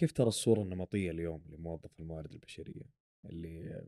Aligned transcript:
كيف 0.00 0.12
ترى 0.12 0.28
الصورة 0.28 0.62
النمطية 0.62 1.10
اليوم 1.10 1.42
لموظف 1.48 2.00
الموارد 2.00 2.32
البشرية؟ 2.32 2.82
اللي 3.24 3.82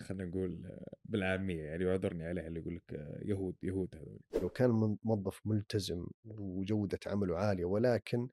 خلينا 0.00 0.24
نقول 0.24 0.78
بالعامية 1.04 1.62
يعني 1.62 1.84
واعذرني 1.84 2.24
عليها 2.24 2.46
اللي 2.46 2.60
يقول 2.60 2.76
لك 2.76 2.92
يهود 3.22 3.56
يهود 3.62 3.96
هذول. 3.96 4.20
لو 4.42 4.48
كان 4.48 4.98
موظف 5.04 5.40
ملتزم 5.46 6.06
وجودة 6.24 6.98
عمله 7.06 7.36
عالية 7.38 7.64
ولكن 7.64 8.28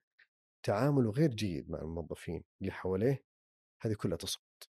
تعامله 0.62 1.10
غير 1.10 1.30
جيد 1.34 1.70
مع 1.70 1.78
الموظفين 1.78 2.44
اللي 2.60 2.72
حواليه 2.72 3.24
هذه 3.82 3.94
كلها 3.94 4.16
تصمت 4.16 4.68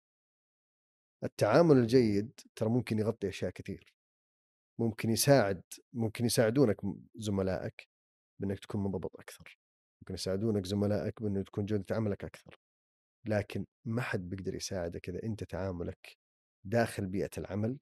التعامل 1.25 1.77
الجيد 1.77 2.41
ترى 2.57 2.69
ممكن 2.69 2.99
يغطي 2.99 3.29
أشياء 3.29 3.51
كثير. 3.51 3.95
ممكن 4.79 5.11
يساعد 5.11 5.63
ممكن 5.93 6.25
يساعدونك 6.25 6.77
زملائك 7.17 7.89
بأنك 8.41 8.59
تكون 8.59 8.83
منضبط 8.83 9.17
أكثر. 9.17 9.62
ممكن 10.03 10.15
يساعدونك 10.15 10.67
زملائك 10.67 11.23
بأنه 11.23 11.43
تكون 11.43 11.65
جودة 11.67 11.97
عملك 11.97 12.25
أكثر. 12.25 12.59
لكن 13.27 13.65
ما 13.85 14.03
حد 14.03 14.29
بيقدر 14.29 14.55
يساعدك 14.55 15.09
إذا 15.09 15.23
أنت 15.23 15.45
تعاملك 15.45 16.19
داخل 16.65 17.07
بيئة 17.07 17.31
العمل 17.39 17.79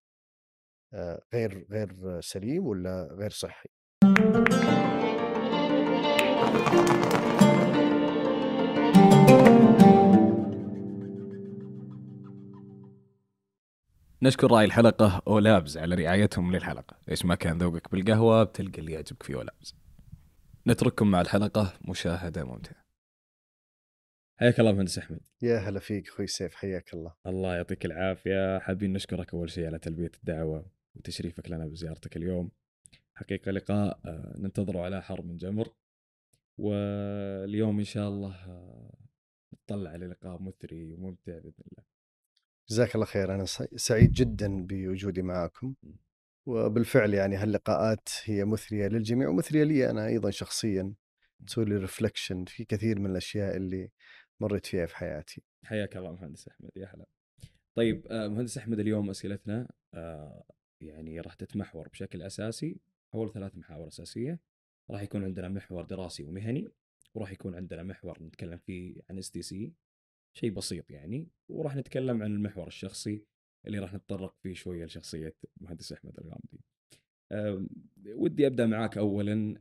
آه، 0.95 1.23
غير 1.35 1.67
غير 1.71 2.21
سليم 2.21 2.67
ولا 2.67 3.09
غير 3.13 3.31
صحي. 3.31 3.69
نشكر 14.23 14.51
راعي 14.51 14.65
الحلقة 14.65 15.23
أولابز 15.27 15.79
على 15.79 15.95
رعايتهم 15.95 16.53
للحلقة. 16.53 16.97
إيش 17.11 17.25
ما 17.25 17.35
كان 17.35 17.59
ذوقك 17.59 17.91
بالقهوة 17.93 18.45
بتلقى 18.45 18.79
اللي 18.79 18.93
يعجبك 18.93 19.23
في 19.23 19.35
أولابز. 19.35 19.80
نترككم 20.71 21.11
مع 21.11 21.21
الحلقة 21.21 21.79
مشاهدة 21.89 22.45
ممتعة. 22.45 22.85
حياك 24.37 24.61
الله 24.61 24.73
مهندس 24.73 24.99
أحمد. 24.99 25.21
يا 25.43 25.59
هلا 25.59 25.81
فيك 25.81 26.09
أخوي 26.09 26.27
سيف 26.27 26.55
حياك 26.55 26.95
الله. 26.95 27.15
الله 27.27 27.55
يعطيك 27.55 27.85
العافية. 27.85 28.59
حابين 28.59 28.93
نشكرك 28.93 29.35
أول 29.35 29.51
شيء 29.51 29.67
على 29.67 29.79
تلبية 29.79 30.11
الدعوة 30.19 30.67
وتشريفك 30.95 31.51
لنا 31.51 31.67
بزيارتك 31.67 32.17
اليوم. 32.17 32.51
حقيقة 33.15 33.51
لقاء 33.51 34.01
آه، 34.05 34.35
ننتظره 34.39 34.81
على 34.81 35.03
حر 35.03 35.23
من 35.23 35.37
جمر. 35.37 35.69
واليوم 36.59 37.79
إن 37.79 37.85
شاء 37.85 38.09
الله 38.09 38.35
آه، 38.35 38.95
نطلع 39.53 39.97
للقاء 39.97 40.43
مثري 40.43 40.85
وممتع 40.85 41.39
بإذن 41.39 41.65
الله. 41.73 41.85
جزاك 42.69 42.95
الله 42.95 43.07
خير. 43.07 43.35
أنا 43.35 43.45
سعيد 43.77 44.13
جدا 44.13 44.67
بوجودي 44.67 45.23
معكم. 45.23 45.75
وبالفعل 46.47 47.15
يعني 47.15 47.37
هاللقاءات 47.37 48.09
هي 48.25 48.45
مثرية 48.45 48.87
للجميع 48.87 49.29
ومثرية 49.29 49.65
لي 49.65 49.91
أنا 49.91 50.07
أيضا 50.07 50.31
شخصيا 50.31 50.95
تسوي 51.47 51.65
لي 51.65 51.77
reflection 51.77 52.45
في 52.45 52.65
كثير 52.65 52.99
من 52.99 53.11
الأشياء 53.11 53.57
اللي 53.57 53.91
مريت 54.41 54.67
فيها 54.67 54.87
في 54.87 54.97
حياتي. 54.97 55.43
حياك 55.65 55.97
الله 55.97 56.13
مهندس 56.13 56.49
أحمد 56.49 56.71
يا 56.77 56.87
هلا. 56.95 57.07
طيب 57.75 58.07
آه، 58.07 58.29
مهندس 58.29 58.59
أحمد 58.59 58.81
اليوم 58.81 59.11
أسئلتنا 59.11 59.69
آه، 59.95 60.45
يعني 60.81 61.21
راح 61.21 61.35
تتمحور 61.35 61.89
بشكل 61.89 62.23
أساسي 62.23 62.77
حول 63.13 63.33
ثلاث 63.33 63.57
محاور 63.57 63.89
أساسية 63.89 64.39
راح 64.91 65.03
يكون 65.03 65.25
عندنا 65.25 65.49
محور 65.49 65.85
دراسي 65.85 66.25
ومهني 66.25 66.69
وراح 67.15 67.33
يكون 67.33 67.55
عندنا 67.55 67.83
محور 67.83 68.23
نتكلم 68.23 68.59
فيه 68.59 69.01
عن 69.11 69.19
STC 69.19 69.73
شيء 70.33 70.51
بسيط 70.51 70.91
يعني 70.91 71.29
وراح 71.49 71.77
نتكلم 71.77 72.23
عن 72.23 72.33
المحور 72.33 72.67
الشخصي 72.67 73.25
اللي 73.67 73.79
راح 73.79 73.95
نتطرق 73.95 74.35
فيه 74.43 74.55
شوية 74.55 74.85
لشخصية 74.85 75.35
المهندس 75.61 75.93
أحمد 75.93 76.19
الغامدي. 76.19 76.61
ودي 78.07 78.47
أبدأ 78.47 78.67
معاك 78.67 78.99
اولا 78.99 79.61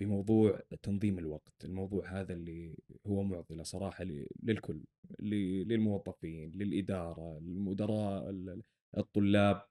بموضوع 0.00 0.60
تنظيم 0.82 1.18
الوقت، 1.18 1.64
الموضوع 1.64 2.20
هذا 2.20 2.32
اللي 2.32 2.76
هو 3.06 3.22
معضلة 3.22 3.62
صراحة 3.62 4.04
للكل 4.42 4.80
للموظفين، 5.20 6.52
للإدارة، 6.54 7.38
للمدراء، 7.40 8.34
الطلاب. 8.98 9.62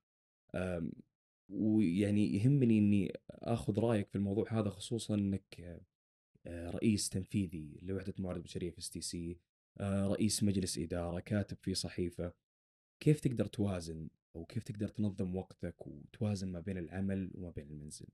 ويعني 1.49 2.35
يهمني 2.35 2.77
إني 2.79 3.13
آخذ 3.29 3.79
رأيك 3.79 4.09
في 4.09 4.15
الموضوع 4.15 4.59
هذا 4.59 4.69
خصوصا 4.69 5.15
إنك 5.15 5.81
آه، 6.47 6.69
رئيس 6.69 7.09
تنفيذي 7.09 7.79
لوحدة 7.81 8.13
الموارد 8.17 8.37
البشريه 8.37 8.71
في 8.71 8.79
STC 8.79 9.37
آه، 9.79 10.07
رئيس 10.07 10.43
مجلس 10.43 10.77
إدارة 10.77 11.19
كاتب 11.19 11.57
في 11.61 11.73
صحيفة. 11.73 12.33
كيف 12.99 13.19
تقدر 13.19 13.45
توازن 13.45 14.07
أو 14.35 14.45
كيف 14.45 14.63
تقدر 14.63 14.87
تنظم 14.87 15.35
وقتك 15.35 15.87
وتوازن 15.87 16.51
ما 16.51 16.59
بين 16.59 16.77
العمل 16.77 17.31
وما 17.35 17.49
بين 17.49 17.67
المنزل؟ 17.71 18.07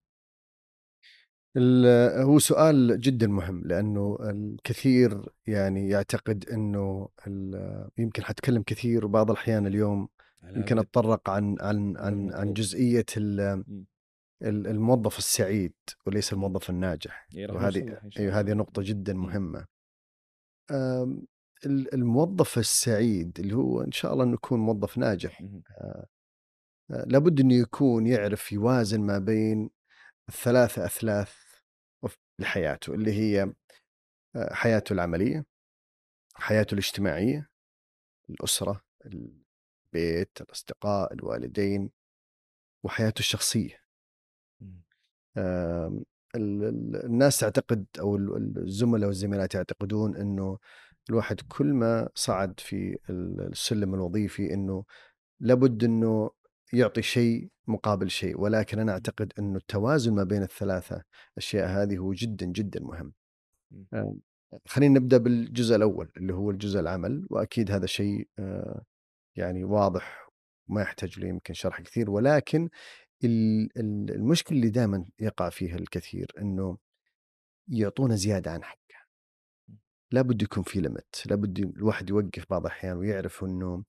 هو 2.24 2.40
سؤال 2.40 3.02
جدا 3.02 3.28
مهم 3.28 3.62
لأنه 3.66 4.18
الكثير 4.22 5.26
يعني 5.48 5.90
يعتقد 5.90 6.50
إنه 6.50 7.10
يمكن 7.98 8.24
حتكلم 8.24 8.64
كثير 8.64 9.06
وبعض 9.06 9.32
الأحيان 9.32 9.68
اليوم 9.68 10.10
يمكن 10.44 10.80
أتطرق 10.80 11.30
عن 11.30 11.56
عن 11.60 11.98
عن 11.98 12.34
عن 12.34 12.54
جزئية 12.54 13.06
الموظف 14.42 15.18
السعيد 15.18 15.74
وليس 16.06 16.34
الموظف 16.34 16.70
الناجح 16.70 17.28
وهذه 17.38 18.00
هذه 18.18 18.54
نقطة 18.54 18.82
جدا 18.82 19.14
مهمة. 19.14 19.66
الموظف 21.66 22.58
السعيد 22.58 23.40
اللي 23.40 23.56
هو 23.56 23.82
إن 23.82 23.92
شاء 23.92 24.14
الله 24.14 24.24
إنه 24.24 24.34
يكون 24.34 24.60
موظف 24.60 24.98
ناجح. 24.98 25.42
آه، 25.72 26.08
آه، 26.92 27.06
لابد 27.08 27.40
إنه 27.40 27.54
يكون 27.56 28.08
يعرف 28.08 28.52
يوازن 28.52 29.02
ما 29.02 29.20
بين 29.20 29.70
الثلاثة 30.30 30.86
أثلاث 30.86 31.34
لحياته 32.40 32.94
اللي 32.94 33.14
هي 33.14 33.54
آه، 34.36 34.54
حياته 34.54 34.94
العملية 34.94 35.46
حياته 36.36 36.74
الاجتماعية 36.74 37.50
الأسرة 38.30 38.82
البيت 39.06 40.42
الأصدقاء 40.42 41.14
الوالدين 41.14 41.90
وحياته 42.84 43.20
الشخصية. 43.20 43.84
الناس 46.36 47.40
تعتقد 47.40 47.86
أو 48.00 48.16
الزملاء 48.58 49.08
والزميلات 49.08 49.56
يعتقدون 49.56 50.16
إنه 50.18 50.60
الواحد 51.10 51.42
كل 51.42 51.74
ما 51.74 52.10
صعد 52.16 52.60
في 52.60 52.98
السلم 53.10 53.94
الوظيفي 53.94 54.54
إنه 54.54 54.86
لابد 55.40 55.84
إنه 55.84 56.32
يعطي 56.74 57.02
شيء 57.02 57.50
مقابل 57.68 58.10
شيء 58.10 58.42
ولكن 58.42 58.80
أنا 58.80 58.92
أعتقد 58.92 59.34
إنه 59.40 59.58
التوازن 59.58 60.14
ما 60.14 60.24
بين 60.24 60.44
الثلاثة 60.44 61.04
أشياء 61.38 61.68
هذه 61.68 61.98
هو 61.98 62.14
جدا 62.14 62.46
جدا 62.46 62.80
مهم. 62.84 63.14
آه، 63.94 64.16
خلينا 64.66 65.00
نبدأ 65.00 65.18
بالجزء 65.18 65.76
الأول 65.76 66.12
اللي 66.18 66.34
هو 66.34 66.52
الجزء 66.52 66.80
العمل 66.80 67.28
وأكيد 67.30 67.72
هذا 67.72 67.86
شيء 67.86 68.28
آه، 68.40 68.84
يعني 69.36 69.64
واضح 69.64 70.30
وما 70.68 70.82
يحتاج 70.82 71.20
له 71.20 71.28
يمكن 71.28 71.54
شرح 71.54 71.82
كثير 71.82 72.10
ولكن 72.12 72.70
المشكلة 73.26 74.58
اللي 74.58 74.70
دائما 74.70 75.06
يقع 75.20 75.50
فيها 75.50 75.76
الكثير 75.76 76.32
إنه 76.42 76.78
يعطونا 77.68 78.16
زيادة 78.16 78.52
عن 78.52 78.64
حق. 78.64 78.83
لابد 80.14 80.42
يكون 80.42 80.64
في 80.64 80.82
ليمت 80.82 81.24
لابد 81.26 81.60
الواحد 81.60 82.10
يوقف 82.10 82.46
بعض 82.50 82.66
الأحيان 82.66 82.98
ويعرف 82.98 83.44
أنه 83.44 83.84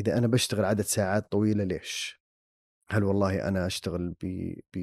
إذا 0.00 0.18
أنا 0.18 0.26
بشتغل 0.26 0.64
عدد 0.64 0.80
ساعات 0.80 1.32
طويلة 1.32 1.64
ليش؟ 1.64 2.22
هل 2.90 3.04
والله 3.04 3.48
أنا 3.48 3.66
أشتغل 3.66 4.14
ب... 4.22 4.54
ب... 4.76 4.78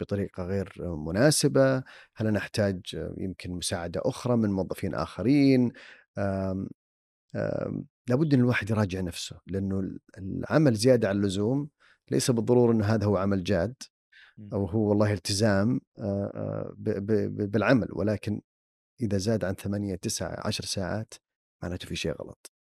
بطريقة 0.00 0.44
غير 0.44 0.72
مناسبة؟ 0.96 1.76
هل 2.16 2.26
أنا 2.26 2.38
أحتاج 2.38 2.80
يمكن 3.18 3.50
مساعدة 3.50 4.00
أخرى 4.04 4.36
من 4.36 4.52
موظفين 4.52 4.94
آخرين؟ 4.94 5.72
آم... 6.18 6.68
آم... 7.36 7.86
لابد 8.08 8.34
أن 8.34 8.40
الواحد 8.40 8.70
يراجع 8.70 9.00
نفسه 9.00 9.40
لأنه 9.46 9.98
العمل 10.18 10.74
زيادة 10.74 11.08
عن 11.08 11.16
اللزوم 11.16 11.68
ليس 12.10 12.30
بالضرورة 12.30 12.72
أن 12.72 12.82
هذا 12.82 13.06
هو 13.06 13.16
عمل 13.16 13.42
جاد 13.44 13.74
أو 14.52 14.66
هو 14.66 14.88
والله 14.88 15.12
التزام 15.12 15.80
ب... 16.76 16.90
ب... 16.90 17.50
بالعمل 17.50 17.88
ولكن 17.92 18.40
إذا 19.00 19.18
زاد 19.18 19.44
عن 19.44 19.54
ثمانية 19.54 19.94
تسعة 19.94 20.46
عشر 20.46 20.64
ساعات 20.64 21.14
معناته 21.62 21.86
في 21.86 21.96
شيء 21.96 22.12
غلط. 22.12 22.52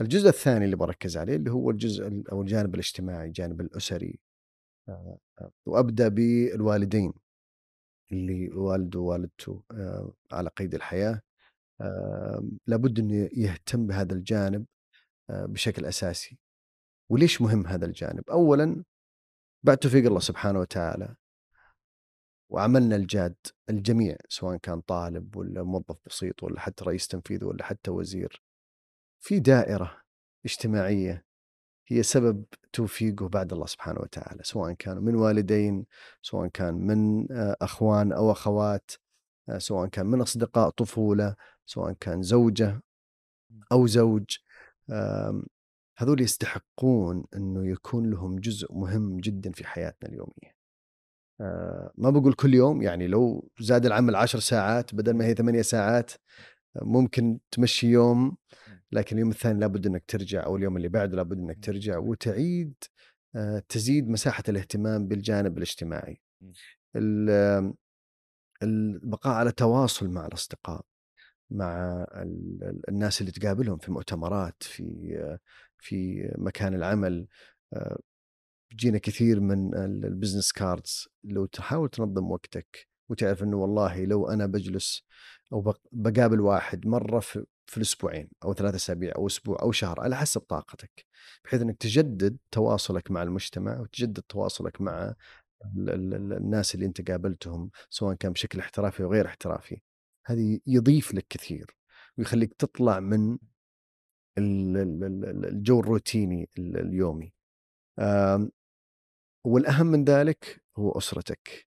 الجزء 0.00 0.28
الثاني 0.28 0.64
اللي 0.64 0.76
بركز 0.76 1.16
عليه 1.16 1.36
اللي 1.36 1.50
هو 1.50 1.70
الجزء 1.70 2.22
أو 2.32 2.42
الجانب 2.42 2.74
الاجتماعي 2.74 3.26
الجانب 3.26 3.60
الأسري. 3.60 4.20
آه، 4.88 5.18
آه، 5.40 5.50
وأبدأ 5.66 6.08
بالوالدين. 6.08 7.12
اللي 8.12 8.50
والده 8.50 9.00
ووالدته 9.00 9.62
آه، 9.72 10.12
على 10.32 10.50
قيد 10.50 10.74
الحياة. 10.74 11.20
لابد 12.66 12.98
إنه 12.98 13.30
يهتم 13.32 13.86
بهذا 13.86 14.14
الجانب 14.14 14.66
بشكل 15.30 15.84
أساسي. 15.84 16.38
وليش 17.10 17.42
مهم 17.42 17.66
هذا 17.66 17.86
الجانب؟ 17.86 18.30
اولا 18.30 18.84
بعد 19.64 19.76
توفيق 19.76 20.06
الله 20.06 20.20
سبحانه 20.20 20.60
وتعالى 20.60 21.16
وعملنا 22.48 22.96
الجاد 22.96 23.34
الجميع 23.70 24.16
سواء 24.28 24.56
كان 24.56 24.80
طالب 24.80 25.36
ولا 25.36 25.62
موظف 25.62 25.96
بسيط 26.06 26.42
ولا 26.42 26.60
حتى 26.60 26.84
رئيس 26.84 27.08
تنفيذي 27.08 27.44
ولا 27.44 27.64
حتى 27.64 27.90
وزير. 27.90 28.42
في 29.20 29.40
دائرة 29.40 30.02
اجتماعية 30.44 31.24
هي 31.86 32.02
سبب 32.02 32.44
توفيقه 32.72 33.28
بعد 33.28 33.52
الله 33.52 33.66
سبحانه 33.66 34.00
وتعالى 34.00 34.42
سواء 34.42 34.72
كانوا 34.72 35.02
من 35.02 35.14
والدين 35.14 35.86
سواء 36.22 36.48
كان 36.48 36.74
من 36.74 37.32
آه، 37.32 37.56
أخوان 37.62 38.12
أو 38.12 38.32
أخوات 38.32 38.90
آه، 39.48 39.58
سواء 39.58 39.88
كان 39.88 40.06
من 40.06 40.20
أصدقاء 40.20 40.70
طفولة 40.70 41.36
سواء 41.66 41.92
كان 41.92 42.22
زوجة 42.22 42.82
أو 43.72 43.86
زوج. 43.86 44.38
هذول 45.96 46.20
يستحقون 46.20 47.24
أنه 47.36 47.70
يكون 47.70 48.10
لهم 48.10 48.36
جزء 48.36 48.72
مهم 48.72 49.16
جدا 49.20 49.52
في 49.52 49.66
حياتنا 49.66 50.08
اليومية. 50.08 50.54
ما 51.98 52.10
بقول 52.10 52.32
كل 52.34 52.54
يوم 52.54 52.82
يعني 52.82 53.06
لو 53.06 53.48
زاد 53.60 53.86
العمل 53.86 54.16
عشر 54.16 54.38
ساعات 54.38 54.94
بدل 54.94 55.14
ما 55.14 55.24
هي 55.26 55.34
ثمانية 55.34 55.62
ساعات 55.62 56.12
ممكن 56.82 57.38
تمشي 57.50 57.86
يوم 57.86 58.36
لكن 58.92 59.16
اليوم 59.16 59.30
الثاني 59.30 59.60
لابد 59.60 59.86
إنك 59.86 60.04
ترجع 60.08 60.44
أو 60.44 60.56
اليوم 60.56 60.76
اللي 60.76 60.88
بعده 60.88 61.16
لابد 61.16 61.38
إنك 61.38 61.64
ترجع 61.64 61.98
وتعيد 61.98 62.74
آه، 63.36 63.62
تزيد 63.68 64.08
مساحة 64.08 64.42
الاهتمام 64.48 65.08
بالجانب 65.08 65.56
الاجتماعي. 65.56 66.20
ال- 66.96 67.74
البقاء 68.62 69.34
على 69.34 69.52
تواصل 69.52 70.08
مع 70.10 70.26
الأصدقاء 70.26 70.84
مع 71.50 72.02
ال- 72.16 72.58
ال- 72.62 72.88
الناس 72.88 73.20
اللي 73.20 73.32
تقابلهم 73.32 73.78
في 73.78 73.92
مؤتمرات 73.92 74.62
في 74.62 75.16
آه، 75.20 75.38
في 75.78 76.28
مكان 76.38 76.74
العمل 76.74 77.26
جينا 78.74 78.98
كثير 78.98 79.40
من 79.40 79.74
ال- 79.74 80.04
ال 80.04 80.09
business 80.09 80.52
cards 80.52 81.08
لو 81.24 81.46
تحاول 81.46 81.88
تنظم 81.88 82.30
وقتك 82.30 82.88
وتعرف 83.08 83.42
إنه 83.42 83.56
والله 83.56 84.04
لو 84.04 84.28
أنا 84.28 84.46
بجلس 84.46 85.02
أو 85.52 85.60
بق- 85.60 85.86
بقابل 85.92 86.40
واحد 86.40 86.86
مرة 86.86 87.20
في, 87.20 87.46
في 87.66 87.76
الأسبوعين 87.76 88.28
أو 88.44 88.54
ثلاثة 88.54 88.76
أسابيع 88.76 89.12
أو 89.16 89.26
أسبوع 89.26 89.62
أو 89.62 89.72
شهر 89.72 90.00
على 90.00 90.16
حسب 90.16 90.40
طاقتك 90.40 91.06
بحيث 91.44 91.62
إنك 91.62 91.76
تجدد 91.76 92.36
تواصلك 92.50 93.10
مع 93.10 93.22
المجتمع 93.22 93.80
وتجدد 93.80 94.22
تواصلك 94.28 94.80
مع 94.80 95.14
ال- 95.76 95.90
ال- 95.90 96.14
ال- 96.14 96.32
الناس 96.32 96.74
اللي 96.74 96.86
أنت 96.86 97.10
قابلتهم 97.10 97.70
سواء 97.90 98.14
كان 98.14 98.32
بشكل 98.32 98.58
احترافي 98.58 99.02
أو 99.02 99.12
غير 99.12 99.26
احترافي. 99.26 99.80
هذه 100.26 100.60
يضيف 100.66 101.14
لك 101.14 101.26
كثير 101.28 101.76
ويخليك 102.18 102.54
تطلع 102.54 103.00
من 103.00 103.38
ال- 104.38 104.76
ال- 104.76 105.04
ال- 105.04 105.44
الجو 105.46 105.80
الروتيني 105.80 106.48
ال- 106.58 106.76
اليومي. 106.76 107.32
آم، 109.46 109.52
والأهم 109.52 109.86
من 109.86 110.04
ذلك 110.04 110.62
هو 110.78 110.90
أسرتك 110.98 111.66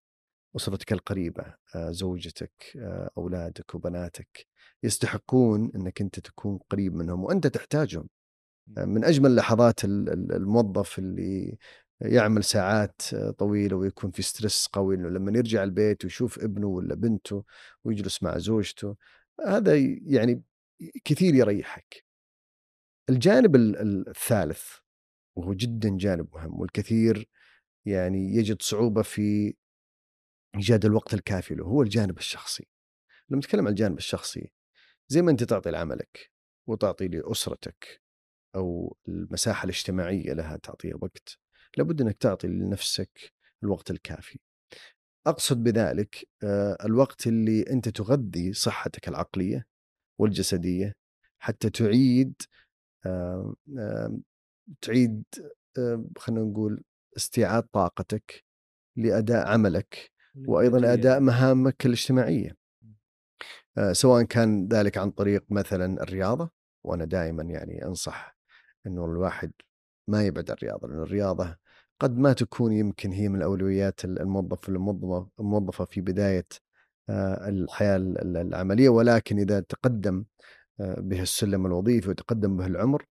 أسرتك 0.56 0.92
القريبة 0.92 1.54
آه، 1.74 1.90
زوجتك 1.90 2.52
آه، 2.76 3.10
أولادك 3.18 3.74
وبناتك 3.74 4.46
يستحقون 4.82 5.70
أنك 5.74 6.00
أنت 6.00 6.20
تكون 6.20 6.58
قريب 6.70 6.94
منهم 6.94 7.24
وأنت 7.24 7.46
تحتاجهم. 7.46 8.08
آه، 8.78 8.84
من 8.84 9.04
أجمل 9.04 9.36
لحظات 9.36 9.84
ال- 9.84 10.08
ال- 10.12 10.32
الموظف 10.32 10.98
اللي 10.98 11.58
يعمل 12.00 12.44
ساعات 12.44 13.02
طويلة 13.38 13.76
ويكون 13.76 14.10
في 14.10 14.22
ستريس 14.22 14.66
قوي 14.72 14.96
لما 14.96 15.38
يرجع 15.38 15.62
البيت 15.64 16.04
ويشوف 16.04 16.38
ابنه 16.38 16.66
ولا 16.66 16.94
بنته 16.94 17.44
ويجلس 17.84 18.22
مع 18.22 18.38
زوجته 18.38 18.96
هذا 19.46 19.76
يعني 20.06 20.42
كثير 21.04 21.34
يريحك. 21.34 22.04
الجانب 23.10 23.56
ال- 23.56 23.76
ال- 23.76 24.08
الثالث 24.08 24.62
وهو 25.36 25.54
جدا 25.54 25.96
جانب 25.96 26.28
مهم 26.34 26.60
والكثير 26.60 27.28
يعني 27.90 28.34
يجد 28.34 28.62
صعوبة 28.62 29.02
في 29.02 29.54
إيجاد 30.54 30.84
الوقت 30.84 31.14
الكافي 31.14 31.54
له 31.54 31.64
هو 31.64 31.82
الجانب 31.82 32.18
الشخصي. 32.18 32.66
لما 33.30 33.38
نتكلم 33.38 33.66
عن 33.66 33.70
الجانب 33.72 33.98
الشخصي 33.98 34.50
زي 35.08 35.22
ما 35.22 35.30
أنت 35.30 35.44
تعطي 35.44 35.70
لعملك 35.70 36.30
وتعطي 36.68 37.08
لأسرتك 37.08 38.02
أو 38.56 38.96
المساحة 39.08 39.64
الاجتماعية 39.64 40.32
لها 40.32 40.56
تعطيها 40.56 40.96
وقت 41.02 41.38
لابد 41.76 42.00
أنك 42.00 42.16
تعطي 42.16 42.46
لنفسك 42.48 43.32
الوقت 43.62 43.90
الكافي. 43.90 44.38
أقصد 45.26 45.62
بذلك 45.62 46.28
آه، 46.42 46.78
الوقت 46.84 47.26
اللي 47.26 47.62
أنت 47.62 47.88
تغذي 47.88 48.52
صحتك 48.52 49.08
العقلية 49.08 49.66
والجسدية 50.18 50.92
حتى 51.38 51.70
تعيد 51.70 52.34
تعيد 54.80 55.24
خلينا 56.18 56.42
نقول 56.42 56.84
استيعاب 57.16 57.62
طاقتك 57.62 58.44
لأداء 58.96 59.48
عملك 59.48 60.10
وأيضا 60.46 60.92
أداء 60.92 61.20
مهامك 61.20 61.86
الاجتماعية. 61.86 62.56
آه، 63.78 63.92
سواء 63.92 64.22
كان 64.22 64.68
ذلك 64.68 64.98
عن 64.98 65.10
طريق 65.10 65.44
مثلا 65.50 66.02
الرياضة 66.02 66.50
وأنا 66.84 67.04
دائما 67.04 67.42
يعني 67.42 67.84
أنصح 67.84 68.38
إنه 68.86 69.04
الواحد 69.04 69.52
ما 70.08 70.26
يبعد 70.26 70.50
عن 70.50 70.56
الرياضة 70.56 70.88
لأن 70.88 71.02
الرياضة 71.02 71.56
قد 72.00 72.18
ما 72.18 72.32
تكون 72.32 72.72
يمكن 72.72 73.12
هي 73.12 73.28
من 73.28 73.42
اولويات 73.42 74.04
الموظف 74.04 74.68
الموظفه 74.68 75.28
الموظفة 75.40 75.84
في 75.84 76.00
بداية 76.00 76.46
آه، 77.08 77.48
الحياة 77.48 77.96
العملية. 77.96 78.88
ولكن 78.88 79.38
إذا 79.38 79.60
تقدم 79.60 80.24
آه، 80.80 81.00
به 81.00 81.22
السلم 81.22 81.66
الوظيفي 81.66 82.10
وتقدم 82.10 82.56
به 82.56 82.66
العمر 82.66 83.06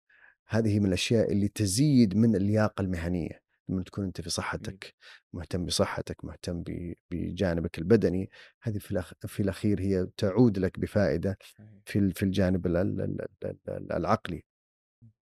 هذه 0.47 0.79
من 0.79 0.85
الأشياء 0.85 1.31
اللي 1.31 1.47
تزيد 1.47 2.17
من 2.17 2.35
اللياقة 2.35 2.81
المهنية. 2.81 3.46
لما 3.69 3.83
تكون 3.83 4.03
أنت 4.05 4.21
في 4.21 4.29
صحتك 4.29 4.95
مهتم 5.33 5.65
بصحتك 5.65 6.25
مهتم 6.25 6.63
بجانبك 7.11 7.77
البدني 7.77 8.29
هذه 8.61 8.77
في 8.77 9.03
في 9.27 9.39
الأخير 9.39 9.81
هي 9.81 10.07
تعود 10.17 10.59
لك 10.59 10.79
بفائدة 10.79 11.37
في 11.85 12.11
في 12.11 12.23
الجانب 12.23 12.67
ال- 12.67 12.77
ال- 12.77 13.01
ال- 13.01 13.57
ال- 13.67 13.91
العقلي. 13.91 14.43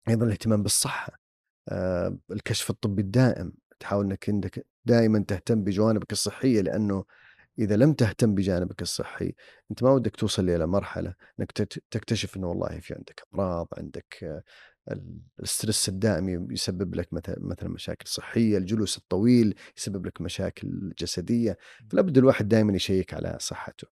أيضا 0.08 0.26
الاهتمام 0.26 0.62
بالصحة. 0.62 1.20
آه، 1.68 2.18
الكشف 2.30 2.70
الطبي 2.70 3.02
الدائم 3.02 3.52
تحاول 3.80 4.04
إنك 4.04 4.28
انك 4.28 4.66
دائما 4.84 5.24
تهتم 5.28 5.64
بجوانبك 5.64 6.12
الصحية 6.12 6.60
لأنه 6.60 7.04
إذا 7.58 7.76
لم 7.76 7.92
تهتم 7.92 8.34
بجانبك 8.34 8.82
الصحي 8.82 9.34
أنت 9.70 9.82
ما 9.82 9.90
ودك 9.90 10.16
توصل 10.16 10.50
إلى 10.50 10.66
مرحلة 10.66 11.14
إنك 11.40 11.52
تكتشف 11.90 12.36
إنه 12.36 12.46
والله 12.46 12.80
في 12.80 12.94
عندك 12.94 13.22
أمراض 13.34 13.68
عندك 13.78 14.42
الستريس 15.42 15.88
الدائم 15.88 16.52
يسبب 16.52 16.94
لك 16.94 17.08
مثلا 17.12 17.68
مشاكل 17.68 18.08
صحية، 18.08 18.58
الجلوس 18.58 18.98
الطويل 18.98 19.54
يسبب 19.76 20.06
لك 20.06 20.20
مشاكل 20.20 20.94
جسدية، 20.98 21.58
فلا 21.90 22.02
بد 22.02 22.18
الواحد 22.18 22.48
دائما 22.48 22.72
يشيك 22.72 23.14
على 23.14 23.36
صحته. 23.40 23.88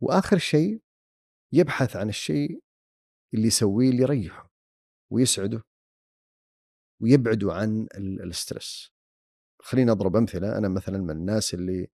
وآخر 0.00 0.38
شيء 0.38 0.80
يبحث 1.52 1.96
عن 1.96 2.08
الشيء 2.08 2.62
اللي 3.34 3.46
يسويه 3.46 3.90
اللي 3.90 4.02
يريحه 4.02 4.52
ويسعده 5.10 5.64
ويبعده 7.02 7.52
عن 7.52 7.86
ال- 7.94 8.22
الستريس. 8.22 8.92
خليني 9.62 9.90
أضرب 9.90 10.16
أمثلة، 10.16 10.58
أنا 10.58 10.68
مثلا 10.68 10.98
من 10.98 11.10
الناس 11.10 11.54
اللي 11.54 11.88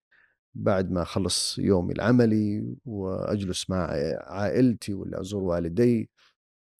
بعد 0.54 0.90
ما 0.90 1.02
أخلص 1.02 1.58
يومي 1.58 1.92
العملي 1.92 2.76
وأجلس 2.84 3.70
مع 3.70 3.86
عائلتي 4.20 4.94
ولا 4.94 5.20
أزور 5.20 5.42
والدي 5.42 6.10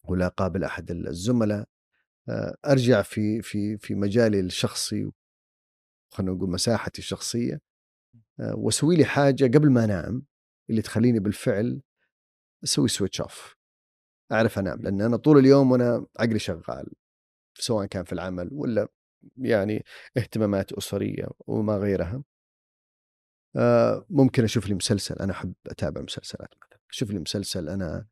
ولا 0.05 0.27
أقابل 0.27 0.65
أحد 0.65 0.91
الزملاء. 0.91 1.69
آه، 2.29 2.57
أرجع 2.67 3.03
في 3.03 3.43
في 3.43 3.79
في 3.79 3.95
مجالي 3.95 4.41
الشخصي 4.41 5.11
خلينا 6.11 6.33
نقول 6.33 6.51
مساحتي 6.51 6.99
الشخصية. 6.99 7.61
آه، 8.41 8.55
وأسوي 8.57 8.97
لي 8.97 9.05
حاجة 9.05 9.45
قبل 9.45 9.71
ما 9.71 9.85
أنام 9.85 10.23
اللي 10.71 10.83
تخليني 10.83 11.19
بالفعل 11.21 11.83
أسوي 12.65 12.89
switch 12.89 13.21
off 13.21 13.57
أعرف 14.33 14.59
أنام 14.59 14.83
لأن 14.83 15.01
أنا 15.01 15.17
طول 15.17 15.39
اليوم 15.39 15.73
وأنا 15.73 16.07
عقلي 16.19 16.39
شغال 16.39 16.87
سواء 17.59 17.87
كان 17.87 18.05
في 18.05 18.13
العمل 18.13 18.49
ولا 18.53 18.89
يعني 19.37 19.85
اهتمامات 20.17 20.73
أسرية 20.73 21.29
وما 21.47 21.77
غيرها. 21.77 22.23
آه، 23.57 24.07
ممكن 24.11 24.45
أشوف 24.45 24.69
لي 24.69 24.75
مسلسل 24.75 25.15
أنا 25.15 25.33
أحب 25.33 25.55
أتابع 25.67 26.01
مسلسلات 26.01 26.49
مثلا. 26.63 26.79
أشوف 26.91 27.11
لي 27.11 27.19
مسلسل 27.19 27.69
أنا 27.69 28.07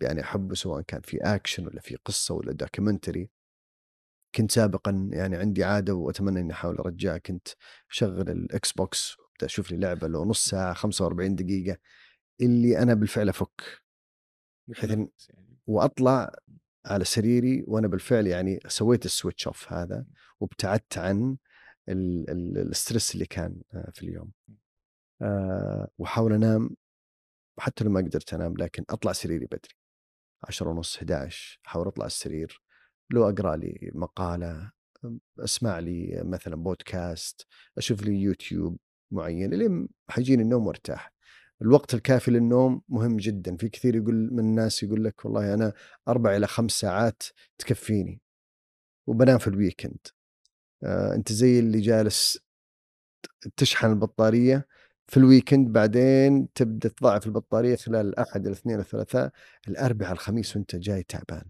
يعني 0.00 0.20
احبه 0.20 0.54
سواء 0.54 0.82
كان 0.82 1.00
في 1.00 1.16
اكشن 1.22 1.66
ولا 1.66 1.80
في 1.80 1.96
قصة 1.96 2.34
ولا 2.34 2.52
documentary 2.52 3.30
كنت 4.34 4.50
سابقا 4.50 5.08
يعني 5.12 5.36
عندي 5.36 5.64
عادة 5.64 5.94
وأتمنى 5.94 6.40
إني 6.40 6.52
أحاول 6.52 6.78
ارجعها 6.78 7.18
كنت 7.18 7.48
أشغل 7.90 8.30
ال 8.30 8.72
Xbox 8.72 9.16
أشوف 9.42 9.70
لي 9.70 9.76
لعبة 9.76 10.08
لو 10.08 10.24
نص 10.24 10.44
ساعة 10.44 10.74
45 10.74 11.34
دقيقة. 11.34 11.78
اللي 12.40 12.78
أنا 12.78 12.94
بالفعل 12.94 13.28
أفك. 13.28 13.62
بحيث 14.68 14.90
إن- 14.92 15.06
وأطلع 15.66 16.34
على 16.86 17.04
سريري 17.04 17.64
وأنا 17.66 17.88
بالفعل 17.88 18.26
يعني 18.26 18.60
سويت 18.68 19.04
ال 19.04 19.10
switch 19.10 19.46
off 19.46 19.72
هذا 19.72 20.06
وابتعدت 20.40 20.98
عن 20.98 21.36
ال- 21.88 22.30
ال- 22.30 22.58
ال 22.58 22.66
stress 22.66 23.14
اللي 23.14 23.26
كان 23.26 23.60
آه، 23.74 23.90
في 23.94 24.02
اليوم. 24.02 24.30
آه، 25.22 25.88
وأحاول 25.98 26.32
أنام 26.32 26.70
حتى 27.58 27.84
لو 27.84 27.90
ما 27.90 28.00
قدرت 28.00 28.34
أنام 28.34 28.54
لكن 28.56 28.84
أطلع 28.90 29.12
سريري 29.12 29.46
بدري. 29.46 29.74
10 30.48 30.68
ونص 30.70 30.96
11 30.96 31.60
أحاول 31.66 31.86
أطلع 31.88 32.06
السرير. 32.06 32.62
لو 33.10 33.28
أقرأ 33.28 33.56
لي 33.56 33.90
مقالة 33.94 34.72
أسمع 35.40 35.78
لي 35.78 36.22
مثلا 36.24 36.56
بودكاست 36.56 37.46
أشوف 37.78 38.02
لي 38.02 38.22
يوتيوب 38.22 38.78
معين 39.10 39.50
لين 39.54 39.88
حيجيني 40.10 40.42
النوم 40.42 40.66
وأرتاح. 40.66 41.12
الوقت 41.62 41.94
الكافي 41.94 42.30
للنوم 42.30 42.82
مهم 42.88 43.16
جدا. 43.16 43.56
في 43.56 43.68
كثير 43.68 43.96
يقول 43.96 44.14
من 44.32 44.40
الناس 44.40 44.82
يقول 44.82 45.04
لك 45.04 45.24
والله 45.24 45.54
أنا 45.54 45.72
أربع 46.08 46.36
إلى 46.36 46.46
خمس 46.46 46.72
ساعات 46.72 47.22
تكفيني. 47.58 48.20
وبنام 49.06 49.38
في 49.38 49.48
ال 49.48 49.54
weekend 49.54 49.98
آه 50.84 51.14
أنت 51.14 51.32
زي 51.32 51.58
اللي 51.58 51.80
جالس 51.80 52.38
تشحن 53.56 53.86
البطارية 53.90 54.66
في 55.06 55.16
ال 55.16 55.23
weekend 55.23 55.72
بعدين 55.72 56.52
تبدأ 56.52 56.88
تضاعف 56.88 57.26
البطارية 57.26 57.76
خلال 57.76 58.06
الاحد 58.06 58.46
الاثنين 58.46 58.80
الثلاثاء 58.80 59.30
الأربعاء 59.68 60.12
الخميس 60.12 60.56
وأنت 60.56 60.76
جاي 60.76 61.02
تعبان. 61.02 61.44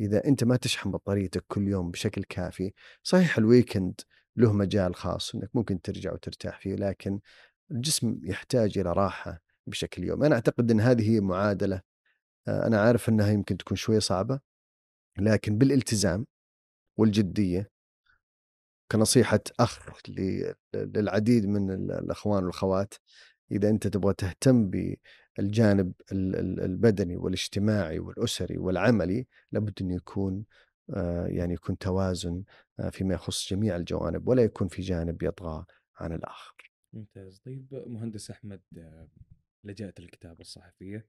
إذا 0.00 0.24
أنت 0.24 0.44
ما 0.44 0.56
تشحن 0.56 0.90
بطاريتك 0.90 1.44
كل 1.48 1.68
يوم 1.68 1.90
بشكل 1.90 2.24
كافي 2.24 2.72
صحيح 3.02 3.38
ال 3.38 3.46
weekend 3.46 4.00
له 4.36 4.52
مجال 4.52 4.94
خاص 4.94 5.34
إنك 5.34 5.50
ممكن 5.54 5.80
ترجع 5.80 6.12
وترتاح 6.12 6.60
فيه 6.60 6.74
لكن 6.74 7.20
الجسم 7.70 8.20
يحتاج 8.24 8.78
إلى 8.78 8.92
راحة 8.92 9.42
بشكل 9.66 10.04
يومي 10.04 10.26
أنا 10.26 10.34
أعتقد 10.34 10.70
إن 10.70 10.80
هذه 10.80 11.10
هي 11.10 11.20
معادلة 11.20 11.80
آه، 12.48 12.66
أنا 12.66 12.80
عارف 12.80 13.08
إنها 13.08 13.30
يمكن 13.32 13.56
تكون 13.56 13.76
شوية 13.76 13.98
صعبة 13.98 14.40
لكن 15.18 15.58
بالالتزام 15.58 16.26
والجدية 16.96 17.69
كنصيحة 18.92 19.40
أخ 19.60 19.88
للعديد 20.74 21.46
من 21.46 21.70
ال- 21.70 21.92
الأخوان 21.92 22.42
والأخوات 22.44 22.94
إذا 23.52 23.68
أنت 23.70 23.86
تبغى 23.86 24.14
تهتم 24.14 24.70
بالجانب 24.70 25.92
ال- 26.12 26.36
ال- 26.36 26.60
البدني 26.60 27.16
والاجتماعي 27.16 27.98
والأسري 27.98 28.58
والعملي 28.58 29.26
لابد 29.52 29.72
انه 29.80 29.94
يكون 29.94 30.44
آه، 30.94 31.26
يعني 31.26 31.54
يكون 31.54 31.78
توازن 31.78 32.42
آه، 32.80 32.90
فيما 32.90 33.14
يخص 33.14 33.50
جميع 33.50 33.76
الجوانب 33.76 34.28
ولا 34.28 34.42
يكون 34.42 34.68
في 34.68 34.82
جانب 34.82 35.22
يطغى 35.22 35.64
عن 35.96 36.12
الآخر. 36.12 36.72
ممتاز 36.92 37.38
طيب 37.38 37.84
مهندس 37.86 38.30
أحمد 38.30 38.60
آه، 38.78 39.08
لجأت 39.64 40.00
للكتابة 40.00 40.40
الصحفية 40.40 41.06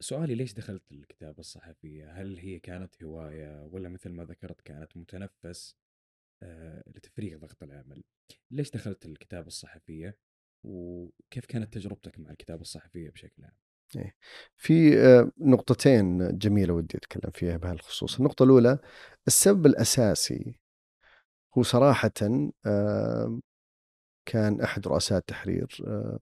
سؤالي 0.00 0.34
ليش 0.34 0.52
دخلت 0.52 0.92
الكتابة 0.92 1.38
الصحفية؟ 1.38 2.12
هل 2.12 2.38
هي 2.38 2.58
كانت 2.58 3.02
هواية 3.02 3.68
ولا 3.72 3.88
مثل 3.88 4.10
ما 4.10 4.24
ذكرت 4.24 4.60
كانت 4.60 4.96
متنفس 4.96 5.76
آه، 6.42 6.84
لتفريغ 6.86 7.38
ضغط 7.38 7.62
العمل؟ 7.62 8.04
ليش 8.50 8.70
دخلت 8.70 9.06
الكتابة 9.06 9.46
الصحفية؟ 9.46 10.18
وكيف 10.64 11.46
كانت 11.46 11.74
تجربتك 11.74 12.18
مع 12.18 12.30
الكتابة 12.30 12.60
الصحفية 12.60 13.10
بشكل 13.10 13.44
عام؟ 13.44 13.56
في 14.56 14.98
آه، 15.00 15.30
نقطتين 15.38 16.38
جميلة 16.38 16.74
ودي 16.74 16.98
أتكلم 16.98 17.30
فيها 17.30 17.56
بهالخصوص، 17.56 18.18
النقطة 18.18 18.42
الأولى 18.42 18.78
السبب 19.26 19.66
الأساسي 19.66 20.60
هو 21.58 21.62
صراحة 21.62 22.10
آه، 22.66 23.40
كان 24.26 24.60
أحد 24.60 24.86
رؤساء 24.88 25.18
التحرير 25.18 25.82
آه، 25.86 26.18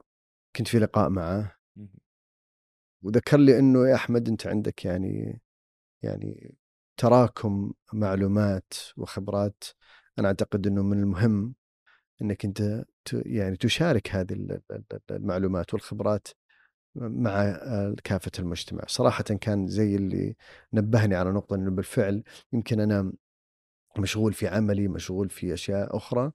كنت 0.57 0.69
في 0.69 0.79
لقاء 0.79 1.09
معه. 1.09 1.57
وذكر 3.05 3.37
لي 3.37 3.59
إنه 3.59 3.89
يا 3.89 3.95
أحمد 3.95 4.29
أنت 4.29 4.47
عندك 4.47 4.85
يعني 4.85 5.41
يعني 6.03 6.55
تراكم 6.97 7.73
معلومات 7.93 8.73
وخبرات 8.97 9.65
أنا 10.19 10.29
أعتقد 10.29 10.67
إنه 10.67 10.83
من 10.83 10.99
المهم 11.03 11.55
إنك 12.23 12.45
أنت 12.45 12.85
يعني 13.13 13.57
تشارك 13.57 14.11
هذه 14.11 14.33
ال- 14.33 14.61
ال- 14.71 14.85
ال- 14.93 15.01
المعلومات 15.11 15.75
والخبرات 15.75 16.29
مع 16.97 17.59
كافة 18.05 18.31
المجتمع. 18.39 18.85
صراحة 18.89 19.25
كان 19.25 19.67
زي 19.67 19.97
اللي 19.97 20.37
نبهني 20.73 21.15
على 21.15 21.31
نقطة 21.31 21.57
أنه 21.57 21.71
بالفعل 21.71 22.23
يمكن 22.53 22.81
أنا 22.81 23.13
مشغول 23.99 24.33
في 24.33 24.49
عملي 24.49 24.89
مشغول 24.89 25.31
في 25.31 25.55
أشياء 25.55 25.97
أخرى 25.97 26.33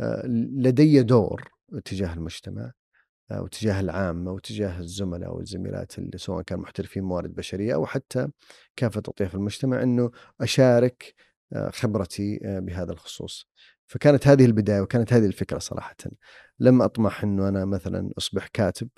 آه، 0.00 0.26
لدي 0.56 1.02
دور 1.02 1.50
تجاه 1.84 2.14
المجتمع. 2.14 2.72
وتجاه 3.30 3.80
العامة 3.80 4.32
وتجاه 4.32 4.78
الزملاء 4.78 5.36
والزميلات 5.36 5.98
اللي 5.98 6.18
سواء 6.18 6.42
كان 6.42 6.58
محترفين 6.58 7.02
موارد 7.02 7.34
بشرية 7.34 7.74
أو 7.74 7.86
حتى 7.86 8.28
كافة 8.76 9.02
أطياف 9.08 9.34
المجتمع 9.34 9.82
أنه 9.82 10.10
أشارك 10.40 11.14
آه، 11.52 11.70
خبرتي 11.70 12.40
آه، 12.44 12.58
بهذا 12.58 12.92
الخصوص. 12.92 13.48
فكانت 13.86 14.26
هذه 14.26 14.44
البداية 14.44 14.80
وكانت 14.80 15.12
هذه 15.12 15.26
الفكرة 15.26 15.58
صراحة. 15.58 15.96
لم 16.60 16.82
أطمح 16.82 17.22
أنه 17.24 17.48
أنا 17.48 17.64
مثلا 17.64 18.10
أصبح 18.18 18.46
كاتب 18.46 18.88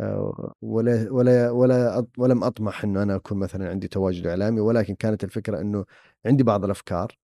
آه، 0.00 0.54
ولا 0.62 1.08
ولا 1.10 1.50
ولا 1.50 2.06
ولم 2.18 2.44
أطمح 2.44 2.84
إنه 2.84 3.02
أنا 3.02 3.16
أكون 3.16 3.38
مثلا 3.38 3.68
عندي 3.70 3.88
تواجد 3.88 4.26
إعلامي 4.26 4.60
ولكن 4.60 4.94
كانت 4.94 5.24
الفكرة 5.24 5.60
إنه 5.60 5.84
عندي 6.26 6.42
بعض 6.42 6.64
الأفكار 6.64 7.18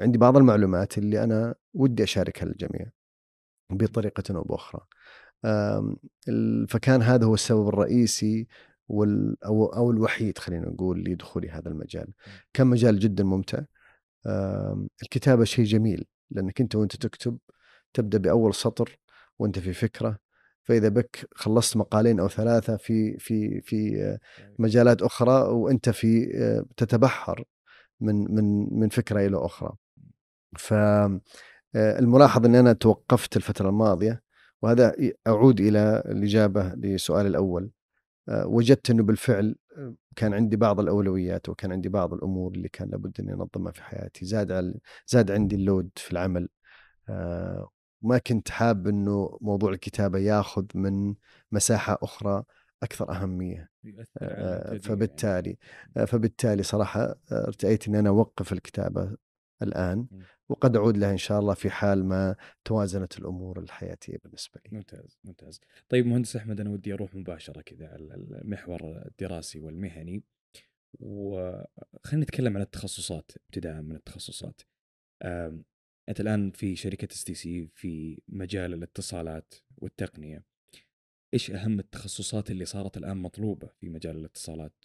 عندي 0.00 0.18
بعض 0.18 0.36
المعلومات 0.36 0.98
اللي 0.98 1.24
أنا 1.24 1.54
ودي 1.74 2.02
أشاركها 2.04 2.46
للجميع 2.46 2.90
بطريقة 3.70 4.36
أو 4.36 4.42
بأخرى. 4.42 4.80
فكان 6.68 7.02
هذا 7.02 7.26
هو 7.26 7.34
السبب 7.34 7.68
الرئيسي 7.68 8.46
وال 8.88 9.44
أو 9.44 9.66
أو 9.66 9.90
الوحيد 9.90 10.38
خلينا 10.38 10.68
نقول 10.68 11.04
لدخولي 11.04 11.50
هذا 11.50 11.68
المجال. 11.68 12.12
كان 12.54 12.66
مجال 12.66 12.98
جدا 12.98 13.24
ممتع. 13.24 13.62
الكتابة 15.02 15.44
شيء 15.44 15.64
جميل 15.64 16.04
لأنك 16.30 16.60
أنت 16.60 16.74
وأنت 16.76 16.96
تكتب 16.96 17.38
تبدأ 17.94 18.18
بأول 18.18 18.54
سطر 18.54 18.98
وأنت 19.38 19.58
في 19.58 19.72
فكرة 19.72 20.18
فإذا 20.64 20.88
بك 20.88 21.28
خلصت 21.34 21.76
مقالين 21.76 22.20
أو 22.20 22.28
ثلاثة 22.28 22.76
في 22.76 23.18
في 23.18 23.60
في 23.60 24.02
آه، 24.02 24.18
مجالات 24.58 25.02
أخرى 25.02 25.32
وأنت 25.42 25.88
في 25.90 26.30
آه، 26.36 26.64
تتبحر 26.76 27.44
من 28.00 28.34
من 28.34 28.78
من 28.80 28.88
فكرة 28.88 29.26
إلى 29.26 29.36
أخرى. 29.36 29.72
ف 30.58 30.72
آه، 30.72 31.98
الملاحظ 31.98 32.44
إني 32.46 32.60
أنا 32.60 32.72
توقفت 32.72 33.36
الفترة 33.36 33.68
الماضية 33.68 34.22
وهذا 34.62 34.94
أعود 35.26 35.60
إلى 35.60 36.02
الإجابة 36.06 36.74
لسؤال 36.74 37.26
الأول. 37.26 37.70
آه، 38.28 38.46
وجدت 38.46 38.90
أنه 38.90 39.02
بالفعل 39.02 39.56
آه، 39.76 39.94
كان 40.16 40.34
عندي 40.34 40.56
بعض 40.56 40.80
الأولويات 40.80 41.48
وكان 41.48 41.72
عندي 41.72 41.88
بعض 41.88 42.14
الأمور 42.14 42.52
اللي 42.52 42.68
كان 42.68 42.88
لابد 42.88 43.20
اني 43.20 43.32
انظمها 43.32 43.72
في 43.72 43.82
حياتي، 43.82 44.24
زاد 44.24 44.52
على 44.52 44.74
زاد 45.06 45.30
عندي 45.30 45.56
اللود 45.56 45.90
في 45.96 46.12
العمل. 46.12 46.48
آه، 47.08 47.70
ما 48.02 48.18
كنت 48.18 48.50
حاب 48.50 48.86
أنه 48.86 49.38
موضوع 49.40 49.72
الكتابة 49.72 50.18
ياخذ 50.18 50.64
من 50.74 51.14
مساحة 51.52 51.98
أخرى 52.02 52.44
أكثر 52.82 53.10
أهمية 53.10 53.70
يؤثر 53.84 54.08
على 54.22 54.32
آه، 54.32 54.68
الإنتاجية 54.68 54.70
يعني. 54.70 54.80
فبالتالي 54.80 55.56
فبالتالي 56.06 56.62
صراحة 56.62 57.00
آه، 57.02 57.16
ارتأيت 57.32 57.88
اني 57.88 57.98
أنا 57.98 58.08
أوقف 58.08 58.52
الكتابة 58.52 59.16
الآن 59.62 60.06
مم. 60.10 60.22
وقد 60.48 60.76
أعود 60.76 60.96
لها 60.96 61.10
إن 61.12 61.16
شاء 61.16 61.40
الله 61.40 61.54
في 61.54 61.70
حال 61.70 62.04
ما 62.04 62.36
توازنت 62.64 63.18
الأمور 63.18 63.58
الحياتية 63.58 64.18
بالنسبة 64.24 64.60
لي. 64.64 64.76
ممتاز 64.76 65.18
ممتاز. 65.24 65.60
طيب 65.88 66.06
مهندس 66.06 66.36
أحمد 66.36 66.60
أنا 66.60 66.70
ودي 66.70 66.92
أروح 66.92 67.14
مباشرة 67.14 67.60
كذا 67.60 67.88
على 67.88 68.14
المحور 68.14 69.02
الدراسي 69.06 69.60
والمهني. 69.60 70.22
وخلينا 71.00 72.24
نتكلم 72.24 72.56
عن 72.56 72.62
التخصصات 72.62 73.32
ابتداء 73.36 73.82
من 73.82 73.96
التخصصات. 73.96 74.60
أنت 76.08 76.20
الآن 76.20 76.50
في 76.50 76.76
شركة 76.76 77.08
STC 77.12 77.70
في 77.74 78.22
مجال 78.28 78.74
الاتصالات 78.74 79.54
والتقنية. 79.76 80.44
إيش 81.34 81.50
أهم 81.50 81.78
التخصصات 81.78 82.50
اللي 82.50 82.64
صارت 82.64 82.96
الآن 82.96 83.16
مطلوبة 83.16 83.68
في 83.80 83.88
مجال 83.88 84.16
الاتصالات 84.16 84.84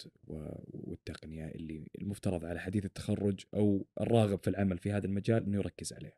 والتقنية 0.73 1.45
اللي 1.45 1.87
المفترض 2.01 2.45
على 2.45 2.59
حديث 2.59 2.85
التخرج 2.85 3.45
أو 3.53 3.85
الراغب 4.01 4.39
في 4.43 4.49
العمل 4.49 4.77
في 4.77 4.91
هذا 4.91 5.05
المجال 5.05 5.43
إنه 5.43 5.57
يركز 5.57 5.93
عليه؟ 5.93 6.17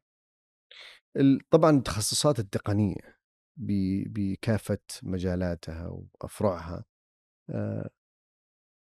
ال- 1.18 1.40
طبعا 1.50 1.78
التخصصات 1.78 2.40
التقنية 2.40 3.18
بكافة 3.58 4.80
مجالاتها 5.04 5.88
وأفرعها 5.88 6.86
آه، 7.50 7.90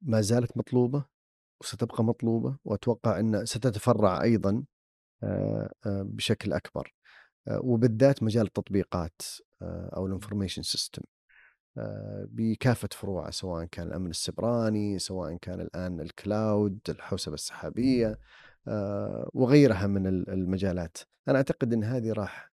ما 0.02 0.22
زالت 0.22 0.58
مطلوبة 0.58 1.06
وستبقى 1.62 2.04
مطلوبة 2.04 2.58
وأتوقع 2.66 3.20
أن 3.20 3.46
ستتفرع 3.46 4.22
أيضا 4.24 4.64
آه، 5.24 5.74
آه، 5.86 6.02
بشكل 6.04 6.54
أكبر 6.54 6.94
وبالذات 7.64 8.24
مجال 8.24 8.46
التطبيقات 8.46 9.22
أو 9.62 10.08
ال 10.08 10.12
information 10.12 10.62
system 10.62 11.02
بكافة 12.32 12.90
فروعه 12.92 13.32
سواء 13.32 13.66
كان 13.66 13.88
الأمن 13.88 14.10
السبراني 14.10 15.00
سواء 15.00 15.36
كان 15.38 15.62
الآن 15.62 16.02
الكلاود 16.02 16.80
الحوسبة 16.90 17.34
السحابية 17.36 18.20
آه، 18.68 19.30
وغيرها 19.34 19.88
من 19.88 20.08
ال- 20.08 20.30
المجالات. 20.30 20.98
أنا 21.28 21.38
أعتقد 21.38 21.74
إن 21.74 21.84
هذه 21.84 22.14
راح 22.14 22.52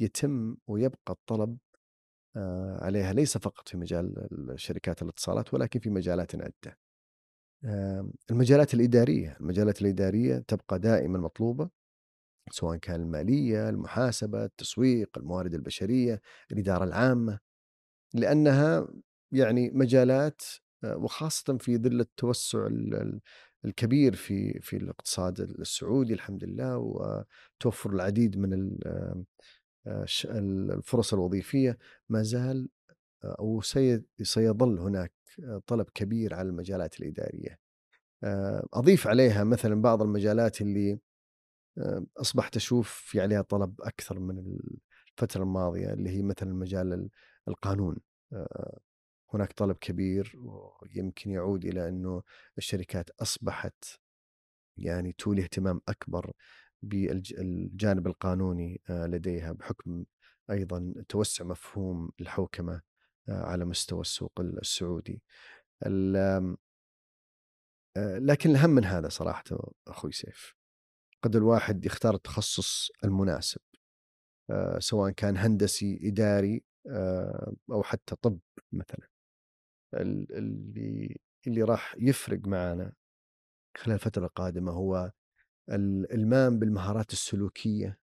يتم 0.00 0.56
ويبقى 0.66 1.10
الطلب 1.12 1.58
آه، 2.36 2.84
عليها 2.84 3.12
ليس 3.12 3.38
فقط 3.38 3.68
في 3.68 3.76
مجال 3.76 4.28
شركات 4.56 5.02
الاتصالات 5.02 5.54
ولكن 5.54 5.80
في 5.80 5.90
مجالات 5.90 6.34
عدة. 6.34 6.78
آه، 7.64 8.10
المجالات 8.30 8.74
الإدارية 8.74 9.36
المجالات 9.40 9.82
الإدارية 9.82 10.38
تبقى 10.38 10.78
دائما 10.78 11.18
مطلوبة 11.18 11.70
سواء 12.50 12.76
كان 12.76 13.00
المالية 13.00 13.68
المحاسبة 13.68 14.44
التسويق 14.44 15.18
الموارد 15.18 15.54
البشرية 15.54 16.20
الإدارة 16.52 16.84
العامة. 16.84 17.38
لأنها 18.14 18.88
يعني 19.32 19.70
مجالات 19.70 20.42
آه، 20.84 20.96
وخاصه 20.96 21.58
في 21.58 21.78
ظل 21.78 22.00
التوسع 22.00 22.66
ال- 22.66 22.94
ال- 22.94 23.20
الكبير 23.64 24.14
في 24.16 24.60
في 24.60 24.76
الاقتصاد 24.76 25.40
السعودي 25.40 26.14
الحمد 26.14 26.44
لله 26.44 26.78
وتوفر 26.78 27.90
العديد 27.90 28.38
من 28.38 28.78
آه، 28.86 29.24
الفرص 30.24 31.14
الوظيفية 31.14 31.78
ما 32.08 32.22
زال 32.22 32.68
آه، 33.24 33.36
أو 33.38 33.60
سي- 33.60 34.02
سيظل 34.22 34.78
هناك 34.78 35.12
طلب 35.66 35.86
كبير 35.94 36.34
على 36.34 36.48
المجالات 36.48 37.00
الإدارية. 37.00 37.58
أضيف 38.74 39.06
عليها 39.06 39.44
مثلا 39.44 39.82
بعض 39.82 40.02
المجالات 40.02 40.60
اللي 40.60 40.98
أصبحت 42.16 42.56
أشوف 42.56 42.90
في 42.90 43.20
عليها 43.20 43.42
طلب 43.42 43.80
أكثر 43.80 44.18
من 44.20 44.58
الفترة 45.18 45.42
الماضية 45.42 45.92
اللي 45.92 46.10
هي 46.10 46.22
مثلا 46.22 46.54
مجال 46.54 46.92
ال- 46.92 47.10
القانون. 47.48 47.96
هناك 49.34 49.52
طلب 49.52 49.76
كبير 49.76 50.32
ويمكن 50.36 51.30
يعود 51.30 51.64
إلى 51.64 51.88
أنه 51.88 52.22
الشركات 52.58 53.10
أصبحت 53.10 53.84
يعني 54.76 55.12
تولي 55.12 55.42
اهتمام 55.42 55.80
أكبر 55.88 56.32
بالجانب 56.82 58.06
القانوني 58.06 58.80
لديها 58.90 59.52
بحكم 59.52 60.04
أيضا 60.50 60.94
توسع 61.08 61.44
مفهوم 61.44 62.10
الحوكمة 62.20 62.82
آه، 63.28 63.42
على 63.42 63.64
مستوى 63.64 64.00
السوق 64.00 64.40
السعودي. 64.40 65.22
لكن 67.96 68.50
الأهم 68.50 68.70
من 68.70 68.84
هذا 68.84 69.08
صراحة 69.08 69.44
أخوي 69.88 70.12
سيف 70.12 70.54
قد 71.22 71.36
الواحد 71.36 71.86
يختار 71.86 72.14
التخصص 72.14 72.90
المناسب 73.04 73.60
سواء 74.78 75.10
كان 75.10 75.36
هندسي 75.36 76.00
إداري 76.02 76.62
آه، 76.88 77.52
أو 77.70 77.82
حتى 77.82 78.16
طب 78.22 78.38
مثلا 78.72 79.08
ال- 79.94 80.32
اللي 80.38 81.16
اللي 81.46 81.62
راح 81.62 81.94
يفرق 81.98 82.46
معنا 82.46 82.92
خلال 83.76 83.94
الفترة 83.94 84.26
القادمة 84.26 84.72
هو 84.72 85.12
الإلمام 85.70 86.58
بالمهارات 86.58 87.12
السلوكية 87.12 87.98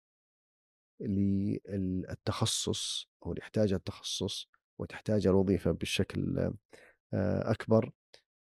للتخصص 1.67 3.09
أو 3.25 3.31
اللي 3.31 3.41
يحتاجها 3.41 3.75
التخصص 3.77 4.49
وتحتاجها 4.79 5.29
الوظيفة 5.29 5.71
بشكل 5.71 6.37
آه، 7.13 7.51
أكبر 7.51 7.91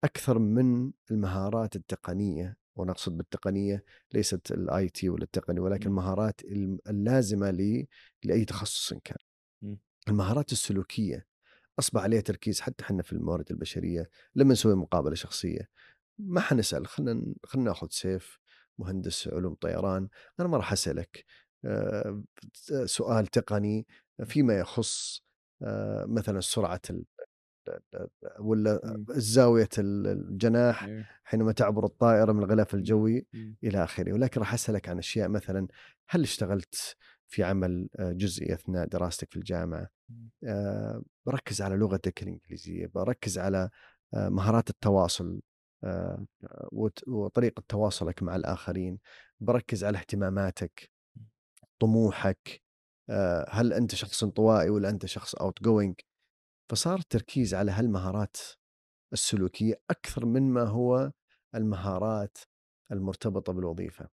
أكثر 0.03 0.39
من 0.39 0.91
المهارات 1.11 1.75
التقنية 1.75 2.57
ونقصد 2.75 3.17
بالتقنية 3.17 3.83
ليست 4.13 4.51
ال 4.51 4.89
IT 4.89 5.09
ولا 5.09 5.23
التقني 5.23 5.59
ولكن. 5.59 5.89
المهارات 5.89 6.41
اللازمة 6.87 7.49
لي 7.51 7.87
لأي 8.23 8.45
تخصص 8.45 8.93
كان. 9.03 9.17
المهارات 10.09 10.51
السلوكية 10.51 11.27
أصبح 11.79 12.01
عليها 12.03 12.21
تركيز 12.21 12.61
حتى 12.61 12.83
إحنا 12.83 13.03
في 13.03 13.13
الموارد 13.13 13.51
البشرية 13.51 14.09
لما 14.35 14.51
نسوي 14.53 14.75
مقابلة 14.75 15.15
شخصية 15.15 15.69
ما 16.19 16.41
حنسأل 16.41 16.87
خلينا 16.87 17.21
خلينا 17.43 17.69
ناخذ 17.69 17.87
سيف 17.91 18.39
مهندس 18.79 19.27
علوم 19.27 19.53
طيران 19.53 20.09
أنا 20.39 20.47
ما 20.47 20.57
راح 20.57 20.71
أسألك 20.71 21.25
آه، 21.65 22.23
سؤال 22.85 23.27
تقني 23.27 23.87
فيما 24.25 24.53
يخص 24.59 25.23
آه، 25.61 26.05
مثلا 26.09 26.39
سرعة 26.39 26.81
ال- 26.89 27.05
ولا 28.39 28.81
مم. 28.83 29.05
زاوية 29.09 29.69
الجناح 29.77 30.83
إيه. 30.83 31.09
حينما 31.23 31.51
تعبر 31.51 31.85
الطائرة 31.85 32.31
من 32.31 32.43
الغلاف 32.43 32.73
الجوي 32.73 33.25
مم. 33.33 33.57
إلى 33.63 33.83
آخره 33.83 34.13
ولكن 34.13 34.41
راح 34.41 34.53
أسألك 34.53 34.89
عن 34.89 34.97
أشياء 34.97 35.29
مثلا 35.29 35.67
هل 36.09 36.21
اشتغلت 36.21 36.95
في 37.27 37.43
عمل 37.43 37.89
آه، 37.99 38.11
جزئي 38.11 38.53
أثناء 38.53 38.87
دراستك 38.87 39.31
في 39.31 39.37
الجامعة 39.37 39.89
آه، 40.43 41.01
بركز 41.25 41.61
على 41.61 41.75
لغتك 41.75 42.23
الإنجليزية 42.23 42.87
بركز 42.87 43.39
على 43.39 43.69
آه، 44.13 44.29
مهارات 44.29 44.69
التواصل 44.69 45.41
آه، 45.83 46.25
وطريقة 47.07 47.63
تواصلك 47.67 48.23
مع 48.23 48.35
الآخرين 48.35 48.99
بركز 49.39 49.83
على 49.83 49.97
اهتماماتك 49.97 50.91
طموحك 51.79 52.61
هل 53.49 53.73
أنت 53.73 53.95
شخص 53.95 54.23
انطوائي 54.23 54.69
ولا 54.69 54.89
أنت 54.89 55.05
شخص 55.05 55.35
outgoing 55.35 55.95
فصار 56.69 56.99
التركيز 56.99 57.53
على 57.53 57.71
هالمهارات 57.71 58.37
السلوكية 59.13 59.81
أكثر 59.89 60.25
من 60.25 60.53
ما 60.53 60.63
هو 60.63 61.11
المهارات 61.55 62.37
المرتبطة 62.91 63.53
بالوظيفة. 63.53 64.09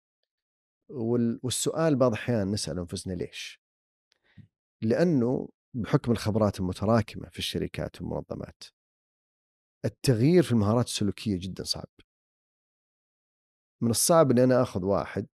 وال- 0.90 1.40
والسؤال 1.44 1.96
بعض 1.96 2.12
الأحيان 2.12 2.52
نسأل 2.52 2.80
أنفسنا 2.80 3.14
ليش؟ 3.14 3.62
لأنه 4.82 5.50
بحكم 5.76 6.12
الخبرات 6.12 6.60
المتراكمة 6.60 7.30
في 7.30 7.40
الشركات 7.40 8.02
والمنظمات. 8.02 8.64
التغيير 9.86 10.44
في 10.44 10.52
المهارات 10.52 10.86
السلوكية 10.86 11.40
جدا 11.40 11.64
صعب. 11.64 11.90
من 13.82 13.90
الصعب 13.90 14.32
أن 14.32 14.40
أنا 14.40 14.62
أخذ 14.62 14.86
واحد 14.86 15.28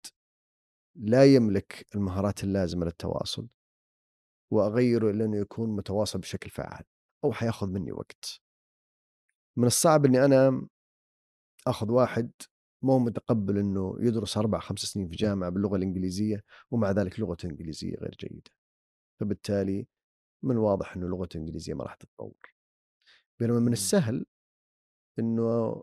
لا 0.96 1.34
يملك 1.34 1.86
المهارات 1.94 2.44
اللازمة 2.44 2.84
للتواصل 2.84 3.48
وأغيره 4.50 5.10
لأنه 5.10 5.36
يكون 5.36 5.76
متواصل 5.76 6.18
بشكل 6.18 6.50
فعال 6.50 6.84
أو 7.24 7.32
حيأخذ 7.32 7.68
مني 7.68 7.92
وقت. 7.92 8.40
من 9.56 9.66
الصعب 9.66 10.04
أني 10.04 10.24
أنا 10.24 10.68
أخذ 11.66 11.90
واحد 11.90 12.30
مو 12.82 12.98
متقبل 12.98 13.58
أنه 13.58 13.96
يدرس 14.00 14.36
أربع 14.36 14.58
خمس 14.58 14.78
سنين 14.78 15.08
في 15.08 15.16
جامعة 15.16 15.50
باللغة 15.50 15.76
الإنجليزية 15.76 16.44
ومع 16.70 16.90
ذلك 16.90 17.20
لغته 17.20 17.46
الإنجليزية 17.46 17.96
غير 17.96 18.16
جيدة. 18.20 18.50
فبالتالي 19.20 19.86
من 20.42 20.50
الواضح 20.50 20.96
أنه 20.96 21.08
لغته 21.08 21.36
الإنجليزية 21.36 21.74
ما 21.74 21.84
راح 21.84 21.94
تتطور 21.94 22.54
بينما 23.40 23.58
من 23.58 23.66
مم. 23.66 23.72
السهل 23.72 24.26
أنه 25.18 25.82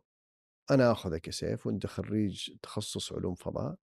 أنا 0.72 0.92
أخذك 0.92 1.28
يا 1.28 1.32
سيف 1.32 1.68
وأنت 1.68 1.88
خريج 1.88 2.50
تخصص 2.62 3.14
علوم 3.14 3.36
فضاء 3.36 3.76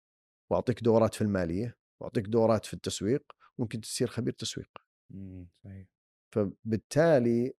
وأعطيك 0.49 0.83
دورات 0.83 1.13
في 1.13 1.21
المالية 1.21 1.77
وأعطيك 1.99 2.25
دورات 2.25 2.65
في 2.65 2.73
التسويق 2.73 3.23
ممكن 3.59 3.81
تصير 3.81 4.07
خبير 4.07 4.33
تسويق 4.33 4.69
مم. 5.09 5.47
صحيح 5.63 5.87
فبالتالي 6.35 7.53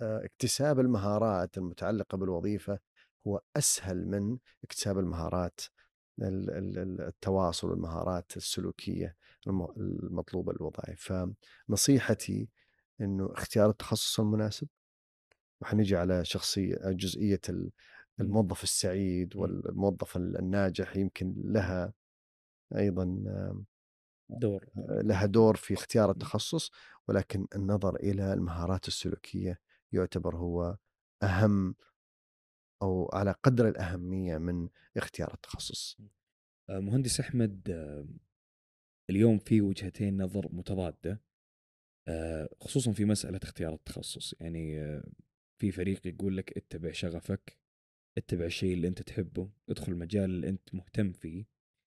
اكتساب 0.00 0.80
المهارات 0.80 1.58
المتعلقة 1.58 2.18
بالوظيفة 2.18 2.78
هو 3.26 3.40
أسهل 3.56 4.06
من 4.06 4.38
اكتساب 4.64 4.98
المهارات 4.98 5.60
ال- 6.22 6.50
ال- 6.50 6.78
ال- 6.78 7.00
التواصل 7.00 7.70
والمهارات 7.70 8.36
السلوكية 8.36 9.16
الم- 9.46 9.72
المطلوبة 9.76 10.52
للوظائف 10.52 11.12
فنصيحتي 11.68 12.48
أنه 13.00 13.32
اختيار 13.32 13.70
التخصص 13.70 14.20
المناسب 14.20 14.68
وحنجي 15.60 15.96
على 15.96 16.24
شخصية 16.24 16.76
جزئية 16.84 17.40
ال- 17.48 17.70
مم. 18.18 18.24
الموظف 18.26 18.62
السعيد 18.62 19.36
مم. 19.36 19.42
والموظف 19.42 20.16
الناجح 20.16 20.96
يمكن 20.96 21.34
لها 21.36 21.92
أيضا 22.76 23.04
دور 24.30 24.64
لها 24.78 25.26
دور 25.26 25.56
في 25.56 25.74
اختيار 25.74 26.10
التخصص 26.10 26.70
ولكن 27.08 27.46
النظر 27.54 27.96
إلى 27.96 28.32
المهارات 28.32 28.88
السلوكية 28.88 29.60
يعتبر 29.92 30.36
هو 30.36 30.76
أهم 31.22 31.74
أو 32.82 33.10
على 33.12 33.34
قدر 33.42 33.68
الأهمية 33.68 34.38
من 34.38 34.68
اختيار 34.96 35.34
التخصص. 35.34 35.98
آه، 36.70 36.78
مهندس 36.80 37.20
أحمد 37.20 37.70
آه، 37.70 38.06
اليوم 39.10 39.38
في 39.38 39.60
وجهتين 39.60 40.22
نظر 40.22 40.48
متضادة 40.52 41.20
آه، 42.08 42.48
خصوصا 42.60 42.92
في 42.92 43.04
مسألة 43.04 43.40
اختيار 43.42 43.74
التخصص. 43.74 44.34
يعني 44.40 44.80
آه، 44.80 45.04
في 45.60 45.72
فريق 45.72 46.06
يقول 46.06 46.36
لك 46.36 46.56
اتبع 46.56 46.92
شغفك 46.92 47.58
اتبع 48.18 48.44
الشيء 48.44 48.74
اللي 48.74 48.88
أنت 48.88 49.02
تحبه 49.02 49.50
ادخل 49.68 49.92
المجال 49.92 50.24
اللي 50.24 50.48
أنت 50.48 50.74
مهتم 50.74 51.12
فيه 51.12 51.44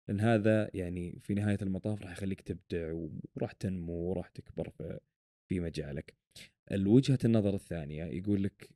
لأن 0.09 0.21
هذا 0.21 0.71
يعني 0.75 1.21
في 1.21 1.35
نهاية 1.35 1.59
المطاف 1.63 2.03
راح 2.03 2.13
يخليك 2.13 2.41
تبدع 2.41 2.93
وراح 3.37 3.53
تنمو 3.53 3.93
وراح 3.93 4.29
تكبر 4.29 4.73
في 5.49 5.61
مجالك. 5.61 6.15
الوجهة 6.73 7.19
النظر 7.25 7.55
الثانية 7.55 8.05
يقول 8.05 8.43
لك 8.43 8.71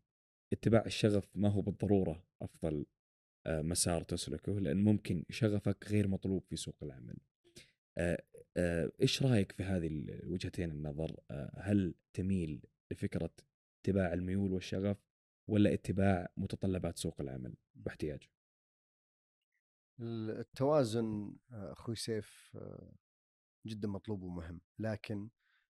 اتباع 0.52 0.86
الشغف 0.86 1.28
ما 1.34 1.48
هو 1.48 1.60
بالضرورة 1.60 2.24
أفضل 2.42 2.86
آه، 3.46 3.62
مسار 3.62 4.02
تسلكه 4.02 4.60
لأن 4.60 4.76
ممكن 4.84 5.24
شغفك 5.30 5.86
غير 5.88 6.08
مطلوب 6.08 6.44
في 6.44 6.56
سوق 6.56 6.76
العمل. 6.82 7.16
إيش 9.00 9.22
رأيك 9.22 9.52
في 9.52 9.62
هذه 9.62 9.86
الوجهتين 9.86 10.70
النظر؟ 10.70 11.20
آه، 11.30 11.50
هل 11.62 11.94
تميل 12.12 12.62
لفكرة 12.90 13.30
اتباع 13.80 14.12
الميول 14.12 14.52
والشغف 14.52 14.96
ولا 15.48 15.74
اتباع 15.74 16.32
متطلبات 16.36 16.98
سوق 16.98 17.20
العمل 17.20 17.54
واحتياجه 17.86 18.28
التوازن 20.00 21.36
آه، 21.52 21.72
أخوي 21.72 21.96
سيف 21.96 22.56
آه، 22.56 22.92
جدا 23.66 23.88
مطلوب 23.88 24.22
ومهم 24.22 24.60
لكن 24.78 25.28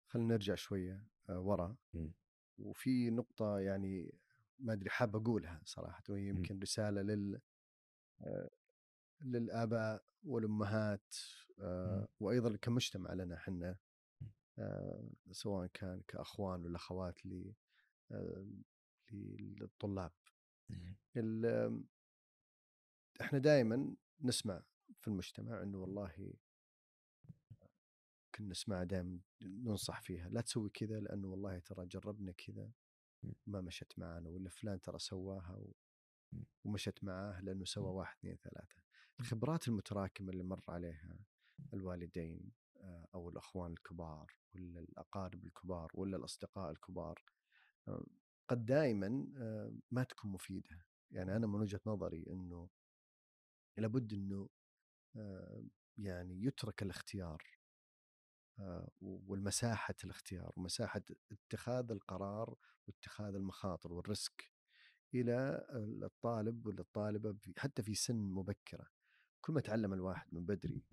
خلينا 0.07 0.33
نرجع 0.33 0.55
شوية 0.55 1.03
آه، 1.29 1.39
ورا. 1.39 1.75
وفي 2.57 3.09
نقطة 3.09 3.59
يعني 3.59 4.15
ما 4.59 4.73
أدري 4.73 4.89
حاب 4.89 5.15
أقولها 5.15 5.61
صراحة 5.65 6.03
وهي 6.09 6.27
يمكن 6.27 6.59
رسالة 6.59 7.01
لل 7.01 7.41
آه، 8.21 8.49
للآباء 9.21 10.05
والأمهات 10.23 11.15
آه، 11.59 12.07
وأيضا 12.19 12.55
كمجتمع 12.55 13.13
لنا 13.13 13.35
إحنا 13.35 13.77
آه، 14.59 15.09
سواء 15.31 15.67
كان 15.67 16.01
كأخوان 16.07 16.63
ولا 16.65 16.75
أخوات 16.75 17.19
آه، 18.11 18.45
للطلاب. 19.11 20.11
ال- 21.17 21.83
إحنا 23.21 23.39
دائما 23.39 23.95
نسمع 24.21 24.61
في 24.99 25.07
المجتمع 25.07 25.63
إنه 25.63 25.77
والله 25.77 26.33
كنا 28.35 28.47
نسمع 28.49 28.83
دائما 28.83 29.19
ننصح 29.41 30.01
فيها 30.01 30.29
لا 30.29 30.41
تسوي 30.41 30.69
كذا 30.69 30.99
لأنه 30.99 31.27
والله 31.27 31.59
ترى 31.59 31.85
جربنا 31.85 32.31
كذا 32.31 32.71
ما 33.47 33.61
مشت 33.61 33.93
معنا 33.99 34.29
ولا 34.29 34.49
فلان 34.49 34.81
ترى 34.81 34.99
سواها 34.99 35.63
ومشت 36.63 37.03
معاه 37.03 37.41
لأنه 37.41 37.65
سوى 37.65 37.89
واحد 37.89 38.17
اثنين 38.17 38.35
ثلاثة. 38.35 38.82
الخبرات 39.19 39.67
المتراكمة 39.67 40.31
اللي 40.31 40.43
مر 40.43 40.63
عليها 40.67 41.19
الوالدين 41.73 42.51
آه، 42.77 43.07
أو 43.15 43.29
الأخوان 43.29 43.71
الكبار 43.71 44.35
ولا 44.55 44.79
الأقارب 44.79 45.45
الكبار 45.45 45.91
ولا 45.93 46.17
الأصدقاء 46.17 46.71
الكبار 46.71 47.23
آه، 47.87 48.05
قد 48.47 48.65
دائما 48.65 49.27
آه، 49.37 49.73
ما 49.91 50.03
تكون 50.03 50.31
مفيدة. 50.31 50.85
يعني 51.11 51.35
أنا 51.35 51.47
من 51.47 51.61
وجهة 51.61 51.81
نظري 51.85 52.25
إنه 52.27 52.69
لابد 53.77 54.13
إنه 54.13 54.49
يعني 55.97 56.43
يترك 56.45 56.83
الاختيار 56.83 57.43
والمساحة 59.01 59.95
الاختيار 60.03 60.53
ومساحة 60.57 61.01
اتخاذ 61.31 61.91
القرار 61.91 62.55
واتخاذ 62.87 63.35
المخاطر 63.35 63.93
والريسك 63.93 64.51
إلى 65.13 65.65
الطالب 66.03 66.65
ولا 66.65 66.81
الطالبه 66.81 67.35
حتى 67.57 67.83
في 67.83 67.95
سن 67.95 68.15
مبكرة. 68.15 68.87
كل 69.43 69.53
ما 69.53 69.61
تعلم 69.61 69.93
الواحد 69.93 70.27
من 70.33 70.45
بدري 70.45 70.83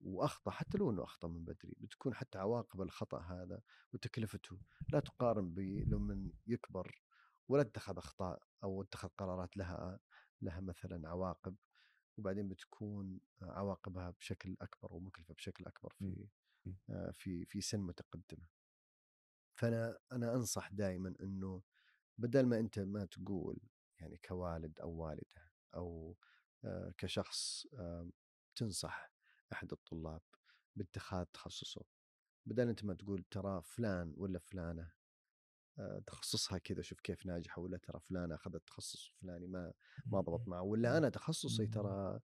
وأخطأ 0.00 0.50
حتى 0.50 0.78
لو 0.78 0.90
إنه 0.90 1.04
أخطأ 1.04 1.28
من 1.28 1.44
بدري 1.44 1.74
بتكون 1.80 2.14
حتى 2.14 2.38
عواقب 2.38 2.82
الخطأ 2.82 3.20
هذا 3.20 3.60
وتكلفته 3.92 4.58
لا 4.92 5.00
تقارن 5.00 5.54
بلما 5.54 6.30
يكبر 6.46 7.02
ولا 7.48 7.62
اتخذ 7.62 7.98
أخطاء 7.98 8.42
أو 8.64 8.82
اتخذ 8.82 9.08
قرارات 9.08 9.56
لها 9.56 9.98
لها 10.42 10.60
مثلا 10.60 11.08
عواقب 11.08 11.56
وبعدين 12.16 12.48
بتكون 12.48 13.20
عواقبها 13.42 14.10
بشكل 14.10 14.56
أكبر 14.60 14.94
ومكلفة 14.94 15.34
بشكل 15.34 15.66
أكبر 15.66 15.92
في 15.98 16.28
آه، 16.90 17.10
في 17.10 17.44
في 17.44 17.60
سن 17.60 17.80
متقدمة. 17.80 18.46
فأنا 19.54 19.98
أنا 20.12 20.34
أنصح 20.34 20.70
دائما 20.72 21.14
إنه 21.20 21.62
بدل 22.18 22.46
ما 22.46 22.58
أنت 22.58 22.78
ما 22.78 23.04
تقول 23.04 23.58
يعني 24.00 24.16
كوالد 24.16 24.80
أو 24.80 24.90
والدة 24.90 25.50
أو 25.74 26.16
كشخص 26.98 27.66
تنصح 28.56 29.10
أحد 29.52 29.72
الطلاب 29.72 30.22
باتخاذ 30.76 31.24
تخصصه. 31.24 31.84
بدل 32.46 32.68
أنت 32.68 32.84
ما 32.84 32.94
تقول 32.94 33.24
ترى 33.30 33.62
فلان 33.62 34.14
ولا 34.16 34.38
فلانة 34.38 34.92
آه، 35.78 36.02
تخصصها 36.06 36.58
كذا 36.58 36.82
شوف 36.82 37.00
كيف 37.00 37.26
ناجحة 37.26 37.62
ولا 37.62 37.76
ترى 37.76 38.00
فلانة 38.00 38.34
أخذت 38.34 38.66
تخصص 38.66 39.08
فلاني 39.20 39.46
ما 39.46 39.72
ما 40.06 40.20
ضبط 40.20 40.48
معه. 40.48 40.62
ولا 40.62 40.98
أنا 40.98 41.08
تخصصي 41.08 41.66
ترى 41.66 42.20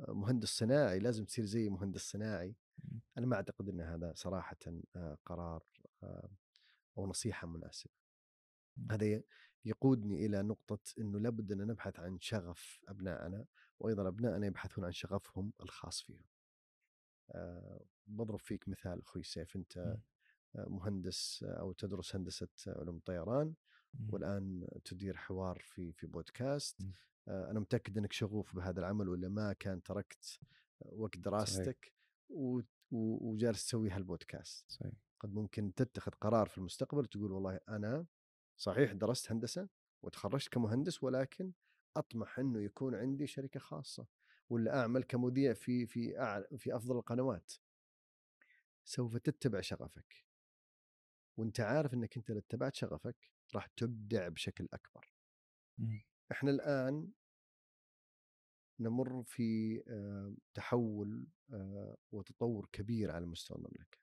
آه، 0.00 0.12
مهندس 0.12 0.48
صناعي 0.48 0.98
لازم 0.98 1.24
تصير 1.24 1.44
زي 1.44 1.68
مهندس 1.68 2.10
صناعي. 2.10 2.54
أنا 3.18 3.26
ما 3.26 3.36
أعتقد 3.36 3.68
إن 3.68 3.80
هذا 3.80 4.12
صراحة 4.16 4.56
قرار 5.26 5.62
أو 6.98 7.06
نصيحة 7.06 7.46
مناسبة. 7.46 7.92
هذا 8.90 9.22
يقودني 9.64 10.26
إلى 10.26 10.42
نقطة 10.42 10.78
إنه 10.98 11.20
لابد 11.20 11.52
أن 11.52 11.66
نبحث 11.66 12.00
عن 12.00 12.20
شغف 12.20 12.80
أبنائنا 12.88 13.44
وأيضا 13.80 14.08
أبنائنا 14.08 14.46
يبحثون 14.46 14.84
عن 14.84 14.92
شغفهم 14.92 15.52
الخاص 15.62 16.02
فيهم. 16.02 16.24
أه 17.30 17.84
بضرب 18.06 18.38
فيك 18.38 18.68
مثال 18.68 19.00
أخوي 19.00 19.22
سيف 19.22 19.56
أنت 19.56 19.96
مهندس 20.54 21.42
أو 21.42 21.72
تدرس 21.72 22.16
هندسة 22.16 22.48
علوم 22.66 22.98
طيران 22.98 23.54
والآن 24.08 24.66
تدير 24.84 25.16
حوار 25.16 25.58
في 25.58 25.92
في 25.92 26.06
بودكاست. 26.06 26.82
أه 27.28 27.50
أنا 27.50 27.60
متأكد 27.60 27.98
أنك 27.98 28.12
شغوف 28.12 28.56
بهذا 28.56 28.80
العمل 28.80 29.08
ولا 29.08 29.28
ما 29.28 29.52
كان 29.52 29.82
تركت 29.82 30.40
وقت 30.80 31.18
دراستك 31.18 31.92
وجالس 32.90 33.66
تسوي 33.66 33.90
هالبودكاست. 33.90 34.70
صحيح. 34.70 34.92
قد 35.20 35.34
ممكن 35.34 35.74
تتخذ 35.74 36.12
قرار 36.12 36.48
في 36.48 36.58
المستقبل 36.58 37.06
تقول 37.06 37.32
والله 37.32 37.60
أنا 37.68 38.06
صحيح 38.62 38.92
درست 38.92 39.32
هندسة 39.32 39.68
وتخرجت 40.02 40.48
كمهندس 40.48 41.02
ولكن 41.02 41.52
أطمح 41.96 42.38
إنه 42.38 42.60
يكون 42.60 42.94
عندي 42.94 43.26
شركة 43.26 43.60
خاصة 43.60 44.06
ولا 44.50 44.80
أعمل 44.80 45.02
كمذيع 45.02 45.52
في 45.52 45.86
في 45.86 46.10
في 46.56 46.76
أفضل 46.76 46.96
القنوات. 46.96 47.52
سوف 48.84 49.16
تتبع 49.16 49.60
شغفك. 49.60 50.26
وأنت 51.36 51.60
عارف 51.60 51.94
إنك 51.94 52.16
أنت 52.16 52.30
لو 52.30 52.38
اتبعت 52.38 52.74
شغفك 52.74 53.30
راح 53.54 53.66
تبدع 53.66 54.28
بشكل 54.28 54.68
أكبر. 54.72 55.12
إحنا 56.32 56.50
الآن 56.50 57.12
نمر 58.80 59.22
في 59.22 59.82
آه، 59.88 60.34
تحول 60.54 61.26
آه، 61.52 61.96
وتطور 62.12 62.68
كبير 62.72 63.10
على 63.10 63.26
مستوى 63.26 63.58
المملكة. 63.58 63.98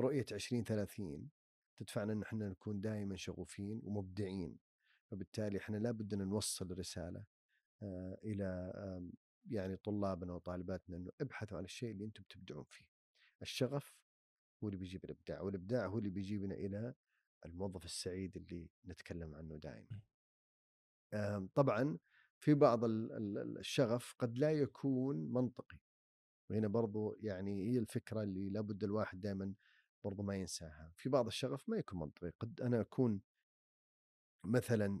رؤية 0.00 0.26
2030 0.32 1.37
تدفعنا 1.78 2.12
إن 2.12 2.22
إحنا 2.22 2.48
نكون 2.48 2.80
دائما 2.80 3.16
شغوفين 3.16 3.80
ومبدعين 3.84 4.58
فبالتالي 5.10 5.58
إحنا 5.58 5.76
لابد 5.76 6.14
أن 6.14 6.28
نوصل 6.28 6.78
رسالة 6.78 7.24
آه، 7.82 8.18
إلى 8.24 8.72
يعني 9.50 9.76
طلابنا 9.76 10.32
وطالباتنا 10.32 10.96
إنه 10.96 11.10
ابحثوا 11.20 11.58
عن 11.58 11.64
الشيء 11.64 11.90
اللي 11.90 12.04
أنتم 12.04 12.22
تبدعون 12.28 12.64
فيه. 12.64 12.84
الشغف 13.42 13.94
هو 14.64 14.68
اللي 14.68 14.78
بيجيب 14.78 15.04
الإبداع 15.04 15.40
والإبداع 15.40 15.86
هو 15.86 15.98
اللي 15.98 16.10
بيجيبنا 16.10 16.54
إلى 16.54 16.94
الموظف 17.46 17.84
السعيد 17.84 18.36
اللي 18.36 18.68
نتكلم 18.86 19.34
عنه 19.34 19.56
دائما. 19.56 20.00
طبعا 21.54 21.98
في 22.38 22.54
بعض 22.54 22.80
الشغف 22.84 24.14
قد 24.18 24.38
لا 24.38 24.52
يكون 24.52 25.32
منطقي 25.32 25.78
وهنا 26.50 26.68
برضو 26.68 27.16
يعني 27.20 27.70
هي 27.70 27.78
الفكرة 27.78 28.22
اللي 28.22 28.50
لابد 28.50 28.84
الواحد 28.84 29.20
دائما 29.20 29.54
برضو 30.04 30.22
ما 30.22 30.36
ينساها. 30.36 30.92
في 30.96 31.08
بعض 31.08 31.26
الشغف 31.26 31.68
ما 31.68 31.76
يكون 31.76 32.00
منطقي. 32.00 32.30
قد 32.40 32.60
أنا 32.60 32.80
أكون 32.80 33.20
مثلا 34.44 35.00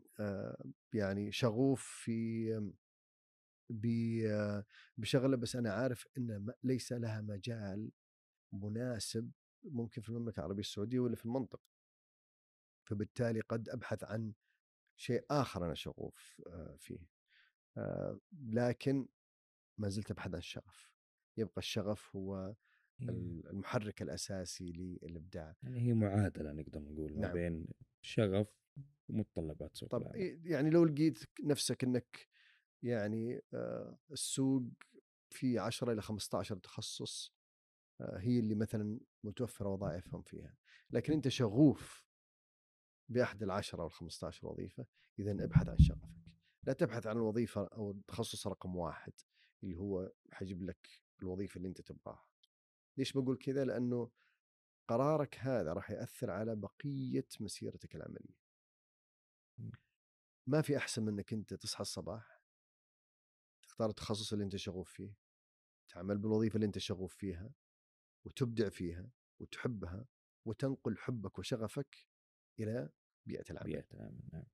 يعني 0.92 1.32
شغوف 1.32 1.84
في 1.84 2.72
بشغلة 4.98 5.36
بس 5.36 5.56
أنا 5.56 5.72
عارف 5.72 6.06
ان 6.18 6.52
ليس 6.62 6.92
لها 6.92 7.20
مجال 7.20 7.90
مناسب 8.52 9.30
ممكن 9.62 10.02
في 10.02 10.08
المملكة 10.08 10.40
العربية 10.40 10.60
السعودية 10.60 10.98
ولا 10.98 11.16
في 11.16 11.24
المنطقة. 11.24 11.68
فبالتالي 12.84 13.40
قد 13.40 13.68
أبحث 13.68 14.04
عن 14.04 14.32
شيء 14.96 15.24
آخر 15.30 15.66
أنا 15.66 15.74
شغوف 15.74 16.40
فيه. 16.78 17.08
لكن 18.32 19.08
ما 19.78 19.88
زلت 19.88 20.10
أبحث 20.10 20.32
عن 20.32 20.38
الشغف. 20.38 20.90
يبقى 21.36 21.58
الشغف 21.58 22.16
هو. 22.16 22.54
المحرك 23.00 24.02
الأساسي 24.02 24.72
للإبداع. 24.72 25.56
يعني 25.62 25.80
هي 25.80 25.94
معادلة 25.94 26.52
نقدر 26.52 26.80
نقول 26.80 27.14
ما 27.14 27.20
نعم. 27.20 27.32
بين 27.32 27.66
شغف 28.02 28.48
ومتطلبات 29.08 29.76
سوق 29.76 29.88
طب 29.88 30.02
العمل. 30.02 30.40
يعني 30.44 30.70
لو 30.70 30.84
لقيت 30.84 31.24
نفسك 31.44 31.84
إنك 31.84 32.28
يعني 32.82 33.40
آه، 33.54 33.98
السوق 34.12 34.62
في 35.30 35.58
10 35.58 35.92
إلى 35.92 36.02
15 36.02 36.56
تخصص 36.56 37.34
آه، 38.00 38.18
هي 38.18 38.38
اللي 38.38 38.54
مثلا 38.54 39.00
متوفرة 39.24 39.68
وظائفهم 39.68 40.22
فيها. 40.22 40.56
لكن 40.90 41.12
أنت 41.12 41.28
شغوف 41.28 42.04
بأحد 43.08 43.42
العشرة 43.42 43.82
أو 43.82 43.86
ال 43.86 43.92
15 43.92 44.46
وظيفة 44.46 44.86
اذا 45.18 45.44
أبحث 45.44 45.68
عن 45.68 45.78
شغفك. 45.78 46.08
لا 46.62 46.72
تبحث 46.72 47.06
عن 47.06 47.16
الوظيفة 47.16 47.66
أو 47.66 47.90
التخصص 47.90 48.46
رقم 48.46 48.76
واحد 48.76 49.12
اللي 49.62 49.76
هو 49.76 50.12
حيجيب 50.32 50.62
لك 50.62 50.88
الوظيفة 51.22 51.58
اللي 51.58 51.68
أنت 51.68 51.80
تبغاها. 51.80 52.27
ليش 52.98 53.12
بقول 53.12 53.36
كذا؟ 53.36 53.64
لأنه 53.64 54.10
قرارك 54.88 55.38
هذا 55.38 55.72
راح 55.72 55.90
يأثر 55.90 56.30
على 56.30 56.56
بقية 56.56 57.28
مسيرتك 57.40 57.96
العملية. 57.96 58.38
ما 60.46 60.62
في 60.62 60.76
أحسن 60.76 61.02
من 61.02 61.08
إنك 61.08 61.32
أنت 61.32 61.54
تصحى 61.54 61.82
الصباح 61.82 62.42
تختار 63.62 63.90
التخصص 63.90 64.32
اللي 64.32 64.44
أنت 64.44 64.56
شغوف 64.56 64.92
فيه 64.92 65.14
تعمل 65.88 66.18
بالوظيفة 66.18 66.54
اللي 66.54 66.66
أنت 66.66 66.78
شغوف 66.78 67.14
فيها 67.14 67.52
وتبدع 68.24 68.68
فيها 68.68 69.10
وتحبها 69.40 70.06
وتنقل 70.44 70.98
حبك 70.98 71.38
وشغفك 71.38 72.08
إلى 72.60 72.88
بيئة 73.26 73.50
العمل. 73.50 73.66
بيئة 73.66 73.86
العمل 73.94 74.20
نعم. 74.32 74.44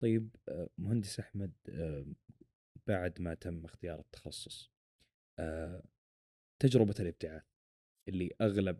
طيب 0.00 0.36
آه، 0.48 0.68
مهندس 0.78 1.20
أحمد 1.20 1.52
آه، 1.68 2.06
بعد 2.86 3.20
ما 3.20 3.34
تم 3.34 3.64
اختيار 3.64 4.00
التخصص 4.00 4.70
آه، 5.38 5.82
تجربة 6.62 6.94
الابتعاث 7.00 7.44
اللي 8.08 8.30
أغلب 8.40 8.78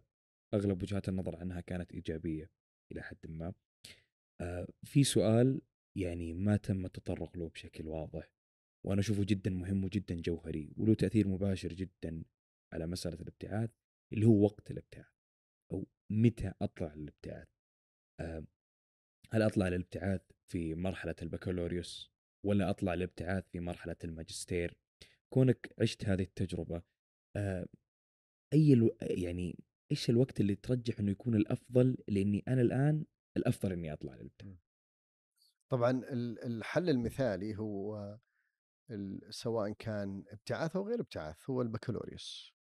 أغلب 0.54 0.82
وجهات 0.82 1.08
النظر 1.08 1.36
عنها 1.36 1.60
كانت 1.60 1.92
إيجابية 1.92 2.50
إلى 2.92 3.02
حد 3.02 3.26
ما. 3.26 3.54
آه 4.40 4.68
في 4.84 5.04
سؤال 5.04 5.60
يعني 5.96 6.34
ما 6.34 6.56
تم 6.56 6.84
التطرق 6.84 7.36
له 7.36 7.48
بشكل 7.48 7.86
واضح 7.86 8.32
وأنا 8.86 9.00
أشوفه 9.00 9.24
جدا 9.24 9.50
مهم 9.50 9.84
وجدا 9.84 10.20
جوهري 10.20 10.72
وله 10.76 10.94
تأثير 10.94 11.28
مباشر 11.28 11.72
جدا 11.72 12.24
على 12.72 12.86
مسألة 12.86 13.20
الابتعاث 13.20 13.70
اللي 14.12 14.26
هو 14.26 14.44
وقت 14.44 14.70
الابتعاث 14.70 15.12
أو 15.72 15.86
متى 16.10 16.52
أطلع 16.62 16.94
للابتعاث. 16.94 17.48
آه 18.20 18.44
هل 19.30 19.42
أطلع 19.42 19.68
للابتعاث 19.68 20.22
في 20.50 20.74
مرحلة 20.74 21.14
البكالوريوس 21.22 22.12
ولا 22.46 22.70
أطلع 22.70 22.94
للابتعاث 22.94 23.48
في 23.48 23.60
مرحلة 23.60 23.96
الماجستير؟ 24.04 24.74
كونك 25.32 25.74
عشت 25.80 26.04
هذه 26.04 26.22
التجربة 26.22 26.82
أي 28.53 28.72
ألو... 28.72 28.96
يعني 29.01 29.59
إيش 29.90 30.11
الوقت 30.11 30.40
اللي 30.40 30.55
ترجح 30.55 30.98
إنه 30.98 31.11
يكون 31.11 31.35
الأفضل؟ 31.35 31.96
لإني 32.09 32.44
أنا 32.48 32.62
الآن 32.62 33.05
الأفضل 33.37 33.72
إني 33.72 33.92
أطلع 33.92 34.14
للابداع 34.14 34.57
طبعا 35.68 36.03
الحل 36.44 36.90
المثالي 36.90 37.57
هو 37.57 38.18
سواء 39.31 39.72
كان 39.72 40.24
ابتعاث 40.29 40.77
أو 40.77 40.88
غير 40.88 41.01
ابتعاث 41.01 41.51
هو 41.51 41.62
البكالوريوس. 41.62 42.55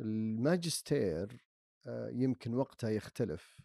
الماجستير 0.00 1.44
آه، 1.86 2.08
يمكن 2.08 2.54
وقتها 2.54 2.90
يختلف 2.90 3.60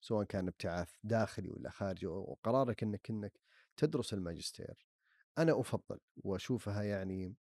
سواء 0.00 0.24
كان 0.24 0.48
ابتعاث 0.48 0.94
داخلي 1.02 1.50
ولا 1.50 1.70
خارجي 1.70 2.06
وقرارك 2.06 2.82
إنك 2.82 3.10
إنك 3.10 3.40
تدرس 3.76 4.14
الماجستير. 4.14 4.86
أنا 5.38 5.60
أفضل 5.60 6.00
وأشوفها 6.16 6.82
يعني 6.82 7.34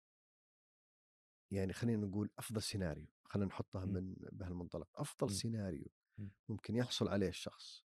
يعني 1.51 1.73
خلينا 1.73 2.07
نقول 2.07 2.31
أفضل 2.39 2.63
سيناريو 2.63 3.07
خلينا 3.25 3.49
نحطها 3.49 3.85
م. 3.85 3.89
من 3.89 4.15
بهالمنطلق 4.15 5.01
أفضل 5.01 5.27
م. 5.27 5.31
سيناريو 5.35 5.87
م. 6.19 6.29
ممكن 6.49 6.77
يحصل 6.77 7.09
عليه 7.09 7.29
الشخص 7.29 7.85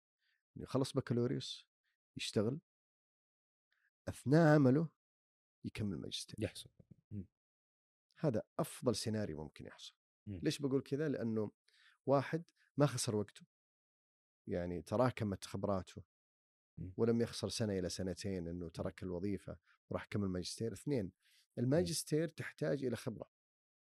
إنه 0.58 0.64
يخلص 0.64 0.94
بكالوريوس 0.94 1.68
يشتغل 2.18 2.60
أثناء 4.08 4.56
عمله 4.56 4.90
يكمل 5.66 5.98
ماجستير 5.98 6.36
يحصل 6.40 6.70
م. 7.12 7.24
هذا 8.20 8.44
أفضل 8.60 8.96
سيناريو 8.96 9.44
ممكن 9.44 9.66
يحصل 9.66 9.94
م. 10.28 10.40
ليش 10.44 10.62
بقول 10.62 10.82
كذا 10.82 11.10
لأنه 11.10 11.52
واحد 12.06 12.44
ما 12.78 12.86
خسر 12.86 13.16
وقته 13.16 13.46
يعني 14.48 14.82
تراكمت 14.82 15.46
خبراته. 15.46 16.04
ولم 16.98 17.22
يخسر 17.22 17.50
سنة 17.50 17.80
إلى 17.80 17.90
سنتين 17.90 18.48
إنه 18.48 18.70
ترك 18.70 19.04
الوظيفة 19.04 19.58
وراح 19.90 20.06
كمل 20.06 20.28
ماجستير 20.28 20.74
اثنين 20.74 21.12
الماجستير 21.58 22.28
تحتاج 22.28 22.86
إلى 22.86 22.96
خبرة 22.96 23.30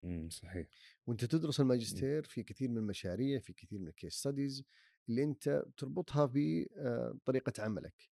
م. 0.03 0.29
صحيح 0.29 0.67
وأنت 1.07 1.25
تدرس 1.25 1.61
الماجستير 1.61 2.23
في 2.23 2.43
كثير 2.43 2.69
من 2.69 2.79
المشاريع 2.79 3.39
في 3.41 3.53
كثير 3.53 3.79
من 3.79 3.89
ال 3.89 3.94
case 3.94 4.15
studies 4.15 4.65
اللي 5.09 5.25
أنت 5.25 5.65
تربطها 5.77 6.31
بطريقه 6.35 7.53
عملك 7.63 8.11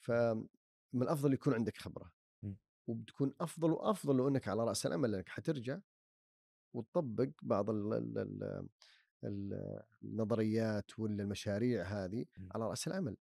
فمن 0.00 0.46
الأفضل 1.02 1.32
يكون 1.32 1.54
عندك 1.54 1.78
خبرة 1.78 2.12
م. 2.42 2.52
وبتكون 2.86 3.34
أفضل 3.40 3.70
وأفضل 3.72 4.16
لو 4.16 4.28
أنك 4.28 4.48
على 4.48 4.64
رأس 4.64 4.86
العمل 4.86 5.10
لانك 5.10 5.28
حترجع 5.28 5.80
وتطبق 6.74 7.28
بعض 7.42 7.70
ال 7.70 7.92
ال 7.92 8.18
ال 8.18 8.68
ال- 9.24 9.82
النظريات 10.02 10.98
ولا 10.98 11.22
المشاريع 11.22 11.82
هذه 11.84 12.26
م. 12.38 12.48
على 12.52 12.68
رأس 12.68 12.88
العمل. 12.88 13.16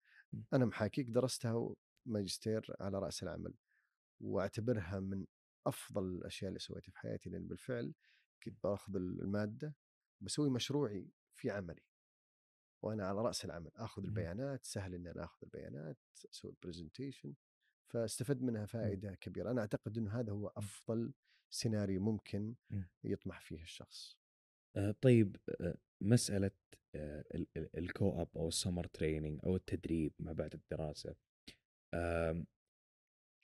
أنا 0.52 0.64
محاكيك 0.64 1.10
درستها 1.10 1.74
ماجستير 2.06 2.76
على 2.80 2.98
رأس 2.98 3.22
العمل 3.22 3.54
وأعتبرها 4.20 5.00
من 5.00 5.24
أفضل 5.66 6.04
الأشياء 6.04 6.48
اللي 6.48 6.58
سويتها 6.58 6.90
في 6.92 6.98
حياتي 6.98 7.30
لأن 7.30 7.46
بالفعل 7.48 7.94
كنت 8.42 8.62
بأخذ 8.62 8.96
المادة 8.96 9.76
بسوي 10.20 10.50
مشروعي 10.50 11.08
في 11.34 11.50
عملي. 11.50 11.82
وأنا 12.82 13.06
على 13.06 13.22
رأس 13.22 13.44
العمل 13.44 13.70
آخذ 13.76 14.02
م. 14.02 14.04
البيانات 14.04 14.64
سهل 14.64 14.94
ان 14.94 15.06
أنا 15.06 15.24
آخذ 15.24 15.38
البيانات 15.42 15.98
أسوي 16.30 16.54
presentation 16.62 17.34
فاستفدت 17.92 18.42
منها 18.42 18.66
فائدة 18.66 19.14
كبيرة. 19.14 19.50
أنا 19.50 19.60
أعتقد 19.60 19.98
إنه 19.98 20.20
هذا 20.20 20.32
هو 20.32 20.48
أفضل 20.48 21.12
سيناريو 21.50 22.00
ممكن. 22.00 22.54
يطمح 23.04 23.40
فيه 23.40 23.62
الشخص. 23.62 24.18
طيب 25.00 25.36
ال- 26.94 27.46
ال 27.78 28.22
co-op 28.22 28.28
أو 28.36 28.48
ال 28.48 28.54
summer 28.54 28.86
training 28.86 29.40
أو 29.44 29.56
التدريب 29.56 30.12
ما 30.18 30.32
بعد 30.32 30.54
الدراسة. 30.54 31.14
آم، 31.94 32.46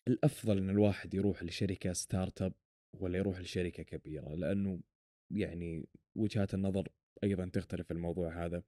الأفضل 0.08 0.58
إن 0.58 0.70
الواحد 0.70 1.14
يروح 1.14 1.42
لشركة 1.42 1.92
startup 1.92 2.52
ولا 2.92 3.18
يروح 3.18 3.40
لشركة 3.40 3.82
كبيرة 3.82 4.34
لأنه 4.34 4.80
يعني 5.30 5.86
وجهات 6.16 6.54
النظر 6.54 6.88
أيضا 7.24 7.48
تختلف 7.48 7.92
الموضوع 7.92 8.44
هذا 8.44 8.62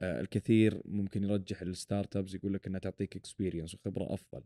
آه، 0.00 0.20
الكثير 0.20 0.82
ممكن 0.84 1.24
يرجح 1.24 1.62
ال 1.62 2.16
startups 2.16 2.34
يقول 2.34 2.54
لك 2.54 2.66
إنها 2.66 2.80
تعطيك 2.80 3.16
experience 3.16 3.74
وخبرة 3.74 4.14
أفضل 4.14 4.44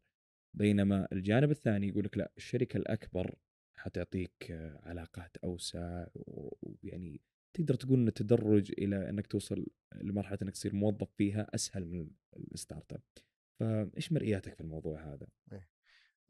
بينما 0.55 1.09
الجانب 1.13 1.51
الثاني 1.51 1.89
يقول 1.89 2.05
لك 2.05 2.19
لا 2.19 2.33
الشركة 2.37 2.77
الأكبر 2.77 3.35
حتعطيك 3.77 4.51
آه، 4.51 4.81
علاقات 4.83 5.37
أوسع 5.37 6.07
ويعني 6.15 7.21
تقدر 7.57 7.75
تقول 7.75 7.99
إن 7.99 8.09
التدرج 8.09 8.73
إلى 8.79 9.09
إنك 9.09 9.27
توصل 9.27 9.67
لمرحلة 9.95 10.39
إنك 10.43 10.53
تصير 10.53 10.75
موظف 10.75 11.11
فيها 11.17 11.47
أسهل 11.55 11.87
من 11.87 12.11
ال 12.37 12.93
startup. 12.93 13.03
فإيش 13.61 14.13
مرئياتك 14.13 14.55
في 14.55 14.61
الموضوع 14.61 15.15
هذا؟ 15.15 15.27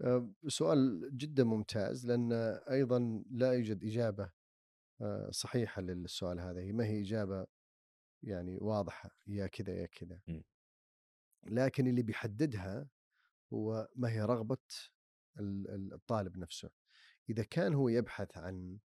آه، 0.00 0.30
سؤال 0.48 1.10
جدا 1.16 1.44
ممتاز 1.44 2.06
لأن 2.06 2.32
أيضا 2.70 3.24
لا 3.30 3.52
يوجد 3.52 3.84
إجابة 3.84 4.30
آه، 5.00 5.30
صحيحة 5.30 5.82
للسؤال 5.82 6.40
هذا 6.40 6.60
هي 6.60 6.72
ما 6.72 6.84
هي 6.84 7.00
إجابة 7.00 7.46
يعني 8.22 8.58
واضحة 8.60 9.10
يا 9.26 9.46
كذا 9.46 9.72
يا 9.74 9.86
كذا. 9.86 10.20
لكن 11.46 11.86
اللي 11.86 12.02
بيحددها 12.02 12.88
هو 13.52 13.88
ما 13.96 14.10
هي 14.10 14.22
رغبة 14.22 14.58
ال- 15.40 15.70
ال- 15.70 15.92
الطالب 15.92 16.36
نفسه. 16.38 16.70
إذا 17.30 17.42
كان 17.42 17.74
هو 17.74 17.88
يبحث 17.88 18.38
عن 18.38 18.78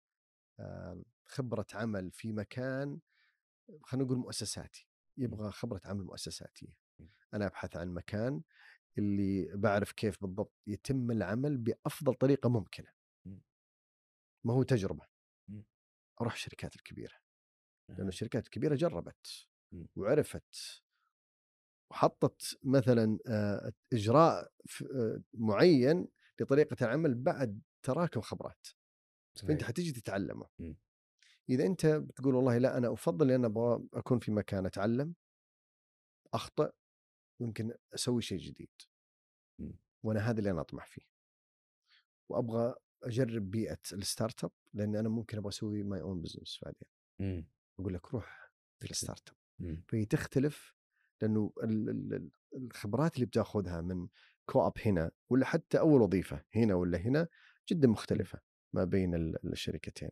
آه، 0.60 1.04
خبرة 1.26 1.66
عمل 1.74 2.12
في 2.12 2.34
مكان 2.34 3.00
خلينا 3.84 4.06
نقول 4.06 4.18
مؤسساتي 4.18 4.88
يبغى 5.18 5.52
خبرة 5.52 5.82
عمل 5.86 6.04
مؤسساتية. 6.04 6.78
أنا 7.34 7.46
أبحث 7.46 7.76
عن 7.78 7.94
مكان 7.94 8.42
اللي 8.98 9.58
بعرف 9.58 9.92
كيف 9.92 10.22
بالضبط 10.22 10.54
يتم 10.68 11.12
العمل 11.12 11.58
بأفضل 11.58 12.14
طريقة 12.14 12.50
ممكنة 12.50 12.90
م. 13.26 13.38
ما 14.44 14.54
هو 14.54 14.64
تجربة. 14.64 15.06
أروح 16.22 16.34
الشركات 16.34 16.76
الكبيرة 16.76 17.14
أها. 17.90 18.02
الشركات 18.04 18.46
الكبيرة 18.46 18.76
جربت 18.76 19.48
م. 19.72 19.86
وعرفت 19.96 20.82
وحطت 21.92 22.60
مثلا 22.64 23.18
إجراء 23.94 24.52
معين 25.34 26.08
لطريقة 26.42 26.86
العمل 26.86 27.16
بعد 27.16 27.62
تراكم 27.84 28.22
خبرات 28.22 28.68
فانت. 29.48 29.64
حتيجي 29.64 29.92
تتعلمه 29.92 30.48
م. 30.60 30.74
إذا 31.50 31.66
أنت 31.66 31.86
بتقول 31.86 32.36
والله 32.36 32.58
لا 32.58 32.78
أنا 32.78 32.94
أفضل 32.94 33.32
إن 33.32 33.46
أبغى 33.46 33.84
أكون 33.94 34.20
في 34.20 34.32
مكان 34.32 34.66
أتعلم 34.66 35.14
أخطأ 36.34 36.72
يمكن 37.42 37.74
أسوي 37.94 38.22
شيء 38.22 38.38
جديد 38.40 38.70
م. 39.60 39.72
وأنا 40.04 40.20
هذا 40.30 40.40
اللي 40.40 40.52
أنا 40.52 40.62
أطمح 40.62 40.86
فيه 40.88 41.02
وأبغى 42.30 42.76
أجرب 43.04 43.52
بيئة 43.52 43.80
ال 43.94 44.44
startup 44.44 44.52
لأن 44.74 44.96
أنا 44.96 45.10
ممكن 45.10 45.38
أبغى 45.38 45.50
أسوي 45.50 45.84
my 45.84 46.02
own 46.02 46.22
business 46.22 46.60
بعدين. 46.64 46.88
أقول 47.80 47.94
لك 47.94 48.14
روح 48.14 48.52
في. 48.80 48.92
ال 48.92 49.30
startup 49.30 49.36
م. 49.60 49.76
فهي 49.88 50.06
تختلف 50.06 50.76
لأنه 51.22 51.54
ال- 51.64 51.90
ال- 51.90 52.14
ال- 52.14 52.32
الخبرات 52.56 53.16
اللي 53.16 53.26
بتأخذها 53.26 53.82
من 53.82 54.08
co-op 54.46 54.74
هنا 54.86 55.12
ولا 55.30 55.46
حتى 55.46 55.80
أول 55.80 56.02
وظيفة 56.02 56.44
هنا 56.56 56.76
ولا 56.76 56.98
هنا 56.98 57.28
جدا 57.70 57.88
مختلفة 57.88 58.40
ما 58.74 58.84
بين 58.84 59.16
ال- 59.16 59.52
الشركتين. 59.54 60.10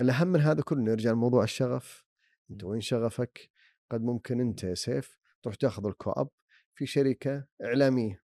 الأهم 0.00 0.28
من 0.28 0.40
هذا 0.40 0.62
كله 0.62 0.82
نرجع 0.82 1.10
لموضوع 1.10 1.44
الشغف 1.44 2.04
أنت. 2.50 2.64
وين 2.64 2.80
شغفك؟ 2.80 3.50
قد 3.92 4.02
ممكن 4.02 4.40
أنت 4.40 4.64
يا 4.64 4.74
سيف 4.74 5.16
تروح 5.42 5.54
تاخذ 5.54 5.86
ال 5.86 6.10
co-op 6.10 6.28
في 6.74 6.86
شركة 6.86 7.46
إعلامية 7.64 8.22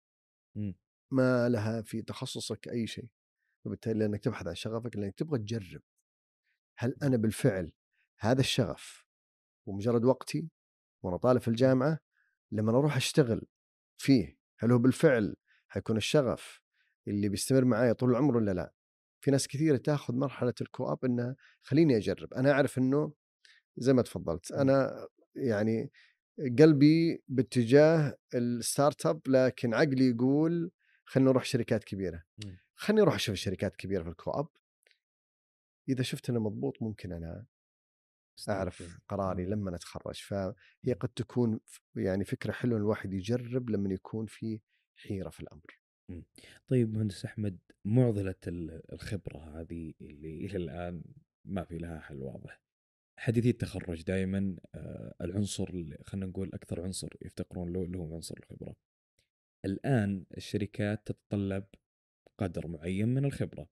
م. 0.56 0.72
ما 1.10 1.48
لها 1.48 1.82
في 1.82 2.02
تخصصك 2.02 2.68
أي 2.68 2.86
شيء 2.86 3.08
وبالتالي 3.64 3.98
لأنك 3.98 4.24
تبحث 4.24 4.46
عن 4.46 4.54
شغفك 4.54 4.96
لأنك 4.96 5.14
تبغى 5.14 5.38
تجرب 5.38 5.82
هل 6.78 6.96
أنا 7.02 7.16
بالفعل 7.16 7.72
هذا 8.18 8.40
الشغف 8.40 9.06
ومجرد 9.66 10.04
وقتي 10.04 10.48
وأنا 11.02 11.16
طالب 11.16 11.40
في 11.40 11.48
الجامعة 11.48 11.98
لما 12.52 12.70
أروح 12.70 12.96
أشتغل 12.96 13.46
فيه 13.98 14.38
هل 14.58 14.72
هو 14.72 14.78
بالفعل 14.78 15.36
حيكون 15.68 15.96
الشغف 15.96 16.60
اللي 17.08 17.28
بيستمر 17.28 17.64
معي 17.64 17.94
طول 17.94 18.10
العمر 18.10 18.36
ولا 18.36 18.54
لا؟ 18.54 18.72
في 19.20 19.30
ناس 19.30 19.48
كثيرة 19.48 19.76
تاخذ 19.76 20.14
مرحلة 20.14 20.54
ال 20.60 20.92
co-op 20.92 21.04
إنها 21.04 21.36
خليني 21.62 21.96
أجرب، 21.96 22.34
أنا 22.34 22.52
أعرف 22.52 22.78
إنه 22.78 23.12
زي 23.76 23.92
ما 23.92 24.02
تفضلت 24.02 24.52
م. 24.52 24.56
أنا 24.56 25.06
يعني 25.36 25.90
قلبي 26.58 27.22
باتجاه 27.28 28.16
ال 28.34 29.06
startup 29.06 29.20
لكن 29.28 29.74
عقلي 29.74 30.08
يقول 30.08 30.70
خلينا 31.04 31.30
نروح 31.30 31.44
شركات 31.44 31.84
كبيرة. 31.84 32.24
م. 32.46 32.56
خليني 32.74 33.02
أروح 33.02 33.14
أشوف 33.14 33.32
الشركات 33.32 33.72
الكبيرة 33.72 34.02
في 34.02 34.08
ال 34.08 34.30
co-op. 34.30 34.48
إذا 35.88 36.02
شفت 36.02 36.30
إنه 36.30 36.40
مضبوط 36.40 36.82
ممكن 36.82 37.12
أنا 37.12 37.46
أعرف 38.48 38.98
قراري 39.08 39.46
م. 39.46 39.50
لما 39.50 39.74
أتخرج 39.76 40.14
فهي 40.14 40.92
قد 41.00 41.08
تكون 41.08 41.60
يعني 41.96 42.24
فكرة 42.24 42.52
حلوة 42.52 42.78
الواحد 42.78 43.14
يجرب 43.14 43.70
لما 43.70 43.94
يكون 43.94 44.26
في 44.26 44.60
حيرة 44.96 45.30
في 45.30 45.40
الأمر 45.40 45.80
طيب 46.68 46.94
مهندس 46.94 47.24
أحمد 47.24 47.58
معضلة 47.84 48.34
ال- 48.46 48.92
الخبرة 48.92 49.60
هذه 49.60 49.92
اللي 50.00 50.46
إلى 50.46 50.56
الآن 50.56 51.02
ما 51.44 51.64
في 51.64 51.78
لها 51.78 52.00
حل 52.00 52.22
واضح. 52.22 52.60
حديثي 53.18 53.50
التخرج 53.50 54.02
دائما 54.02 54.56
العنصر 55.20 55.68
اللي 55.68 55.98
خلينا 56.04 56.26
نقول 56.26 56.50
أكثر 56.54 56.80
عنصر 56.82 57.08
يفتقرون 57.22 57.72
له 57.72 57.82
اللي 57.82 57.98
هو 57.98 58.14
عنصر 58.14 58.34
الخبرة. 58.38 58.76
الآن 59.64 60.24
الشركات 60.36 61.06
تتطلب 61.06 61.64
قدر 62.38 62.66
معين 62.66 63.08
من 63.08 63.24
الخبرة. 63.24 63.68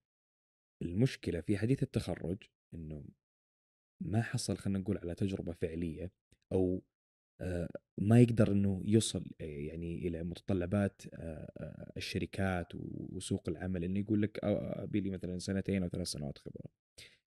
المشكلة 0.82 1.40
في 1.40 1.58
حديث 1.58 1.82
التخرج 1.82 2.38
إنه 2.74 3.04
ما 4.00 4.22
حصل 4.22 4.56
خلينا 4.56 4.78
نقول 4.78 4.98
على 4.98 5.14
تجربة 5.14 5.52
فعلية 5.52 6.12
أو 6.52 6.82
آه، 7.40 7.68
ما 7.98 8.20
يقدر 8.20 8.52
إنه 8.52 8.82
يوصل 8.84 9.24
آه، 9.40 9.44
يعني 9.44 9.98
إلى 10.08 10.22
متطلبات 10.24 11.02
آه، 11.14 11.52
آه، 11.58 11.92
الشركات 11.96 12.66
وسوق 12.74 13.48
العمل 13.48 13.84
إنه 13.84 14.00
يقول 14.00 14.22
لك 14.22 14.44
آه، 14.44 14.82
أبي 14.82 15.00
لي 15.00 15.10
مثلا 15.10 15.38
سنتين 15.38 15.82
أو 15.82 15.88
ثلاث 15.88 16.06
سنوات 16.08 16.38
خبرة. 16.38 16.83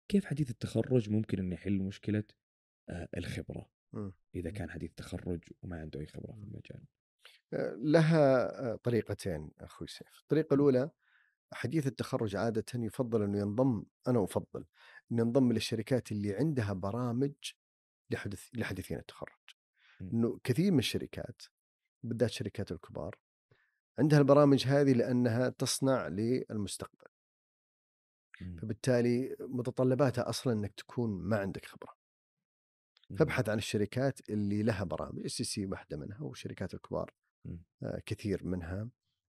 كيف 0.08 0.26
حديث 0.26 0.50
التخرج 0.50 1.10
ممكن 1.10 1.40
إنه 1.40 1.56
يحل 1.56 1.82
مشكلة 1.82 2.24
آه، 2.90 3.10
الخبرة 3.18 3.70
مم. 3.94 4.14
إذا 4.36 4.50
كان 4.50 4.70
حديث 4.70 4.92
تخرج 4.98 5.44
وما 5.62 5.80
عنده 5.80 6.00
أي 6.00 6.08
خبرة 6.08 6.32
في 6.32 6.44
المجال 6.44 6.86
آه، 7.54 7.76
لها 7.80 8.50
آه، 8.72 8.76
طريقتين 8.76 9.52
أخوي 9.60 9.88
سيف، 9.88 10.20
الطريقة 10.22 10.54
الأولى 10.54 10.90
حديث 11.54 11.88
التخرج 11.88 12.36
عاده 12.36 12.66
يفضل 12.76 13.24
إنه 13.24 13.40
ينضم 13.40 13.84
أنا 14.08 14.24
أفضل 14.24 14.66
إنه 15.12 15.22
ينضم 15.22 15.54
للشركات 15.54 16.12
اللي 16.12 16.36
عندها 16.36 16.74
برامج 16.74 17.34
لحدث 18.10 18.50
لحديثين 18.54 18.98
التخرج. 18.98 19.32
إنه 20.02 20.40
كثير 20.44 20.72
من 20.72 20.80
الشركات 20.80 21.42
بالذات 22.04 22.30
الشركات 22.30 22.72
الكبار 22.72 23.16
عندها 24.00 24.20
البرامج 24.20 24.68
هذه 24.68 24.94
لأنها 24.94 25.50
تصنع 25.50 26.08
للمستقبل،. 26.08 27.08
فبالتالي 28.62 29.36
متطلباتها 29.40 30.30
أصلا 30.30 30.54
إنك 30.54 30.74
تكون 30.74 31.10
ما 31.10 31.38
عندك 31.38 31.66
خبرة. 31.66 31.98
فابحث 33.18 33.50
عن 33.50 33.58
الشركات 33.58 34.30
اللي 34.30 34.64
لها 34.64 34.84
برامج 34.84 35.26
STC 35.26 35.66
واحدة 35.66 35.98
منها 35.98 36.22
والشركات 36.22 36.74
الكبار. 36.74 37.14
آه، 37.84 38.02
كثير 38.06 38.46
منها 38.46 38.90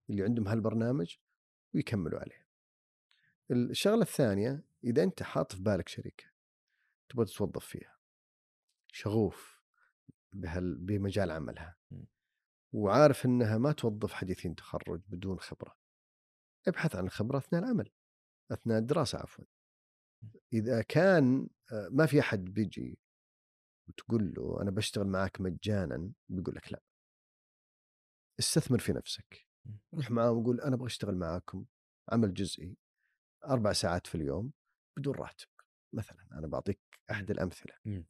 اللي 0.10 0.24
عندهم 0.24 0.48
هالبرنامج 0.48 1.16
ويكملوا 1.74 2.20
عليه. 2.20 2.48
الشغلة 3.52 4.02
الثانية 4.02 4.64
إذا 4.84 5.04
أنت 5.04 5.24
حاط 5.24 5.56
في 5.56 5.62
بالك 5.62 5.88
شركة 5.88 6.26
تبغى 7.10 7.26
تتوظف 7.26 7.66
فيها 7.66 7.98
شغوف 8.92 9.62
بهال 10.34 10.78
بمجال 10.78 11.32
عملها. 11.32 11.78
وعارف 12.74 13.26
إنها 13.26 13.58
ما 13.58 13.72
توظف 13.72 14.14
حديثين 14.14 14.56
تخرج 14.56 15.02
بدون 15.08 15.40
خبرة 15.40 15.78
ابحث 16.68 16.96
عن 16.96 17.06
الخبرة 17.06 17.38
أثناء 17.38 17.64
العمل 17.64 17.90
أثناء 18.52 18.78
الدراسة 18.78 19.20
عفوا. 19.20 19.46
إذا 20.54 20.82
كان 20.82 21.50
آه، 21.72 21.90
ما 21.92 22.06
في 22.06 22.20
أحد 22.20 22.40
بيجي 22.44 23.00
وتقول 23.88 24.34
له 24.38 24.62
أنا 24.62 24.72
بشتغل 24.72 25.08
معاك 25.08 25.42
مجانا 25.42 26.12
بيقول 26.30 26.56
لك 26.56 26.72
لا. 26.74 26.82
استثمر 28.40 28.80
في 28.80 28.94
نفسك. 28.94 29.48
م. 29.66 29.72
روح 29.94 30.12
معاهم 30.12 30.38
وقول 30.38 30.62
أنا 30.62 30.76
أبغى 30.76 30.86
أشتغل 30.88 31.16
معاكم 31.16 31.66
عمل 32.10 32.34
جزئي 32.34 32.78
أربع 33.46 33.74
ساعات 33.74 34.08
في 34.08 34.16
اليوم 34.16 34.52
بدون 34.98 35.16
راتب. 35.16 35.48
مثلا 35.94 36.28
أنا 36.32 36.48
بعطيك 36.48 36.80
أحد 37.12 37.32
الأمثلة. 37.32 37.74
م. 37.86 38.04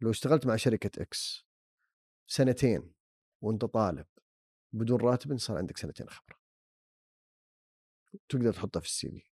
لو 0.00 0.10
اشتغلت 0.10 0.46
مع 0.46 0.56
شركة 0.56 1.02
إكس 1.02 1.46
سنتين 2.26 2.92
وأنت 3.42 3.64
طالب 3.64 4.06
بدون 4.72 5.00
راتب 5.00 5.38
صار 5.38 5.56
عندك 5.58 5.78
سنتين 5.78 6.08
خبرة. 6.08 6.38
تقدر 8.28 8.52
تحطها 8.52 8.80
في 8.80 8.86
السي 8.86 9.10
في. 9.10 9.33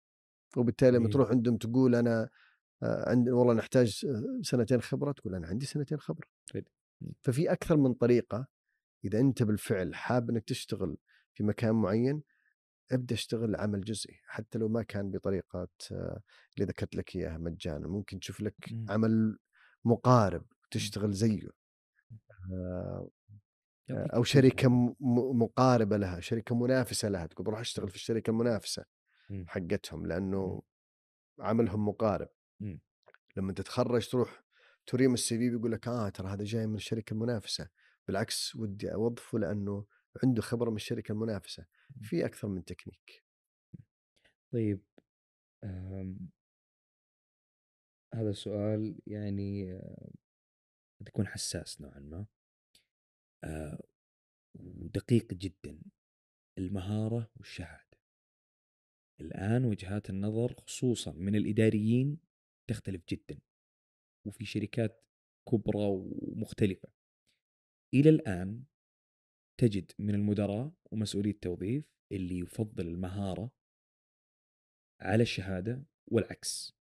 وبالتالي 0.56 0.90
لما 0.90 0.98
جميل. 0.98 1.12
تروح 1.12 1.30
عندهم 1.30 1.56
تقول 1.56 1.94
أنا 1.94 2.28
عند 2.82 3.28
والله 3.28 3.54
نحتاج 3.54 4.06
سنتين 4.42 4.80
خبرة 4.80 5.12
تقول 5.12 5.34
أنا 5.34 5.46
عندي 5.46 5.66
سنتين 5.66 5.98
خبرة. 5.98 6.28
م. 7.00 7.10
ففي 7.22 7.52
أكثر 7.52 7.76
من 7.76 7.94
طريقة 7.94 8.46
إذا 9.04 9.20
أنت 9.20 9.42
بالفعل 9.42 9.94
حاب 9.94 10.30
إنك 10.30 10.44
تشتغل 10.44 10.96
في 11.34 11.44
مكان 11.44 11.74
معين 11.74 12.22
ابدأ 12.92 13.14
اشتغل 13.14 13.56
عمل 13.56 13.80
جزئي 13.80 14.20
حتى 14.26 14.58
لو 14.58 14.68
ما 14.68 14.82
كان 14.82 15.10
بطريقة 15.10 15.68
اللي 15.90 16.66
ذكرت 16.66 16.94
لك 16.96 17.16
إياها 17.16 17.38
مجانا 17.38 17.88
ممكن 17.88 18.20
تشوف 18.20 18.40
لك 18.40 18.54
م. 18.72 18.90
عمل 18.90 19.38
مقارب 19.84 20.44
تشتغل 20.70 21.12
زيه 21.12 21.48
أو. 24.14 24.22
شركة 24.24 24.68
مقاربة 25.34 25.96
لها 25.96 26.20
شركة 26.20 26.54
منافسة 26.54 27.08
لها 27.08 27.26
تقول 27.26 27.46
بروح 27.46 27.60
أشتغل 27.60 27.88
في 27.88 27.94
الشركة 27.96 28.30
المنافسة 28.30 28.84
م. 29.30 29.44
حقتهم 29.48 30.06
لأنه 30.06 30.62
عملهم 31.40 31.88
مقارب. 31.88 32.28
م. 32.60 32.76
لما 33.36 33.52
تتخرج 33.52 34.08
تروح 34.08 34.44
توريهم 34.86 35.14
السي 35.14 35.38
في 35.38 35.50
بيقول 35.50 35.72
لك 35.72 35.88
آه 35.88 36.08
ترى 36.08 36.28
هذا 36.28 36.44
جاي 36.44 36.66
من 36.66 36.74
الشركة 36.74 37.14
المنافسة. 37.14 37.68
بالعكس 38.08 38.56
ودي 38.56 38.94
أوظفه 38.94 39.38
لأنه 39.38 39.86
عنده 40.24 40.42
خبرة 40.42 40.70
من 40.70 40.76
الشركة 40.76 41.12
المنافسة. 41.12 41.66
في 42.02 42.26
أكثر 42.26 42.48
من 42.48 42.64
تكنيك. 42.64 43.24
طيب 44.52 44.82
أم، 45.64 46.18
هذا 48.14 48.30
السؤال 48.30 48.98
يعني 49.06 49.72
آه، 49.72 50.10
قد 51.00 51.08
يكون 51.08 51.26
حساس 51.26 51.80
نوعا 51.80 51.98
ما. 51.98 52.26
آه، 53.44 53.78
ودقيق 54.54 55.34
جدا. 55.34 55.78
المهارة 56.58 57.30
والشهادة 57.36 57.83
الآن 59.20 59.64
وجهات 59.64 60.10
النظر 60.10 60.54
خصوصا 60.54 61.12
من 61.12 61.36
الإداريين 61.36 62.18
تختلف 62.66 63.02
جدا 63.08 63.38
وفي 64.26 64.44
شركات 64.44 65.04
كبرى 65.48 65.86
ومختلفة. 66.22 66.88
إلى 67.94 68.10
الآن 68.10 68.64
تجد 69.60 69.92
من 69.98 70.14
المدراء 70.14 70.72
ومسؤولي 70.92 71.30
التوظيف 71.30 71.84
اللي 72.12 72.38
يفضل 72.38 72.86
المهارة 72.86 73.50
على 75.00 75.22
الشهادة 75.22 75.84
والعكس. 76.06 76.74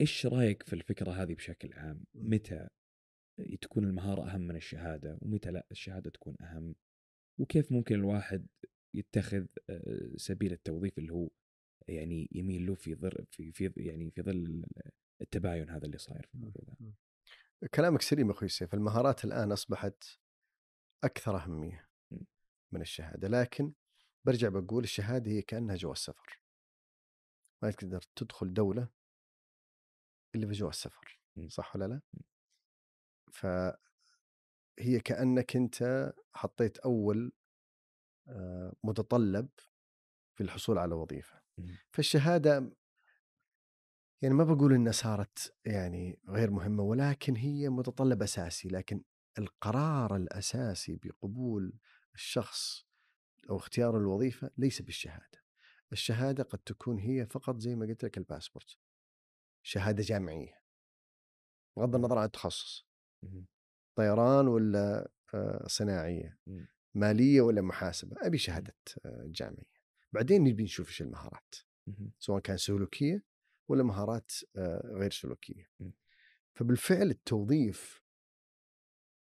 إيش 0.00 0.26
رأيك 0.26 0.62
في 0.62 0.72
الفكرة 0.72 1.10
هذه 1.10 1.34
بشكل 1.34 1.72
عام؟ 1.72 2.04
متى 2.14 2.68
تكون 3.60 3.84
المهارة 3.84 4.30
أهم 4.30 4.40
من 4.40 4.56
الشهادة 4.56 5.18
ومتى 5.22 5.50
لا 5.50 5.66
الشهادة 5.70 6.10
تكون 6.10 6.36
أهم؟ 6.40 6.74
وكيف 7.38 7.72
ممكن 7.72 7.94
الواحد 7.94 8.46
يتخذ 8.94 9.46
سبيل 10.16 10.52
التوظيف 10.52 10.98
اللي 10.98 11.12
هو 11.12 11.28
يعني 11.88 12.28
يميل 12.32 12.66
له 12.66 12.74
في 12.74 12.94
ظل 12.94 13.26
في 13.30 13.52
في 13.52 13.72
يعني 13.76 14.10
في 14.10 14.22
ظل 14.22 14.64
التباين 15.22 15.70
هذا 15.70 15.86
اللي 15.86 15.98
صاير 15.98 16.26
في 16.26 16.34
الموضوع 16.34 16.64
ذا 17.62 17.68
كلامك 17.74 18.02
سليم 18.02 18.30
أخوي 18.30 18.48
سيف 18.48 18.74
المهارات 18.74 19.24
الآن 19.24 19.52
أصبحت 19.52 20.04
أكثر 21.04 21.36
أهمية. 21.36 21.88
من 22.72 22.80
الشهادة 22.80 23.28
لكن 23.28 23.72
برجع 24.24 24.48
بقول 24.48 24.84
الشهادة 24.84 25.30
هي 25.30 25.42
كأنها 25.42 25.76
جواز 25.76 25.96
سفر 25.96 26.40
ما 27.62 27.70
تقدر 27.70 28.02
تدخل 28.16 28.54
دولة 28.54 28.88
إلا 30.34 30.46
بجواز 30.46 30.74
سفر. 30.74 31.20
صح 31.48 31.76
ولا 31.76 31.84
لا؟ 31.84 32.00
فهي 33.32 35.00
كأنك 35.04 35.56
أنت 35.56 36.12
حطيت 36.34 36.78
أول 36.78 37.32
متطلب 38.84 39.48
في 40.34 40.42
الحصول 40.44 40.78
على 40.78 40.94
وظيفة. 40.94 41.40
فالشهادة 41.90 42.72
يعني 44.22 44.34
ما 44.34 44.44
بقول 44.44 44.72
إنها 44.74 44.92
صارت 44.92 45.54
يعني 45.64 46.18
غير 46.28 46.50
مهمة 46.50 46.82
ولكن 46.82 47.36
هي 47.36 47.68
متطلب 47.68 48.22
أساسي 48.22 48.68
لكن 48.68 49.02
القرار 49.38 50.16
الأساسي 50.16 50.96
بقبول 50.96 51.72
الشخص 52.14 52.86
أو 53.50 53.56
اختيار 53.56 53.96
الوظيفة 53.96 54.50
ليس 54.58 54.82
بالشهادة. 54.82 55.42
الشهادة 55.92 56.42
قد 56.44 56.58
تكون 56.58 56.98
هي 56.98 57.26
فقط 57.26 57.58
زي 57.60 57.76
ما 57.76 57.86
قلت 57.86 58.04
لك 58.04 58.18
الباسبورت. 58.18 58.76
شهادة 59.62 60.02
جامعية. 60.02 60.60
بغض 61.76 61.94
النظر 61.94 62.18
عن 62.18 62.24
التخصص،. 62.24 62.86
طيران 63.96 64.48
ولا 64.48 65.10
آه، 65.34 65.66
صناعية،. 65.68 66.38
مالية 66.98 67.40
ولا 67.40 67.62
محاسبة، 67.62 68.16
أبي 68.20 68.38
شهادة 68.38 68.76
آه، 69.04 69.24
جامعية. 69.26 69.78
بعدين 70.12 70.44
نبي 70.44 70.62
نشوف 70.62 70.88
إيش 70.88 71.02
المهارات. 71.02 71.54
سواء 72.18 72.40
كان 72.40 72.56
سلوكية 72.56 73.22
ولا 73.68 73.82
مهارات 73.82 74.32
آه، 74.56 74.92
غير 74.94 75.10
سلوكية. 75.10 75.70
م. 75.80 75.90
فبالفعل 76.54 77.10
التوظيف 77.10 78.02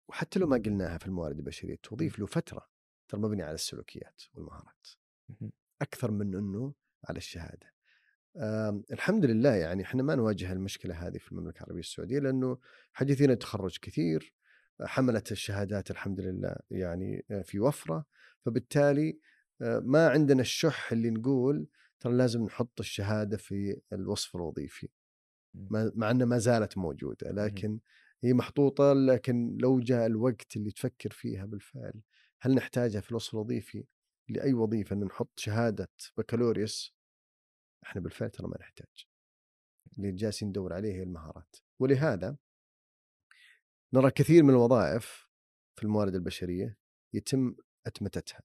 وحتى 0.09 0.39
لو 0.39 0.47
ما 0.47 0.57
قلناها 0.57 0.97
في 0.97 1.07
الموارد 1.07 1.37
البشرية، 1.37 1.73
التوظيف 1.73 2.19
له 2.19 2.25
فترة 2.25 2.69
ترى 3.07 3.21
مبني 3.21 3.43
على 3.43 3.55
السلوكيات 3.55 4.21
والمهارات. 4.33 4.87
أكثر 5.81 6.11
من 6.11 6.35
إنه 6.35 6.73
على 7.09 7.17
الشهادة. 7.17 7.73
الحمد 8.91 9.25
لله 9.25 9.55
يعني 9.55 9.83
إحنا 9.83 10.03
ما 10.03 10.15
نواجه 10.15 10.53
المشكلة 10.53 11.07
هذه 11.07 11.17
في 11.17 11.31
المملكة 11.31 11.57
العربية 11.57 11.79
السعودية 11.79 12.19
لأنه 12.19 12.57
حديثين 12.93 13.31
التخرج 13.31 13.77
كثير 13.81 14.33
حمله 14.81 15.23
الشهادات 15.31 15.91
الحمد 15.91 16.19
لله 16.19 16.55
يعني 16.71 17.25
آه، 17.31 17.41
في 17.41 17.59
وفرة. 17.59 18.05
فبالتالي 18.45 19.19
آه، 19.61 19.79
ما 19.79 20.09
عندنا 20.09 20.41
الشح 20.41 20.91
اللي 20.91 21.09
نقول 21.09 21.67
ترى 21.99 22.13
لازم 22.13 22.43
نحط 22.43 22.79
الشهادة 22.79 23.37
في 23.37 23.81
الوصف 23.93 24.35
الوظيفي. 24.35 24.89
مع 25.95 26.11
إنها 26.11 26.25
ما 26.25 26.37
زالت 26.37 26.77
موجودة 26.77 27.31
لكن 27.31 27.79
هي 28.23 28.33
محطوطة 28.33 28.93
لكن 28.93 29.57
لو 29.61 29.79
جاء 29.79 30.05
الوقت 30.05 30.55
اللي 30.55 30.71
تفكر 30.71 31.11
فيها 31.11 31.45
بالفعل 31.45 32.01
هل 32.41 32.55
نحتاجها 32.55 33.01
في 33.01 33.11
الوصف 33.11 33.33
الوظيفي 33.33 33.85
لأي 34.29 34.53
وظيفة 34.53 34.93
إن 34.95 35.03
نحط 35.03 35.39
شهادة 35.39 35.89
بكالوريوس؟ 36.17 36.95
إحنا 37.83 38.01
بالفعل 38.01 38.29
ترى 38.29 38.47
ما 38.47 38.57
نحتاج. 38.59 39.07
اللي 39.97 40.11
جالسين 40.11 40.47
ندور 40.47 40.73
عليه 40.73 40.93
هي 40.93 41.03
المهارات. 41.03 41.55
ولهذا 41.79 42.37
نرى 43.93 44.11
كثير 44.11 44.43
من 44.43 44.49
الوظائف 44.49 45.27
في 45.75 45.83
الموارد 45.83 46.15
البشرية 46.15 46.77
يتم 47.13 47.55
أتمتتها 47.87 48.41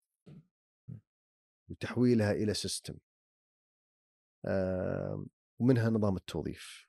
وتحويلها 1.70 2.32
إلى 2.32 2.54
سيستم 2.54 2.98
ومنها 5.58 5.90
نظام 5.90 6.16
التوظيف. 6.16 6.88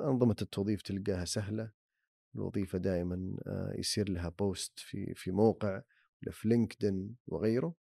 أنظمة 0.00 0.36
التوظيف 0.42 0.82
تلقاها 0.82 1.24
سهلة 1.24 1.72
الوظيفة 2.34 2.78
دائما 2.78 3.36
آه، 3.46 3.74
يصير 3.78 4.08
لها 4.08 4.28
post 4.28 4.78
في 4.78 5.14
في 5.14 5.30
موقع 5.30 5.82
ولا 6.22 6.32
في 6.32 6.48
LinkedIn 6.48 7.16
وغيره. 7.26 7.74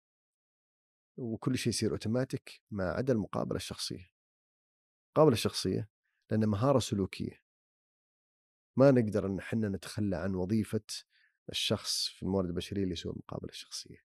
وكل 1.18 1.58
شيء 1.58 1.74
يصير 1.74 1.92
اوتوماتيك 1.92 2.62
ما 2.72 2.92
عدا 2.92 3.14
المقابلة 3.14 3.56
الشخصية 3.56 4.12
المقابلة 5.08 5.34
الشخصية 5.34 5.90
لأنها 6.32 6.48
مهارة 6.48 6.80
سلوكية. 6.80 7.51
ما 8.76 8.92
نقدر 8.92 9.26
إن 9.26 9.40
إحنا 9.40 9.70
نتخلى 9.70 10.16
عن 10.16 10.36
وظيفة 10.36 10.82
الشخص 11.50 12.08
في 12.08 12.24
الموارد 12.24 12.48
البشرية 12.50 12.84
اللي 12.84 12.94
يسوي 12.94 13.14
المقابلة 13.14 13.50
الشخصية 13.50 13.98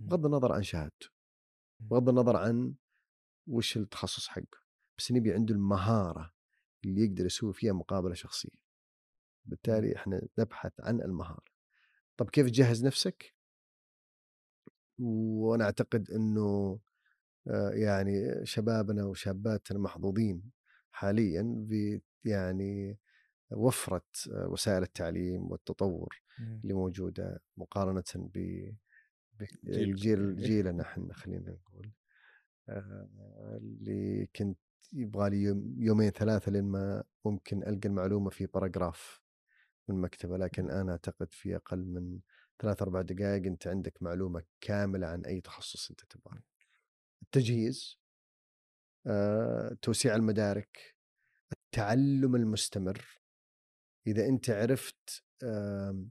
بغض 0.00 0.26
النظر 0.26 0.52
عن 0.52 0.62
شهادته 0.62 1.08
بغض 1.80 2.08
النظر 2.08 2.36
عن 2.36 2.74
وش 3.46 3.76
التخصص 3.76 4.28
حقه 4.28 4.62
بس 4.98 5.12
نبي 5.12 5.32
عنده 5.32 5.54
المهارة 5.54 6.32
اللي 6.84 7.04
يقدر 7.04 7.26
يسوي 7.26 7.54
فيها 7.54 7.72
مقابلة 7.72 8.14
شخصية. 8.14 8.62
بالتالي 9.44 9.96
إحنا 9.96 10.22
نبحث 10.38 10.72
عن 10.80 11.00
المهارة. 11.00 11.44
طب 12.16 12.30
كيف 12.30 12.46
تجهز 12.46 12.84
نفسك؟ 12.84 13.34
وأنا 14.98 15.64
أعتقد 15.64 16.10
إنه 16.10 16.78
آه، 17.48 17.70
يعني 17.70 18.40
شبابنا 18.46 19.04
وشاباتنا 19.04 19.78
محظوظين 19.78 20.50
حاليا 20.92 21.42
ب 21.42 22.00
يعني 22.24 22.98
وفرة 23.54 24.04
آه، 24.32 24.48
وسائل 24.48 24.82
التعليم 24.82 25.50
والتطور 25.50 26.22
اللي 26.62 26.74
موجودة 26.74 27.42
مقارنة 27.56 28.04
ب 28.16 28.68
بالجيل 29.62 30.36
جيلنا 30.36 30.82
إحنا 30.82 31.14
خلينا 31.14 31.50
نقول. 31.50 31.90
آه، 32.68 33.08
اللي 33.56 34.26
كنت 34.36 34.58
يبغى 34.92 35.30
لي 35.30 35.42
يومين 35.78 36.10
ثلاثة 36.10 36.52
لين 36.52 36.64
ما 36.64 37.04
ممكن 37.24 37.62
ألقى 37.62 37.88
المعلومة 37.88 38.30
في 38.30 38.46
باراجراف 38.46 39.22
من 39.88 40.00
مكتبة. 40.00 40.36
لكن 40.36 40.64
الآن 40.64 40.88
أعتقد 40.88 41.32
في 41.32 41.56
أقل 41.56 41.84
من 41.84 42.18
ثلاث 42.62 42.82
أربع 42.82 43.02
دقائق 43.02 43.46
أنت 43.46 43.66
عندك 43.66 44.02
معلومة 44.02 44.42
كاملة 44.60 45.06
عن 45.06 45.24
أي 45.24 45.40
تخصص 45.40 45.90
أنت 45.90 46.00
تبغاه. 46.04 46.42
التجهيز 47.22 47.98
آه، 49.06 49.76
توسيع 49.82 50.16
المدارك 50.16 50.96
التعلم 51.52 52.36
المستمر 52.36 53.21
إذا 54.06 54.26
أنت 54.26 54.50
عرفت 54.50 55.24
آه، 55.42 56.04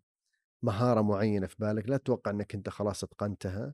مهارة 0.63 1.01
معينة 1.01 1.47
في 1.47 1.55
بالك 1.59 1.89
لا 1.89 1.97
تتوقع 1.97 2.31
أنك 2.31 2.55
أنت 2.55 2.69
خلاص 2.69 3.03
أتقنتها 3.03 3.73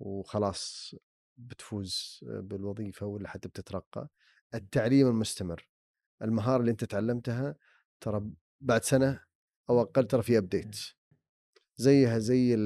وخلاص 0.00 0.94
بتفوز 1.38 2.20
بالوظيفة 2.22 3.06
ولا 3.06 3.28
حتى 3.28 3.48
بتترقى. 3.48 4.08
التعليم 4.54 5.08
المستمر 5.08 5.68
المهارة 6.22 6.60
اللي 6.60 6.70
أنت 6.70 6.84
تعلمتها 6.84 7.56
ترى 8.00 8.30
بعد 8.60 8.84
سنة 8.84 9.20
أو 9.70 9.80
أقل 9.80 10.06
ترى 10.06 10.22
في 10.22 10.38
أبديت 10.38 10.76
زيها 11.76 12.18
زي 12.18 12.56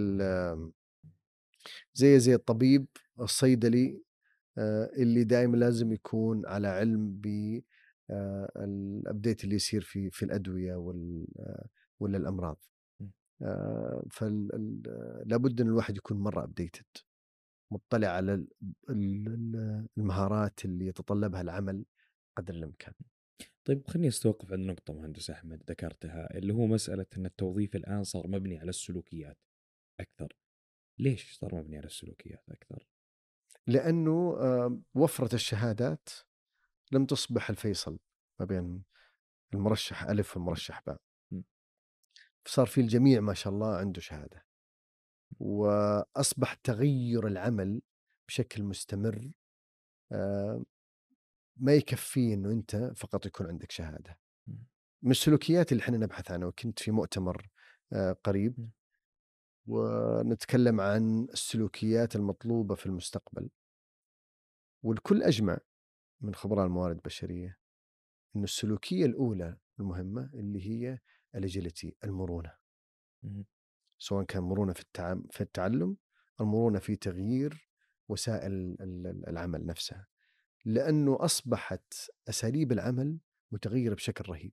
زي 1.94 2.18
زي 2.18 2.34
الطبيب 2.34 2.86
الصيدلي 3.20 4.02
آه، 4.58 4.90
اللي 4.96 5.24
دائما 5.24 5.56
لازم 5.56 5.92
يكون 5.92 6.46
على 6.46 6.68
علم 6.68 7.10
ب 7.20 7.26
آه، 7.26 7.62
ال 8.56 8.69
update 8.69 9.44
اللي 9.44 9.54
يصير 9.54 9.80
في 9.82 10.10
في 10.10 10.24
الأدوية 10.24 10.74
ولا 10.74 11.26
ولا 12.00 12.18
الأمراض 12.18 12.64
فلابد 14.10 15.60
إن 15.60 15.66
الواحد 15.66 15.96
يكون 15.96 16.18
مرة 16.18 16.44
updated 16.44 16.86
مطلع 17.72 18.08
على 18.08 18.46
المهارات 19.98 20.64
اللي 20.64 20.86
يتطلبها 20.86 21.40
العمل 21.40 21.84
قدر 22.38 22.54
الإمكان 22.54 22.94
طيب 23.64 23.86
خليني 23.86 24.08
أستوقف 24.08 24.52
عند 24.52 24.66
نقطة 24.70 24.92
مهندس 24.92 25.30
أحمد 25.30 25.62
ذكرتها 25.70 26.38
اللي 26.38 26.54
هو 26.54 26.66
مسألة 26.66 27.06
أن 27.16 27.26
التوظيف 27.26 27.76
الآن 27.76 28.04
صار 28.04 28.28
مبني 28.28 28.58
على 28.58 28.68
السلوكيات 28.68 29.38
أكثر. 30.00 30.36
ليش 30.98 31.32
صار 31.38 31.54
مبني 31.54 31.76
على 31.76 31.86
السلوكيات 31.86 32.42
أكثر؟ 32.48 32.86
لأنه 33.66 34.36
وفرة 34.94 35.34
الشهادات 35.34 36.08
لم 36.92 37.06
تصبح 37.06 37.50
الفيصل 37.50 37.98
ما 38.40 38.46
بين 38.46 38.82
المرشح 39.54 40.02
ألف 40.02 40.36
والمرشح 40.36 40.82
باء. 40.86 41.00
صار 42.46 42.66
في 42.66 42.80
الجميع 42.80 43.20
ما 43.20 43.34
شاء 43.34 43.52
الله 43.52 43.76
عنده 43.76 44.00
شهادة. 44.00 44.44
وأصبح 45.38 46.54
تغير 46.54 47.26
العمل 47.26 47.82
بشكل 48.28 48.62
مستمر 48.62 49.30
ما 51.56 51.74
يكفي 51.74 52.34
إنه 52.34 52.50
أنت 52.50 52.92
فقط 52.96 53.26
يكون 53.26 53.46
عندك 53.46 53.70
شهادة. 53.70 54.18
من 55.02 55.10
السلوكيات 55.10 55.72
اللي 55.72 55.82
إحنا 55.82 55.96
نبحث 55.96 56.30
عنها 56.30 56.48
وكنت 56.48 56.78
في 56.78 56.90
مؤتمر 56.90 57.48
آه، 57.92 58.12
قريب. 58.12 58.70
ونتكلم 59.66 60.80
عن 60.80 61.26
السلوكيات 61.32 62.16
المطلوبة 62.16 62.74
في 62.74 62.86
المستقبل. 62.86 63.50
والكل 64.82 65.22
أجمع 65.22 65.58
من 66.24 66.34
خبراء 66.34 66.66
الموارد 66.66 66.96
البشرية 66.96 67.58
إنه 68.36 68.44
السلوكية 68.44 69.06
الأولى 69.06 69.56
المهمة 69.80 70.30
اللي 70.34 70.66
هي 70.66 70.98
الاجيلتي 71.34 71.96
المرونة 72.04 72.52
سواء 73.98 74.24
كان 74.24 74.42
مرونة 74.42 74.72
في 74.72 74.84
في 75.30 75.40
التعلم 75.40 75.96
المرونه 76.40 76.78
في 76.78 76.96
تغيير 76.96 77.68
وسائل 78.08 78.76
العمل 79.28 79.66
نفسها 79.66 80.06
لأنه 80.64 81.16
أصبحت 81.20 81.94
أساليب 82.28 82.72
العمل 82.72 83.18
متغيرة 83.52 83.94
بشكل 83.94 84.24
رهيب. 84.28 84.52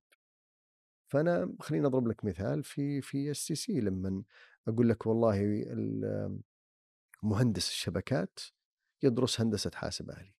فأنا 1.07 1.55
خليني 1.59 1.87
أضرب 1.87 2.07
لك 2.07 2.25
مثال 2.25 2.63
في 2.63 3.01
في 3.01 3.31
STC 3.31 3.81
لما 3.81 4.23
أقول 4.67 4.89
لك 4.89 5.05
والله 5.05 5.65
مهندس 7.23 7.69
الشبكات 7.69 8.39
يدرس 9.03 9.41
هندسة 9.41 9.71
حاسب 9.73 10.09
الي. 10.11 10.33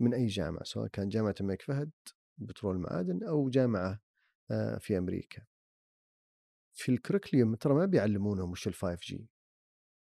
من 0.00 0.14
أي 0.14 0.26
جامعة 0.26 0.64
سواء 0.64 0.88
كان 0.88 1.08
جامعة 1.08 1.34
الملك 1.40 1.62
فهد 1.62 1.90
بترول 2.38 2.76
المعادن 2.76 3.24
أو 3.24 3.48
جامعة 3.48 4.00
آه، 4.50 4.78
في 4.78 4.98
أمريكا. 4.98 5.46
في 6.74 6.92
ال 6.92 6.98
curriculum 6.98 7.54
ترى 7.54 7.74
ما 7.74 7.86
بيعلمونهم 7.86 8.50
وش 8.50 8.68
ال 8.68 8.74
5G 8.74 9.28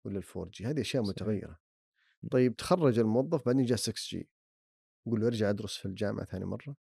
ولا 0.05 0.19
ال 0.19 0.23
4G 0.37 0.65
هذه 0.65 0.81
أشياء 0.81 1.03
متغيرة. 1.03 1.59
طيب 2.31 2.55
تخرج 2.55 2.99
الموظف 2.99 3.45
بعدين 3.45 3.65
جاء 3.65 3.77
6G 3.77 4.29
يقول 5.07 5.21
له 5.21 5.27
ارجع 5.27 5.49
ادرس 5.49 5.77
في 5.77 5.85
الجامعة 5.85 6.25
ثاني 6.25 6.45
مرة. 6.45 6.75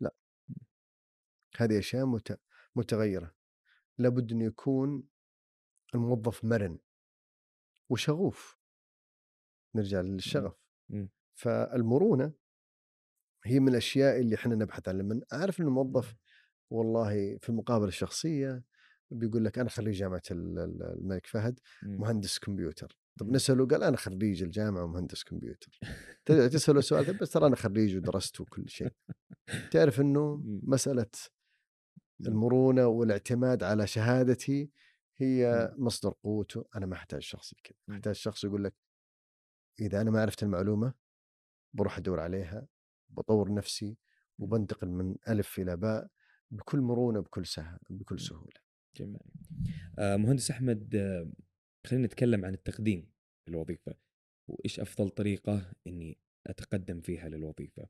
لا. 0.00 0.14
هذه 1.56 1.78
أشياء 1.78 2.06
مت... 2.06 2.40
متغيرة. 2.76 3.34
لابد 3.98 4.32
إنه 4.32 4.44
يكون 4.44 5.08
الموظف 5.94 6.44
مرن 6.44 6.78
وشغوف. 7.90 8.58
نرجع 9.74 10.00
للشغف. 10.00 10.54
فالمرونة 11.34 12.32
هي 13.44 13.60
من 13.60 13.68
الأشياء 13.68 14.20
اللي 14.20 14.34
إحنا 14.34 14.54
نبحث 14.54 14.88
عنها. 14.88 15.02
لما 15.02 15.20
أعرف 15.32 15.60
ان 15.60 15.66
الموظف 15.66 16.14
والله 16.70 17.38
في 17.38 17.48
المقابله 17.48 17.88
الشخصية 17.88 18.64
بيقول 19.10 19.44
لك 19.44 19.58
أنا 19.58 19.68
خريج 19.68 19.94
جامعة 19.94 20.22
الملك 20.30 21.26
فهد 21.26 21.60
مهندس 21.82 22.38
كمبيوتر. 22.38 22.98
طب 23.18 23.30
نسأله 23.30 23.66
قال 23.66 23.82
أنا 23.82 23.96
خريج 23.96 24.42
الجامعة 24.42 24.84
ومهندس 24.84 25.24
كمبيوتر. 25.24 25.78
تسأله 26.52 26.80
سؤال 26.80 27.18
بس 27.18 27.30
ترى 27.30 27.46
أنا 27.46 27.56
خريج 27.56 27.96
ودرست 27.96 28.40
وكل 28.40 28.68
شيء. 28.68 28.92
تعرف 29.70 30.00
إنه 30.00 30.42
مسألة 30.44 31.10
المرونة 32.26 32.86
والاعتماد 32.86 33.62
على 33.62 33.86
شهادتي 33.86 34.70
هي 35.16 35.72
مصدر 35.78 36.14
قوته. 36.22 36.64
أنا 36.76 36.86
ما 36.86 36.94
أحتاج 36.94 37.22
شخص 37.22 37.54
كذا. 37.64 37.96
أحتاج 37.96 38.14
شخص 38.14 38.44
يقول 38.44 38.64
لك 38.64 38.74
إذا 39.80 40.00
أنا 40.00 40.10
ما 40.10 40.22
عرفت 40.22 40.42
المعلومة 40.42 41.03
بروح 41.74 41.98
أدور 41.98 42.20
عليها 42.20 42.66
بطور 43.10 43.54
نفسي 43.54 43.96
وبنتقل 44.38 44.88
من 44.88 45.16
ألف 45.28 45.58
إلى 45.58 45.76
باء 45.76 46.08
بكل 46.50 46.80
مرونة 46.80 47.20
بكل 47.20 47.46
سهل 47.46 47.78
بكل 47.90 48.20
سهولة. 48.20 48.60
جميل. 48.96 49.20
آه 49.98 50.16
مهندس 50.16 50.50
أحمد 50.50 50.94
خلينا 51.86 52.06
نتكلم 52.06 52.44
عن 52.44 52.54
التقديم 52.54 53.10
للوظيفة 53.48 53.94
وإيش 54.48 54.80
أفضل 54.80 55.10
طريقة 55.10 55.72
إني 55.86 56.18
أتقدم 56.46 57.00
فيها 57.00 57.28
للوظيفة 57.28 57.86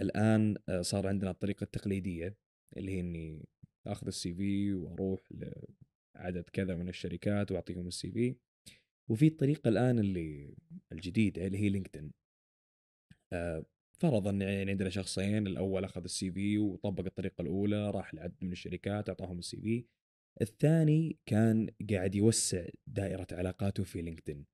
الآن 0.00 0.56
آه، 0.68 0.82
صار 0.82 1.06
عندنا 1.06 1.30
الطريقة 1.30 1.64
التقليدية 1.64 2.36
اللي 2.76 2.92
هي 2.92 3.00
إني 3.00 3.48
آخذ 3.86 4.06
ال 4.06 4.34
CV 4.34 4.74
وأروح 4.74 5.20
لعدد 5.30 6.48
كذا 6.52 6.76
من 6.76 6.88
الشركات 6.88 7.52
وأعطيهم 7.52 7.86
ال 7.86 8.10
CV 8.10 8.36
وفي 9.08 9.26
الطريقة 9.26 9.68
الآن 9.68 9.98
اللي 9.98 10.56
الجديدة 10.92 11.46
اللي 11.46 11.58
هي 11.58 11.68
LinkedIn 11.68 12.12
فرضا 14.00 14.30
يعني 14.30 14.70
عندنا 14.70 14.90
شخصين 14.90 15.46
الأول 15.46 15.84
أخذ 15.84 16.04
ال 16.04 16.32
CV 16.32 16.58
وطبق 16.58 17.04
الطريقة 17.04 17.42
الأولى 17.42 17.90
راح 17.90 18.14
لعدد 18.14 18.44
من 18.44 18.52
الشركات 18.52 19.08
أعطاهم 19.08 19.38
ال 19.38 19.60
CV 19.60 19.86
الثاني 20.40 21.18
كان 21.26 21.70
قاعد 21.90 22.14
يوسع 22.14 22.66
دائرة 22.86 23.26
علاقاته 23.32 23.84
في 23.84 24.02
LinkedIn 24.02 24.46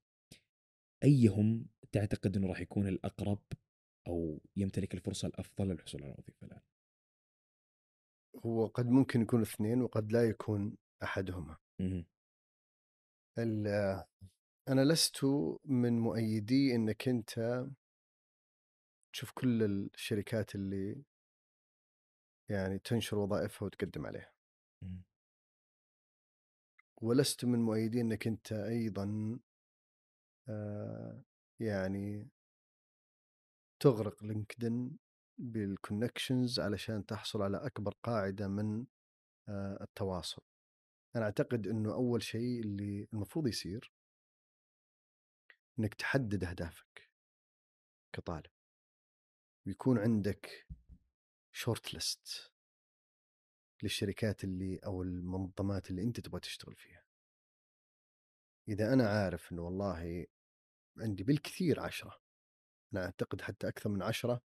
أيهم 1.04 1.66
تعتقد 1.92 2.36
أنه 2.36 2.48
راح 2.48 2.60
يكون 2.60 2.88
الأقرب 2.88 3.42
أو 4.08 4.40
يمتلك 4.56 4.94
الفرصة 4.94 5.28
الأفضل 5.28 5.68
للحصول 5.68 6.02
على 6.02 6.14
وظيفه 6.18 6.46
الآن؟ 6.46 6.60
هو 8.46 8.66
قد 8.66 8.86
ممكن 8.86 9.22
يكون 9.22 9.42
اثنين 9.42 9.82
وقد 9.82 10.12
لا 10.12 10.28
يكون 10.28 10.76
أحدهما. 11.02 11.56
ال- 13.38 14.04
أنا 14.68 14.84
لست 14.84 15.24
من 15.64 15.98
مؤيدي 15.98 16.74
إنك 16.74 17.08
أنت 17.08 17.64
تشوف 19.14 19.32
كل 19.32 19.62
الشركات 19.62 20.54
اللي 20.54 21.04
يعني 22.50 22.78
تنشر 22.78 23.18
وظائفها 23.18 23.66
وتقدم 23.66 24.06
عليها 24.06 24.32
مهم. 24.82 25.02
ولست 27.02 27.44
من 27.44 27.58
مؤيدي 27.58 28.00
إنك 28.00 28.26
أنت 28.26 28.52
أيضا 28.52 29.38
آه، 30.48 31.22
يعني 31.60 32.28
تغرق 33.82 34.24
LinkedIn 34.24 34.98
بال 35.38 35.57
connections 35.57 36.60
علشان 36.60 37.06
تحصل 37.06 37.42
على 37.42 37.66
أكبر 37.66 37.94
قاعدة 38.02 38.48
من 38.48 38.86
آه، 39.48 39.78
التواصل. 39.82 40.42
أنا 41.16 41.24
أعتقد 41.24 41.66
إنه 41.66 41.94
أول 41.94 42.22
شيء 42.22 42.60
اللي 42.60 43.08
المفروض 43.12 43.46
يصير 43.46 43.92
إنك 45.78 45.94
تحدد 45.94 46.44
أهدافك 46.44 47.10
كطالب 48.12 48.53
ويكون 49.66 49.98
عندك 49.98 50.66
short 51.52 51.94
list 51.94 52.52
للشركات 53.82 54.44
اللي 54.44 54.78
أو 54.86 55.02
المنظمات 55.02 55.90
اللي 55.90 56.02
أنت 56.02 56.20
تبغى 56.20 56.40
تشتغل 56.40 56.74
فيها. 56.76 57.04
إذا 58.68 58.92
أنا 58.92 59.08
عارف 59.08 59.52
إنه 59.52 59.62
والله 59.62 60.26
عندي 60.98 61.24
بالكثير 61.24 61.80
عشرة 61.80 62.20
أنا 62.92 63.04
أعتقد 63.04 63.40
حتى 63.40 63.68
أكثر 63.68 63.90
من 63.90 64.02
عشرة 64.02 64.42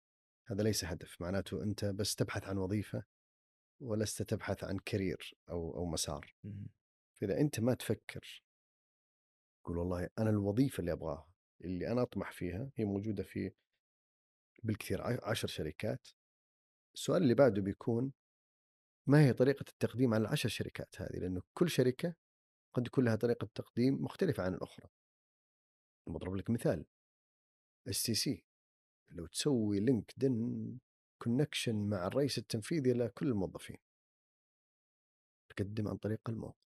هذا 0.46 0.62
ليس 0.62 0.84
هدف 0.84 1.20
معناته 1.20 1.62
أنت 1.62 1.84
بس 1.84 2.14
تبحث 2.14 2.44
عن 2.44 2.58
وظيفة 2.58 3.04
ولست 3.80 4.22
تبحث 4.22 4.64
عن 4.64 4.78
كارير 4.78 5.34
أو 5.50 5.76
أو 5.76 5.86
مسار. 5.86 6.34
فإذا 7.14 7.40
أنت 7.40 7.60
ما 7.60 7.74
تفكر 7.74 8.44
تقول 9.62 9.78
والله 9.78 10.10
أنا 10.18 10.30
الوظيفة 10.30 10.80
اللي 10.80 10.92
أبغاها 10.92 11.28
اللي 11.64 11.92
أنا 11.92 12.02
أطمح 12.02 12.32
فيها 12.32 12.70
هي 12.76 12.84
موجودة 12.84 13.22
في 13.22 13.52
بالكثير 14.64 15.02
عشر 15.02 15.48
شركات. 15.48 16.08
السؤال 16.94 17.22
اللي 17.22 17.34
بعده 17.34 17.62
بيكون 17.62 18.12
ما 19.06 19.20
هي 19.20 19.32
طريقة 19.32 19.64
التقديم 19.68 20.14
على 20.14 20.22
العشر 20.22 20.48
شركات 20.48 21.00
هذه؟ 21.00 21.18
لأنه 21.18 21.42
كل 21.54 21.70
شركة 21.70 22.14
قد 22.74 22.86
يكون 22.86 23.04
لها 23.04 23.16
طريقة 23.16 23.48
تقديم 23.54 24.04
مختلفة 24.04 24.42
عن 24.42 24.54
الأخرى. 24.54 24.88
بضرب 26.06 26.34
لك 26.34 26.50
مثال. 26.50 26.86
STC 27.88 28.44
لو 29.08 29.26
تسوي 29.26 29.80
LinkedIn 29.80 30.80
connection 31.18 31.88
مع 31.88 32.06
الرئيس 32.06 32.38
التنفيذي 32.38 32.92
لكل 32.92 33.28
الموظفين. 33.28 33.78
تقدم 35.48 35.88
عن 35.88 35.96
طريق 35.96 36.30
الموقع. 36.30 36.64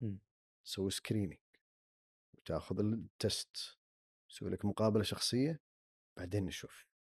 مم. 0.00 0.18
تسوي 0.64 0.90
screening 0.90 1.40
وتاخذ 2.34 2.78
التست 2.80 3.78
تسوي 4.28 4.50
لك 4.50 4.64
مقابلة 4.64 5.02
شخصية. 5.02 5.60
بعدين 6.16 6.44
نشوف. 6.44 6.91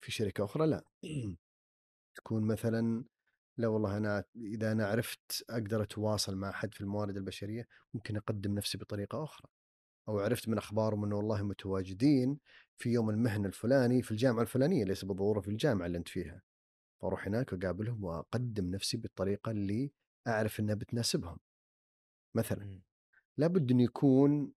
في 0.00 0.12
شركة 0.12 0.44
أخرى؟ 0.44 0.66
لا. 0.66 0.84
تكون 2.14 2.42
مثلا 2.42 3.04
لا 3.58 3.68
والله 3.68 3.96
أنا 3.96 4.24
إذا 4.36 4.72
أنا 4.72 4.86
عرفت 4.86 5.44
أقدر 5.50 5.82
أتواصل 5.82 6.36
مع 6.36 6.50
أحد 6.50 6.74
في 6.74 6.80
الموارد 6.80 7.16
البشرية 7.16 7.68
ممكن 7.94 8.16
أقدم 8.16 8.54
نفسي 8.54 8.78
بطريقة 8.78 9.24
أخرى. 9.24 9.48
أو 10.08 10.18
عرفت 10.20 10.48
من 10.48 10.58
أخبارهم 10.58 11.04
إنه 11.04 11.16
والله 11.16 11.42
متواجدين 11.42 12.38
في 12.76 12.90
يوم 12.90 13.10
المهنه 13.10 13.48
الفلاني 13.48 14.02
في 14.02 14.10
الجامعة 14.10 14.42
الفلانية 14.42 14.84
ليس 14.84 15.04
بالضرورة 15.04 15.40
في 15.40 15.48
الجامعة 15.48 15.86
اللي 15.86 15.98
أنت 15.98 16.08
فيها. 16.08 16.42
فأروح 17.02 17.26
هناك 17.26 17.52
واقابلهم 17.52 18.04
وأقدم 18.04 18.70
نفسي 18.70 18.96
بالطريقة 18.96 19.50
اللي 19.50 19.92
أعرف 20.26 20.60
إنها 20.60 20.74
بتناسبهم. 20.74 21.38
مثلا 22.34 22.64
مم. 22.64 22.82
لابد 23.36 23.70
انه 23.70 23.82
يكون 23.82 24.52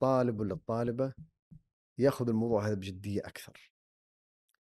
طالب 0.00 0.40
ولا 0.40 0.54
الطالبة 0.54 1.12
ياخذ 1.98 2.28
الموضوع 2.28 2.66
هذا 2.66 2.74
بجدية 2.74 3.20
أكثر. 3.20 3.72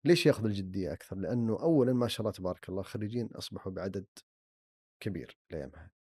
ليش 0.07 0.27
ياخذ 0.27 0.45
الجدية 0.45 0.93
أكثر؟ 0.93 1.17
لأنه 1.17 1.63
اولا 1.63 1.93
ما 1.93 2.09
شاء 2.09 2.21
الله 2.21 2.33
تبارك 2.33 2.69
الله 2.69 2.83
خريجين 2.83 3.27
أصبحوا 3.35 3.73
بعدد 3.73 4.07
كبير 5.03 5.39
الأيام 5.51 5.73
هذه. 5.77 5.91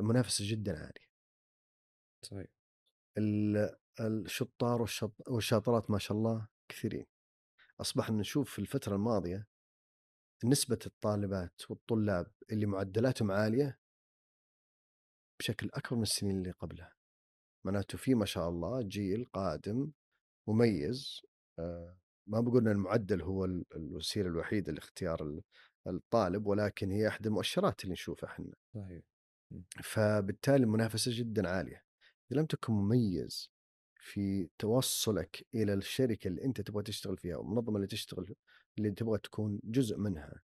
المنافسه 0.00 0.44
جدا 0.50 0.72
عاليه. 0.78 1.12
صحيح 2.24 2.46
ال- 3.18 3.76
الشطار 4.00 4.86
والشاطرات 5.28 5.90
ما 5.90 5.98
شاء 5.98 6.16
الله 6.18 6.48
كثيرين. 6.68 7.06
أصبحنا 7.80 8.16
نشوف 8.16 8.52
في 8.52 8.58
الفترة 8.58 8.94
الماضية 8.96 9.46
نسبة 10.44 10.78
الطالبات 10.86 11.70
والطلاب 11.70 12.32
اللي 12.52 12.66
معدلاتهم 12.66 13.30
عالية 13.30 13.78
بشكل 15.40 15.70
أكبر 15.74 15.96
من 15.96 16.02
السنين 16.02 16.38
اللي 16.38 16.50
قبلها. 16.50 16.94
معناته 17.66 17.98
في 17.98 18.14
ما 18.14 18.24
شاء 18.24 18.48
الله 18.48 18.82
جيل 18.82 19.24
قادم 19.24 19.92
مميز 20.48 21.20
آه، 21.58 21.98
ما 22.26 22.40
بقول 22.40 22.62
ان 22.62 22.72
المعدل 22.72 23.22
هو 23.22 23.44
ال- 23.44 23.64
الوسيلة 23.76 24.28
الوحيدة 24.28 24.72
لاختيار 24.72 25.22
ال- 25.22 25.42
الطالب 25.86 26.46
ولكن 26.46 26.90
هي 26.90 27.08
أحد 27.08 27.26
المؤشرات 27.26 27.82
اللي 27.84 27.92
نشوفها 27.92 28.30
إحنا. 28.30 28.52
صحيح. 28.74 29.02
فبالتالي 29.82 30.64
المنافسة 30.64 31.10
جدا 31.14 31.48
عالية. 31.48 31.82
إذا 32.32 32.40
لم 32.40 32.46
تكن 32.46 32.72
مميز 32.72 33.50
في 34.00 34.48
توصلك 34.58 35.46
إلى 35.54 35.74
الشركة 35.74 36.28
اللي 36.28 36.44
أنت 36.44 36.60
تبغى 36.60 36.82
تشتغل 36.82 37.16
فيها 37.16 37.34
أو 37.34 37.42
المنظمة 37.42 37.76
اللي 37.76 37.86
تشتغل 37.86 38.34
اللي 38.78 38.90
تبغى 38.90 39.18
تكون 39.18 39.60
جزء 39.64 39.96
منها 39.96 40.40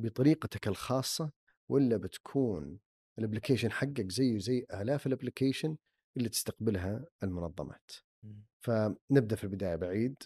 بطريقتك 0.00 0.68
الخاصة 0.68 1.30
ولا 1.68 1.96
بتكون 1.96 2.78
ال 3.18 3.22
application 3.22 3.72
حقك 3.72 4.10
زيه 4.12 4.38
زي 4.38 4.66
آلاف 4.74 5.06
ال 5.06 5.12
application 5.12 5.76
اللي 6.16 6.28
تستقبلها 6.28 7.04
المنظمات؟ 7.22 7.90
مم. 8.22 8.44
فنبدأ 8.60 9.36
في 9.36 9.44
البداية 9.44 9.76
بعيد. 9.76 10.16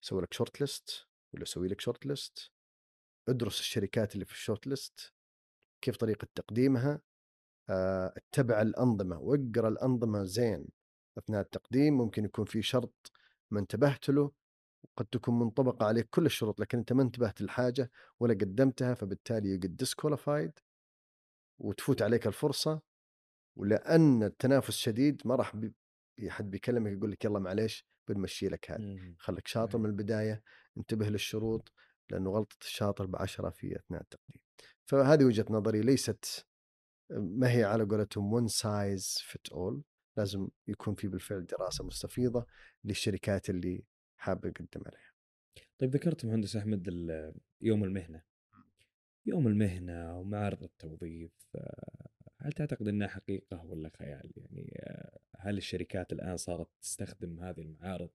سوي 0.00 0.22
لك 0.22 0.32
short 0.34 0.60
list 0.60 1.06
ولا 1.34 1.44
سوي 1.44 1.68
لك 1.68 1.80
short 1.80 2.06
list 2.06 2.50
ادرس 3.28 3.60
الشركات 3.60 4.14
اللي 4.14 4.24
في 4.24 4.32
ال 4.32 4.38
short 4.38 4.66
list 4.66 5.12
كيف 5.84 5.96
طريقة 5.96 6.28
تقديمها؟ 6.34 7.00
آه، 7.70 8.14
اتبع 8.16 8.62
الأنظمة 8.62 9.18
واقرأ 9.18 9.68
الأنظمة 9.68 10.24
زين. 10.24 10.68
أثناء 11.18 11.40
التقديم 11.40 11.98
ممكن 11.98 12.24
يكون 12.24 12.44
في 12.44 12.62
شرط 12.62 13.12
ما 13.50 13.60
انتبهت 13.60 14.08
له. 14.08 14.32
قد 14.96 15.06
تكون 15.06 15.38
منطبقة 15.38 15.86
عليك 15.86 16.08
كل 16.10 16.26
الشروط 16.26 16.60
لكن 16.60 16.78
أنت 16.78 16.92
ما 16.92 17.02
انتبهت 17.02 17.40
للحاجه 17.40 17.90
ولا 18.20 18.34
قدمتها 18.34 18.94
فبالتالي 18.94 19.56
قد 19.56 19.76
disqualified 19.76 20.52
وتفوت 21.58 22.02
عليك 22.02 22.26
الفرصة. 22.26 22.80
ولأن 23.56 24.22
التنافس 24.22 24.76
شديد 24.76 25.22
ما 25.24 25.34
راح 25.34 25.56
بي- 25.56 25.74
حد 26.28 26.50
بيكلمك 26.50 26.92
يقول 26.92 27.10
لك 27.10 27.24
يلا 27.24 27.38
معليش 27.38 27.86
بنمشي 28.08 28.48
لك 28.48 28.70
هذه 28.70 28.80
مم. 28.80 29.16
خليك 29.18 29.46
شاطر 29.46 29.70
صحيح. 29.70 29.80
من 29.80 29.90
البداية 29.90 30.42
انتبه 30.78 31.08
للشروط 31.08 31.72
لأنه 32.10 32.30
غلطة 32.30 32.56
الشاطر 32.60 33.06
بعشرة 33.06 33.50
في 33.50 33.76
اثناء 33.76 34.00
التقديم 34.00 34.42
فهذه 34.84 35.24
وجهة 35.24 35.46
نظري 35.50 35.80
ليست 35.80 36.46
ما 37.10 37.52
هي 37.52 37.64
على 37.64 37.84
قولتهم 37.84 38.32
one 38.32 38.48
size 38.48 39.18
fit 39.22 39.48
all 39.48 39.82
لازم 40.16 40.48
يكون 40.68 40.94
في 40.94 41.08
بالفعل 41.08 41.46
دراسة 41.46 41.84
مستفيضة 41.84 42.46
للشركات 42.84 43.50
اللي 43.50 43.84
حابب 44.16 44.44
يقدم 44.46 44.82
عليها 44.86 45.10
طيب 45.78 45.90
ذكرت 45.90 46.24
مهندس 46.24 46.56
أحمد 46.56 46.88
يوم 47.60 47.84
المهنة 47.84 48.22
يوم 49.26 49.46
المهنة 49.46 50.18
ومعرض 50.18 50.62
التوظيف 50.62 51.32
آه، 51.56 52.09
هل 52.42 52.52
تعتقد 52.52 52.88
إنها 52.88 53.08
حقيقة 53.08 53.64
ولا 53.64 53.90
خيال؟ 53.98 54.32
يعني 54.36 54.74
آه، 54.76 55.18
هل 55.36 55.56
الشركات 55.56 56.12
الآن 56.12 56.36
صارت 56.36 56.68
تستخدم 56.82 57.40
هذه 57.40 57.60
المعارض 57.60 58.10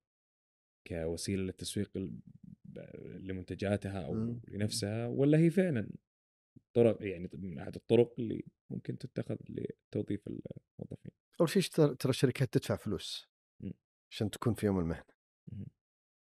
كوسيلة 0.87 1.43
للتسويق 1.43 1.91
لمنتجاتها 3.05 4.05
أو. 4.05 4.39
لنفسها 4.47 5.07
ولا 5.07 5.37
هي 5.37 5.49
فعلا 5.49 5.89
طرق 6.73 6.97
يعني 7.01 7.29
من 7.33 7.59
احد 7.59 7.75
الطرق 7.75 8.13
اللي 8.19 8.43
ممكن 8.69 8.97
تتخذ 8.97 9.37
لتوظيف 9.49 10.27
الموظفين؟ 10.27 11.11
أول 11.39 11.49
شيء 11.49 11.61
ترى 11.93 12.09
الشركات 12.09 12.53
تدفع 12.53 12.75
فلوس. 12.75 13.29
عشان 14.11 14.29
تكون 14.29 14.53
في 14.53 14.65
يوم 14.65 14.79
المهنة. 14.79 15.15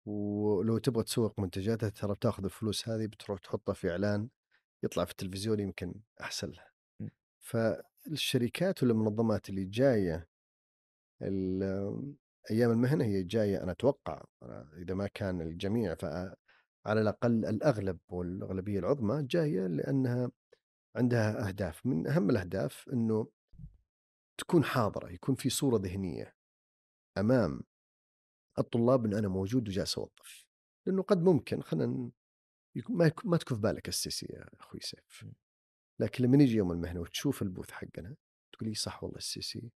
ولو 0.06 0.78
تبغى 0.78 1.04
تسوق 1.04 1.40
منتجاتها 1.40 1.90
ترى 1.90 2.14
بتاخذ 2.14 2.44
الفلوس 2.44 2.90
هذه 2.90 3.06
بتروح 3.06 3.40
تحطها 3.40 3.74
في 3.74 3.90
إعلان 3.92 4.30
يطلع 4.84 5.06
في 5.06 5.12
التلفزيون 5.12 5.60
يمكن 5.60 5.96
أحسن 6.22 6.50
لها. 6.50 6.75
فالشركات 7.46 8.84
والمنظمات 8.84 9.50
اللي 9.50 9.66
جاية 9.66 10.28
ال- 11.22 12.16
أيام 12.52 12.72
المهنة 12.72 13.06
هي 13.06 13.24
جاية 13.24 13.64
أنا 13.64 13.72
أتوقع 13.72 14.24
إذا 14.78 14.94
ما 14.94 15.08
كان 15.08 15.42
الجميع 15.42 15.96
فعلى 15.96 16.36
الأقل 16.88 17.46
الأغلب 17.46 18.00
والأغلبية 18.10 18.80
العظمى 18.80 19.24
جاية 19.24 19.68
لأنها 19.68 20.32
عندها 20.96 21.48
أهداف 21.48 21.86
من 21.86 22.08
أهم 22.08 22.30
الأهداف 22.30 22.90
إنه 22.94 23.28
تكون 24.38 24.64
حاضرة 24.64 25.12
يكون 25.12 25.36
في 25.36 25.50
صورة 25.50 25.78
ذهنية 25.78 26.36
أمام 27.18 27.62
الطلاب 28.60 29.06
انه 29.06 29.20
أنا 29.20 29.28
موجود 29.28 29.68
وجالس 29.68 29.98
أوظف 29.98 30.46
لأنه 30.86 31.02
قد 31.02 31.22
ممكن 31.24 31.62
خلينا 31.62 32.12
ما 32.90 33.12
ما 33.26 33.38
تكون 33.38 33.58
في 33.58 33.62
بالك 33.64 33.88
السيسي 33.88 34.26
يا 34.30 34.46
أخوي 34.60 34.80
سيف. 34.80 35.26
لكن 36.00 36.24
لما 36.24 36.44
يجي 36.44 36.56
يوم 36.56 36.72
المهنة 36.72 37.00
وتشوف 37.00 37.42
البوث 37.42 37.72
حقنا 37.72 38.16
تقول 38.52 38.70
لي 38.70 38.76
صح 38.76 39.04
والله 39.04 39.18
السيسي 39.18 39.72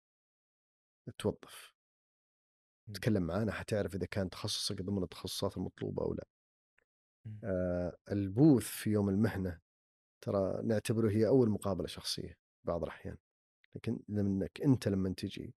توظف. 1.18 1.74
م. 2.88 2.94
تكلم 2.94 3.24
معانا 3.24 3.52
حتعرف 3.52 3.96
إذا 3.96 4.06
كان 4.06 4.30
تخصصك 4.30 4.82
ضمن 4.82 5.04
التخصصات 5.04 5.58
المطلوبة 5.58 6.04
أو 6.04 6.14
لا. 6.14 6.26
آه 7.44 7.98
ال 8.12 8.20
booth 8.20 8.64
في 8.68 8.90
يوم 8.90 9.10
المهنة 9.10 9.60
ترى 10.22 10.62
نعتبره 10.64 11.10
هي 11.10 11.28
أول 11.28 11.50
مقابلة 11.50 11.88
شخصية 11.88 12.38
بعض 12.64 12.84
الأحيان. 12.84 13.18
لكن 13.76 14.00
لانك 14.08 14.62
أنت 14.62 14.88
لما 14.88 15.14
تجي 15.14 15.54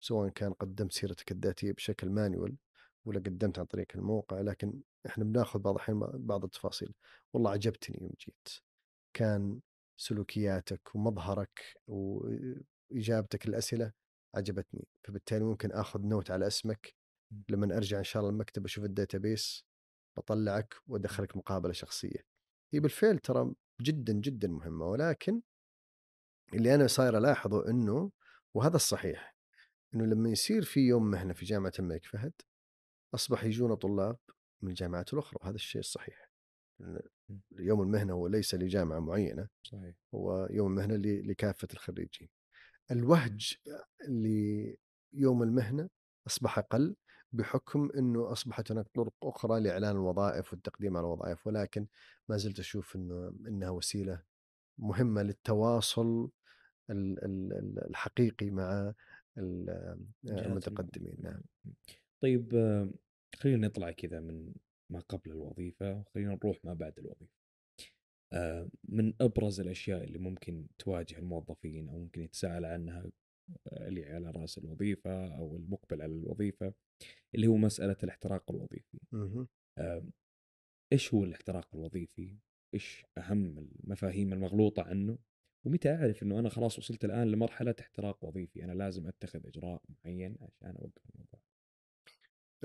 سواء 0.00 0.28
كان 0.28 0.52
قدمت 0.52 0.92
سيرتك 0.92 1.32
الذاتية 1.32 1.72
بشكل 1.72 2.10
manual 2.10 2.56
ولا 3.04 3.18
قدمت 3.18 3.58
عن 3.58 3.64
طريق 3.64 3.86
الموقع 3.94 4.40
لكن 4.40 4.80
إحنا 5.06 5.24
بناخذ 5.24 5.58
بعض 5.58 5.74
الأحيان 5.74 6.00
بعض 6.14 6.44
التفاصيل. 6.44 6.94
والله 7.32 7.50
عجبتني 7.50 7.98
يوم 8.02 8.10
جيت. 8.20 8.48
كان 9.14 9.60
سلوكياتك 9.96 10.94
ومظهرك 10.94 11.76
وإجابتك 11.86 13.46
للأسئلة 13.46 13.92
عجبتني. 14.34 14.88
فبالتالي 15.04 15.44
ممكن 15.44 15.72
آخذ 15.72 16.00
note 16.00 16.30
على 16.30 16.46
اسمك. 16.46 16.94
لما 17.48 17.76
أرجع 17.76 17.98
إن 17.98 18.04
شاء 18.04 18.20
الله 18.20 18.32
المكتب 18.32 18.64
أشوف 18.64 18.84
الداتابيس 18.84 19.64
بطلعك 20.16 20.74
وأدخلك 20.86 21.36
مقابلة 21.36 21.72
شخصية. 21.72 22.26
هي 22.72 22.80
بالفعل 22.80 23.18
ترى 23.18 23.54
جدا 23.80 24.12
جدا 24.12 24.48
مهمة. 24.48 24.86
ولكن 24.86 25.42
اللي 26.54 26.74
أنا 26.74 26.86
صاير 26.86 27.18
ألاحظه 27.18 27.70
إنه 27.70 28.10
وهذا 28.54 28.76
الصحيح 28.76 29.34
إنه 29.94 30.04
لما 30.04 30.30
يصير 30.30 30.62
في 30.62 30.80
يوم 30.80 31.10
مهنة 31.10 31.32
في 31.32 31.44
جامعة 31.44 31.72
الملك 31.78 32.04
فهد 32.04 32.32
أصبح 33.14 33.44
يجونا 33.44 33.74
طلاب 33.74 34.16
من 34.62 34.70
الجامعات 34.70 35.12
الأخرى 35.12 35.38
وهذا 35.42 35.54
الشيء 35.54 35.80
الصحيح. 35.80 36.23
يوم 37.58 37.82
المهنة 37.82 38.12
هو 38.12 38.26
ليس 38.26 38.54
لجامعة 38.54 38.98
معينة 39.00 39.48
صحيح. 39.62 39.94
هو 40.14 40.48
يوم 40.50 40.70
المهنة 40.72 40.96
لكافة 40.96 41.68
الخريجين. 41.72 42.28
الوهج 42.90 43.54
ليوم 44.08 45.42
المهنة 45.42 45.88
أصبح 46.26 46.58
أقل 46.58 46.96
بحكم 47.32 47.90
إنه 47.98 48.32
أصبحت 48.32 48.72
هناك 48.72 48.86
طرق 48.94 49.14
أخرى 49.22 49.60
لإعلان 49.60 49.96
الوظائف 49.96 50.52
والتقديم 50.52 50.96
على 50.96 51.06
الوظائف 51.06 51.46
ولكن 51.46 51.86
ما 52.28 52.36
زلت 52.36 52.58
أشوف 52.58 52.96
إنه 52.96 53.28
إنها 53.48 53.70
وسيلة 53.70 54.22
مهمة 54.78 55.22
للتواصل 55.22 56.30
ال- 56.90 57.24
ال- 57.24 57.52
ال- 57.52 57.90
الحقيقي 57.90 58.50
مع 58.50 58.94
جهات 59.38 60.46
المتقدمين. 60.46 61.16
نعم. 61.18 61.42
طيب 62.22 62.54
آه، 62.54 62.90
خلينا 63.36 63.66
نطلع 63.66 63.90
كذا 63.90 64.20
من 64.20 64.54
ما 64.90 65.00
قبل 65.00 65.30
الوظيفة 65.30 66.00
وخلينا 66.00 66.34
نروح 66.34 66.64
ما 66.64 66.74
بعد 66.74 66.98
الوظيفة 66.98 67.44
آه، 68.32 68.68
من 68.88 69.14
أبرز 69.20 69.60
الأشياء 69.60 70.04
اللي 70.04 70.18
ممكن 70.18 70.66
تواجه 70.78 71.18
الموظفين 71.18 71.88
أو 71.88 71.98
ممكن 71.98 72.22
يتساءل 72.22 72.64
عنها 72.64 73.10
آه، 73.68 73.88
اللي 73.88 74.04
على 74.04 74.30
رأس 74.30 74.58
الوظيفة 74.58 75.36
أو 75.36 75.56
المقبل 75.56 76.02
على 76.02 76.12
الوظيفة 76.12 76.74
اللي 77.34 77.46
هو 77.46 77.56
مسألة 77.56 77.96
الاحتراق 78.02 78.50
الوظيفي. 78.50 78.98
آه، 79.78 80.04
إيش 80.92 81.14
هو 81.14 81.24
الاحتراق 81.24 81.68
الوظيفي؟ 81.74 82.38
إيش 82.74 83.06
أهم 83.18 83.58
المفاهيم 83.58 84.32
المغلوطة 84.32 84.82
عنه؟ 84.82 85.18
ومتى 85.66 85.94
أعرف 85.94 86.22
أنه 86.22 86.38
أنا 86.38 86.48
خلاص 86.48 86.78
وصلت 86.78 87.04
الآن 87.04 87.30
لمرحلة 87.30 87.74
احتراق 87.80 88.24
وظيفي 88.24 88.64
أنا 88.64 88.72
لازم 88.72 89.06
أتخذ 89.06 89.46
إجراء 89.46 89.82
معين 89.88 90.36
عشان 90.40 90.76
أوقف 90.76 91.02
الموضوع 91.14 91.40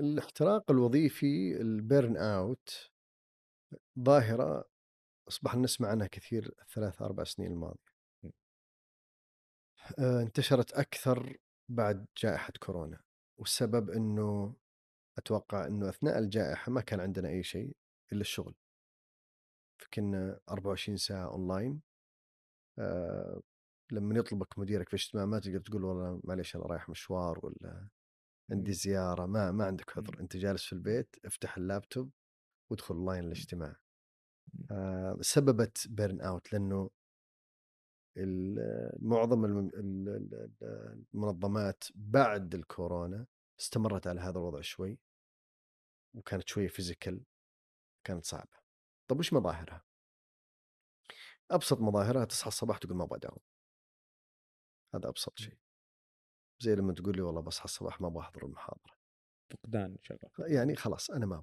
الاحتراق 0.00 0.70
الوظيفي 0.70 1.60
ال 1.60 1.71
burn 1.71 2.16
out 2.16 2.90
ظاهرة 3.98 4.64
أصبحنا 5.28 5.62
نسمع 5.62 5.88
عنها 5.88 6.06
كثير 6.06 6.54
الثلاث 6.62 7.02
أربع 7.02 7.24
سنين 7.24 7.52
الماضية. 7.52 7.90
آه، 9.98 10.22
انتشرت 10.22 10.72
أكثر 10.72 11.36
بعد 11.68 12.06
جائحة 12.18 12.52
كورونا 12.60 13.00
والسبب 13.38 13.90
إنه 13.90 14.56
أتوقع 15.18 15.66
إنه 15.66 15.88
أثناء 15.88 16.18
الجائحة 16.18 16.72
ما 16.72 16.80
كان 16.80 17.00
عندنا 17.00 17.28
أي 17.28 17.42
شيء 17.42 17.76
إلا 18.12 18.20
الشغل. 18.20 18.54
فكنا 19.78 20.40
24 20.48 20.96
ساعة 20.96 21.26
اونلاين 21.26 21.80
آه، 22.78 23.40
لما 23.92 24.18
يطلبك 24.18 24.58
مديرك 24.58 24.88
في 24.88 24.96
اجتماع 24.96 25.26
ما 25.26 25.38
تقدر 25.38 25.60
تقول 25.60 25.84
والله 25.84 26.20
معليش 26.24 26.56
أنا 26.56 26.64
رايح 26.64 26.88
مشوار 26.88 27.46
ولا 27.46 27.88
عندي 28.50 28.70
م. 28.70 28.74
زيارة 28.74 29.26
ما 29.26 29.52
ما 29.52 29.64
عندك 29.64 29.98
عذر 29.98 30.16
م. 30.16 30.20
أنت 30.20 30.36
جالس 30.36 30.64
في 30.64 30.72
البيت 30.72 31.16
افتح 31.24 31.56
اللابتوب 31.56 32.10
وادخل 32.70 32.94
أونلاين 32.94 33.24
الاجتماع 33.24 33.76
م. 34.54 34.66
آه، 34.70 35.18
سببت 35.20 35.86
burn 35.88 36.20
out 36.20 36.52
لأنه 36.52 36.90
معظم 39.02 39.44
الم- 39.44 39.58
ال- 39.58 40.08
ال- 40.08 40.34
ال- 40.62 41.04
المنظمات 41.14 41.84
بعد 41.94 42.54
الكورونا 42.54 43.26
استمرت 43.60 44.06
على 44.06 44.20
هذا 44.20 44.38
الوضع 44.38 44.60
شوي 44.60 44.98
وكانت 46.14 46.48
شوية 46.48 46.68
physical 46.68 47.24
كانت 48.04 48.24
صعبة 48.24 48.58
طب 49.08 49.18
وش 49.18 49.32
مظاهرها؟ 49.32 49.84
أبسط 51.50 51.80
مظاهرها 51.80 52.24
تصحى 52.24 52.48
الصباح 52.48 52.78
تقول 52.78 52.96
ما 52.96 53.04
أبغى 53.04 53.16
أداوم 53.18 53.38
هذا 54.94 55.08
أبسط 55.08 55.38
شيء 55.38 55.58
زي 56.62 56.74
لما 56.74 56.92
تقول 56.92 57.16
لي 57.16 57.22
والله 57.22 57.40
بصحى 57.40 57.64
الصباح 57.64 58.00
ما 58.00 58.06
أبغى 58.06 58.20
أحضر 58.20 58.44
المحاضرة. 58.44 58.94
فقدان 59.50 59.96
شغف. 60.02 60.38
يعني 60.38 60.76
خلاص 60.76 61.10
أنا 61.10 61.26
ما 61.26 61.42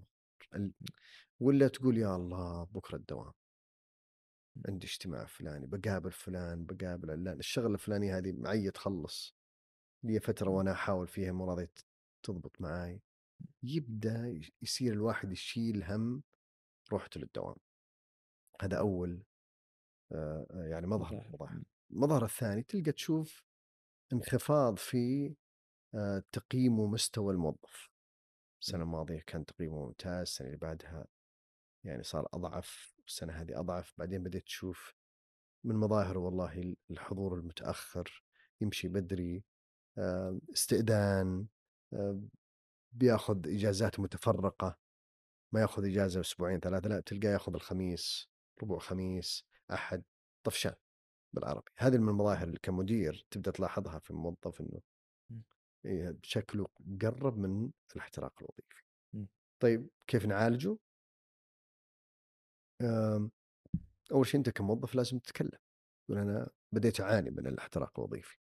أبغى. 0.54 0.72
ولا 1.40 1.68
تقول 1.68 1.98
يا 1.98 2.16
الله 2.16 2.64
بكرة 2.64 2.96
الدوام. 2.96 3.34
عندي 4.68 4.88
اجتماع 4.88 5.26
فلاني 5.26 5.68
بقابل 5.68 6.12
فلان 6.12 6.66
بقابل 6.66 7.12
علان 7.12 7.40
الشغلة 7.40 7.74
الفلانية 7.74 8.18
هذه 8.18 8.32
معي 8.32 8.72
تخلص. 8.72 9.36
لي 10.04 10.20
فترة 10.20 10.50
وأنا 10.50 10.72
أحاول 10.72 11.08
فيها 11.08 11.32
مو 11.32 11.46
راضيه 11.46 11.72
تضبط 12.24 12.62
معاي. 12.62 13.02
يبدأ 13.64 14.42
يصير 14.62 14.94
الواحد 14.94 15.32
يشيل 15.32 15.84
هم 15.84 16.24
روحته 16.92 17.20
للدوام. 17.20 17.56
هذا 18.62 18.78
أول 18.78 19.24
يعني 20.52 20.88
مظهر. 20.88 21.30
مظاهر. 21.34 21.64
المظهر 21.92 22.26
الثاني 22.26 22.64
تلقى 22.64 22.92
تشوف 22.92 23.47
انخفاض 24.14 24.78
في 24.78 25.36
آه، 25.96 26.24
تقييم 26.32 26.80
ومستوى 26.80 27.34
الموظف. 27.34 27.90
السنة 28.62 28.84
الماضية 28.84 29.24
كان 29.28 29.46
تقييمه 29.46 29.86
ممتاز 29.86 30.22
السنة 30.22 30.48
اللي 30.48 30.58
بعدها 30.58 31.06
يعني 31.84 32.04
صار 32.04 32.28
أضعف 32.34 32.94
السنة 33.08 33.34
هذه 33.34 33.60
أضعف 33.60 33.94
بعدين 33.98 34.24
بديت 34.24 34.44
تشوف 34.46 34.94
من 35.64 35.76
مظاهر 35.76 36.18
والله 36.18 36.76
الحضور 36.92 37.36
المتأخر 37.36 38.24
يمشي 38.62 38.88
بدري 38.88 39.44
آه، 39.98 40.40
استئذان 40.54 41.48
آه، 41.94 42.22
بياخذ 42.92 43.48
إجازات 43.48 44.00
متفرقة 44.00 44.78
ما 45.52 45.62
ياخذ 45.62 45.86
إجازة 45.86 46.22
أسبوعين 46.22 46.60
ثلاثة 46.60 46.90
لا 46.90 47.00
تلقاه 47.00 47.30
ياخذ 47.30 47.54
الخميس 47.54 48.30
ربع 48.64 48.80
خميس 48.80 49.46
أحد 49.74 50.04
طفشان. 50.44 50.74
بالعربي. 51.40 51.72
هذه 51.78 51.98
من 51.98 52.10
المظاهر 52.10 52.48
اللي 52.48 52.60
كمدير 52.64 53.26
تبدأ 53.32 53.52
تلاحظها 53.52 54.00
في 54.00 54.12
الموظف 54.12 54.62
إنه 54.62 54.82
م. 55.30 55.42
إيه 55.86 56.18
شكله 56.24 56.68
قرب 57.02 57.38
من 57.38 57.72
الاحتراق 57.96 58.34
الوظيفي. 58.42 58.84
م. 59.14 59.26
طيب 59.60 59.90
كيف 60.08 60.26
نعالجه؟ 60.26 60.78
آم، 62.82 63.32
أول 64.12 64.28
شيء 64.28 64.40
أنت 64.40 64.50
كموظف 64.50 64.96
لازم 64.96 65.20
تتكلم 65.20 65.60
تقول 66.08 66.20
أنا 66.20 66.50
بديت 66.72 67.02
أعاني 67.02 67.30
من 67.32 67.48
الاحتراق 67.48 68.00
الوظيفي. 68.00 68.38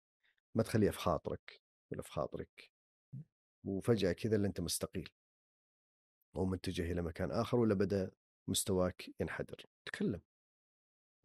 ما 0.57 0.62
تخليها 0.62 0.91
في 0.93 0.99
خاطرك 0.99 1.61
ولا 1.93 2.03
في 2.03 2.11
خاطرك. 2.11 2.70
وفجأة 3.64 4.12
كذا 4.12 4.36
اللي 4.36 4.49
أنت 4.49 4.61
مستقيل. 4.61 5.09
أو 6.36 6.47
متجه 6.47 6.93
إلى 6.93 7.03
مكان 7.03 7.30
آخر 7.30 7.57
ولا 7.59 7.74
بدأ 7.74 8.11
مستواك 8.49 9.11
ينحدر. 9.20 9.66
تكلم. 9.86 10.20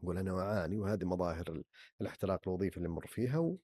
قول 0.04 0.18
أنا 0.18 0.40
اعاني 0.42 0.78
وهذه 0.80 1.06
مظاهر 1.06 1.52
ال- 1.52 1.64
الاحتراق 2.02 2.48
الوظيفي 2.48 2.78
اللي 2.78 2.88
نمر 2.88 3.08
فيها 3.08 3.38
و... 3.38 3.58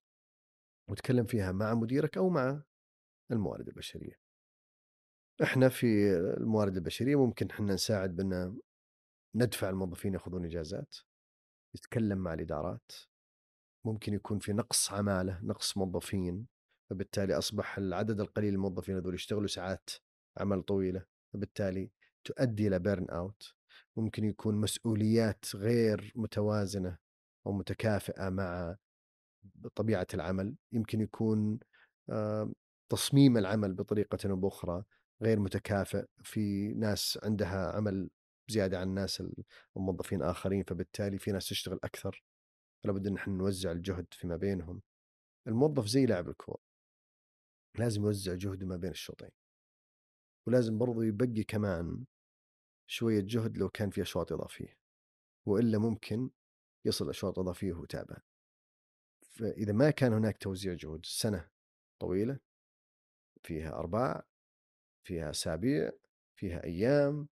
وتكلم 0.90 1.26
فيها 1.26 1.52
مع 1.52 1.74
مديرك 1.74 2.18
أو 2.18 2.30
مع 2.30 2.64
الموارد 3.32 3.68
البشرية. 3.68 4.20
إحنا 5.44 5.70
في 5.70 6.12
الموارد 6.18 6.76
البشرية 6.78 7.26
ممكن 7.26 7.50
إحنا 7.50 7.74
نساعد 7.74 8.16
بأن 8.16 8.58
ندفع 9.36 9.70
الموظفين 9.70 10.14
يأخذون 10.14 10.46
إجازات 10.46 10.96
يتكلم 11.76 12.18
مع 12.18 12.34
الإدارات 12.34 12.92
ممكن 13.86 14.14
يكون 14.14 14.40
في 14.40 14.54
نقص 14.54 14.92
عمالة 14.92 15.40
نقص 15.44 15.78
موظفين 15.78 16.48
فبالتالي 16.90 17.38
أصبح 17.38 17.78
العدد 17.78 18.20
القليل 18.20 18.50
من 18.50 18.56
الموظفين 18.56 18.96
هذول 18.96 19.14
يشتغلوا 19.16 19.48
ساعات 19.48 19.90
عمل 20.38 20.62
طويلة 20.64 21.06
فبالتالي 21.34 21.92
تؤدي 22.24 22.68
إلى 22.68 22.80
burn 22.80 23.10
out 23.10 23.54
ممكن 23.98 24.24
يكون 24.24 24.56
مسؤوليات 24.56 25.46
غير 25.56 26.14
متوازنة 26.16 26.98
أو 27.48 27.52
متكافئة 27.52 28.30
مع 28.30 28.76
طبيعة 29.76 30.08
العمل. 30.14 30.56
يمكن 30.72 31.02
يكون 31.02 31.60
آه، 32.10 32.52
تصميم 32.89 33.38
العمل 33.38 33.74
بطريقة 33.74 34.30
أو 34.30 34.36
بأخرى 34.36 34.84
غير 35.22 35.39
متكافئ. 35.39 36.06
في 36.24 36.74
ناس 36.74 37.20
عندها 37.24 37.72
عمل 37.76 38.10
زيادة 38.48 38.80
عن 38.80 38.88
الناس 38.88 39.24
الموظفين 39.78 40.22
آخرين 40.24 40.64
فبالتالي 40.64 41.18
في 41.18 41.32
ناس 41.32 41.50
تشتغل 41.50 41.80
أكثر. 41.84 42.24
لابد 42.84 43.08
إن 43.08 43.16
إحنا 43.16 43.34
نوزع 43.34 43.72
الجهد 43.72 44.08
فيما 44.12 44.38
بينهم. 44.38 44.82
الموظف 45.48 45.86
زي 45.86 46.06
لاعب 46.06 46.30
الكورة. 46.30 46.60
لازم 47.78 48.04
يوزع 48.04 48.34
جهده 48.36 48.66
ما 48.66 48.76
بين 48.78 48.92
الشوطين. 48.92 49.30
ولازم 50.48 50.78
برضو 50.78 51.02
يبقي 51.02 51.44
كمان 51.44 52.04
شوية 52.88 53.22
جهد 53.22 53.58
لو 53.58 53.70
كان 53.70 53.90
في 53.90 54.02
أشواط 54.02 54.32
إضافية 54.32 54.78
وإلا 55.46 55.78
ممكن 55.78 56.30
يصل 56.86 57.10
أشواط 57.10 57.40
إضافية 57.40 57.74
وهو 57.74 57.86
تعبان. 57.86 58.22
فإذا 59.22 59.74
ما 59.74 59.90
كان 59.90 60.14
هناك 60.14 60.38
توزيع 60.38 60.74
جهود 60.74 61.06
سنة 61.06 61.50
طويلة 62.00 62.40
فيها 63.44 63.76
أرباع 63.76 64.24
فيها 65.04 65.30
أسابيع 65.30 65.92
فيها 66.36 66.64
أيام 66.64 67.28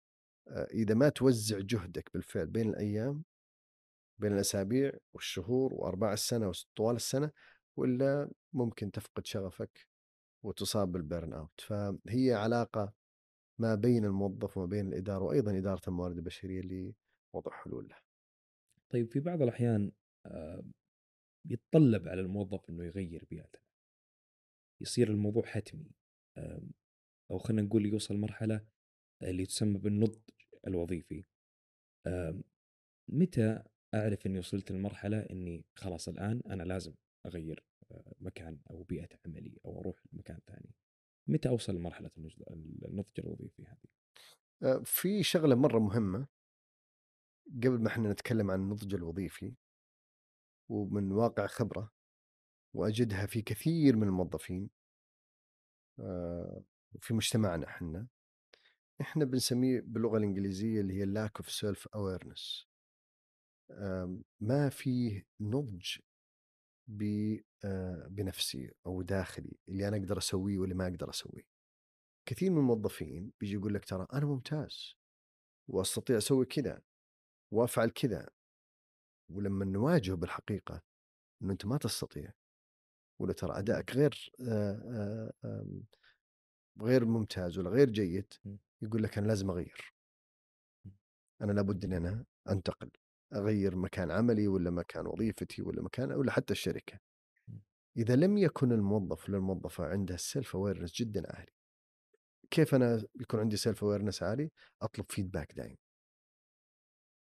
آه، 0.48 0.68
إذا 0.70 0.94
ما 0.94 1.08
توزع 1.08 1.58
جهدك 1.58 2.10
بالفعل 2.14 2.46
بين 2.46 2.68
الأيام 2.68 3.24
بين 4.18 4.32
الأسابيع 4.32 4.92
والشهور 5.14 5.74
وأرباع 5.74 6.12
السنة 6.12 6.48
وطوال 6.48 6.96
السنة 6.96 7.30
ولا 7.76 8.30
ممكن 8.52 8.90
تفقد 8.90 9.26
شغفك 9.26 9.86
وتصاب 10.42 10.92
بالبرن 10.92 11.32
أوت 11.32 11.60
فهي 11.60 12.32
علاقة 12.32 12.92
ما 13.58 13.74
بين 13.74 14.04
الموظف 14.04 14.56
وما 14.56 14.66
بين 14.66 14.86
الإدارة 14.86 15.24
وأيضا 15.24 15.58
إدارة 15.58 15.82
الموارد 15.88 16.16
البشرية 16.16 16.60
لوضع 16.60 17.52
حلول 17.52 17.88
له 17.88 17.96
طيب 18.90 19.10
في 19.10 19.20
بعض 19.20 19.42
الأحيان 19.42 19.92
آه، 20.26 20.64
يتطلب 21.50 22.08
على 22.08 22.20
الموظف 22.20 22.70
أنه 22.70 22.84
يغير 22.84 23.24
بيئته. 23.30 23.58
يصير 24.80 25.08
الموضوع 25.08 25.42
حتمي 25.46 25.90
أو 27.30 27.38
خلينا 27.38 27.62
نقول 27.62 27.86
يوصل 27.86 28.16
مرحلة 28.16 28.66
اللي 29.22 29.46
تسمى 29.46 29.78
بالنضج 29.78 30.20
الوظيفي. 30.66 31.24
متى 33.08 33.62
أعرف 33.94 34.26
أني 34.26 34.38
وصلت 34.38 34.72
لمرحلة 34.72 35.20
أني 35.20 35.64
خلاص 35.74 36.08
الآن 36.08 36.42
أنا 36.46 36.62
لازم 36.62 36.94
أغير 37.26 37.64
آه، 37.92 38.14
مكان 38.20 38.58
أو 38.70 38.82
بيئة 38.82 39.08
عملي 39.26 39.58
أو 39.64 39.80
أروح 39.80 39.96
لمكان 40.12 40.38
ثاني؟ 40.46 40.74
متى 41.26 41.48
أوصل 41.48 41.74
لمرحلة 41.74 42.10
النضج 42.84 43.12
الوظيفي 43.18 43.62
هذه؟ 43.62 43.88
آه، 44.62 44.82
في 44.84 45.22
شغلة 45.22 45.54
مرة 45.54 45.78
مهمة 45.78 46.26
قبل 47.56 47.82
ما 47.82 47.88
إحنا 47.88 48.12
نتكلم 48.12 48.50
عن 48.50 48.60
النضج 48.60 48.94
الوظيفي 48.94 49.54
ومن 50.68 51.12
واقع 51.12 51.46
خبرة 51.46 51.92
وأجدها 52.74 53.26
في 53.26 53.42
كثير 53.42 53.96
من 53.96 54.08
الموظفين 54.08 54.70
آه، 56.00 56.62
في 57.00 57.14
مجتمعنا 57.14 57.66
إحنا 57.66 58.06
إحنا 59.00 59.24
بنسميه 59.24 59.80
باللغة 59.80 60.18
الإنجليزية 60.18 60.80
اللي 60.80 60.94
هي 60.94 61.06
lack 61.06 61.42
of 61.42 61.46
self 61.46 61.86
awareness 61.96 62.66
ما 64.40 64.68
فيه 64.68 65.26
نضج 65.40 65.96
آه، 67.64 68.06
بنفسي 68.10 68.72
أو 68.86 69.02
داخلي 69.02 69.56
اللي 69.68 69.88
أنا 69.88 69.96
أقدر 69.96 70.18
أسويه 70.18 70.58
واللي 70.58 70.74
ما 70.74 70.84
أقدر 70.88 71.10
أسويه. 71.10 71.42
كثير 72.26 72.50
من 72.50 72.58
الموظفين 72.58 73.32
بيجي 73.40 73.54
يقول 73.54 73.74
لك 73.74 73.84
ترى 73.84 74.06
أنا 74.12 74.26
ممتاز 74.26 74.94
وأستطيع 75.68 76.18
أسوي 76.18 76.46
كذا 76.46 76.82
وأفعل 77.52 77.90
كذا. 77.90 78.28
ولما 79.30 79.64
نواجهه 79.64 80.16
بالحقيقة 80.16 80.82
إنه 81.42 81.52
أنت 81.52 81.66
ما 81.66 81.78
تستطيع 81.78 82.32
ولا 83.20 83.32
ترى 83.32 83.58
أدائك 83.58 83.90
غير 83.96 84.32
آه، 84.48 85.32
آه، 85.44 85.82
غير 86.80 87.04
ممتاز 87.04 87.58
ولا 87.58 87.70
غير 87.70 87.90
جيد 87.90 88.34
يقول 88.82 89.02
لك 89.02 89.18
أنا 89.18 89.26
لازم 89.26 89.50
أغير. 89.50 89.94
أنا 91.42 91.52
لابد 91.52 91.84
إن 91.84 91.92
أنا 91.92 92.24
أنتقل. 92.50 92.90
أغير 93.34 93.76
مكان 93.76 94.10
عملي 94.10 94.48
ولا 94.48 94.70
مكان 94.70 95.06
وظيفتي 95.06 95.62
ولا 95.62 95.82
مكان 95.82 96.12
ولا 96.12 96.32
حتى 96.32 96.52
الشركة. 96.52 97.00
إذا 97.96 98.16
لم 98.16 98.38
يكن 98.38 98.72
الموظف 98.72 99.28
ولا 99.28 99.38
الموظفه 99.38 99.84
عندها 99.84 100.14
ال 100.14 100.22
self 100.22 100.56
awareness 100.56 100.92
جدا 100.92 101.36
عالي. 101.36 101.52
كيف 102.50 102.74
أنا 102.74 103.06
يكون 103.20 103.40
عندي 103.40 103.56
self 103.56 103.84
awareness 103.84 104.22
عالي؟ 104.22 104.50
أطلب 104.82 105.06
فيدباك 105.10 105.52
دائم. 105.52 105.76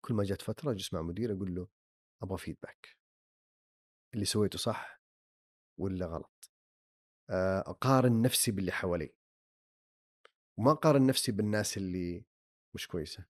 كل 0.04 0.14
ما 0.14 0.24
جت 0.24 0.42
فترة 0.42 0.70
أجلس 0.70 0.94
مع 0.94 1.02
مدير 1.02 1.32
أقول 1.32 1.54
له 1.54 1.68
أبغى 2.22 2.38
فيدباك. 2.38 2.96
اللي 4.14 4.24
سويته 4.24 4.58
صح 4.58 5.00
ولا 5.78 6.06
غلط؟ 6.06 6.50
آه، 7.30 7.60
أقارن 7.60 8.22
نفسي 8.22 8.50
باللي 8.50 8.72
حوالي. 8.72 9.14
وما 10.56 10.72
أقارن 10.72 11.06
نفسي 11.06 11.32
بالناس 11.32 11.76
اللي 11.76 12.24
مش 12.74 12.86
كويسة. 12.86 13.24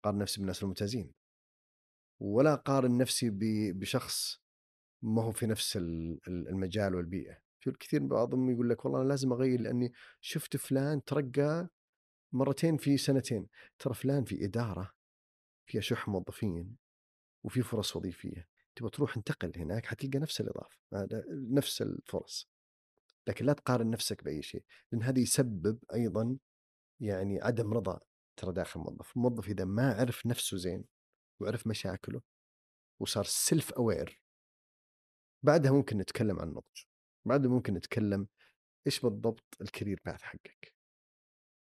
أقارن 0.00 0.18
نفسي 0.18 0.40
بالناس 0.40 0.62
الممتازين. 0.62 1.14
ولا 2.20 2.52
أقارن 2.52 2.98
نفسي 2.98 3.30
بشخص 3.72 4.40
ما 5.02 5.22
هو 5.22 5.30
في 5.32 5.46
نفس 5.46 5.76
المجال 6.28 6.94
والبيئة. 6.94 7.38
في 7.60 7.70
الكثير 7.70 8.00
من 8.00 8.08
بعضهم 8.08 8.50
يقول 8.50 8.70
لك 8.70 8.84
والله 8.84 9.00
أنا 9.00 9.08
لازم 9.08 9.32
أغير 9.32 9.60
لأني 9.60 9.92
شفت 10.20 10.56
فلان 10.56 11.04
ترقى 11.04 11.68
مرتين 12.32 12.76
في 12.76 12.96
سنتين. 12.96 13.46
ترى 13.78 13.94
فلان 13.94 14.24
في 14.24 14.44
إدارة 14.44 14.92
فيها 15.66 15.80
شح 15.80 16.08
موظفين 16.08 16.76
وفي 17.44 17.62
فرص 17.62 17.96
وظيفية. 17.96 18.48
تبغى 18.76 18.90
تروح 18.90 19.16
انتقل 19.16 19.52
هناك 19.56 19.86
حتلقى 19.86 20.18
نفس 20.18 20.40
الإضافة 20.40 20.78
نفس 21.30 21.82
الفرص. 21.82 22.48
لكن 23.26 23.46
لا 23.46 23.52
تقارن 23.52 23.90
نفسك 23.90 24.24
بأي 24.24 24.42
شيء 24.42 24.64
لأن 24.92 25.02
هذا 25.02 25.18
يسبب 25.18 25.78
أيضا 25.94 26.36
يعني 27.00 27.42
عدم 27.42 27.74
رضا 27.74 28.00
ترى 28.36 28.52
داخل 28.52 28.80
الموظف. 28.80 29.16
الموظف 29.16 29.48
إذا 29.48 29.64
ما 29.64 29.94
عرف 29.94 30.26
نفسه 30.26 30.56
زين 30.56 30.84
وعرف 31.40 31.66
مشاكله 31.66 32.22
وصار 33.00 33.24
self-aware 33.24 34.20
بعدها 35.42 35.72
ممكن 35.72 35.98
نتكلم 35.98 36.40
عن 36.40 36.48
النضج 36.48 36.84
بعدها 37.26 37.50
ممكن 37.50 37.74
نتكلم 37.74 38.28
إيش 38.86 39.00
بالضبط 39.00 39.56
ال 39.60 39.66
career 39.66 40.00
path 40.04 40.22
حقك. 40.22 40.72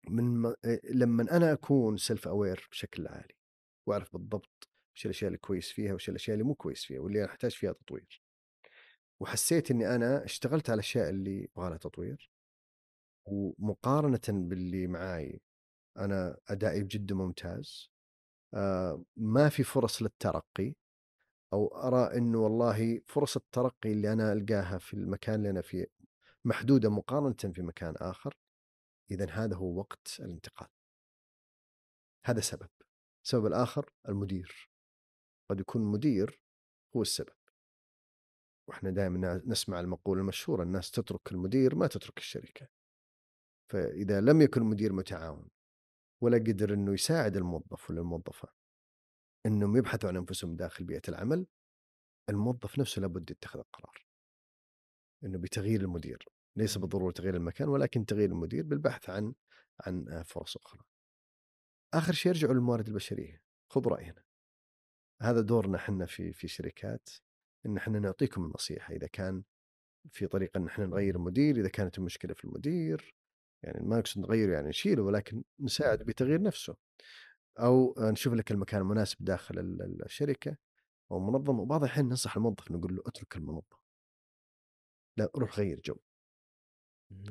من 0.10 0.42
م... 0.42 0.56
لما 0.84 1.38
أنا 1.38 1.54
أكون 1.54 1.98
self-aware 1.98 2.68
بشكل 2.72 3.08
عالي 3.08 3.36
وأعرف 3.88 4.14
بالضبط 4.14 4.70
وش 4.96 5.06
الأشياء 5.06 5.28
اللي 5.28 5.38
كويس 5.38 5.72
فيها 5.72 5.94
وش 5.94 6.10
الأشياء 6.10 6.34
اللي 6.34 6.44
مو 6.48 6.56
كويس 6.56 6.86
فيها 6.86 7.00
واللي 7.00 7.20
أنا 7.24 7.32
أحتاج 7.32 7.52
فيها 7.52 7.74
تطوير. 7.74 8.22
وحسيت 9.20 9.72
إني 9.72 9.96
أنا 9.96 10.26
اشتغلت 10.26 10.70
على 10.70 10.76
الأشياء 10.76 11.10
اللي 11.10 11.50
أبغى 11.58 11.70
لها 11.70 11.78
تطوير 11.78 12.32
ومقارنة 13.26 14.22
باللي 14.30 14.88
معاي 14.88 15.42
أنا 15.98 16.38
أدائي 16.48 16.84
جدا 16.84 17.16
ممتاز. 17.16 17.92
آه 17.92 17.97
ما 19.18 19.50
في 19.50 19.64
فرص 19.64 20.02
للترقي 20.02 20.76
أو 21.54 21.68
أرى 21.68 22.18
انه 22.18 22.40
والله 22.40 23.02
فرص 23.08 23.36
الترقي 23.36 23.92
اللي 23.92 24.14
أنا 24.14 24.34
ألقاها 24.34 24.78
في 24.78 24.94
المكان 24.94 25.36
اللي 25.36 25.50
أنا 25.50 25.62
فيه 25.62 25.88
محدودة 26.46 26.90
مقارنة 26.90 27.54
في 27.54 27.62
مكان 27.62 27.96
آخر 27.98 28.38
إذا 29.12 29.30
هذا 29.32 29.56
هو 29.56 29.80
وقت 29.80 30.20
الانتقال. 30.20 30.68
هذا 32.26 32.42
سبب. 32.42 32.70
السبب 33.26 33.46
الآخر 33.46 33.90
المدير. 34.10 34.70
قد 35.50 35.60
يكون 35.60 35.82
المدير 35.82 36.42
هو 36.96 37.02
السبب. 37.02 37.36
وإحنا 38.68 38.90
دائما 38.90 39.42
نسمع 39.46 39.80
المقولة 39.80 40.22
المشهورة 40.22 40.64
الناس 40.64 40.92
تترك 40.92 41.32
المدير 41.32 41.76
ما 41.76 41.88
تترك 41.88 42.18
الشركة. 42.18 42.68
فإذا 43.70 44.22
لم 44.22 44.42
يكن 44.42 44.62
المدير 44.62 44.94
متعاون 44.94 45.50
ولا 46.22 46.38
قدر 46.38 46.74
إنه 46.74 46.94
يساعد 46.94 47.38
الموظف 47.38 47.90
ولا 47.90 48.02
الموظفة 48.02 48.50
إنهم 49.46 49.78
يبحثوا 49.78 50.10
عن 50.10 50.18
أنفسهم 50.18 50.56
داخل 50.56 50.84
بيئة 50.84 51.02
العمل 51.10 51.48
الموظف 52.30 52.80
نفسه 52.80 53.02
لابد 53.02 53.32
يتخذ 53.32 53.60
القرار 53.60 54.06
إنه 55.24 55.38
بتغيير 55.38 55.82
المدير 55.82 56.26
ليس 56.56 56.78
بالضرورة 56.78 57.12
تغيير 57.12 57.36
المكان 57.36 57.68
ولكن 57.68 58.06
تغيير 58.06 58.30
المدير 58.30 58.66
بالبحث 58.66 59.10
عن 59.10 59.34
عن 59.86 60.24
فرص 60.24 60.58
أخرى. 60.58 60.82
آخر 61.94 62.14
شيء 62.14 62.32
يرجعوا 62.32 62.54
للموارد 62.54 62.88
البشرية، 62.88 63.42
خذ 63.72 63.88
راينا. 63.88 64.24
هذا 65.22 65.42
دورنا 65.42 65.78
إحنا 65.78 66.06
في 66.06 66.34
في 66.34 66.48
شركات 66.48 67.10
إن 67.66 67.78
إحنا 67.78 68.00
نعطيكم 68.00 68.46
النصيحة 68.46 68.94
إذا 68.94 69.08
كان 69.08 69.44
في 70.12 70.28
طريقة 70.28 70.58
إن 70.58 70.68
إحنا 70.68 70.86
نغير 70.86 71.16
المدير، 71.16 71.58
إذا 71.60 71.70
كانت 71.70 71.98
المشكلة 71.98 72.34
في 72.34 72.46
المدير 72.46 73.17
يعني 73.68 73.88
ما 73.88 73.98
نقصد 74.00 74.22
نغيره 74.22 74.54
يعني 74.54 74.70
نشيله 74.70 75.04
ولكن 75.04 75.44
نساعد 75.60 76.04
بتغيير 76.04 76.42
نفسه. 76.42 76.76
أو 77.60 77.96
نشوف 78.00 78.34
لك 78.34 78.52
المكان 78.52 78.82
المناسب 78.82 79.18
داخل 79.26 79.60
الشركة 80.06 80.58
أو 81.12 81.18
المنظمه 81.18 81.62
وبعض 81.62 81.84
الاحيان 81.84 82.06
ننصح 82.06 82.38
الموظف 82.38 82.72
نقول 82.72 82.96
له 82.96 83.04
اترك 83.06 83.36
المنظمة. 83.36 83.78
لا 85.18 85.32
روح 85.36 85.60
غير 85.60 85.82
جو. 85.86 85.96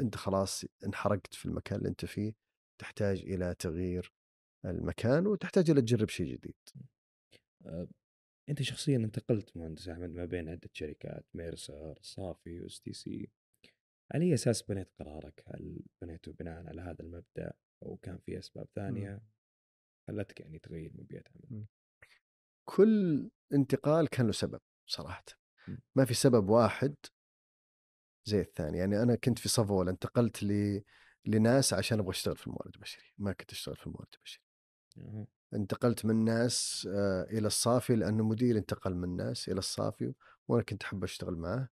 أنت 0.01 0.16
خلاص 0.16 0.64
انحرقت 0.87 1.34
في 1.34 1.47
المكان 1.47 1.78
اللي 1.78 1.89
أنت 1.89 2.05
فيه 2.05 2.34
تحتاج 2.78 3.20
إلى 3.20 3.55
تغيير 3.59 4.12
المكان 4.64 5.26
وتحتاج 5.26 5.70
إلى 5.70 5.80
تجرب 5.80 6.09
شيء 6.09 6.26
جديد. 6.26 6.55
أه 7.66 7.89
أنت 8.49 8.62
شخصيا 8.62 8.97
انتقلت 8.97 9.57
مهندس 9.57 9.89
أحمد 9.89 10.11
ما 10.11 10.24
بين 10.24 10.49
عدة 10.49 10.70
شركات 10.72 11.24
ميرسر 11.34 11.99
صافي 12.03 12.61
و 12.61 12.81
STC 12.81 13.31
على 14.15 14.25
اي 14.25 14.35
أساس 14.35 14.63
بنيت 14.63 14.89
قرارك؟ 14.99 15.45
هل 15.47 15.81
بنيته 16.03 16.33
بناء 16.33 16.67
على 16.67 16.83
هذا 16.83 17.03
المبدأ 17.03 17.53
أو 17.83 17.97
كان 17.97 18.19
في 18.19 18.39
أسباب 18.39 18.69
ثانية؟ 18.75 19.21
خلتك 20.09 20.41
يعني 20.41 20.59
تغير 20.59 20.93
من 20.95 21.05
بيئة 21.05 21.25
عمل؟ 21.31 21.65
كل 22.65 23.31
انتقال 23.53 24.09
كان 24.09 24.27
له 24.27 24.33
سبب 24.33 24.61
صراحة. 24.87 25.25
م. 25.69 25.77
ما 25.95 26.05
في 26.05 26.15
سبب 26.15 26.49
واحد 26.49 26.95
زي 28.25 28.41
الثاني. 28.41 28.79
يعني 28.79 29.03
أنا 29.03 29.15
كنت 29.15 29.39
في 29.39 29.49
صفوه 29.49 29.91
انتقلت 29.91 30.43
ل 30.43 30.83
لناس 31.27 31.73
عشان 31.73 31.99
أبغى 31.99 32.11
أشتغل 32.11 32.37
في 32.37 32.47
الموارد 32.47 32.75
البشري 32.75 33.05
ما 33.19 33.33
كنت 33.33 33.53
أشتغل 33.53 33.77
في 33.77 33.87
الموارد 33.87 34.09
البشري 34.15 34.43
أها. 34.99 35.27
انتقلت 35.55 36.05
من 36.05 36.25
ناس 36.25 36.89
آه، 36.93 37.23
إلى 37.23 37.47
الصافي 37.47 37.97
لأنه 37.97 38.25
مدير 38.25 38.59
انتقل 38.59 38.95
من 38.95 39.17
ناس 39.17 39.49
إلى 39.49 39.59
الصافي 39.59 40.15
وأنا 40.49 40.63
كنت 40.63 40.83
أحب 40.83 41.05
أشتغل 41.05 41.37
معه 41.37 41.69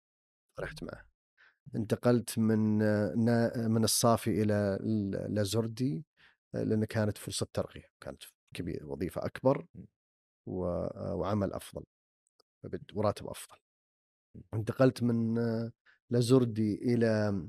رحت 0.61 0.83
معه 0.83 1.10
انتقلت 1.77 2.39
من 2.39 2.79
نا- 3.25 3.69
من 3.69 3.85
الصافي 3.85 4.43
إلى 4.43 4.79
ال- 4.81 5.35
لزردي 5.35 6.05
آه، 6.55 6.63
لأن 6.63 6.85
كانت 6.85 7.19
فرصة 7.19 7.47
ترقية 7.53 7.91
كانت 8.01 8.23
كبيره 8.55 8.87
وظيفة 8.87 9.27
أكبر 9.27 9.67
آه، 10.49 11.15
وعمل 11.15 11.53
أفضل 11.53 11.85
وراتب 12.95 13.27
أفضل. 13.27 13.57
انتقلت 14.55 15.03
من 15.03 15.39
لزردي 16.11 16.75
إلى 16.75 17.43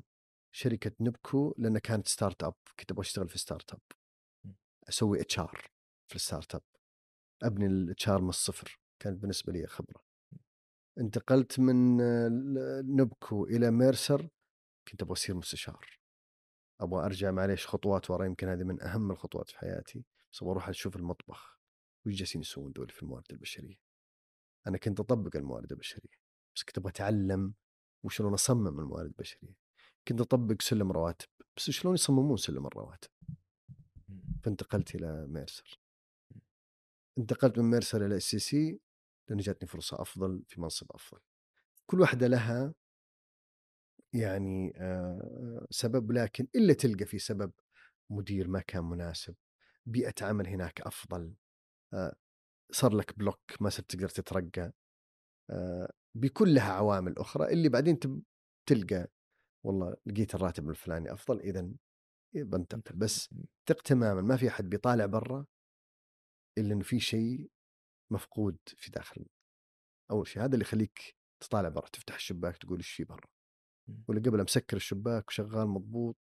شركة 0.52 0.92
نبكو 1.00 1.56
لأن 1.58 1.78
كانت 1.78 2.08
startup 2.08 2.54
كنت 2.80 2.92
أبغى 2.92 3.02
أشتغل 3.02 3.30
في 3.30 3.38
startup 3.40 3.80
أسوي 4.90 5.22
HR 5.22 5.68
في 6.08 6.16
ال 6.16 6.56
startup 6.56 6.62
أبني 7.44 7.66
ال 7.66 8.10
HR 8.10 8.22
من 8.22 8.30
الصفر 8.30 8.80
كانت 9.00 9.22
بالنسبة 9.22 9.54
لي 9.54 9.68
خبرة. 9.68 10.11
انتقلت 11.02 11.60
من 11.60 11.98
نبكو 12.96 13.46
إلى 13.46 13.72
ميرسر 13.72 14.30
كنت 14.88 15.02
أبغى 15.02 15.14
أصير 15.14 15.36
مستشار. 15.36 16.00
أبغى 16.80 17.06
أرجع 17.06 17.32
معليش 17.32 17.68
خطوات 17.68 18.12
ورا 18.12 18.26
يمكن 18.26 18.48
هذه 18.48 18.64
من 18.64 18.82
أهم 18.82 19.12
الخطوات 19.12 19.50
في 19.50 19.58
حياتي. 19.58 20.04
بس 20.32 20.42
أبغى 20.42 20.52
أروح 20.52 20.70
أشوف 20.70 20.96
المطبخ. 20.96 21.60
وش 22.06 22.14
جالسين 22.14 22.42
يسوون 22.42 22.72
دول 22.72 22.90
في 22.90 23.04
الموارد 23.04 23.32
البشرية؟ 23.32 23.76
أنا 24.68 24.78
كنت 24.78 25.00
أطبق 25.00 25.36
الموارد 25.36 25.72
البشرية. 25.72 26.22
بس 26.56 26.64
كنت 26.64 26.78
أبغى 26.78 26.90
أتعلم 26.90 27.54
وشلون 28.04 28.34
أصمم 28.34 28.80
الموارد 28.80 29.06
البشرية. 29.06 29.56
كنت 30.08 30.22
أطبق 30.22 30.62
سلم 30.62 30.92
رواتب. 30.92 31.28
بس 31.58 31.70
شلون 31.70 31.94
يصممون 31.94 32.38
سلم 32.38 32.68
الرواتب؟ 32.68 33.10
فانتقلت 34.44 34.96
إلى 34.96 35.28
ميرسر. 35.28 35.80
انتقلت 37.18 37.60
من 37.60 37.66
ميرسر 37.66 38.06
إلى 38.06 38.18
STC 38.18 38.80
لأن 39.30 39.38
جاتني 39.38 39.68
فرصة 39.68 40.02
أفضل 40.02 40.44
في 40.48 40.62
منصب 40.62 40.92
أفضل. 40.92 41.20
كل 41.86 42.02
واحدة 42.02 42.28
لها 42.28 42.74
يعني 44.14 44.74
سبب 45.70 46.12
لكن 46.12 46.48
إلا 46.56 46.74
تلقى 46.74 47.06
في 47.06 47.20
سبب 47.20 47.52
مدير 48.10 48.48
ما 48.48 48.60
كان 48.60 48.84
مناسب 48.84 49.36
بيئة 49.86 50.14
عمل 50.22 50.48
هناك 50.48 50.82
أفضل 50.82 51.34
آه، 51.94 52.16
صار 52.72 52.94
لك 52.94 53.20
block 53.20 53.40
ما 53.60 53.70
صرت 53.70 53.92
تقدر 53.92 54.10
تترقى 54.10 54.74
آه، 55.50 55.94
بكل 56.16 56.56
لها 56.56 56.74
عوامل 56.74 57.18
أخرى 57.18 57.54
اللي 57.54 57.70
بعدين 57.70 58.00
تلقى 58.66 59.08
والله 59.64 59.96
لقيت 60.06 60.36
الراتب 60.36 60.70
الفلاني 60.70 61.14
أفضل 61.14 61.40
اذا 61.40 61.72
بنتقل. 62.36 62.96
بس 62.96 63.30
ثق 63.68 63.82
تماما 63.82 64.22
ما 64.22 64.38
في 64.38 64.48
أحد 64.48 64.70
بيطالع 64.70 65.06
برا 65.06 65.46
إلا 66.58 66.74
إنه 66.74 66.84
في 66.84 67.00
شيء 67.00 67.50
مفقود 68.12 68.58
في 68.68 68.92
داخل 68.92 69.26
أول 70.12 70.28
شيء 70.28 70.44
هذا 70.44 70.54
اللي 70.54 70.66
يخليك 70.66 71.16
تطالع 71.40 71.70
برا 71.70 71.88
تفتح 71.88 72.16
الشباك 72.16 72.58
تقول 72.58 72.78
إيش 72.78 72.90
في 72.92 73.04
برا 73.04 73.28
مم. 73.88 74.04
ولا 74.08 74.20
قبل 74.20 74.44
مسكر 74.44 74.78
الشباك 74.78 75.28
وشغال 75.28 75.68
مضبوط 75.68 76.18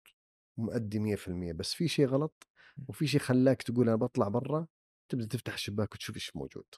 ومؤدي 0.58 1.16
100% 1.16 1.30
بس 1.56 1.74
في 1.74 1.88
شيء 1.88 2.06
غلط 2.06 2.48
وفي 2.88 3.06
شيء 3.06 3.20
خلاك 3.20 3.62
تقول 3.62 3.88
أنا 3.88 3.96
بطلع 3.96 4.28
برا 4.28 4.66
تبدأ 5.08 5.26
تفتح 5.26 5.54
الشباك 5.54 5.94
وتشوف 5.94 6.16
إيش 6.16 6.36
موجود 6.36 6.74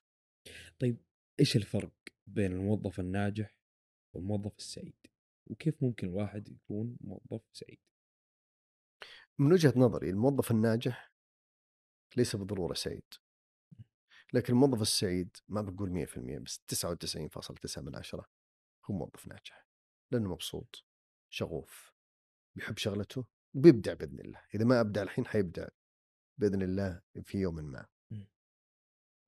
طيب 0.78 1.02
إيش 1.40 1.56
الفرق 1.56 1.92
بين 2.26 2.52
الموظف 2.52 3.00
الناجح 3.00 3.56
والموظف 4.14 4.56
السعيد؟ 4.58 4.96
وكيف 5.50 5.82
ممكن 5.82 6.08
الواحد 6.08 6.48
يكون 6.48 6.96
موظف 7.00 7.42
سعيد؟ 7.52 7.78
من 9.38 9.52
وجهة 9.52 9.72
نظري 9.76 10.10
الموظف 10.10 10.50
الناجح 10.50 11.12
ليس 12.16 12.36
بالضروره 12.36 12.74
سعيد 12.74 13.04
لكن 14.34 14.52
الموظف 14.52 14.82
السعيد 14.82 15.36
ما 15.48 15.62
بقول 15.62 16.06
100% 16.06 16.38
بس 16.38 16.60
99.9 16.74 17.78
من 17.78 17.96
عشرة 17.96 18.26
هو 18.84 18.94
موظف 18.94 19.26
ناجح 19.26 19.66
لأنه 20.12 20.30
مبسوط 20.30 20.84
شغوف 21.30 21.92
بيحب 22.56 22.78
شغلته 22.78 23.24
وبيبدع 23.54 23.94
بإذن 23.94 24.20
الله 24.20 24.40
إذا 24.54 24.64
ما 24.64 24.80
أبدع 24.80 25.02
الحين 25.02 25.26
حيبدع 25.26 25.68
بإذن 26.38 26.62
الله 26.62 27.02
في 27.22 27.38
يوم 27.38 27.54
ما. 27.54 27.86
مم. 28.10 28.28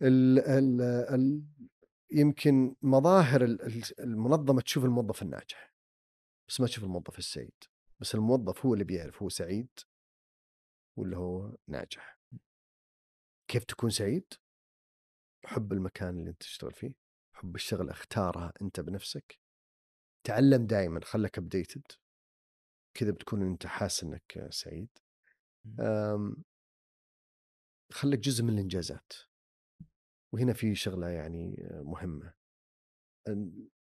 ال 0.02 0.38
ال 0.38 0.80
ال 1.14 1.42
يمكن 2.10 2.76
مظاهر 2.82 3.44
ال- 3.44 3.62
ال- 3.62 4.00
المنظمة 4.00 4.60
تشوف 4.60 4.84
الموظف 4.84 5.22
الناجح 5.22 5.74
بس 6.48 6.60
ما 6.60 6.66
تشوف 6.66 6.84
الموظف 6.84 7.18
السعيد 7.18 7.54
بس 8.00 8.14
الموظف 8.14 8.66
هو 8.66 8.74
اللي 8.74 8.84
بيعرف 8.84 9.22
هو 9.22 9.28
سعيد 9.28 9.68
ولا 10.96 11.16
هو 11.16 11.56
ناجح. 11.68 12.18
كيف 13.50 13.64
تكون 13.64 13.90
سعيد؟ 13.90 14.34
حب 15.44 15.72
المكان 15.72 16.18
اللي 16.18 16.30
أنت 16.30 16.40
تشتغل 16.40 16.72
فيه 16.72 16.94
حب 17.32 17.54
الشغل 17.54 17.90
اختارها 17.90 18.52
أنت 18.62 18.80
بنفسك. 18.80 19.38
تعلم 20.26 20.66
دائما 20.66 21.00
خلك 21.04 21.38
ابديتد 21.38 21.82
كذا 22.94 23.10
بتكون 23.10 23.42
أنت 23.42 23.66
حاسس 23.66 24.04
إنك 24.04 24.46
سعيد. 24.50 24.88
أم، 25.80 26.44
خلك 27.92 28.18
جزء 28.18 28.44
من 28.44 28.50
الإنجازات. 28.54 29.12
وهنا 30.32 30.52
في 30.52 30.74
شغلة 30.74 31.08
يعني 31.08 31.68
مهمة. 31.70 32.34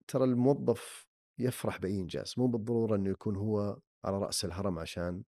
ترى 0.09 0.24
الموظف 0.24 1.07
يفرح 1.38 1.78
بأي 1.78 2.00
إنجاز 2.00 2.34
مو 2.38 2.46
بالضرورة 2.46 2.96
إنه 2.96 3.11
يكون 3.11 3.36
هو 3.36 3.80
على 4.04 4.18
رأس 4.18 4.44
الهرم 4.44 4.78
عشان 4.78 5.24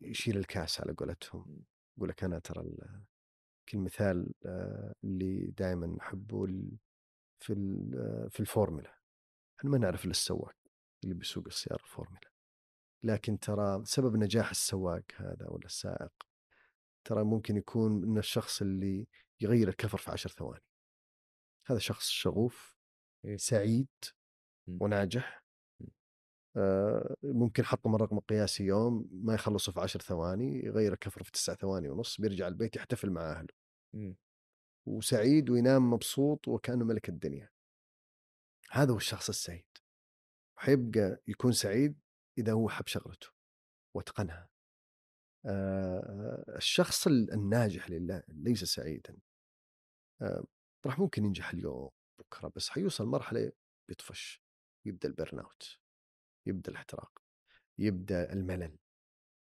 يشيل 0.00 0.36
الكاس 0.36 0.80
على 0.80 0.92
قولتهم. 0.92 1.44
مم. 1.48 1.64
يقول 1.96 2.08
لك 2.08 2.24
أنا 2.24 2.38
ترى 2.38 2.76
كالمثال 3.66 4.34
آه، 4.46 4.94
اللي 5.04 5.46
دائما 5.46 5.96
أحبه 6.00 6.44
ال- 6.44 6.76
في 7.40 7.52
آه، 7.96 8.28
في 8.28 8.40
الفورمولا 8.40 8.98
إحنا 9.58 9.70
ما 9.70 9.78
نعرف 9.78 10.02
إلا 10.04 10.10
السواق 10.10 10.54
اللي 11.04 11.14
بيسوق 11.14 11.44
السيارة 11.46 11.82
الفورمولا 11.82 12.30
لكن 13.02 13.38
ترى 13.38 13.84
سبب 13.84 14.16
نجاح 14.16 14.50
السواق 14.50 15.02
هذا 15.16 15.46
ولا 15.48 15.66
السائق 15.66 16.12
ترى 17.04 17.24
ممكن 17.24 17.56
يكون 17.56 17.92
من 17.92 18.18
الشخص 18.18 18.62
اللي 18.62 19.06
يغير 19.40 19.68
الكفر 19.68 19.98
في 19.98 20.10
عشر 20.10 20.30
ثواني 20.30 20.64
هذا 21.66 21.78
شخص 21.78 22.08
شغوف 22.08 22.76
إيه. 23.24 23.36
سعيد 23.36 23.88
مم. 24.66 24.78
وناجح 24.80 25.43
ممكن 27.22 27.64
حطم 27.64 27.94
الرقم 27.94 28.18
القياسي 28.18 28.64
يوم 28.64 29.08
ما 29.12 29.34
يخلصه 29.34 29.72
في 29.72 29.80
عشر 29.80 30.00
ثواني 30.00 30.64
يغير 30.64 30.92
الكفر 30.92 31.22
في 31.22 31.32
تسع 31.32 31.54
ثواني 31.54 31.88
ونص 31.88 32.20
بيرجع 32.20 32.48
البيت 32.48 32.76
يحتفل 32.76 33.10
مع 33.10 33.32
أهله. 33.32 33.48
مم. 33.94 34.16
وسعيد 34.86 35.50
وينام 35.50 35.90
مبسوط 35.90 36.48
وكأنه 36.48 36.84
ملك 36.84 37.08
الدنيا. 37.08 37.50
هذا 38.70 38.92
هو 38.92 38.96
الشخص 38.96 39.28
السعيد. 39.28 39.66
وحيبقى 40.58 41.22
يكون 41.28 41.52
سعيد 41.52 42.00
إذا 42.38 42.52
هو 42.52 42.68
حب 42.68 42.86
شغلته 42.86 43.28
واتقنها. 43.96 44.48
آه، 45.46 46.44
الشخص 46.56 47.06
ال- 47.06 47.32
الناجح 47.32 47.90
لله 47.90 48.22
ليس 48.28 48.64
سعيدا. 48.64 49.16
آه، 50.22 50.44
راح 50.86 50.98
ممكن 50.98 51.24
ينجح 51.24 51.50
اليوم 51.50 51.90
بكرة 52.18 52.52
بس 52.56 52.68
حيوصل 52.68 53.06
مرحلة 53.06 53.52
بيطفش 53.88 54.42
يبدأ 54.86 55.08
ال 55.08 55.38
burnout 55.38 55.78
يبدأ 56.46 56.70
الاحتراق 56.70 57.22
يبدأ 57.78 58.32
الملل 58.32 58.78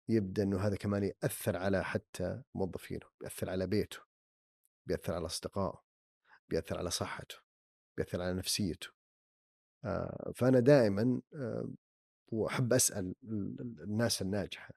يبدأ 0.08 0.42
أنه 0.42 0.58
هذا 0.66 0.76
كمان 0.76 1.02
يأثر 1.02 1.56
على 1.56 1.84
حتى 1.84 2.42
موظفينه 2.54 3.06
بيأثر 3.20 3.50
على 3.50 3.66
بيته 3.66 3.98
بيأثر 4.86 5.12
على 5.14 5.26
أصدقائه 5.26 5.82
بيأثر 6.48 6.78
على 6.78 6.90
صحته 6.90 7.36
بيأثر 7.96 8.22
على 8.22 8.34
نفسيته. 8.34 8.88
آه، 9.84 10.32
فأنا 10.34 10.60
دائما 10.60 11.20
آه، 11.34 11.70
وأحب 12.32 12.72
أسأل 12.72 13.14
ال- 13.24 13.60
ال- 13.60 13.82
الناس 13.82 14.22
الناجحة. 14.22 14.74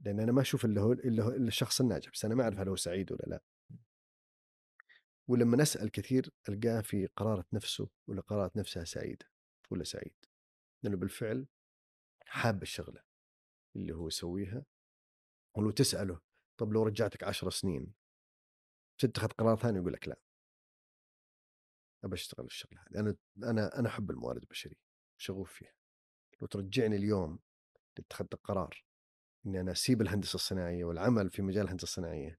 لأن 0.00 0.20
أنا 0.20 0.32
ما 0.32 0.44
إلا 0.64 0.80
هو 0.80 0.92
إلا 0.92 1.48
الشخص 1.48 1.80
الناجح 1.80 2.10
بس 2.10 2.24
أنا 2.24 2.34
ما 2.34 2.42
أعرف 2.42 2.58
هل 2.58 2.68
هو 2.68 2.76
سعيد 2.76 3.12
ولا 3.12 3.24
لا. 3.26 3.42
ولما 5.28 5.56
نسأل 5.56 5.90
كثير 5.90 6.30
ألقاه 6.48 6.80
في 6.80 7.06
قرارة 7.06 7.44
نفسه 7.52 7.88
ولا 8.06 8.20
قرارة 8.20 8.52
نفسها 8.56 8.84
سعيدة 8.84 9.26
ولا 9.70 9.84
سعيد. 9.84 10.14
لأنه 10.82 10.96
بالفعل 10.96 11.46
حاب 12.26 12.62
الشغلة 12.62 13.02
اللي 13.76 13.94
هو 13.94 14.08
يسويها 14.08 14.64
ولو 15.56 15.70
تسأله 15.70 16.20
طب 16.58 16.72
لو 16.72 16.82
رجعتك 16.82 17.24
عشر 17.24 17.50
سنين 17.50 17.94
تتخذ 18.98 19.28
قرار 19.28 19.56
ثاني 19.56 19.78
يقول 19.78 19.92
لك 19.92 20.08
لا 20.08 20.20
أبى 22.04 22.14
أشتغل 22.14 22.46
الشغلة 22.46 22.80
هذه 22.80 23.00
أنا 23.00 23.16
أنا 23.50 23.78
أنا 23.78 23.88
أحب 23.88 24.10
الموارد 24.10 24.42
البشرية 24.42 24.80
شغوف 25.18 25.52
فيها 25.52 25.72
لو 26.40 26.46
ترجعني 26.46 26.96
اليوم 26.96 27.38
لاتخذت 27.98 28.34
القرار 28.34 28.84
إني 29.46 29.60
أنا 29.60 29.72
أسيب 29.72 30.02
الهندسة 30.02 30.34
الصناعية 30.34 30.84
والعمل 30.84 31.30
في 31.30 31.42
مجال 31.42 31.64
الهندسة 31.64 31.84
الصناعية 31.84 32.38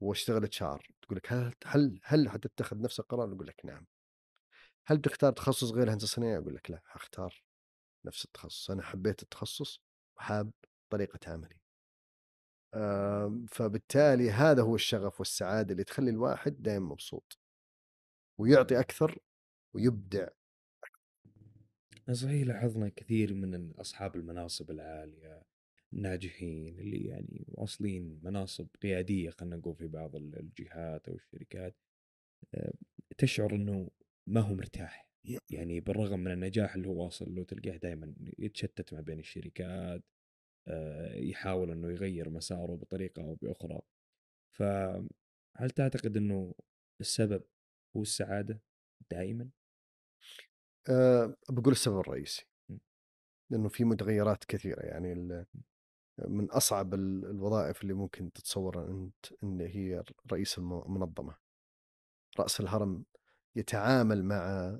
وأشتغل 0.00 0.44
HR 0.44 0.90
تقول 1.02 1.16
لك 1.16 1.32
هل 1.32 1.54
هل 1.64 2.00
هل 2.04 2.28
حتتخذ 2.30 2.80
نفس 2.80 3.00
القرار؟ 3.00 3.32
أقول 3.32 3.46
لك 3.46 3.60
نعم. 3.64 3.86
هل 4.88 4.98
بتختار 4.98 5.32
تخصص 5.32 5.72
غير 5.72 5.82
الهندسة 5.82 6.04
الصناعيه؟ 6.04 6.38
أقول 6.38 6.54
لك 6.54 6.70
لا 6.70 6.82
حختار 6.84 7.44
نفس 8.04 8.24
التخصص، 8.24 8.70
أنا 8.70 8.82
حبيت 8.82 9.22
التخصص 9.22 9.80
وحاب 10.16 10.50
طريقة 10.90 11.32
عملي. 11.32 11.60
فبالتالي 13.48 14.30
هذا 14.30 14.62
هو 14.62 14.74
الشغف 14.74 15.20
والسعادة 15.20 15.72
اللي 15.72 15.84
تخلي 15.84 16.10
الواحد 16.10 16.62
دائما 16.62 16.86
مبسوط 16.86 17.38
ويعطي 18.40 18.80
أكثر 18.80 19.18
ويبدع 19.74 20.28
صحيح 22.12 22.46
لاحظنا 22.46 22.88
كثير 22.88 23.34
من 23.34 23.72
أصحاب 23.72 24.16
المناصب 24.16 24.70
العالية 24.70 25.42
الناجحين 25.92 26.78
اللي 26.78 27.04
يعني 27.04 27.44
واصلين 27.48 28.20
مناصب 28.22 28.68
قيادية 28.82 29.30
خلينا 29.30 29.56
نقول 29.56 29.76
في 29.76 29.86
بعض 29.86 30.16
الجهات 30.16 31.08
أو 31.08 31.14
الشركات 31.14 31.76
تشعر 33.18 33.54
أنه 33.54 33.90
ما 34.28 34.40
هو 34.40 34.54
مرتاح. 34.54 35.08
يعني 35.50 35.80
بالرغم 35.80 36.20
من 36.20 36.32
النجاح 36.32 36.74
اللي 36.74 36.88
هو 36.88 37.04
واصل 37.04 37.34
له 37.34 37.44
تلقاه 37.44 37.76
دائما 37.76 38.14
يتشتت 38.38 38.94
ما 38.94 39.00
بين 39.00 39.18
الشركات 39.18 40.02
آه، 40.68 41.14
يحاول 41.14 41.70
أنه 41.70 41.90
يغير 41.90 42.30
مساره 42.30 42.76
بطريقة 42.76 43.22
أو 43.22 43.34
بأخرى. 43.34 43.80
فهل 44.56 45.70
تعتقد 45.76 46.16
أنه 46.16 46.54
السبب 47.00 47.44
هو 47.96 48.02
السعادة 48.02 48.60
دائما؟ 49.10 49.50
أه 50.90 51.36
بقول 51.50 51.72
السبب 51.72 52.00
الرئيسي. 52.00 52.46
لأنه 53.50 53.68
في 53.68 53.84
متغيرات 53.84 54.44
كثيرة. 54.44 54.80
يعني 54.80 55.14
من 56.18 56.50
أصعب 56.50 56.94
الوظائف 56.94 57.82
اللي 57.82 57.94
ممكن 57.94 58.32
تتصورها 58.32 58.88
أنت 58.90 59.26
إن 59.42 59.60
هي 59.60 60.04
رئيس 60.32 60.58
المنظمة. 60.58 61.36
رأس 62.38 62.60
الهرم 62.60 63.04
يتعامل 63.58 64.24
مع 64.24 64.72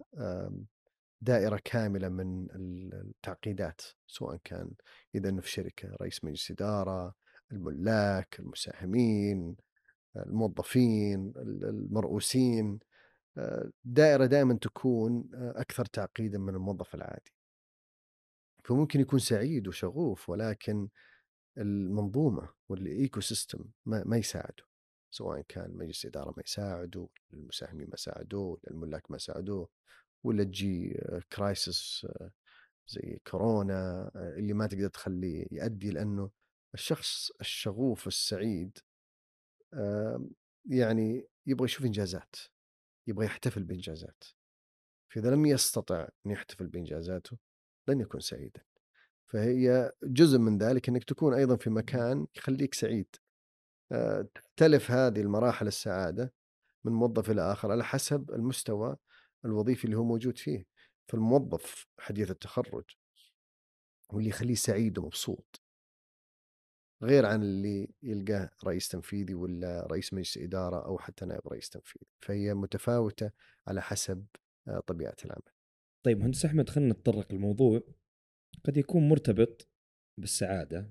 دائرة 1.20 1.60
كاملة 1.64 2.08
من 2.08 2.48
التعقيدات 2.92 3.80
سواء 4.06 4.36
كان 4.44 4.70
إذا 5.14 5.40
في 5.40 5.50
شركة 5.50 5.96
رئيس 6.00 6.24
مجلس 6.24 6.50
إدارة 6.50 7.14
الملاك 7.52 8.40
المساهمين 8.40 9.56
الموظفين 10.16 11.32
المرؤوسين 11.36 12.78
دائرة 13.84 14.26
دائما 14.26 14.54
تكون 14.54 15.30
أكثر 15.34 15.84
تعقيدا 15.84 16.38
من 16.38 16.54
الموظف 16.54 16.94
العادي. 16.94 17.32
فممكن 18.64 19.00
يكون 19.00 19.18
سعيد 19.18 19.68
وشغوف 19.68 20.28
ولكن 20.30 20.88
المنظومة 21.58 22.48
وال 22.68 23.20
ecosystem 23.20 23.64
ما, 23.86 24.04
ما 24.06 24.16
يساعده. 24.16 24.67
سواء 25.10 25.40
كان 25.40 25.76
مجلس 25.76 26.06
اداره 26.06 26.34
ما 26.36 26.42
يساعده 26.46 27.08
المساهمين 27.32 27.88
ما 27.90 27.96
ساعدوه 27.96 28.60
الملاك 28.70 29.10
ما 29.10 29.18
ساعدوه 29.18 29.68
ولا 30.24 30.44
تجي 30.44 31.00
crisis 31.32 32.06
زي 32.88 33.20
كورونا 33.30 34.10
اللي 34.14 34.52
ما 34.52 34.66
تقدر 34.66 34.88
تخليه 34.88 35.46
يؤدي 35.50 35.90
لأنه 35.90 36.30
الشخص 36.74 37.30
الشغوف 37.40 38.06
السعيد 38.06 38.78
يعني 40.64 41.28
يبغى 41.46 41.64
يشوف 41.64 41.86
إنجازات 41.86 42.36
يبغى 43.08 43.26
يحتفل 43.26 43.62
بإنجازات. 43.62 44.24
فإذا 45.08 45.30
لم 45.30 45.46
يستطع 45.46 46.08
أن 46.26 46.30
يحتفل 46.30 46.66
بإنجازاته 46.66 47.38
لن 47.88 48.00
يكون 48.00 48.20
سعيدا. 48.20 48.60
فهي 49.26 49.92
جزء 50.02 50.38
من 50.38 50.58
ذلك 50.58 50.88
إنك 50.88 51.04
تكون 51.04 51.34
أيضا 51.34 51.56
في 51.56 51.70
مكان 51.70 52.26
يخليك 52.36 52.74
سعيد. 52.74 53.06
آه، 53.16 53.27
تختلف 54.34 54.90
هذه 54.90 55.20
المراحل 55.20 55.66
السعادة 55.66 56.32
من 56.84 56.92
موظف 56.92 57.30
إلى 57.30 57.52
آخر 57.52 57.72
على 57.72 57.84
حسب 57.84 58.30
المستوى 58.30 58.96
الوظيفي 59.44 59.84
اللي 59.84 59.96
هو 59.96 60.04
موجود 60.04 60.38
فيه. 60.38 60.66
فالموظف 61.08 61.86
حديث 61.98 62.30
التخرج 62.30 62.84
واللي 64.12 64.28
يخليه 64.28 64.54
سعيد 64.54 64.98
ومبسوط. 64.98 65.62
غير 67.02 67.26
عن 67.26 67.42
اللي 67.42 67.88
يلقاه 68.02 68.50
رئيس 68.64 68.88
تنفيذي 68.88 69.34
ولا 69.34 69.86
رئيس 69.90 70.14
مجلس 70.14 70.38
إدارة 70.38 70.84
أو 70.86 70.98
حتى 70.98 71.26
نائب 71.26 71.48
رئيس 71.48 71.70
تنفيذي. 71.70 72.06
فهي 72.20 72.54
متفاوتة 72.54 73.30
على 73.66 73.82
حسب 73.82 74.26
آه، 74.68 74.80
طبيعة 74.80 75.16
العمل. 75.24 75.52
طيب 76.02 76.18
مهندس 76.18 76.44
أحمد 76.44 76.70
خلينا 76.70 76.92
نتطرق 76.92 77.32
الموضوع 77.32 77.82
قد 78.64 78.76
يكون 78.76 79.08
مرتبط 79.08 79.68
بالسعادة 80.18 80.90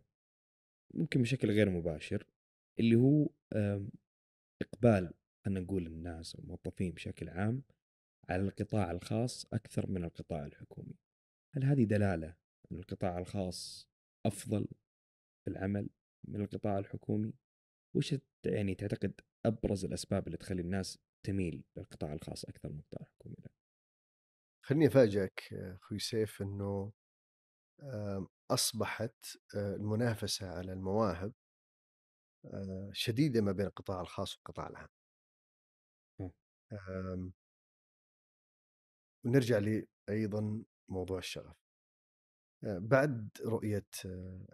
ممكن 0.94 1.22
بشكل 1.22 1.52
غير 1.52 1.70
مباشر. 1.70 2.28
اللي 2.80 2.96
هو 2.96 3.30
إقبال 4.62 5.14
خلينا 5.46 5.60
نقول 5.60 5.88
الناس 5.88 6.36
أو 6.36 6.42
الموظفين 6.44 6.92
بشكل 6.92 7.30
عام 7.30 7.64
على 8.30 8.42
القطاع 8.42 8.92
الخاص 8.92 9.46
أكثر 9.54 9.92
من 9.92 10.04
القطاع 10.04 10.46
الحكومي 10.46 10.96
هل 11.54 11.64
هذه 11.64 11.84
دلالة 11.84 12.36
أن 12.72 12.78
القطاع 12.78 13.18
الخاص 13.18 13.90
أفضل 14.26 14.68
في 15.44 15.52
العمل 15.52 15.90
من 16.28 16.42
القطاع 16.42 16.80
الحكومي 16.80 17.34
وش 17.96 18.16
يعني 18.46 18.76
تعتقد 18.76 19.22
أبرز 19.46 19.86
الأسباب 19.86 20.28
اللي 20.28 20.38
تخلي 20.38 20.62
الناس 20.62 21.00
تميل 21.26 21.64
للقطاع 21.78 22.14
الخاص 22.14 22.46
أكثر 22.46 22.70
من 22.70 22.80
القطاع 22.80 23.02
الحكومي؟ 23.02 23.36
خليني 24.66 24.88
أفاجئك 24.88 25.54
أخوي 25.54 26.00
سيف 26.00 26.42
أنه 26.42 26.92
أصبحت 28.52 29.38
آه، 29.56 29.76
المنافسة 29.76 30.50
على 30.50 30.74
المواهب 30.74 31.34
آه، 32.54 32.90
شديدة 32.94 33.42
ما 33.42 33.52
بين 33.52 33.66
القطاع 33.66 34.02
الخاص 34.02 34.36
والقطاع 34.36 34.68
العام. 34.68 34.88
ونرجع 39.26 39.58
لي 39.58 39.88
أيضا 40.10 40.64
موضوع 40.90 41.18
الشغف. 41.18 41.56
آه، 42.64 42.78
بعد 42.78 43.30
رؤية 43.46 43.88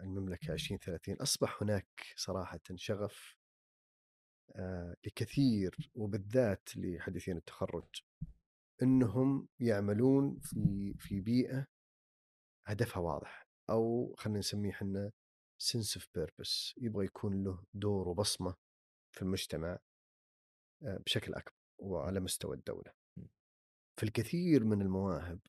المملكة 0.00 0.52
2030 0.52 1.16
أصبح 1.16 1.62
هناك 1.62 1.88
صراحة 2.16 2.60
شغف 2.74 3.36
لكثير 5.06 5.90
وبالذات 5.94 6.68
لحديثين 6.76 7.36
التخرج 7.36 8.02
إنهم 8.82 9.48
يعملون 9.60 10.38
في 10.40 10.94
في 10.98 11.20
بيئة 11.20 11.66
هدفها 12.66 13.02
واضح 13.02 13.46
أو 13.70 14.14
خلينا 14.18 14.38
نسميه 14.38 14.70
إحنا 14.70 15.12
sense 15.58 15.96
of 15.96 16.08
purpose 16.14 16.74
يبغى 16.76 17.04
يكون 17.04 17.44
له 17.44 17.64
دور 17.74 18.08
وبصمة 18.08 18.54
في 19.16 19.22
المجتمع 19.22 19.78
آه، 20.82 20.98
بشكل 21.06 21.34
أكبر 21.34 21.54
وعلى 21.78 22.20
مستوى 22.20 22.56
الدولة. 22.56 22.92
في 23.96 24.02
الكثير 24.02 24.64
من 24.64 24.82
المواهب 24.82 25.40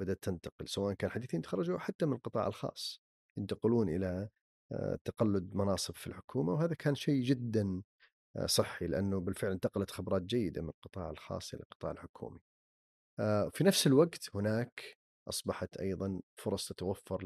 بدأت 0.00 0.22
تنتقل 0.22 0.68
سواء 0.68 0.94
كان 0.94 1.10
حديثين 1.10 1.42
تخرجوا 1.42 1.78
حتى 1.78 2.06
من 2.06 2.12
القطاع 2.12 2.46
الخاص 2.46 3.00
ينتقلون 3.38 3.88
إلى 3.88 4.28
آه، 4.72 4.98
تقلد 5.04 5.54
مناصب 5.54 5.94
في 5.94 6.06
الحكومة 6.06 6.52
وهذا 6.52 6.74
كان 6.74 6.94
شيء 6.94 7.22
جدا 7.22 7.82
آه، 8.36 8.46
صحي 8.46 8.86
لأنه 8.86 9.20
بالفعل 9.20 9.50
انتقلت 9.52 9.90
خبرات 9.90 10.22
جيدة 10.22 10.62
من 10.62 10.68
القطاع 10.68 11.10
الخاص 11.10 11.54
إلى 11.54 11.62
القطاع 11.62 11.90
الحكومي. 11.90 12.40
في 13.52 13.64
نفس 13.64 13.86
الوقت 13.86 14.36
هناك 14.36 14.98
أصبحت 15.28 15.76
أيضا 15.76 16.20
فرص 16.36 16.68
تتوفر 16.68 17.24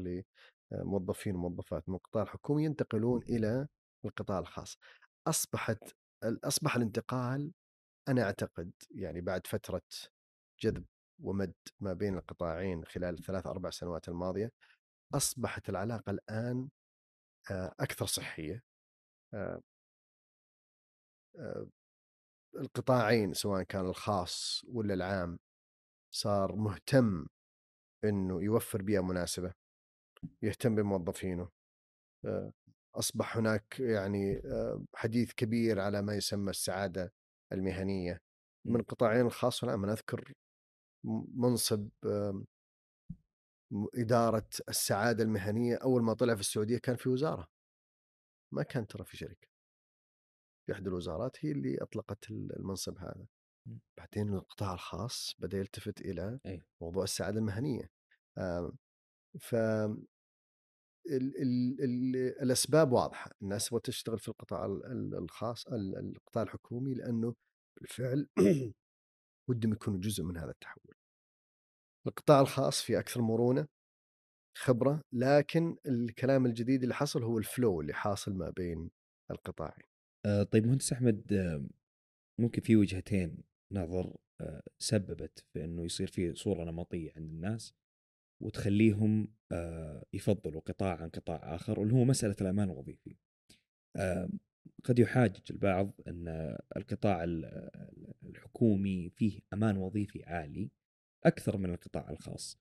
لموظفين 0.71 1.35
وموظفات 1.35 1.89
من 1.89 1.95
القطاع 1.95 2.23
الحكومي 2.23 2.65
ينتقلون 2.65 3.23
إلى 3.23 3.67
القطاع 4.05 4.39
الخاص. 4.39 4.77
أصبحت 5.27 5.83
أصبح 6.23 6.75
الانتقال 6.75 7.51
أنا 8.07 8.23
أعتقد 8.23 8.71
يعني 8.91 9.21
بعد 9.21 9.47
فترة 9.47 9.81
جذب 10.61 10.85
ومد 11.19 11.53
ما 11.79 11.93
بين 11.93 12.17
القطاعين 12.17 12.85
خلال 12.85 13.17
الثلاث 13.19 13.47
أربع 13.47 13.69
سنوات 13.69 14.09
الماضية 14.09 14.51
أصبحت 15.13 15.69
العلاقة 15.69 16.09
الآن 16.09 16.69
أكثر 17.79 18.05
صحية. 18.05 18.63
القطاعين 22.55 23.33
سواء 23.33 23.63
كان 23.63 23.85
الخاص 23.85 24.65
ولا 24.67 24.93
العام 24.93 25.39
صار 26.13 26.55
مهتم 26.55 27.27
إنه 28.03 28.43
يوفر 28.43 28.81
بيئة 28.81 29.01
مناسبة 29.01 29.53
يهتم 30.41 30.75
بموظفينه. 30.75 31.49
أصبح 32.95 33.37
هناك 33.37 33.79
يعني 33.79 34.41
حديث 34.95 35.33
كبير 35.33 35.79
على 35.79 36.01
ما 36.01 36.15
يسمى 36.15 36.49
السعادة 36.49 37.13
المهنية. 37.51 38.21
من 38.67 38.79
القطاعين 38.79 39.25
الخاص 39.25 39.63
والعام 39.63 39.83
أنا 39.83 39.93
أذكر 39.93 40.33
منصب 41.35 41.89
إدارة 43.95 44.49
السعادة 44.69 45.23
المهنية 45.23 45.75
أول 45.75 46.03
ما 46.03 46.13
طلع 46.13 46.35
في 46.35 46.39
السعودية 46.39 46.77
كان 46.77 46.95
في 46.95 47.09
وزارة. 47.09 47.47
ما 48.53 48.63
كان 48.63 48.87
ترى 48.87 49.05
في 49.05 49.17
شركة. 49.17 49.47
في 50.65 50.73
احدى 50.73 50.89
الوزارات 50.89 51.45
هي 51.45 51.51
اللي 51.51 51.77
أطلقت 51.81 52.29
المنصب 52.29 52.97
هذا. 52.97 53.27
بعدين 53.97 54.33
القطاع 54.33 54.73
الخاص 54.73 55.35
بدأ 55.39 55.57
يلتفت 55.57 56.01
إلى 56.01 56.39
أي. 56.45 56.61
موضوع 56.81 57.03
السعادة 57.03 57.39
المهنية. 57.39 57.89
ف 59.39 59.55
ال 61.15 61.41
ال 61.41 61.81
ال 61.83 62.15
الأسباب 62.43 62.91
واضحة. 62.91 63.31
الناس 63.41 63.67
تبغى 63.69 63.81
تشتغل 63.81 64.19
في 64.19 64.27
القطاع 64.27 64.65
ال- 64.65 64.85
ال- 64.85 65.15
الخاص 65.15 65.67
ال- 65.67 65.97
القطاع 65.97 66.43
الحكومي 66.43 66.93
لأنه 66.93 67.35
بالفعل 67.81 68.27
ودهم 69.49 69.73
يكونوا 69.73 69.99
جزء 69.99 70.23
من 70.23 70.37
هذا 70.37 70.51
التحول. 70.51 70.95
القطاع 72.07 72.41
الخاص 72.41 72.81
في 72.81 72.99
أكثر 72.99 73.21
مرونة 73.21 73.67
خبرة 74.57 75.01
لكن 75.13 75.77
الكلام 75.85 76.45
الجديد 76.45 76.81
اللي 76.83 76.95
حصل 76.95 77.23
هو 77.23 77.37
الفلو 77.37 77.81
اللي 77.81 77.93
حاصل 77.93 78.33
ما 78.33 78.49
بين 78.49 78.89
القطاعين. 79.31 79.83
آه، 80.25 80.43
طيب 80.43 80.65
مهندس 80.65 80.93
أحمد 80.93 81.33
آه، 81.33 81.67
ممكن 82.41 82.61
في 82.61 82.75
وجهتين 82.75 83.37
نظر 83.71 84.15
آه، 84.41 84.61
سببت 84.79 85.45
في 85.53 85.63
إنه 85.65 85.85
يصير 85.85 86.07
في 86.07 86.35
صورة 86.35 86.63
نمطية 86.63 87.11
عند 87.15 87.29
الناس؟ 87.29 87.73
وتخليهم 88.39 89.27
آه، 89.51 90.05
يفضلوا 90.13 90.61
قطاع 90.61 90.95
عن 91.01 91.09
قطاع 91.09 91.55
آخر 91.55 91.79
واللي 91.79 91.93
هو 91.93 92.05
مسألة 92.05 92.35
الأمان 92.41 92.69
الوظيفي. 92.69 93.15
قد 94.83 94.99
يحاجج 94.99 95.41
البعض 95.51 95.91
أن 96.07 96.57
القطاع 96.77 97.23
ال- 97.23 97.69
الحكومي 98.23 99.09
فيه 99.09 99.39
أمان 99.53 99.77
وظيفي 99.77 100.23
عالي 100.23 100.71
أكثر 101.25 101.57
من 101.57 101.69
القطاع 101.69 102.09
الخاص. 102.09 102.59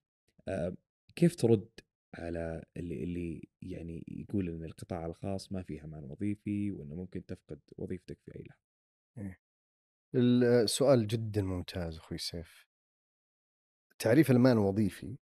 كيف 1.17 1.37
ترد 1.37 1.69
على 2.15 2.65
اللي 2.77 3.05
اللي 3.05 3.49
يعني 3.63 4.05
يقول 4.09 4.49
أن 4.49 4.65
القطاع 4.65 5.07
الخاص 5.07 5.53
ما 5.53 5.63
فيه 5.63 5.85
أمان 5.85 6.05
وظيفي 6.05 6.71
وأنه 6.71 6.95
ممكن 6.95 7.27
تفقد 7.27 7.61
وظيفتك 7.79 8.19
في 8.25 8.37
أي 8.37 8.45
لحظة. 8.45 9.37
السؤال 10.15 11.07
جدا 11.07 11.43
ممتاز 11.43 11.97
أخوي 11.97 12.19
سيف 12.19 12.67
تعريف 13.99 14.31
الأمان 14.31 14.53
الوظيفي 14.53 15.17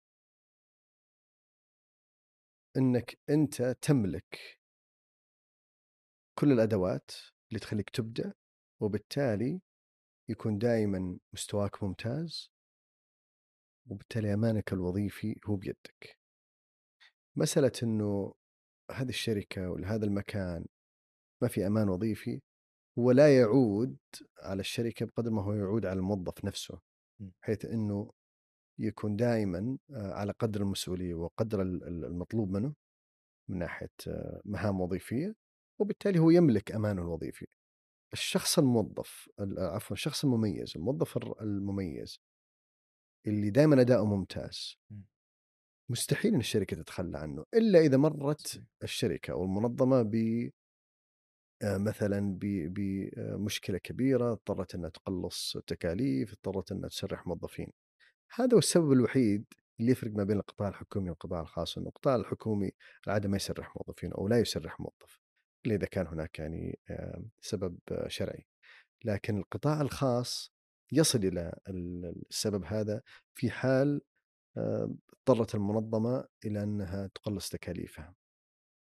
إنك 2.77 3.19
أنت 3.31 3.63
تملك 3.63 4.59
كل 6.39 6.53
الأدوات 6.53 7.11
اللي 7.49 7.61
تخليك 7.61 7.91
تبدع 7.91 8.33
وبالتالي 8.81 9.61
يكون 10.29 10.59
دائما 10.59 11.19
مستواك 11.33 11.83
ممتاز 11.83 12.51
وبالتالي 13.91 14.35
أمانك 14.35 14.73
الوظيفي 14.73 15.41
هو 15.47 15.57
بيدك. 15.57 16.19
مسألة 17.37 17.73
إنه 17.83 18.35
هذه 18.91 19.09
الشركة 19.09 19.71
ولا 19.71 19.95
هذا 19.95 20.05
المكان 20.05 20.67
ما 21.43 21.49
في 21.49 21.67
أمان 21.67 21.89
وظيفي 21.89 22.41
هو 22.99 23.11
لا 23.11 23.39
يعود 23.39 23.97
على 24.43 24.61
الشركة 24.61 25.07
بقدر 25.07 25.31
ما 25.31 25.43
هو 25.43 25.53
يعود 25.53 25.87
على 25.87 25.99
الموظف 25.99 26.45
نفسه 26.45 26.81
م. 27.21 27.31
حيث 27.41 27.65
إنه 27.65 28.11
يكون 28.79 29.17
دائما 29.17 29.79
آه، 29.91 30.13
على 30.13 30.33
قدر 30.33 30.61
المسؤولية 30.61 31.15
وقدر 31.15 31.63
ال- 31.63 31.85
ال- 31.85 32.05
المطلوب 32.05 32.51
منه 32.51 32.75
من 33.51 33.59
ناحية 33.59 33.91
آه، 34.09 34.43
مهام 34.45 34.81
وظيفية 34.81 35.35
وبالتالي 35.81 36.19
هو 36.19 36.31
يملك 36.31 36.73
امانه 36.73 37.03
الوظيفي. 37.03 37.47
الشخص 38.13 38.59
الموظف 38.59 39.29
ال- 39.41 39.59
عفوا 39.61 39.97
الشخص 39.97 40.25
المميز 40.25 40.73
الموظف 40.77 41.17
المميز 41.41 42.19
اللي 43.27 43.51
دائما 43.51 43.81
أداؤه 43.81 44.05
ممتاز. 44.05 44.77
مستحيل 45.91 46.35
إن 46.35 46.41
الشركة 46.41 46.77
تتخلى 46.77 47.19
عنه 47.19 47.45
إلا 47.55 47.79
إذا 47.79 47.97
مرت. 47.97 48.63
الشركة 48.83 49.33
أو 49.33 49.45
المنظمة 49.45 50.03
ب 50.03 50.15
آه، 51.63 51.79
مثلا 51.79 52.39
بمشكله 52.41 53.79
كبيرة 53.79 54.33
اضطرت 54.33 54.75
إنها 54.75 54.91
تقلص 54.91 55.57
تكاليف 55.67 56.33
اضطرت 56.33 56.73
إنها 56.73 56.89
تسرح 56.89 57.27
موظفين 57.27 57.73
هذا 58.35 58.55
هو 58.55 58.59
السبب 58.59 58.93
الوحيد 58.93 59.45
اللي 59.81 59.93
يفرق 59.93 60.13
ما 60.13 60.25
بين 60.25 60.37
القطاع 60.37 60.69
الحكومي 60.69 61.11
والقطاع 61.11 61.41
الخاص 61.41 61.79
إنه 61.79 61.89
القطاع 61.89 62.15
الحكومي 62.17 62.71
العاده 63.07 63.29
ما 63.29 63.37
يسرح 63.37 63.77
موظفين 63.77 64.13
أو 64.13 64.29
لا 64.29 64.39
يسرح 64.41 64.81
موظف 64.81 65.21
إلا 65.67 65.75
إذا 65.75 65.87
كان 65.87 66.07
هناك 66.07 66.39
يعني 66.39 66.79
سبب 67.41 67.79
شرعي. 68.07 68.47
لكن 69.05 69.39
القطاع 69.39 69.81
الخاص 69.81 70.53
يصل 70.93 71.19
إلى 71.19 71.59
ال- 71.69 72.23
السبب 72.31 72.65
هذا 72.65 73.03
في 73.35 73.51
حال 73.51 74.01
اضطرت 74.57 75.55
المنظمة 75.55 76.29
إلى 76.45 76.63
أنها 76.63 77.07
تقلص 77.07 77.49
تكاليفها. 77.49 78.15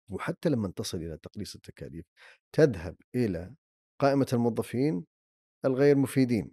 وحتى 0.10 0.50
لما 0.50 0.72
تصل 0.76 0.98
إلى 0.98 1.18
تقليص 1.18 1.56
التكاليف 1.56 2.06
تذهب 2.54 2.96
إلى 3.16 3.56
قائمة 4.00 4.28
الموظفين 4.34 5.06
الغير 5.66 5.98
مفيدين 5.98 6.52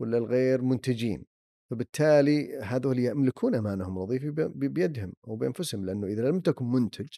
ولا 0.00 0.18
الغير 0.18 0.62
منتجين. 0.62 1.26
فبالتالي 1.70 2.58
هذول 2.58 2.98
يملكون 2.98 3.54
أمانهم 3.54 3.92
الوظيفي 3.96 4.30
بيدهم 4.54 5.12
وبانفسهم 5.24 5.86
لأنه 5.86 6.06
إذا 6.06 6.28
لم 6.28 6.40
تكن 6.40 6.64
منتج 6.64 7.08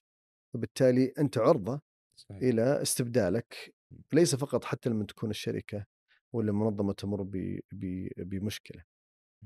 فبالتالي 0.54 1.12
أنت 1.18 1.38
عرضة 1.38 1.80
صحيح. 2.16 2.42
إلى 2.42 2.82
استبدالك 2.82 3.74
ليس 4.12 4.34
فقط 4.34 4.64
حتى 4.64 4.90
لما 4.90 5.04
تكون 5.04 5.30
الشركة 5.30 5.84
ولا 6.32 6.50
المنظمة 6.50 6.92
تمر 6.92 7.22
ب- 7.22 7.60
ب- 7.72 8.08
بمشكلة. 8.16 8.82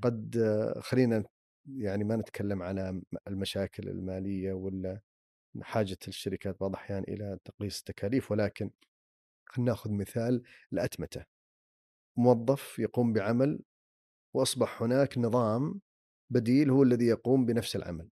قد 0.03 0.37
خلينا 0.79 1.23
يعني 1.67 2.03
ما 2.03 2.15
نتكلم 2.15 2.61
على 2.61 3.01
المشاكل 3.27 3.89
المالية 3.89 4.53
ولا 4.53 5.01
حاجة 5.61 5.97
الشركات 6.07 6.59
بعض 6.59 6.69
الأحيان 6.69 7.03
إلى 7.07 7.37
تقليص 7.45 7.77
التكاليف 7.77 8.31
ولكن 8.31 8.71
خلينا 9.45 9.71
ناخذ 9.71 9.91
مثال 9.91 10.43
الاتمته 10.73 11.23
موظف 12.17 12.79
يقوم 12.79 13.13
بعمل 13.13 13.59
وأصبح 14.35 14.81
هناك 14.81 15.17
نظام 15.17 15.81
بديل 16.29 16.69
هو 16.69 16.83
الذي 16.83 17.05
يقوم 17.05 17.45
بنفس 17.45 17.75
العمل. 17.75 18.09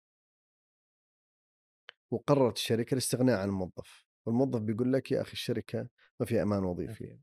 وقررت 2.10 2.56
الشركة 2.56 2.94
الاستغناء 2.94 3.40
عن 3.40 3.48
الموظف 3.48 4.06
والموظف 4.26 4.60
بيقول 4.60 4.92
لك 4.92 5.12
يا 5.12 5.22
أخي 5.22 5.32
الشركة 5.32 5.88
ما 6.20 6.26
في 6.26 6.42
أمان 6.42 6.60
ما 6.62 6.68
وظيفي 6.68 6.94
في 6.94 7.18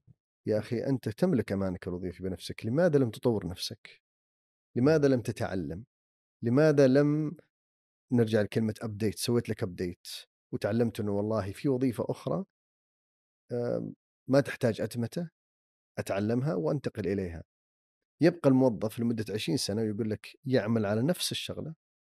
يا 0.45 0.59
أخي 0.59 0.83
أنت 0.83 1.09
تملك 1.09 1.51
أمانك 1.51 1.87
الوظيفي 1.87 2.23
بنفسك 2.23 2.65
لماذا 2.65 2.99
لم 2.99 3.09
تطور 3.11 3.47
نفسك؟ 3.47 4.01
لماذا 4.75 5.07
لم 5.07 5.21
تتعلم؟ 5.21 5.85
لماذا 6.43 6.87
لم 6.87 7.37
نرجع 8.11 8.41
لكلمة 8.41 8.73
update 8.81 9.19
سويت 9.19 9.49
لك 9.49 9.63
update 9.63 10.07
وتعلمت 10.53 10.99
إنه 10.99 11.11
والله 11.11 11.51
في 11.51 11.69
وظيفة 11.69 12.05
أخرى 12.09 12.45
ما 14.27 14.41
تحتاج 14.41 14.81
أتمتة 14.81 15.29
أتعلمها 15.97 16.53
وأنتقل 16.53 17.07
إليها. 17.07 17.43
يبقى 18.21 18.49
الموظف 18.49 18.99
لمدة 18.99 19.25
20 19.33 19.57
سنة 19.57 19.81
ويقول 19.81 20.09
لك 20.09 20.37
يعمل 20.45 20.85
على 20.85 21.01
نفس 21.01 21.31
الشغلة 21.31 21.73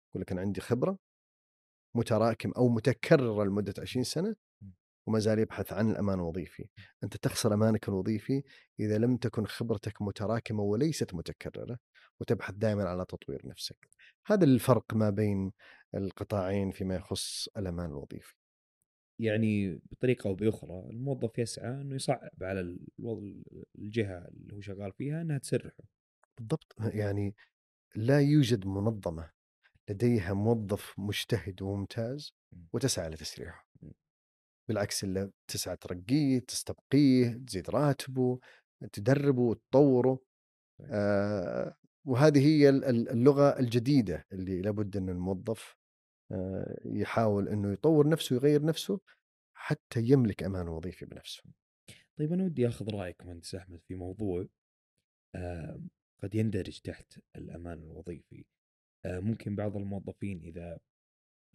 يقول 0.09 0.21
لك 0.21 0.31
أنا 0.31 0.41
عندي 0.41 0.61
خبرة 0.61 0.97
متراكم 1.95 2.51
أو 2.51 2.69
متكررة 2.69 3.43
لمدة 3.43 3.73
20 3.81 4.03
سنة 4.03 4.35
وما 5.07 5.19
زال 5.19 5.39
يبحث 5.39 5.73
عن 5.73 5.91
الأمان 5.91 6.19
الوظيفي، 6.19 6.69
أنت 7.03 7.17
تخسر 7.17 7.53
أمانك 7.53 7.89
الوظيفي 7.89 8.43
إذا 8.79 8.97
لم 8.97 9.17
تكن 9.17 9.45
خبرتك 9.45 10.01
متراكمة 10.01 10.63
وليست 10.63 11.13
متكررة 11.13 11.77
وتبحث 12.19 12.53
دائما 12.53 12.83
على 12.83 13.05
تطوير 13.05 13.41
نفسك. 13.45 13.89
هذا 14.25 14.43
الفرق 14.45 14.93
ما 14.93 15.09
بين 15.09 15.51
القطاعين 15.95 16.71
فيما 16.71 16.95
يخص 16.95 17.47
الأمان 17.57 17.89
الوظيفي. 17.89 18.35
يعني 19.19 19.79
بطريقة 19.91 20.27
أو 20.27 20.35
بأخرى 20.35 20.89
الموظف 20.89 21.39
يسعى 21.39 21.81
إنه 21.81 21.95
يصعب 21.95 22.29
على 22.41 22.77
الجهة 23.79 24.27
اللي 24.27 24.53
هو 24.55 24.61
شغال 24.61 24.91
فيها 24.91 25.21
إنها 25.21 25.37
تسرحه 25.37 25.83
بالضبط 26.37 26.75
يعني 26.79 27.35
لا 27.95 28.21
يوجد 28.21 28.67
منظمة 28.67 29.31
لديها 29.89 30.33
موظف 30.33 30.93
مجتهد 30.99 31.61
وممتاز 31.61 32.33
وتسعى 32.73 33.09
لتسريحه. 33.09 33.67
م. 33.81 33.91
بالعكس 34.69 35.03
الا 35.03 35.31
تسعى 35.47 35.75
ترقيه، 35.77 36.39
تستبقيه، 36.39 37.41
تزيد 37.47 37.69
راتبه، 37.69 38.39
تدربه، 38.93 39.53
تطوره. 39.55 40.19
صحيح. 40.79 40.89
آه 40.93 41.75
وهذه 42.05 42.47
هي 42.47 42.69
ال- 42.69 42.85
ال- 42.85 43.09
اللغة 43.09 43.59
الجديدة 43.59 44.25
اللي 44.31 44.61
لابد 44.61 44.97
إن 44.97 45.09
الموظف 45.09 45.75
يحاول 46.85 47.49
إنه 47.49 47.73
يطور 47.73 48.09
نفسه 48.09 48.35
ويغير 48.35 48.65
نفسه 48.65 48.99
حتى 49.53 50.01
يملك 50.03 50.43
أمان 50.43 50.67
وظيفي 50.67 51.05
بنفسه. 51.05 51.43
طيب 52.19 52.33
أنا 52.33 52.43
ودي 52.43 52.67
آخذ 52.67 52.89
رأيك 52.89 53.25
مهندس 53.25 53.55
أحمد 53.55 53.81
في 53.87 53.95
موضوع 53.95 54.47
آه 55.35 55.81
قد 56.23 56.35
يندرج 56.35 56.79
تحت 56.79 57.19
الأمان 57.35 57.83
الوظيفي 57.83 58.45
آه 59.05 59.19
ممكن 59.19 59.55
بعض 59.55 59.77
الموظفين 59.77 60.41
إذا 60.41 60.79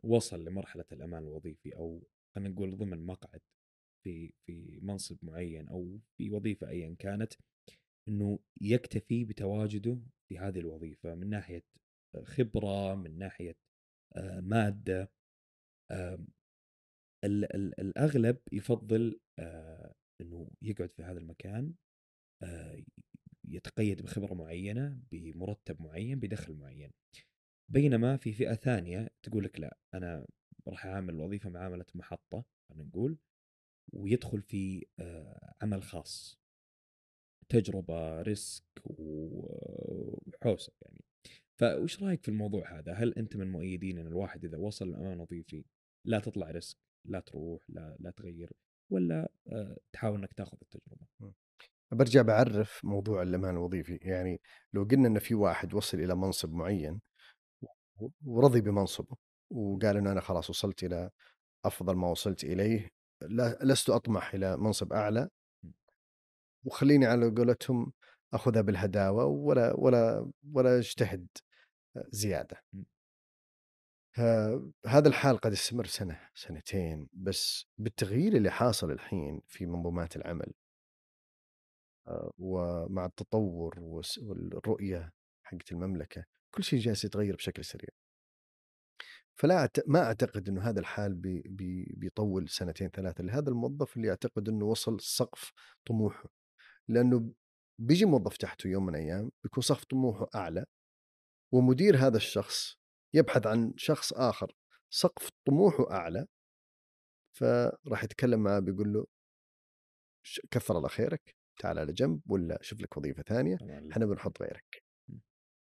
وصل 0.05 0.45
لمرحلة 0.45 0.85
الأمان 0.93 1.23
الوظيفي 1.23 1.77
أو 1.77 2.03
خلينا 2.35 2.51
نقول 2.51 2.79
ضمن 2.79 3.07
مقعد 3.07 3.41
في 4.05 4.33
في 4.47 4.79
منصب 4.83 5.19
معين 5.23 5.69
أو 5.69 5.99
في 6.19 6.31
وظيفة 6.31 6.69
ايا 6.69 6.97
كانت 6.99 7.33
إنه 8.09 8.39
يكتفي 8.61 9.25
بتواجده 9.25 9.99
في 10.29 10.39
هذه 10.39 10.59
الوظيفة 10.59 11.15
من 11.15 11.31
ناحية 11.31 11.63
خبرة 12.25 12.95
من 12.95 13.19
ناحية 13.19 13.51
آه، 13.51 13.62
مادة 14.41 15.11
ال- 17.25 17.55
ال- 17.57 17.81
الأغلب 17.81 18.39
يفضل 18.53 19.21
آه، 19.39 19.95
إنه 20.21 20.51
يقعد 20.63 20.91
في 20.93 21.03
هذا 21.03 21.19
المكان 21.19 21.75
آه، 22.43 22.83
يتقيد 23.49 24.03
بخبرة 24.03 24.35
معينة 24.35 25.01
بمرتب 25.13 25.83
معين 25.83 26.19
بدخل 26.21 26.55
معين. 26.55 26.91
بينما 27.69 28.17
في 28.17 28.33
فئة 28.33 28.55
ثانية 28.55 29.11
تقول 29.23 29.45
لك 29.45 29.61
لا 29.61 29.77
أنا 29.95 30.27
راح 30.69 30.87
اعامل 30.87 31.15
الوظيفه 31.15 31.51
معاملة 31.51 31.87
محطة 31.95 32.45
خلينا 32.69 32.85
نقول 32.85 33.19
ويدخل 33.93 34.43
في 34.43 34.87
آه، 34.99 35.55
عمل 35.63 35.83
خاص. 35.83 36.39
تجربة 37.49 38.23
risk 38.23 38.65
وحوسه 38.85 40.73
يعني. 40.83 41.05
فوش 41.61 42.03
رأيك 42.03 42.23
في 42.23 42.29
الموضوع 42.29 42.79
هذا؟ 42.79 42.93
هل 42.93 43.15
أنت 43.15 43.37
من 43.37 43.53
مؤيدين 43.53 43.99
إن 43.99 44.07
الواحد 44.07 44.45
إذا 44.45 44.59
وصل 44.59 44.89
للامان 44.89 45.13
الوظيفي 45.13 45.65
لا 46.05 46.19
تطلع 46.19 46.51
risk، 46.51 46.77
لا 47.05 47.21
تروح، 47.21 47.63
لا 47.69 47.97
لا 48.01 48.11
تغير، 48.11 48.53
ولا 48.91 49.29
آه، 49.49 49.77
تحاول 49.93 50.19
إنك 50.19 50.33
تأخذ 50.33 50.57
التجربة؟ 50.63 51.33
برجع 51.93 52.23
بعرف 52.23 52.81
موضوع 52.85 53.23
الأمان 53.23 53.55
الوظيفي، 53.55 53.97
يعني 54.03 54.41
لو 54.73 54.85
قلنا 54.85 55.09
إن 55.09 55.19
في 55.19 55.35
واحد 55.35 55.75
وصل 55.75 56.01
إلى 56.01 56.15
منصب 56.15 56.53
معين 56.53 57.01
ورضي 58.25 58.61
بمنصبه 58.61 59.17
وقال 59.51 59.97
انه 59.97 60.13
أنا 60.13 60.21
خلاص 60.21 60.51
وصلت 60.51 60.85
إلى 60.85 61.11
أفضل 61.65 61.97
ما 61.97 62.11
وصلت 62.11 62.45
إليه 62.45 62.91
لست 63.63 63.91
أطمح 63.91 64.35
إلى 64.35 64.57
منصب 64.57 64.93
أعلى 64.93 65.29
وخليني 66.65 67.07
على 67.07 67.31
قولتهم 67.31 67.93
أخذها 68.35 68.61
بالهداوة 68.63 69.25
ولا 69.25 69.73
ولا 69.77 70.31
ولا 70.53 70.79
أجتهد 70.79 71.27
زيادة. 72.11 72.63
م. 72.73 72.83
هذا 74.87 75.09
الحال 75.09 75.39
قد 75.39 75.53
يستمر 75.53 75.87
سنة 75.87 76.21
سنتين 76.35 77.09
بس 77.13 77.67
بالتغيير 77.79 78.37
اللي 78.37 78.51
حاصل 78.51 78.91
الحين 78.91 79.43
في 79.49 79.67
منظومات 79.67 80.17
العمل 80.17 80.53
آه، 82.09 82.33
ومع 82.39 83.07
التطور 83.07 83.81
والرؤية 84.23 85.13
حقت 85.43 85.73
المملكة 85.73 86.25
كل 86.55 86.63
شيء 86.63 86.81
جالس 86.81 87.05
يتغير 87.05 87.37
بشكل 87.37 87.65
سريع. 87.65 87.89
فلا 89.35 89.65
أت... 89.65 89.89
ما 89.89 90.03
أعتقد 90.03 90.49
إنه 90.49 90.63
هذا 90.63 90.81
الحال 90.81 91.15
بي... 91.15 91.43
بي... 91.47 91.95
بيطول 91.97 92.49
سنتين 92.49 92.89
ثلاثة 92.89 93.25
لهذا 93.25 93.49
الموظف 93.49 93.97
اللي 93.97 94.09
يعتقد 94.09 94.49
إنه 94.49 94.65
وصل 94.65 95.01
سقف 95.01 95.53
طموحه 95.87 96.29
لأنه 96.89 97.33
بيجي 97.79 98.05
موظف 98.05 98.37
تحته 98.37 98.69
يوم 98.69 98.87
من 98.87 98.95
الأيام 98.95 99.31
بيكون 99.45 99.63
سقف 99.63 99.85
طموحه 99.85 100.29
أعلى 100.35 100.65
ومدير 101.53 101.97
هذا 101.97 102.17
الشخص 102.17 102.77
يبحث 103.15 103.47
عن 103.47 103.73
شخص 103.77 104.13
آخر 104.13 104.55
سقف 104.91 105.31
طموحه 105.47 105.91
أعلى 105.91 106.27
فراح 107.39 108.05
يتكلم 108.05 108.43
معاه 108.43 108.59
بيقول 108.59 108.93
له 108.93 109.07
كثر 110.51 110.77
الله 110.77 110.89
خيرك 110.89 111.37
تعال 111.61 111.79
على 111.79 111.93
جنب 111.93 112.21
ولا 112.31 112.59
شوف 112.63 112.81
لك 112.81 112.97
وظيفة 112.97 113.23
ثانية 113.23 113.59
إحنا 113.93 114.07
بنحط 114.07 114.43
غيرك. 114.43 114.85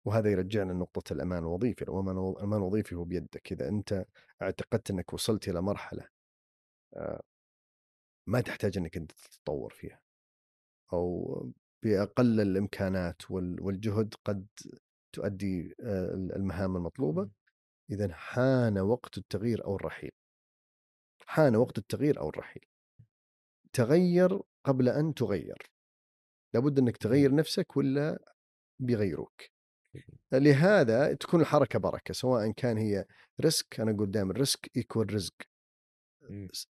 وهذا 0.07 0.31
يرجعنا 0.31 0.73
لنقطة 0.73 1.13
الأمان 1.13 1.39
الوظيفي، 1.39 1.83
الأمان 1.83 2.59
الوظيفي 2.59 2.95
هو 2.95 3.05
بيدك، 3.05 3.53
إذا 3.53 3.69
أنت 3.69 4.05
اعتقدت 4.43 4.91
أنك 4.91 5.13
وصلت 5.13 5.49
إلى 5.49 5.63
مرحلة 5.63 6.09
آه، 6.97 7.23
ما 8.27 8.41
تحتاج 8.41 8.79
أنك 8.79 8.97
أنت 8.97 9.13
تتطور 9.13 9.73
فيها 9.73 10.01
أو 10.93 11.53
بأقل 11.83 12.41
الإمكانات 12.41 13.31
والجهد 13.31 14.15
قد 14.25 14.47
تؤدي 15.13 15.75
آه، 15.81 16.15
المهام 16.15 16.77
المطلوبة 16.77 17.31
إذا 17.91 18.15
حان 18.15 18.79
وقت 18.79 19.19
التغيير 19.19 19.65
أو 19.65 19.77
الرحيل. 19.77 20.11
حان 21.27 21.57
وقت 21.57 21.79
التغيير 21.79 22.21
أو 22.21 22.29
الرحيل. 22.29 22.65
تغير 23.73 24.41
قبل 24.65 24.89
أن 24.89 25.15
تغير. 25.15 25.71
لابد 26.55 26.79
أنك 26.79 26.97
تغير 26.97 27.35
نفسك 27.35 27.77
ولا 27.77 28.19
بيغيروك. 28.81 29.43
لهذا 30.33 31.15
تكون 31.15 31.41
الحركة 31.41 31.79
بركة 31.79 32.15
سواء 32.15 32.51
كان 32.51 32.79
هي 32.79 33.07
risk 33.41 33.81
أنا 33.81 33.91
أقول 33.91 34.11
دائما 34.11 34.33
risk 34.33 34.71
equal 34.77 35.15
رزق. 35.15 35.35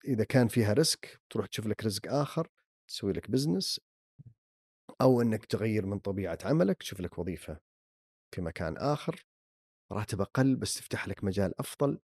إذا 0.06 0.24
كان 0.24 0.48
فيها 0.48 0.74
risk 0.74 1.22
تروح 1.30 1.48
تشوف 1.48 1.68
لك 1.68 1.86
رزق 1.86 2.14
آخر 2.14 2.48
تسوي 2.88 3.14
لك 3.14 3.32
business 3.32 3.80
أو 5.02 5.22
إنك 5.22 5.46
تغير 5.46 5.86
من 5.86 6.00
طبيعة 6.00 6.38
عملك 6.44 6.78
تشوف 6.78 7.00
لك 7.00 7.18
وظيفة 7.20 7.60
في 8.36 8.42
مكان 8.42 8.78
آخر 8.78 9.26
راتب 9.92 10.22
أقل 10.22 10.56
بس 10.56 10.76
تفتح 10.76 11.08
لك 11.08 11.24
مجال 11.24 11.60
أفضل 11.60 12.00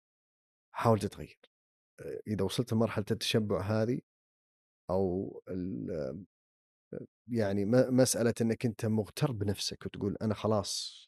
حاول 0.75 0.99
تتغير. 0.99 1.39
إذا 2.27 2.43
وصلت 2.45 2.73
لمرحلة 2.73 3.05
التشبع 3.11 3.61
هذه 3.61 3.99
أو 4.89 5.41
يعني 7.27 7.65
مسألة 7.65 8.33
إنك 8.41 8.65
أنت 8.65 8.85
مغتر 8.85 9.31
بنفسك 9.31 9.85
وتقول 9.85 10.17
أنا 10.21 10.33
خلاص 10.33 11.05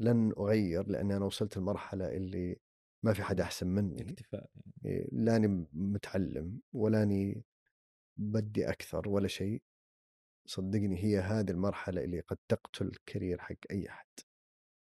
لن 0.00 0.32
أغير 0.38 0.88
لأني 0.88 1.16
أنا 1.16 1.24
وصلت 1.24 1.56
لمرحلة 1.56 2.08
اللي 2.16 2.60
ما 3.04 3.12
في 3.12 3.22
حد 3.22 3.40
أحسن 3.40 3.66
مني 3.66 4.02
اكتفاء 4.02 4.50
إيه، 4.84 5.08
لاني 5.12 5.66
متعلم 5.72 6.60
ولاني 6.72 7.42
بدي 8.18 8.70
أكثر 8.70 9.08
ولا 9.08 9.28
شيء. 9.28 9.62
صدقني 10.48 11.04
هي 11.04 11.18
هذه 11.18 11.50
المرحلة 11.50 12.04
اللي 12.04 12.20
قد 12.20 12.38
تقتل 12.48 12.86
الكارير 12.86 13.38
حق 13.38 13.56
أي 13.70 13.88
أحد 13.88 14.06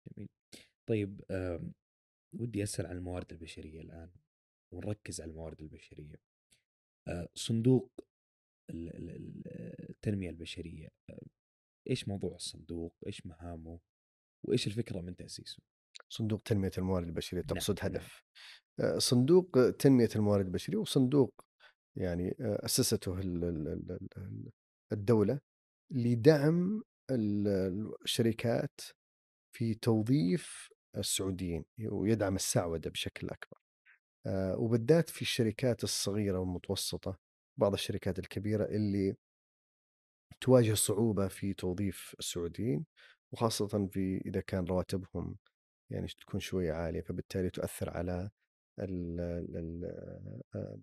جميل 0.08 0.30
طيب 0.90 1.22
ودي 2.34 2.64
أسأل 2.64 2.86
عن 2.86 2.98
الموارد 2.98 3.32
البشرية 3.32 3.82
الآن 3.82 4.10
ونركز 4.74 5.22
على 5.22 5.32
الموارد 5.32 5.62
البشرية 5.62 6.16
آه، 7.08 7.28
صندوق 7.36 7.92
التنمية 8.70 10.30
البشرية 10.30 10.88
آه، 11.10 11.22
إيش 11.90 12.08
موضوع 12.08 12.36
الصندوق؟ 12.36 12.94
إيش 13.08 13.26
مهامه؟ 13.26 13.80
وإيش 14.44 14.68
الفكرة 14.68 15.02
من 15.02 15.16
تأسيسه؟ 15.16 15.64
صندوق 16.10 16.42
تنمية 16.42 16.72
الموارد 16.78 17.08
البشرية 17.08 17.42
نعم، 17.42 17.48
تقصد 17.48 17.80
نعم. 17.80 17.92
هدف 17.92 18.24
نعم. 18.80 19.00
صندوق 19.00 19.70
تنمية 19.80 20.10
الموارد 20.16 20.46
البشرية 20.46 20.78
وصندوق 20.78 21.46
يعني 21.96 22.36
آه، 22.42 22.66
أسسته 22.66 23.20
الدولة 24.92 25.40
لدعم 25.92 26.84
الشركات 27.12 28.82
في 29.56 29.74
توظيف 29.74 30.70
السعوديين 30.98 31.66
ويدعم 31.92 32.36
السعودة 32.36 32.90
بشكل 32.90 33.30
أكبر. 33.30 33.58
آه، 34.26 34.58
وبالذات 34.58 35.10
في 35.10 35.22
الشركات 35.22 35.84
الصغيرة 35.84 36.40
والمتوسطة 36.40 37.18
بعض 37.60 37.74
الشركات 37.74 38.20
الكبيرة 38.20 38.66
اللي 38.66 39.16
تواجه 40.42 40.74
صعوبة 40.74 41.28
في 41.28 41.54
توظيف 41.54 42.16
السعوديين 42.20 42.86
وخاصة 43.32 43.88
في 43.88 44.22
إذا 44.26 44.42
كان 44.42 44.66
رواتبهم 44.66 45.38
يعني 45.92 46.08
تكون 46.08 46.40
شوية 46.40 46.74
عالية 46.74 47.02
فبالتالي 47.02 47.50
تؤثر 47.50 47.90
على 47.90 48.30
آه، 48.80 50.80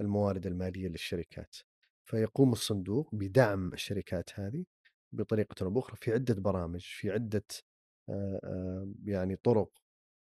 الموارد 0.00 0.46
المالية 0.46 0.88
للشركات 0.88 1.56
فيقوم 2.04 2.52
الصندوق 2.52 3.14
بدعم 3.14 3.72
الشركات 3.72 4.40
هذه 4.40 4.64
بطريقة 5.14 5.54
أو 5.64 5.70
بأخرى 5.70 5.96
في 5.96 6.12
عدة 6.12 6.34
برامج 6.34 6.80
في 6.84 7.10
آه، 8.10 8.92
يعني 9.04 9.36
طرق 9.36 9.70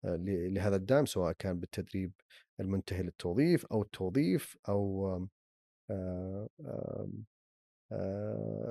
لهذا 0.05 0.77
الدعم 0.77 1.07
سواء 1.07 1.33
كان 1.33 1.61
بالتدريب 1.61 2.13
المنتهي 2.61 3.03
للتوظيف 3.03 3.67
أو 3.67 3.83
التوظيف 3.83 4.57
أو 4.69 5.29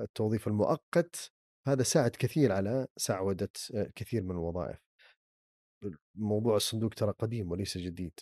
التوظيف 0.02 0.48
المؤقت. 0.48 1.32
هذا 1.68 1.82
ساعد 1.82 2.10
كثير 2.10 2.52
على 2.52 2.86
سعودة 2.96 3.50
كثير 3.94 4.22
من 4.22 4.30
الوظائف. 4.30 4.78
موضوع 6.14 6.56
الصندوق 6.56 6.94
ترى 6.94 7.12
قديم 7.12 7.50
وليس 7.50 7.78
جديد 7.78 8.20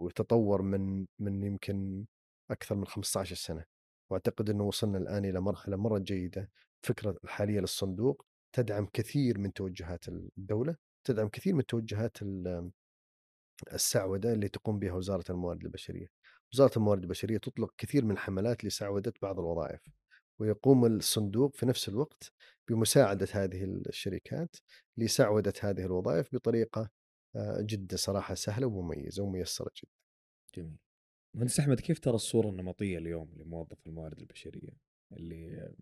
وتطور 0.00 0.62
من 0.62 1.06
من 1.18 1.42
يمكن 1.42 2.06
أكثر 2.50 2.74
من 2.74 2.86
15 2.86 3.36
سنة. 3.36 3.75
وأعتقد 4.10 4.50
أنه 4.50 4.64
وصلنا 4.64 4.98
الآن 4.98 5.24
إلى 5.24 5.40
مرحلة 5.40 5.76
مرة 5.76 5.98
جيدة. 5.98 6.50
الفكرة 6.84 7.16
الحالية 7.24 7.60
للصندوق 7.60 8.26
تدعم 8.52 8.86
كثير 8.92 9.38
من 9.38 9.52
توجهات 9.52 10.08
الدولة 10.08 10.76
تدعم 11.04 11.28
كثير 11.28 11.54
من 11.54 11.66
توجهات 11.66 12.18
السعودة 13.72 14.32
اللي 14.32 14.48
تقوم 14.48 14.78
بها 14.78 14.92
وزارة 14.92 15.24
الموارد 15.30 15.64
البشرية. 15.64 16.06
وزارة 16.52 16.76
الموارد 16.76 17.02
البشرية 17.02 17.38
تطلق 17.38 17.74
كثير 17.78 18.04
من 18.04 18.10
الحملات 18.10 18.64
لسعودة 18.64 19.12
بعض 19.22 19.38
الوظائف 19.38 19.80
ويقوم 20.38 20.86
الصندوق 20.86 21.56
في 21.56 21.66
نفس 21.66 21.88
الوقت 21.88 22.32
بمساعدة 22.68 23.28
هذه 23.32 23.64
الشركات 23.64 24.56
لسعودة 24.96 25.52
هذه 25.60 25.84
الوظائف 25.84 26.34
بطريقة 26.34 26.90
آه، 27.36 27.60
جدا 27.60 27.96
صراحة 27.96 28.34
سهلة 28.34 28.66
ومميزة 28.66 29.22
وميسرة 29.22 29.70
جدا. 29.76 29.92
جميل. 30.54 30.85
مهندس 31.36 31.60
أحمد 31.60 31.80
كيف 31.80 31.98
ترى 31.98 32.14
الصورة 32.14 32.48
النمطية 32.48 32.98
اليوم 32.98 33.34
لموظف 33.36 33.86
الموارد 33.86 34.20
البشرية؟ 34.20 34.70
اللي 35.12 35.72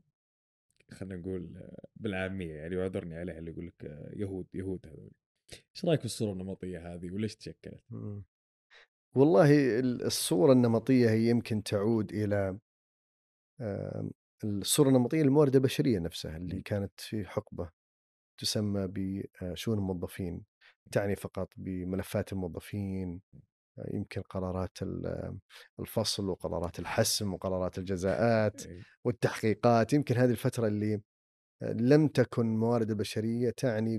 خلينا 0.90 1.16
نقول 1.16 1.70
بالعامية 1.96 2.54
يعني 2.54 2.76
وأعذرني 2.76 3.16
عليها 3.16 3.38
اللي 3.38 3.50
يقول 3.50 3.66
لك 3.66 3.84
يهود 4.16 4.46
يهود 4.54 4.86
هذول. 4.86 5.10
إيش 5.52 5.84
رأيك 5.84 6.00
في 6.00 6.06
الصورة 6.06 6.32
النمطية 6.32 6.94
هذه 6.94 7.10
وليش 7.10 7.36
تشكلت؟ 7.36 7.82
والله 9.14 9.80
الصورة 9.80 10.52
النمطية 10.52 11.10
هي 11.10 11.28
يمكن 11.28 11.62
تعود 11.62 12.12
إلى 12.12 12.58
الصورة 14.44 14.88
النمطية 14.88 15.22
للموارد 15.22 15.56
البشرية 15.56 15.98
نفسها 15.98 16.36
اللي 16.36 16.62
كانت 16.62 17.00
في 17.00 17.24
حقبة 17.24 17.70
تسمى 18.40 18.88
بشؤون 18.90 19.78
الموظفين 19.78 20.44
تعني 20.92 21.16
فقط 21.16 21.52
بملفات 21.56 22.32
الموظفين 22.32 23.20
يمكن 23.94 24.20
قرارات 24.22 24.82
ال- 24.82 25.38
الفصل 25.80 26.28
وقرارات 26.28 26.78
الحسم 26.78 27.34
وقرارات 27.34 27.78
الجزاءات 27.78 28.66
إيه. 28.66 28.82
والتحقيقات 29.04 29.92
يمكن 29.92 30.14
هذه 30.16 30.30
الفترة 30.30 30.66
اللي 30.66 31.00
لم 31.62 32.08
تكن 32.08 32.46
موارد 32.56 32.90
البشرية 32.90 33.50
تعني 33.50 33.98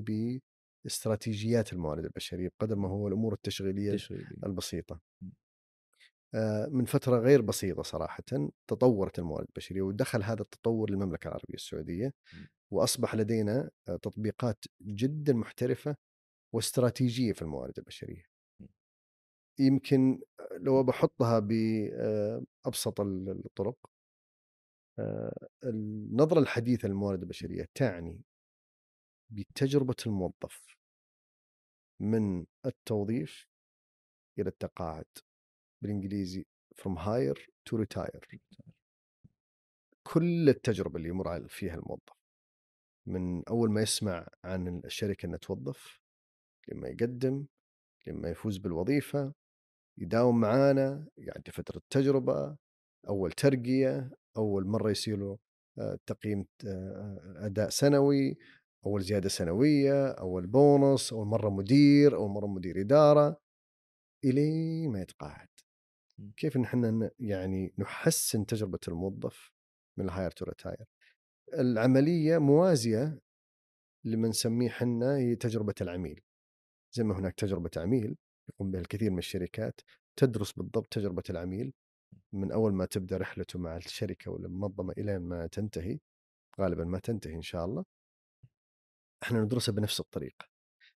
باستراتيجيات 0.83 1.73
الموارد 1.73 2.03
البشرية 2.05 2.49
بقدر 2.59 2.75
ما 2.75 2.89
هو 2.89 3.07
الأمور 3.07 3.33
التشغيلية 3.33 3.91
تشغيلي 3.91 4.25
البسيطة 4.45 4.99
م. 5.21 5.29
آه، 6.35 6.67
من 6.67 6.85
فترة 6.85 7.19
غير 7.19 7.41
بسيطة 7.41 7.83
صراحة 7.83 8.23
تطورت 8.67 9.19
الموارد 9.19 9.47
البشرية 9.49 9.81
ودخل 9.81 10.23
هذا 10.23 10.41
التطور 10.41 10.89
للمملكة 10.91 11.27
العربية 11.27 11.53
السعودية 11.53 12.07
م. 12.07 12.37
وأصبح 12.71 13.15
لدينا 13.15 13.69
آه، 13.87 13.95
تطبيقات 13.95 14.65
جدا 14.81 15.33
محترفة 15.33 15.95
واستراتيجية 16.53 17.33
في 17.33 17.41
الموارد 17.41 17.73
البشرية 17.77 18.21
م. 18.21 18.34
يمكن 19.59 20.21
لو 20.51 20.83
بحطها 20.83 21.39
بأبسط 21.39 23.01
الطرق 23.01 23.77
آه، 24.99 25.47
النظرة 25.63 26.39
الحديثة 26.39 26.87
للموارد 26.87 27.21
البشرية 27.21 27.67
تعني 27.75 28.21
بتجربة 29.29 29.95
الموظف 30.05 30.75
من 31.99 32.45
التوظيف 32.65 33.47
إلى 34.39 34.49
التقاعد 34.49 35.05
بالإنجليزي 35.81 36.45
from 36.81 36.97
hire 36.97 37.39
to 37.69 37.77
retire. 37.77 38.39
كل 40.03 40.49
التجربة 40.49 40.97
اللي 40.97 41.09
يمر 41.09 41.47
فيها 41.47 41.75
الموظف 41.75 42.15
من 43.07 43.47
أول 43.47 43.71
ما 43.71 43.81
يسمع 43.81 44.27
عن 44.43 44.81
الشركة 44.85 45.25
أنها 45.25 45.37
توظف 45.37 45.99
لما 46.67 46.87
يقدم 46.87 47.45
لما 48.07 48.29
يفوز 48.29 48.57
بالوظيفة 48.57 49.33
يداوم 49.97 50.39
معانا 50.39 51.07
يعدي 51.17 51.51
فترة 51.51 51.81
تجربة 51.89 52.57
أول 53.09 53.31
ترقية 53.31 54.11
أول 54.37 54.67
مرة 54.67 54.91
يصير 54.91 55.17
له 55.17 55.37
آه، 55.79 55.99
تقييم 56.05 56.45
آه، 56.67 57.33
أداء 57.37 57.69
سنوي 57.69 58.37
أول 58.85 59.01
زيادة 59.01 59.29
سنوية 59.29 60.07
أول 60.11 60.47
بونص 60.47 61.13
أول 61.13 61.27
مرة 61.27 61.49
مدير 61.49 62.15
أول 62.15 62.29
مرة 62.29 62.47
مدير 62.47 62.81
إدارة 62.81 63.41
إلين 64.25 64.91
ما 64.91 65.01
يتقاعد. 65.01 65.47
كيف 66.37 66.57
نحن 66.57 67.09
يعني 67.19 67.73
نحسن 67.77 68.45
تجربة 68.45 68.79
الموظف 68.87 69.51
من 69.97 70.05
ال 70.05 70.11
hire 70.11 70.31
to 70.31 70.45
retire 70.45 70.85
العملية 71.53 72.37
موازية 72.37 73.19
لما 74.05 74.27
نسميه 74.27 74.69
حنا 74.69 75.17
هي 75.17 75.35
تجربة 75.35 75.75
العميل. 75.81 76.21
زي 76.93 77.03
ما 77.03 77.19
هناك 77.19 77.33
تجربة 77.35 77.71
عميل 77.77 78.17
يقوم 78.49 78.71
بها 78.71 78.81
الكثير 78.81 79.11
من 79.11 79.17
الشركات 79.17 79.81
تدرس 80.15 80.51
بالضبط 80.51 80.87
تجربة 80.93 81.23
العميل 81.29 81.73
من 82.33 82.51
أول 82.51 82.73
ما 82.73 82.85
تبدأ 82.85 83.17
رحلته 83.17 83.59
مع 83.59 83.77
الشركة 83.77 84.31
ولا 84.31 84.47
المنظمة 84.47 84.93
إلى 84.97 85.19
ما 85.19 85.47
تنتهي 85.47 85.99
غالبا 86.61 86.83
ما 86.83 86.99
تنتهي 86.99 87.35
إن 87.35 87.41
شاء 87.41 87.65
الله. 87.65 87.85
إحنا 89.23 89.41
ندرسها 89.41 89.73
بنفس 89.73 89.99
الطريقة. 89.99 90.45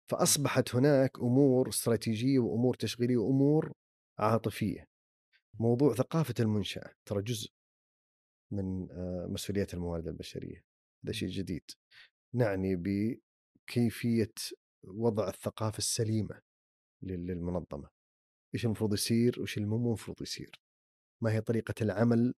فأصبحت 0.10 0.76
هناك 0.76 1.20
أمور 1.20 1.70
استراتيجية 1.70 2.40
وأمور 2.40 2.76
تشغيلية 2.76 3.18
وأمور 3.18 3.74
عاطفية. 4.20 4.88
موضوع 5.60 5.94
ثقافة 5.94 6.34
المنشأة 6.40 6.92
ترى 7.06 7.22
جزء 7.22 7.50
من 8.52 8.92
آه، 8.92 9.28
مسؤوليات 9.30 9.74
الموارد 9.74 10.08
البشرية. 10.08 10.64
هذا 11.06 11.14
شيء 11.14 11.30
جديد. 11.30 11.72
نعني 12.34 12.76
بكيفية 12.76 14.34
وضع 14.84 15.28
الثقافة 15.28 15.78
السليمة. 15.78 16.42
لل- 17.02 17.26
للمنظمة. 17.28 17.90
إيش 18.56 18.66
المفروض 18.66 18.94
يصير 18.94 19.36
وإيش 19.38 19.58
اللي 19.58 19.68
مو 19.68 19.76
المفروض 19.88 20.22
يصير. 20.22 20.62
ما 21.24 21.32
هي 21.32 21.42
طريقة 21.42 21.74
العمل 21.82 22.34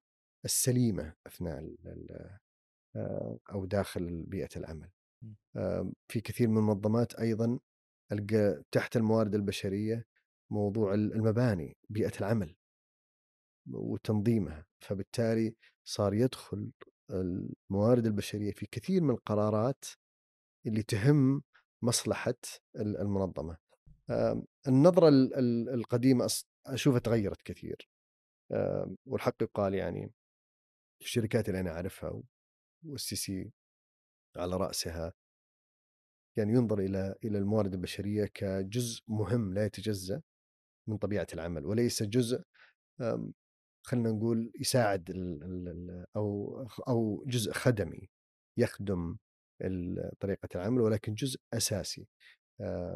السليمة 0.46 1.14
أثناء 1.28 1.60
ال- 1.60 1.88
ال- 1.88 2.38
آه، 2.96 3.40
أو 3.52 3.66
داخل 3.66 4.24
بيئة 4.24 4.50
العمل. 4.56 4.92
في 6.08 6.22
كثير 6.22 6.48
من 6.48 6.58
المنظمات 6.58 7.16
أيضا 7.16 7.60
ألقى 8.12 8.64
تحت 8.72 8.96
الموارد 8.98 9.36
البشرية 9.36 10.06
موضوع 10.52 10.94
المباني 10.94 11.78
بيئة 11.90 12.12
العمل 12.20 12.56
وتنظيمها. 13.74 14.66
فبالتالي 14.80 15.56
صار 15.84 16.14
يدخل 16.14 16.72
الموارد 17.12 18.06
البشرية 18.06 18.52
في 18.52 18.66
كثير 18.66 19.02
من 19.04 19.10
القرارات 19.10 19.86
اللي 20.68 20.84
تهم 20.84 21.44
مصلحة 21.82 22.34
ال- 22.76 22.98
المنظمة. 22.98 23.54
آم، 23.54 23.69
النظرة 24.68 25.08
ال- 25.10 25.34
ال- 25.36 25.70
القديمة 25.70 26.28
أشوفها 26.66 27.00
تغيرت 27.00 27.42
كثير. 27.42 27.90
والحق 29.06 29.44
يقال 29.44 29.74
يعني 29.74 30.12
الشركات 31.02 31.50
اللي 31.50 31.60
أنا 31.60 31.70
أعرفها 31.72 32.22
والسي 32.86 33.16
سي 33.16 33.52
على 34.38 34.58
رأسها 34.58 35.14
يعني 36.38 36.54
ينظر 36.54 36.80
إلى 36.80 37.16
إلى 37.24 37.38
الموارد 37.38 37.74
البشرية 37.74 38.26
كجزء 38.34 39.02
مهم 39.08 39.54
لا 39.54 39.66
يتجزأ 39.66 40.22
من 40.88 40.98
طبيعة 40.98 41.28
العمل 41.34 41.66
وليس 41.66 42.04
جزء 42.04 42.44
خلينا 43.86 44.10
نقول 44.12 44.52
يساعد 44.60 45.12
أو 46.16 46.58
أو 46.88 47.24
جزء 47.28 47.52
خدمي 47.52 48.10
يخدم 48.58 49.18
طريقة 50.20 50.50
العمل 50.56 50.82
ولكن 50.82 51.14
جزء 51.14 51.40
أساسي. 51.54 52.08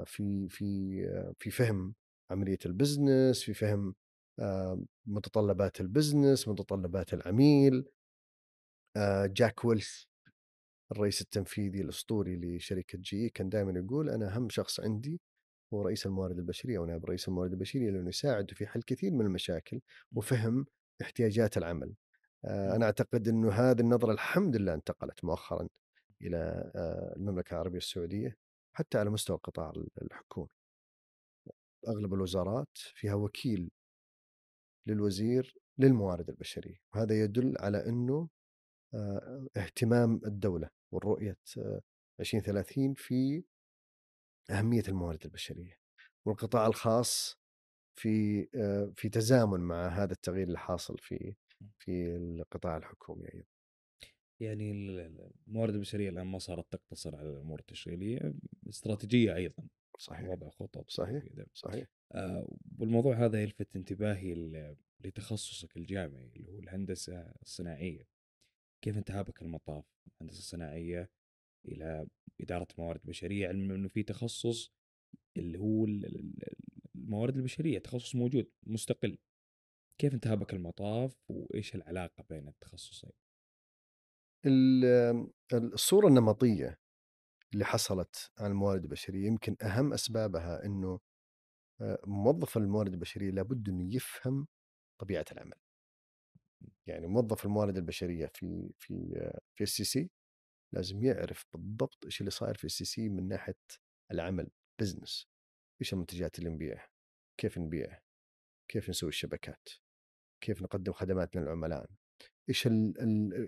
في 0.06 0.49
في 0.49 0.65
آه، 1.10 1.34
في 1.40 1.52
فهم 1.52 1.94
عملية 2.31 2.57
ال 2.66 2.74
business 2.74 3.44
في 3.44 3.53
فهم 3.53 3.95
آه، 4.40 4.84
متطلبات 5.06 5.81
البزنس 5.81 6.48
متطلبات 6.48 7.14
العميل. 7.14 7.85
آه، 8.98 9.26
جاك 9.26 9.65
ويلش 9.66 10.04
الرئيس 10.91 11.22
التنفيذي 11.22 11.81
الأسطوري 11.81 12.35
لشركة 12.35 12.98
GE 13.00 13.30
كان 13.30 13.49
دائما 13.49 13.80
يقول 13.80 14.10
أنا 14.10 14.35
أهم 14.35 14.49
شخص 14.49 14.80
عندي 14.80 15.22
هو 15.73 15.81
رئيس 15.81 16.06
الموارد 16.06 16.38
البشرية 16.40 16.77
أو 16.77 16.85
نائب 16.85 17.06
رئيس 17.06 17.27
الموارد 17.27 17.52
البشرية 17.53 17.91
لأنه 17.91 18.10
يساعده 18.10 18.56
في 18.56 18.68
حل 18.68 18.81
كثير 18.84 19.11
من 19.14 19.26
المشاكل 19.26 19.81
وفهم 20.15 20.65
احتياجات 21.02 21.57
العمل. 21.57 21.94
آه، 22.45 22.76
أنا 22.76 22.85
أعتقد 22.85 23.27
أنه 23.27 23.52
هذه 23.52 23.80
النظرة 23.81 24.11
الحمد 24.14 24.56
لله 24.56 24.73
انتقلت 24.73 25.26
مؤخرا 25.26 25.68
إلى 26.22 26.38
آه، 26.76 27.14
المملكة 27.18 27.53
العربية 27.53 27.77
السعودية. 27.77 28.38
حتى 28.74 28.98
على 28.98 29.10
مستوى 29.10 29.36
القطاع 29.36 29.74
الحكومي 30.02 30.50
أغلب 31.88 32.14
الوزارات 32.14 32.78
فيها 32.78 33.14
وكيل 33.14 33.72
للوزير 34.88 35.58
للموارد 35.78 36.30
البشرية 36.30 36.78
وهذا 36.95 37.24
يدل 37.24 37.56
على 37.60 37.90
أنه 37.90 38.30
آه، 38.95 39.48
اهتمام 39.58 40.22
الدولة 40.26 40.70
والرؤية 40.91 41.38
آه، 41.58 41.82
2030 42.20 42.94
في 42.94 43.44
أهمية 44.50 44.84
الموارد 44.88 45.24
البشرية. 45.26 45.76
والقطاع 46.26 46.68
الخاص 46.68 47.38
في 48.00 48.48
آه، 48.56 48.94
في 48.98 49.10
تزامن 49.10 49.60
مع 49.60 49.88
هذا 49.88 50.14
التغيير 50.14 50.48
اللي 50.48 50.60
حاصل 50.60 50.98
في 51.00 51.36
في 51.80 52.16
القطاع 52.16 52.78
الحكومي 52.78 53.34
أيضا. 53.34 53.53
يعني 54.40 54.72
ال- 54.72 55.00
ال- 55.00 55.32
الموارد 55.48 55.74
البشرية 55.74 56.10
الآن 56.10 56.28
ما 56.28 56.40
صارت 56.40 56.72
تقتصر 56.72 57.16
على 57.16 57.30
الأمور 57.30 57.60
التشغيلية 57.60 58.34
استراتيجية 58.70 59.36
أيضا 59.36 59.68
صحيح 60.00 60.30
وضع 60.30 60.50
خطط 60.50 60.90
صحيح. 60.90 61.24
وكذا. 61.26 61.46
صحيح 61.54 61.88
آه، 62.12 62.48
والموضوع 62.80 63.16
هذا 63.26 63.44
يلفت 63.44 63.76
انتباهي 63.76 64.34
لتخصصك 65.04 65.78
الجامعي 65.78 66.32
اللي 66.36 66.52
هو 66.52 66.60
الهندسة 66.60 67.34
الصناعية 67.42 68.08
كيف 68.82 68.98
انتهى 68.98 69.24
بك 69.24 69.42
المطاف 69.42 69.86
الهندسة 70.08 70.40
الصناعية 70.40 71.10
إلى 71.68 72.08
إدارة 72.42 72.68
موارد 72.78 73.02
بشرية 73.06 73.48
علما 73.48 73.76
إنه 73.76 73.88
في 73.88 74.04
تخصص 74.04 74.72
اللي 75.38 75.58
هو 75.60 75.86
ال- 75.86 76.06
ال- 76.06 76.44
الموارد 76.96 77.36
البشرية 77.38 77.80
تخصص 77.80 78.16
موجود 78.16 78.52
مستقل 78.64 79.18
كيف 79.98 80.14
انتهى 80.14 80.36
بك 80.36 80.54
المطاف 80.54 81.18
وإيش 81.30 81.76
العلاقة 81.76 82.26
بين 82.30 82.48
التخصصين؟ 82.48 83.12
ال- 84.45 85.30
الصورة 85.53 86.07
النمطية 86.07 86.80
اللي 87.53 87.65
حصلت 87.65 88.32
عن 88.40 88.52
الموارد 88.52 88.84
البشرية 88.84 89.28
يمكن 89.28 89.56
أهم 89.61 89.94
أسبابها 89.94 90.65
أنه 90.65 90.99
موظف 92.07 92.57
الموارد 92.57 92.94
البشرية 92.94 93.32
لابد 93.32 93.70
أنه 93.70 93.95
يفهم 93.95 94.48
طبيعة 94.99 95.26
العمل. 95.32 95.53
يعني 96.88 97.07
موظف 97.07 97.45
الموارد 97.45 97.78
البشرية 97.78 98.32
في 98.36 98.72
في 98.80 98.95
في 99.56 99.64
السي 99.64 99.84
سي 99.84 100.10
لازم 100.74 101.03
يعرف 101.03 101.45
بالضبط 101.53 102.06
إيش 102.06 102.20
اللي 102.20 102.32
صاير 102.32 102.57
في 102.57 102.64
ال 102.64 102.86
STC 102.86 103.10
من 103.10 103.28
ناحية 103.28 103.56
العمل 104.11 104.49
business 104.82 105.28
إيش 105.82 105.94
المنتجات 105.94 106.40
اللي 106.40 106.49
نبيعها؟ 106.49 106.90
كيف 107.38 107.57
نبيعها؟ 107.57 108.02
كيف 108.72 108.90
نسوي 108.90 109.10
الشبكات؟ 109.10 109.70
كيف 110.41 110.61
نقدم 110.61 110.91
خدمات 110.94 111.36
للعملاء؟ 111.36 111.90
إيش. 112.49 112.68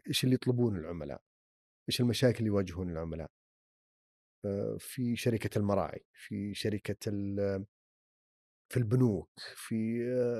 إيش 0.07 0.23
اللي 0.23 0.35
يطلبون 0.35 0.77
العملاء 0.77 1.22
إيش 1.89 2.01
المشاكل 2.01 2.38
اللي 2.38 2.47
يواجهون 2.47 2.89
العملاء 2.91 3.31
في 4.80 5.15
شركة 5.15 5.57
المراعي 5.57 6.05
في 6.13 6.53
شركة 6.53 7.09
ال- 7.09 7.65
في 8.72 8.77
البنوك 8.77 9.30
في 9.55 9.76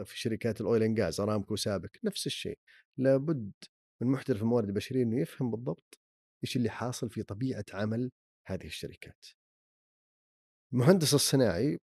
في 0.06 0.19
شركات 0.19 0.61
ال 0.62 0.67
oil 0.67 0.84
and 0.84 0.98
gas 0.98 1.20
أرامكو 1.19 1.56
سابك 1.56 1.99
نفس 2.03 2.27
الشيء 2.27 2.60
لابد 2.98 3.52
من 4.02 4.07
محترف 4.07 4.41
الموارد 4.41 4.68
البشريه 4.68 5.03
إنه 5.03 5.22
يفهم 5.22 5.52
بالضبط 5.52 5.99
إيش 6.44 6.56
اللي 6.57 6.69
حاصل 6.69 7.10
في 7.10 7.23
طبيعة 7.23 7.65
عمل 7.73 8.11
هذه 8.48 8.65
الشركات. 8.65 9.26
المهندس 10.76 11.14
الصناعي 11.14 11.80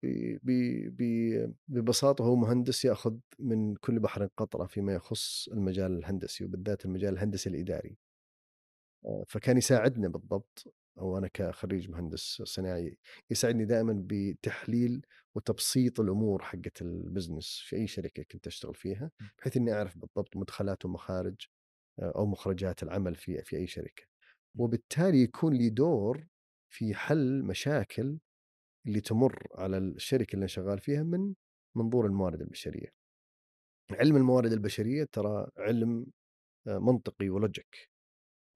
ببساطة 1.69 2.25
هو 2.25 2.37
مهندس 2.37 2.85
يأخذ 2.85 3.17
من 3.39 3.75
كل 3.75 4.01
بحر 4.01 4.27
قطرة 4.37 4.67
فيما 4.67 4.95
يخص 4.95 5.49
المجال 5.49 5.99
الهندسي 5.99 6.45
وبالذات 6.45 6.85
المجال 6.85 7.15
الهندسي 7.15 7.51
الإداري. 7.51 7.99
آه، 9.07 9.25
فكان 9.29 9.59
يساعدنا 9.59 10.09
بالضبط 10.09 10.75
أو 10.99 11.19
أنا 11.19 11.29
كخريج 11.35 11.91
مهندس 11.91 12.43
صناعي 12.45 12.99
يساعدني 13.31 13.65
دائما 13.65 14.03
بتحليل 14.07 15.07
وتبسيط 15.35 16.01
الأمور 16.01 16.43
حقت 16.43 16.83
البزنس 16.83 17.63
في 17.65 17.77
أي 17.77 17.87
شركة 17.87 18.23
كنت 18.23 18.47
أشتغل 18.47 18.75
فيها 18.75 19.11
بحيث 19.39 19.57
إني 19.57 19.73
أعرف 19.73 19.99
بالضبط 19.99 20.37
مدخلات 20.37 20.85
ومخارج 20.85 21.37
آه، 21.99 22.13
أو 22.17 22.27
مخرجات 22.27 22.83
العمل 22.83 23.15
في 23.15 23.43
في 23.43 23.57
أي 23.57 23.67
شركة. 23.67 24.03
وبالتالي 24.59 25.23
يكون 25.23 25.55
لي 25.55 25.71
دور 25.71 26.27
في 26.71 26.95
حل 26.95 27.43
مشاكل 27.45 28.19
اللي 28.89 29.01
تمر 29.01 29.47
على 29.55 29.79
الشركة 29.79 30.37
اللي 30.37 30.49
شغال 30.49 30.79
فيها 30.81 31.03
من 31.03 31.35
منظور 31.77 32.07
الموارد 32.07 32.41
البشرية. 32.41 32.89
علم 33.91 34.17
الموارد 34.17 34.53
البشرية 34.53 35.05
ترى 35.13 35.47
علم 35.59 36.07
آه، 36.67 36.79
منطقي 36.79 37.29
ولوجيك 37.31 37.91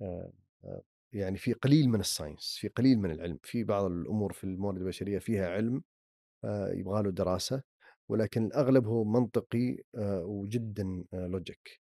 آه، 0.02 0.32
آه، 0.64 0.82
يعني 1.12 1.38
في 1.38 1.52
قليل 1.52 1.88
من 1.88 2.00
الساينس 2.00 2.56
في 2.60 2.68
قليل 2.68 2.98
من 2.98 3.10
العلم 3.10 3.38
في 3.42 3.64
بعض 3.64 3.84
الأمور 3.84 4.32
في 4.32 4.44
الموارد 4.44 4.76
البشرية 4.78 5.18
فيها 5.18 5.48
علم 5.50 5.82
يبغى 6.72 7.02
له 7.02 7.10
دراسة 7.10 7.62
ولكن 8.08 8.44
الأغلب 8.46 8.86
هو 8.86 9.04
منطقي 9.04 9.76
وجدا 10.24 11.04
لوجيك 11.12 11.80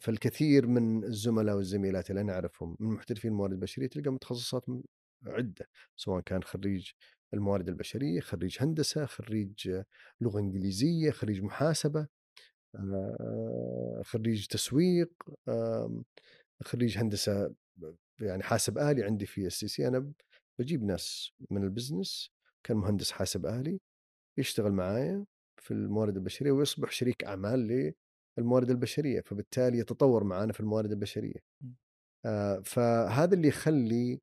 فالكثير 0.00 0.66
من 0.66 1.04
الزملاء 1.04 1.56
والزميلات 1.56 2.10
اللي 2.10 2.20
أنا 2.20 2.32
أعرفهم 2.32 2.76
من 2.80 2.88
محترفين 2.90 3.30
الموارد 3.30 3.52
البشرية 3.52 3.86
تلقى 3.88 4.18
تخصصات 4.20 4.68
م- 4.68 4.82
عدة 5.28 5.68
سواء 5.96 6.20
كان 6.20 6.42
خريج 6.42 6.90
الموارد 7.34 7.68
البشرية، 7.68 8.20
خريج 8.20 8.56
هندسة، 8.60 9.06
خريج 9.06 9.82
لغة 10.20 10.38
إنجليزية، 10.38 11.10
خريج 11.10 11.42
محاسبة، 11.42 12.06
آه، 12.76 14.02
خريج 14.04 14.46
تسويق، 14.46 15.12
خريج 16.64 16.98
هندسة 16.98 17.54
يعني 18.20 18.42
حاسب 18.42 18.78
آلي 18.78 19.04
عندي 19.04 19.26
في 19.26 19.46
ال 19.46 19.68
STC 19.68 19.88
أنا 19.88 19.98
ب- 19.98 20.12
بجيب 20.58 20.82
ناس 20.84 21.32
من 21.50 21.62
ال 21.64 21.71
business 21.71 22.30
كان 22.64 22.76
مهندس 22.76 23.12
حاسب 23.12 23.46
آلي 23.46 23.80
يشتغل 24.38 24.72
معايا 24.72 25.24
في 25.62 25.70
الموارد 25.70 26.16
البشرية 26.16 26.52
ويصبح 26.52 26.90
شريك 26.90 27.24
أعمال 27.24 27.94
للموارد 28.38 28.70
البشرية 28.70 29.20
فبالتالي 29.20 29.78
يتطور 29.78 30.24
معانا 30.24 30.52
في 30.52 30.60
الموارد 30.60 30.90
البشرية 30.92 31.40
م. 31.60 31.66
آه، 32.26 32.62
فهذا 32.64 33.34
اللي 33.34 33.48
يخلي 33.48 34.20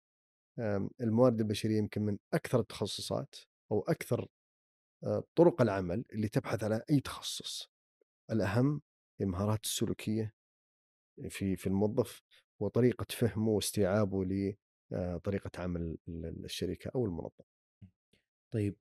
الموارد 1.02 1.40
البشرية 1.40 1.78
يمكن 1.78 2.02
من 2.02 2.18
أكثر 2.34 2.60
التخصصات 2.60 3.36
أو 3.72 3.80
أكثر 3.82 4.28
آه، 5.04 5.24
طرق 5.36 5.62
العمل 5.62 6.06
اللي 6.14 6.28
تبحث 6.28 6.64
على 6.64 6.84
أي 6.90 7.00
تخصص. 7.00 7.70
الأهم 8.32 8.82
هي 9.20 9.26
المهارات 9.26 9.64
السلوكية 9.66 10.34
في 11.30 11.56
في 11.56 11.68
الموظف 11.68 12.22
وطريقة 12.62 13.06
فهمه 13.10 13.50
واستيعابه 13.50 14.26
لطريقة 14.92 15.52
عمل 15.62 15.98
ال- 16.08 16.46
الشركة 16.46 16.92
أو 16.96 17.06
المنظمة. 17.06 17.46
طيب 18.54 18.76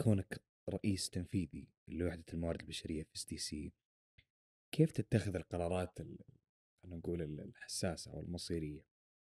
كونك 0.00 0.42
رئيس 0.70 1.10
تنفيذي 1.10 1.68
لوحدة 1.88 2.24
الموارد 2.32 2.60
البشرية 2.60 3.02
في 3.02 3.10
STC 3.16 3.72
كيف 4.74 4.92
تتخذ 4.92 5.36
القرارات 5.36 6.00
ال- 6.00 6.18
خلينا 6.82 6.96
نقول 6.98 7.22
ال- 7.22 7.40
الحساسة 7.40 8.12
أو 8.12 8.20
المصيرية؟ 8.20 8.93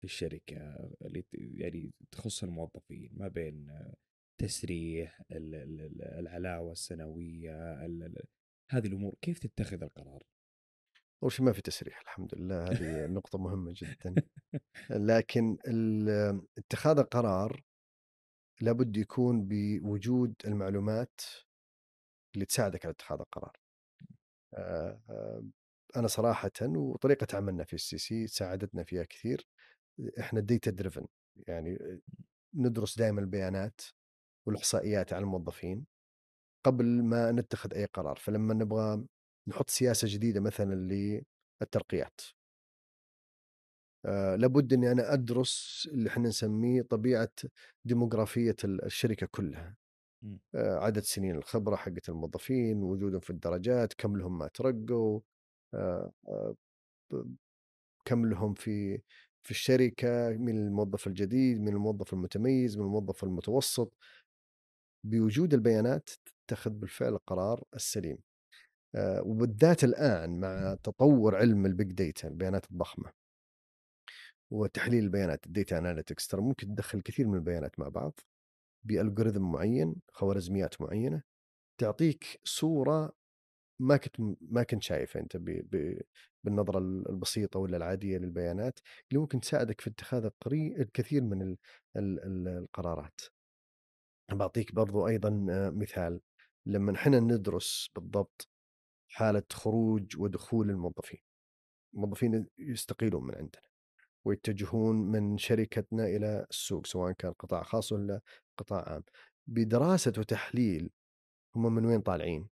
في 0.05 0.10
الشركة 0.12 0.56
اللي 1.05 1.24
يعني 1.32 1.93
تخص 2.10 2.43
الموظفين 2.43 3.10
ما 3.12 3.28
بين 3.28 3.66
تسريح 4.40 5.22
ال- 5.31 5.55
ال- 5.55 5.81
ال- 5.81 6.02
العلاوة 6.02 6.72
السنوية 6.72 7.85
ال- 7.86 8.02
ال- 8.02 8.26
هذه 8.70 8.86
الأمور 8.86 9.14
كيف 9.22 9.39
تتخذ 9.39 9.82
القرار؟ 9.82 10.22
أول 11.22 11.32
شيء 11.32 11.47
ما 11.47 11.52
في 11.52 11.62
تسريح 11.62 12.01
الحمد 12.01 12.35
لله 12.35 12.64
هذه 12.64 13.06
نقطة 13.16 13.39
مهمة 13.39 13.72
جدا 13.76 14.14
لكن 14.90 15.56
اتخاذ 16.59 16.98
القرار 16.98 17.62
لابد 18.60 18.97
يكون 18.97 19.48
بوجود 19.48 20.35
المعلومات 20.44 21.20
اللي 22.35 22.47
تساعدك 22.47 22.85
على 22.86 22.93
اتخاذ 22.93 23.18
القرار. 23.20 23.56
آه، 24.55 25.01
آه، 25.10 25.44
أنا 25.97 26.09
صراحة 26.09 26.51
وطريقة 26.62 27.36
عملنا 27.36 27.64
في 27.64 27.72
ال 27.72 27.98
STC 27.98 28.26
ساعدتنا 28.26 28.85
فيها 28.85 29.05
كثير 29.05 29.47
إحنا 30.20 30.40
data 30.40 30.70
driven 30.70 31.06
يعني 31.46 32.00
ندرس 32.54 32.98
دائما 32.98 33.20
البيانات 33.20 33.80
والإحصائيات 34.46 35.12
على 35.12 35.22
الموظفين 35.22 35.86
قبل 36.66 37.02
ما 37.02 37.32
نتخذ 37.32 37.74
أي 37.74 37.84
قرار. 37.84 38.16
فلما 38.16 38.54
نبغى 38.54 39.04
نحط 39.48 39.70
سياسة 39.70 40.08
جديدة 40.10 40.40
مثلا 40.40 40.74
للترقيات. 41.60 42.20
آه 44.06 44.36
لابد 44.36 44.72
إني 44.72 44.92
أنا 44.92 45.12
أدرس 45.12 45.88
اللي 45.92 46.08
إحنا 46.08 46.28
نسميه 46.28 46.82
طبيعة 46.82 47.30
ديموغرافية 47.84 48.56
ال- 48.64 48.84
الشركة 48.84 49.26
كلها. 49.30 49.76
آه 50.54 50.78
عدد 50.78 51.02
سنين 51.02 51.36
الخبرة 51.36 51.76
حقت 51.76 52.08
الموظفين 52.08 52.82
وجودهم 52.82 53.20
في 53.20 53.30
الدرجات 53.30 53.92
كم 53.92 54.16
لهم 54.16 54.38
ما 54.38 54.48
ترقوا. 54.48 55.20
ب- 57.10 57.34
كم 58.04 58.26
لهم 58.26 58.54
في 58.54 59.00
في 59.44 59.50
الشركة 59.50 60.28
من 60.30 60.58
الموظف 60.58 61.06
الجديد 61.06 61.60
من 61.60 61.68
الموظف 61.68 62.12
المتميز 62.12 62.76
من 62.76 62.84
الموظف 62.84 63.24
المتوسط. 63.24 63.92
بوجود 65.04 65.54
البيانات 65.54 66.10
تتخذ 66.46 66.70
بالفعل 66.70 67.12
القرار 67.12 67.64
السليم. 67.74 68.18
آه، 68.94 69.22
وبالذات 69.22 69.84
الآن 69.84 70.40
مع 70.40 70.74
تطور 70.82 71.36
علم 71.36 71.66
ال 71.66 71.73
big 71.73 71.92
data 71.92 72.28
البيانات 72.28 72.70
الضخمة. 72.70 73.12
وتحليل 74.50 75.04
البيانات 75.04 75.46
ال 75.46 75.53
data 75.53 75.78
analytics 75.78 76.28
ترى 76.28 76.40
ممكن 76.42 76.66
تدخل 76.68 77.00
كثير 77.00 77.28
من 77.28 77.34
البيانات 77.34 77.80
مع 77.80 77.88
بعض. 77.88 78.20
ب 78.84 78.91
algorithm 78.91 79.52
معين 79.52 79.94
خوارزميات 80.12 80.80
معينة. 80.80 81.22
تعطيك 81.80 82.40
صورة 82.44 83.12
ما 83.78 83.96
كنت 83.96 84.16
ما 84.40 84.62
كنت 84.62 84.82
شايفها 84.82 85.22
أنت 85.22 85.36
ب... 85.36 85.44
ب... 85.44 86.01
بالنظرة 86.44 86.78
البسيطة 86.78 87.60
ولا 87.60 87.76
العادية 87.76 88.18
للبيانات 88.18 88.78
اللي 89.10 89.20
ممكن 89.20 89.40
تساعدك 89.40 89.80
في 89.80 89.90
اتخاذ. 89.90 90.30
الكثير 90.52 91.22
من 91.22 91.42
ال... 91.42 91.56
ال... 91.96 92.20
ال- 92.24 92.48
القرارات. 92.48 93.20
بعطيك 94.32 94.74
برضو 94.74 95.09
أيضا 95.09 95.46
آه، 95.51 95.70
مثال 95.70 96.20
لما 96.66 96.94
إحنا 96.94 97.20
ندرس 97.20 97.90
بالضبط 97.94 98.48
حالة 99.09 99.42
خروج 99.52 100.16
ودخول 100.18 100.70
الموظفين. 100.70 101.20
الموظفين 101.94 102.46
يستقيلون 102.59 103.24
من 103.26 103.34
عندنا 103.34 103.62
ويتجهون 104.24 104.96
من 104.96 105.38
شركتنا 105.38 106.05
إلى 106.05 106.46
السوق 106.51 106.86
سواء 106.86 107.12
كان 107.12 107.32
قطاع 107.32 107.62
خاص 107.62 107.92
ولا 107.92 108.20
قطاع 108.59 108.88
عام. 108.88 109.02
بدراسة 109.46 110.12
وتحليل 110.18 110.90
هم 111.56 111.74
من 111.74 111.86
وين 111.86 112.01
طالعين؟ 112.01 112.53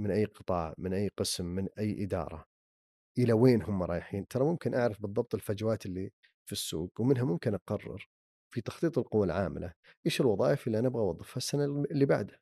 من 0.00 0.10
أي 0.10 0.24
قطاع 0.24 0.74
من 0.78 0.92
أي 0.94 1.08
قسم 1.08 1.44
من 1.46 1.68
أي 1.78 2.04
إدارة 2.04 2.46
إلى 3.18 3.32
وين 3.32 3.62
هم 3.62 3.82
رايحين؟ 3.82 4.28
ترى 4.28 4.44
ممكن 4.44 4.74
أعرف 4.74 5.02
بالضبط 5.02 5.34
الفجوات 5.34 5.86
اللي 5.86 6.12
في 6.46 6.52
السوق 6.52 7.00
ومنها 7.00 7.24
ممكن 7.24 7.54
أقرر 7.54 8.08
في 8.54 8.60
تخطيط 8.60 8.98
القوى 8.98 9.26
العاملة 9.26 9.72
إيش 10.06 10.20
الوظائف 10.20 10.66
اللي 10.66 10.78
أنا 10.78 10.88
أبغى 10.88 11.02
أوظفها 11.02 11.36
السنة 11.36 11.64
اللي 11.64 12.06
بعدها. 12.06 12.40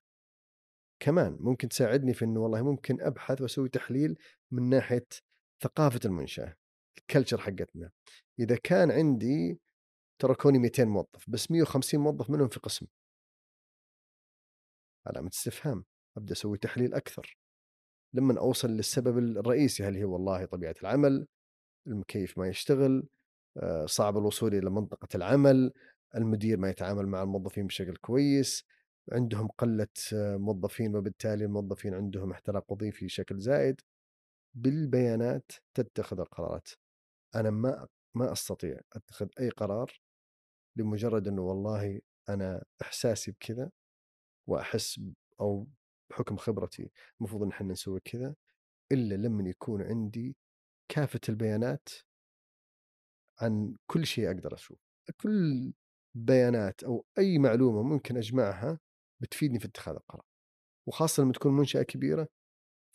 كمان 1.01 1.37
ممكن 1.41 1.69
تساعدني 1.69 2.15
في 2.15 2.25
إنه 2.25 2.41
والله 2.41 2.63
ممكن 2.63 3.01
أبحث 3.03 3.41
وأسوي 3.41 3.69
تحليل 3.69 4.19
من 4.51 4.69
ناحية 4.69 5.07
ثقافة 5.63 6.01
المنشأة 6.05 6.57
الكلتشر 6.99 7.39
حقتنا. 7.39 7.91
إذا 8.39 8.57
كان 8.57 8.91
عندي 8.91 9.61
تركوني 10.19 10.59
200 10.59 10.85
موظف 10.85 11.31
بس 11.31 11.51
150 11.51 12.01
موظف 12.01 12.31
منهم 12.31 12.49
في 12.49 12.61
قسم. 12.61 12.87
علامة 15.07 15.29
استفهام 15.29 15.85
أبدأ 16.17 16.33
أسوي 16.33 16.59
تحليل 16.59 16.95
أكثر. 16.95 17.38
لما 18.15 18.39
أوصل 18.39 18.71
للسبب 18.71 19.19
الرئيسي 19.19 19.85
هل 19.85 19.97
هي 19.97 20.05
والله 20.05 20.45
طبيعة 20.45 20.75
العمل 20.83 21.27
المكيف 21.87 22.39
ما 22.39 22.49
يشتغل 22.49 23.09
آه، 23.57 23.87
صعب 23.87 24.19
الوصول 24.19 24.55
إلى 24.55 24.71
منطقة 24.71 25.09
العمل 25.15 25.73
المدير 26.17 26.59
ما 26.59 26.71
يتعامل 26.71 27.07
مع 27.07 27.23
الموظفين 27.23 27.67
بشكل 27.67 27.97
كويس 27.97 28.65
عندهم 29.13 29.49
قلة 29.49 29.89
آه، 30.15 30.37
موظفين 30.37 30.97
وبالتالي 30.97 31.45
الموظفين 31.45 31.95
عندهم 31.95 32.31
احتراق 32.31 32.73
وظيفي 32.73 33.07
بشكل 33.07 33.39
زائد. 33.41 33.81
بالبيانات 34.55 35.53
تتخذ 35.75 36.21
القرارات. 36.21 36.69
أنا 37.35 37.51
ما 37.51 37.87
ما 38.15 38.33
أستطيع 38.33 38.81
أتخذ 38.93 39.29
أي 39.41 39.49
قرار 39.51 40.01
لمجرد 40.77 41.29
إنه 41.29 41.43
والله 41.43 42.01
أنا 42.29 42.65
إحساسي 42.83 43.31
بكذا 43.33 43.71
وأحس 44.49 45.01
أو 45.41 45.67
بحكم 46.11 46.37
خبرتي 46.37 46.91
المفروض 47.21 47.43
إن 47.43 47.51
إحنا 47.51 47.73
نسوي 47.73 48.01
كذا 48.01 48.35
إلا 48.93 49.15
لما 49.15 49.49
يكون 49.49 49.83
عندي 49.83 50.37
كافة 50.89 51.21
البيانات 51.29 51.89
عن 53.41 53.75
كل 53.87 54.07
شيء 54.07 54.27
أقدر 54.27 54.55
أشوف 54.55 54.79
كل 55.17 55.73
بيانات 56.15 56.85
أو 56.85 57.07
أي 57.19 57.39
معلومة 57.39 57.83
ممكن 57.83 58.17
أجمعها 58.17 58.79
بتفيدني 59.23 59.59
في 59.59 59.67
اتخاذ 59.67 59.95
القرار. 59.95 60.25
وخاصة 60.89 61.23
لما 61.23 61.33
تكون 61.33 61.57
منشأة 61.57 61.83
كبيرة 61.83 62.29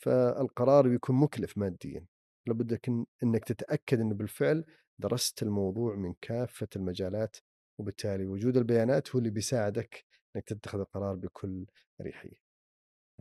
فالقرار 0.04 0.90
بيكون 0.90 1.16
مكلف 1.16 1.58
ماديا. 1.58 2.06
لابد 2.48 2.80
إنك 3.24 3.44
تتأكد 3.44 4.00
انه 4.00 4.16
بالفعل 4.16 4.66
درست 5.00 5.44
الموضوع 5.44 5.96
من 5.96 6.14
كافة 6.22 6.68
المجالات 6.76 7.38
وبالتالي 7.80 8.26
وجود 8.26 8.58
البيانات 8.58 9.12
هو 9.12 9.20
اللي 9.20 9.30
بيساعدك 9.30 10.06
إنك 10.36 10.44
تتخذ 10.44 10.80
القرار 10.80 11.16
بكل 11.16 11.66
اريحيه. 12.02 12.44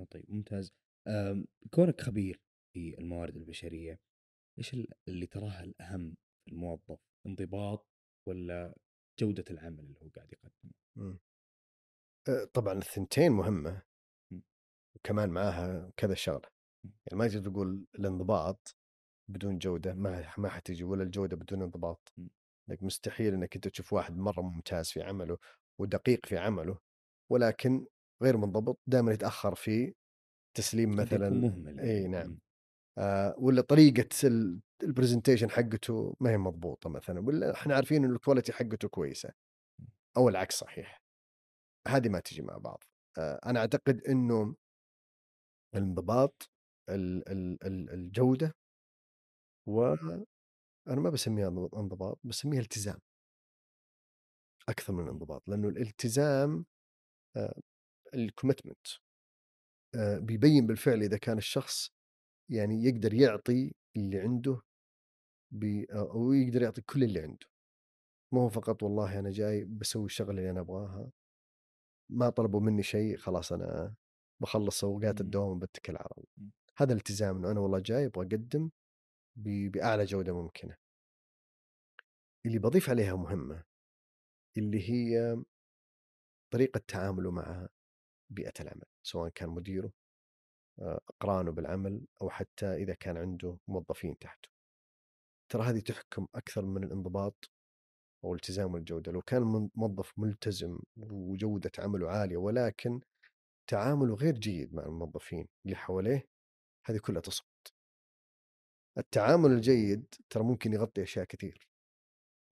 طيب 0.05 0.25
ممتاز 0.29 0.73
آم، 1.09 1.47
كونك 1.71 2.01
خبير 2.01 2.41
في 2.75 2.99
الموارد 2.99 3.37
البشرية 3.37 4.01
إيش 4.59 4.75
ال- 4.75 4.93
اللي 5.09 5.27
تراه 5.27 5.63
الأهم 5.63 6.15
في 6.45 6.53
الموظف 6.53 6.99
انضباط 7.27 7.87
ولا 8.29 8.75
جودة 9.21 9.45
العمل 9.51 9.81
اللي 9.81 9.99
هو 10.03 10.09
قاعد 10.17 10.33
يقدمه. 10.33 10.73
أه، 12.29 12.45
طبعا 12.45 12.73
الثنتين 12.73 13.33
مهمة. 13.33 13.83
وكمان 14.97 15.31
معاها 15.31 15.93
كذا 15.97 16.15
شغلة. 16.15 16.49
يعني 16.85 17.19
ما 17.19 17.29
تقدر 17.29 17.51
تقول 17.51 17.87
الانضباط 17.95 18.77
بدون 19.31 19.59
جودة 19.59 19.95
ما 19.95 20.33
ما 20.39 20.49
حتجي 20.49 20.85
ولا 20.85 21.03
الجودة 21.03 21.37
بدون 21.37 21.63
انضباط. 21.63 22.13
لك 22.69 22.83
مستحيل 22.83 23.35
إنك 23.35 23.55
أنت 23.55 23.69
تشوف 23.69 23.93
واحد 23.93 24.17
مرة 24.17 24.41
ممتاز 24.43 24.91
في 24.91 25.03
عمله 25.03 25.39
ودقيق 25.81 26.27
في 26.27 26.39
عمله 26.39 26.79
ولكن 27.33 27.87
غير 28.23 28.37
منضبط 28.37 28.79
دائما 28.87 29.13
يتأخر 29.13 29.55
في 29.55 29.95
تسليم 30.57 30.97
مثلا 30.97 31.31
مهمل 31.31 31.81
إي 31.81 31.89
يعني. 31.89 32.09
نعم. 32.09 32.27
مم. 32.27 32.39
آه 32.99 33.35
ولا 33.39 33.63
طريقة 33.63 34.09
ال- 34.25 34.61
ال 34.83 34.88
presentation 34.88 35.51
حقته 35.51 36.17
ما 36.21 36.31
هي 36.31 36.39
مضبوطة 36.39 36.91
مثلا 36.91 37.21
ولا 37.21 37.53
إحنا 37.55 37.75
عارفين 37.75 38.05
إنه 38.05 38.15
ال 38.15 38.19
quality 38.19 38.53
حقته 38.53 38.89
كويسة. 38.89 39.31
أو 40.17 40.29
العكس 40.29 40.55
صحيح. 40.55 41.03
هذه 41.89 42.09
ما 42.09 42.21
تجي 42.21 42.43
مع 42.43 42.57
بعض. 42.57 42.85
آه 43.19 43.41
أنا 43.47 43.61
أعتقد 43.61 44.01
إنه 44.09 44.55
الانضباط 45.75 46.51
ال- 46.91 47.29
ال- 47.29 47.59
ال- 47.67 47.91
الجودة 47.91 48.55
و 49.69 49.85
أنا 50.89 51.01
ما 51.01 51.11
بسميها 51.11 51.49
انضباط 51.49 52.19
بسميها 52.25 52.61
التزام. 52.61 52.99
أكثر 54.69 54.93
من 54.93 55.05
الانضباط 55.05 55.49
لأنه 55.49 55.69
الالتزام 55.69 56.65
ال 58.15 58.21
commitment 58.21 58.87
بيبين 59.97 60.67
بالفعل 60.67 61.03
إذا 61.03 61.17
كان 61.17 61.39
الشخص 61.39 61.91
يعني 62.51 62.85
يقدر 62.85 63.15
يعطي 63.15 63.75
اللي 63.97 64.19
عنده 64.21 64.63
بي 65.53 65.85
أو 65.85 66.33
يقدر 66.33 66.63
يعطي 66.63 66.83
كل 66.83 67.05
اللي 67.05 67.21
عنده 67.21 67.47
مو 68.33 68.41
هو 68.41 68.49
فقط 68.49 68.83
والله 68.83 69.19
أنا 69.19 69.31
جاي 69.31 69.65
بسوي 69.65 70.05
الشغلة 70.05 70.31
اللي 70.31 70.51
أنا 70.51 70.61
أبغاها 70.61 71.11
ما 72.11 72.31
طلبوا 72.31 72.61
مني 72.61 72.83
شيء 72.83 73.17
خلاص 73.17 73.53
أنا 73.53 73.95
بخلص 74.43 74.85
اوقات. 74.85 75.21
الدوام 75.21 75.49
وبتكل 75.49 75.97
على 75.97 76.09
الله. 76.19 76.51
هذا 76.77 76.93
الالتزام 76.93 77.37
إنه 77.37 77.51
أنا 77.51 77.61
والله 77.61 77.79
جاي 77.79 78.07
أبغى 78.07 78.27
أقدم 78.27 78.71
بأعلى 79.37 80.05
جودة 80.05 80.43
ممكنة 80.43 80.77
اللي 82.47 82.59
بضيف 82.59 82.91
عليها 82.91 83.17
مهمة 83.17 83.65
اللي 84.59 84.91
هي 84.91 85.37
طريقة 86.53 86.81
تعامله 86.89 87.31
مع 87.31 87.69
بيئة 88.33 88.53
العمل 88.61 88.85
سواء 89.03 89.29
كان 89.31 89.49
مديره 89.49 89.93
آه، 90.79 91.01
اقرانه 91.09 91.51
بالعمل 91.53 92.07
أو 92.23 92.31
حتى 92.31 92.67
إذا 92.75 92.95
كان 92.95 93.17
عنده 93.17 93.59
موظفين 93.69 94.19
تحته. 94.19 94.49
ترى 95.53 95.63
هذه 95.63 95.81
تحكم 95.81 96.27
أكثر 96.35 96.65
من 96.65 96.85
الانضباط 96.85 97.51
أو 98.25 98.35
التزام 98.35 98.77
الجودة. 98.77 99.13
لو 99.13 99.23
كان 99.23 99.43
من- 99.43 99.69
موظف 99.75 100.13
ملتزم 100.19 100.79
وجودة 100.97 101.71
عمله 101.79 102.11
عالية 102.11 102.37
ولكن 102.37 103.01
تعامله 103.71 104.15
غير 104.15 104.35
جيد 104.39 104.75
مع 104.75 104.83
الموظفين 104.83 105.49
اللي 105.67 105.77
حواليه 105.77 106.29
هذه 106.87 106.99
كلها 106.99 107.21
تسقط 107.21 107.73
التعامل 108.99 109.51
الجيد 109.51 110.15
ترى 110.31 110.43
ممكن 110.45 110.73
يغطي 110.73 111.03
أشياء 111.03 111.25
كثير. 111.25 111.69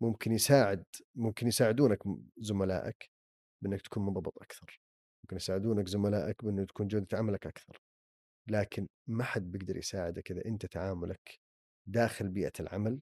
ممكن 0.02 0.32
يساعد 0.32 0.84
ممكن 1.14 1.46
يساعدونك 1.46 1.98
زملائك 2.38 3.10
بإنك 3.62 3.82
تكون 3.82 4.06
منضبط 4.06 4.38
أكثر. 4.42 4.80
ممكن 5.24 5.36
يساعدونك 5.36 5.88
زملائك 5.88 6.44
بأنه 6.44 6.64
تكون 6.64 6.88
جودة 6.88 7.18
عملك 7.18 7.46
أكثر. 7.46 7.82
لكن 8.48 8.88
ما 9.06 9.24
حد 9.24 9.52
بيقدر 9.52 9.76
يساعدك 9.76 10.30
إذا 10.30 10.44
أنت 10.46 10.66
تعاملك 10.66 11.40
داخل 11.86 12.28
بيئة 12.28 12.52
العمل 12.60 13.00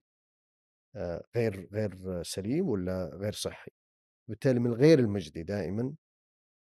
آه، 0.97 1.25
غير 1.37 1.69
غير 1.73 2.23
سليم 2.23 2.69
ولا 2.69 3.11
غير 3.15 3.33
صحي. 3.33 3.71
بالتالي 4.29 4.61
من 4.61 4.73
غير 4.73 4.99
المجدي 4.99 5.43
دائما 5.43 5.95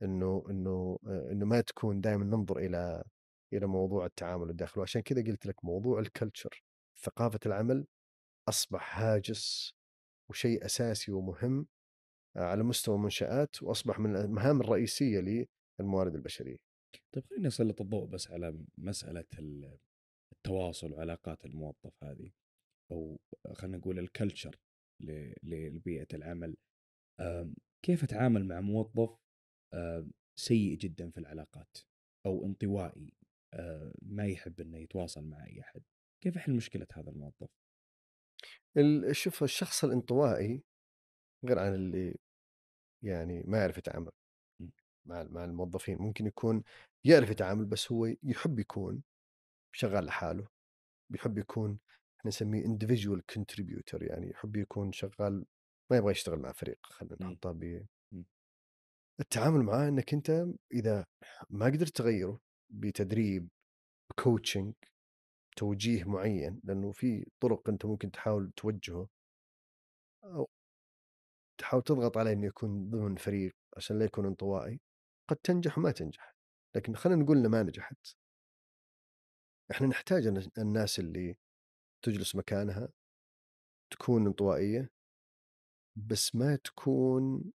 إنه 0.03 0.45
إنه 0.51 0.99
آه، 1.07 1.33
إنه 1.33 1.47
ما 1.47 1.61
تكون 1.61 2.01
دائما 2.01 2.25
ننظر 2.25 2.59
إلى 2.59 3.05
إلى 3.53 3.67
موضوع 3.67 4.07
التعامل 4.07 4.51
الداخلي. 4.51 4.81
وعشان 4.81 5.03
كذا 5.03 5.23
قلت 5.23 5.47
لك 5.47 5.65
موضوع 5.65 6.01
الكلتشر 6.01 6.63
ثقافة 7.03 7.41
العمل 7.47 7.87
أصبح 8.49 9.01
هاجس 9.01 9.75
وشيء 10.31 10.65
أساسي 10.65 11.13
ومهم 11.13 11.67
على 12.37 12.63
مستوى 12.63 12.97
المنشات 12.97 13.63
وأصبح 13.63 13.99
من 13.99 14.17
المهام 14.17 14.61
الرئيسية 14.61 15.47
للموارد 15.81 16.15
البشرية. 16.15 16.57
طيب 17.15 17.25
خلينا 17.31 17.47
نسلط 17.47 17.81
الضوء 17.81 18.07
بس 18.07 18.31
على 18.31 18.65
مسألة 18.79 19.25
ال- 19.39 19.79
التواصل 20.33 20.93
وعلاقات 20.93 21.45
الموظف 21.45 22.05
هذه 22.05 22.31
أو 22.93 23.21
خلينا 23.53 23.77
نقول 23.79 23.99
الكلتشر 23.99 24.57
لبيئة 25.43 26.07
العمل 26.15 26.57
كيف 27.85 28.05
أتعامل 28.05 28.45
مع 28.45 28.61
موظف 28.61 29.19
سيء 30.41 30.77
جدا 30.77 31.11
في 31.11 31.19
العلاقات 31.19 31.77
أو 32.27 32.47
انطوائي 32.47 33.13
ما 34.03 34.27
يحب 34.27 34.61
أنه 34.61 34.79
يتواصل 34.79 35.25
مع 35.25 35.47
أي 35.47 35.61
أحد 35.61 35.83
كيف 36.23 36.37
أحل 36.37 36.53
مشكلة 36.53 36.87
هذا 36.93 37.11
الموظف؟ 37.11 37.49
ال- 38.77 39.17
شوف 39.17 39.43
الشخص 39.43 39.85
الانطوائي 39.85 40.63
غير 41.45 41.59
عن 41.59 41.75
اللي 41.75 42.17
يعني 43.05 43.43
ما 43.43 43.59
يعرف 43.59 43.79
يتعامل 43.79 44.11
م. 44.61 44.69
مع 45.07 45.23
مع 45.23 45.45
الموظفين 45.45 45.99
ممكن 45.99 46.27
يكون 46.27 46.63
يعرف 47.05 47.31
يتعامل 47.31 47.65
بس 47.65 47.93
هو 47.93 48.07
يحب 48.23 48.59
يكون 48.59 49.03
شغال 49.73 50.05
لحاله 50.05 50.49
بيحب 51.13 51.39
يكون 51.39 51.79
إحنا 52.19 52.29
نسميه 52.29 52.65
individual 52.65 53.21
contributor 53.33 54.03
يعني 54.03 54.31
يحب 54.31 54.57
يكون 54.57 54.93
شغال 54.93 55.45
ما 55.91 55.97
يبغى 55.97 56.11
يشتغل 56.11 56.39
مع 56.39 56.53
فريق 56.53 56.79
خلينا 56.83 57.17
م. 57.21 57.25
نحطها 57.25 57.53
ب 57.53 57.87
م. 58.13 58.23
التعامل 59.21 59.63
معاه 59.63 59.89
إنك 59.89 60.15
أنت 60.15 60.47
إذا 60.73 61.05
ما 61.51 61.67
قدرت 61.67 61.97
تغيره 61.97 62.41
بتدريب 62.71 63.49
بكوتشنج 64.11 64.75
توجيه 65.57 66.05
معين 66.05 66.61
لأنه 66.65 66.93
في 66.93 67.27
طرق 67.41 67.69
أنت 67.69 67.87
ممكن 67.87 68.11
تحاول 68.11 68.53
توجهه 68.57 69.09
تحاول 71.61 71.83
تضغط 71.83 72.19
عليه 72.19 72.33
إنه 72.33 72.47
يكون 72.47 72.91
ضمن 72.91 73.17
فريق 73.17 73.57
عشان 73.77 73.99
لا 73.99 74.05
يكون 74.05 74.27
انطوائي 74.27 74.81
قد 75.29 75.37
تنجح 75.37 75.79
وما 75.79 75.91
تنجح 75.91 76.35
لكن 76.77 76.95
خلينا 76.95 77.23
نقول 77.23 77.39
إنه 77.39 77.49
ما 77.49 77.63
نجحت. 77.63 77.97
إحنا 79.71 79.87
نحتاج 79.87 80.27
الن- 80.27 80.51
الناس 80.59 80.99
اللي 80.99 81.37
تجلس 82.03 82.37
مكانها 82.37 82.89
تكون 83.91 84.27
انطوائية 84.27 84.91
بس 85.97 86.35
ما 86.35 86.57
تكون 86.57 87.53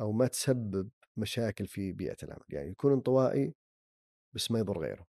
أو 0.00 0.12
ما 0.12 0.26
تسبب 0.26 0.90
مشاكل 1.16 1.66
في 1.66 1.92
بيئة 1.92 2.16
العمل. 2.22 2.44
يعني 2.48 2.68
يكون 2.70 2.92
انطوائي 2.92 3.54
بس 4.34 4.50
ما 4.50 4.58
يضر 4.58 4.78
غيره 4.78 5.06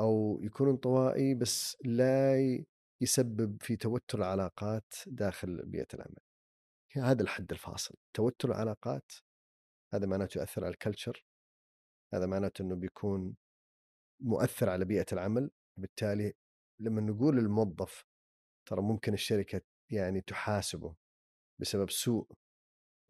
أو 0.00 0.40
يكون 0.42 0.68
انطوائي 0.68 1.34
بس 1.34 1.76
لا 1.84 2.64
يسبب 3.00 3.62
في 3.62 3.76
توتر 3.76 4.18
العلاقات 4.18 4.94
داخل 5.06 5.66
بيئة 5.66 5.86
العمل. 5.94 6.20
هذا 6.92 7.22
الحد 7.22 7.52
الفاصل. 7.52 7.94
توتر 8.14 8.48
العلاقات 8.48 9.12
هذا 9.94 10.06
معناته 10.06 10.38
يؤثر 10.38 10.64
على 10.64 10.72
الكلتشر 10.72 11.24
هذا 12.14 12.26
معناته 12.26 12.62
إنه 12.62 12.74
بيكون 12.74 13.36
مؤثر 14.20 14.68
على 14.68 14.84
بيئة 14.84 15.06
العمل. 15.12 15.50
بالتالي 15.78 16.34
لما 16.80 17.00
نقول 17.00 17.36
للموظف 17.36 18.04
ترى 18.68 18.82
ممكن 18.82 19.14
الشركة 19.14 19.60
يعني 19.90 20.20
تحاسبه 20.20 20.96
بسبب 21.60 21.90
سوء 21.90 22.26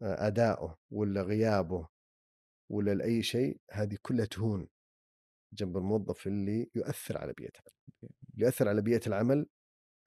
آه، 0.01 0.27
ادائه 0.27 0.77
ولا 0.91 1.21
غيابه 1.21 1.87
ولا 2.71 2.93
لأي 2.93 3.23
شيء 3.23 3.61
هذه 3.71 3.97
كلها 4.01 4.25
تهون 4.25 4.67
جنب 5.53 5.77
الموظف 5.77 6.27
اللي 6.27 6.69
يؤثر 6.75 7.17
على 7.17 7.33
بيئة 7.33 7.51
العمل. 7.59 8.11
يؤثر 8.37 8.69
على 8.69 8.81
بيئة 8.81 9.07
العمل 9.07 9.47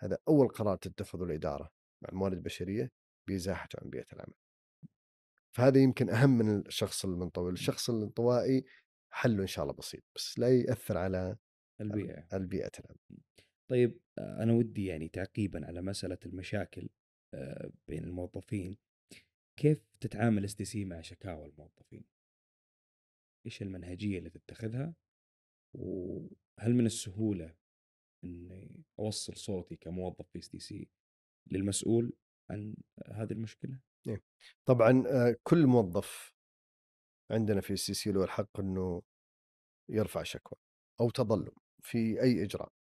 هذا 0.01 0.19
أول 0.29 0.49
قرار 0.49 0.77
تتخذه 0.77 1.25
الإدارة 1.25 1.71
مع 2.03 2.09
الموارد 2.13 2.37
البشرية 2.37 2.91
بإزاحته 3.29 3.79
عن 3.83 3.91
بيئة 3.91 4.07
العمل 4.13 4.35
فهذا 5.57 5.79
يمكن 5.79 6.11
أهم 6.11 6.39
من 6.39 6.67
الشخص 6.67 7.05
المنطوي 7.05 7.53
الشخص 7.53 7.91
الانطوائي 7.91 8.65
حله 9.13 9.43
إن 9.43 9.47
شاء 9.47 9.63
الله 9.63 9.75
بسيط 9.75 10.03
بس 10.17 10.39
لا 10.39 10.49
يأثر 10.57 10.99
على 10.99 11.37
البيئة. 11.81 12.27
البيئة 12.33 12.71
العمل 12.81 13.23
طيب 13.71 14.01
آه، 14.19 14.43
أنا 14.43 14.53
ودي 14.53 14.87
يعني 14.87 15.09
تعقيبا 15.09 15.67
على 15.67 15.83
مسألة 15.83 16.19
المشاكل 16.27 16.89
بين 17.89 18.05
الموظفين 18.05 18.77
كيف 19.57 19.85
تتعامل 20.01 20.45
إس 20.45 20.63
سي 20.63 20.85
مع 20.85 21.01
شكاوى 21.01 21.47
الموظفين؟ 21.47 22.05
إيش 23.47 23.63
المنهجية 23.63 24.19
اللي 24.19 24.31
تتخذها؟ 24.31 24.95
وهل 25.75 26.75
من 26.75 26.87
السهولة 26.87 27.55
إني 28.25 28.85
أوصل 28.99 29.37
صوتي 29.37 29.77
كموظف 29.77 30.29
في 30.33 30.39
STC 30.39 30.89
للمسؤول 31.51 32.13
عن 32.51 32.75
هذه 33.07 33.33
المشكلة؟ 33.33 33.81
طبعا 34.67 35.05
آه، 35.07 35.37
كل 35.43 35.67
موظف 35.67 36.35
عندنا 37.31 37.61
في 37.61 37.73
ال 37.73 37.95
STC 37.95 38.13
له 38.13 38.25
الحق 38.25 38.61
إنه 38.61 39.03
يرفع 39.89 40.23
شكوى 40.23 40.59
أو 41.01 41.11
تظلم 41.11 41.53
في 41.83 42.23
أي 42.23 42.45
إجراء. 42.45 42.73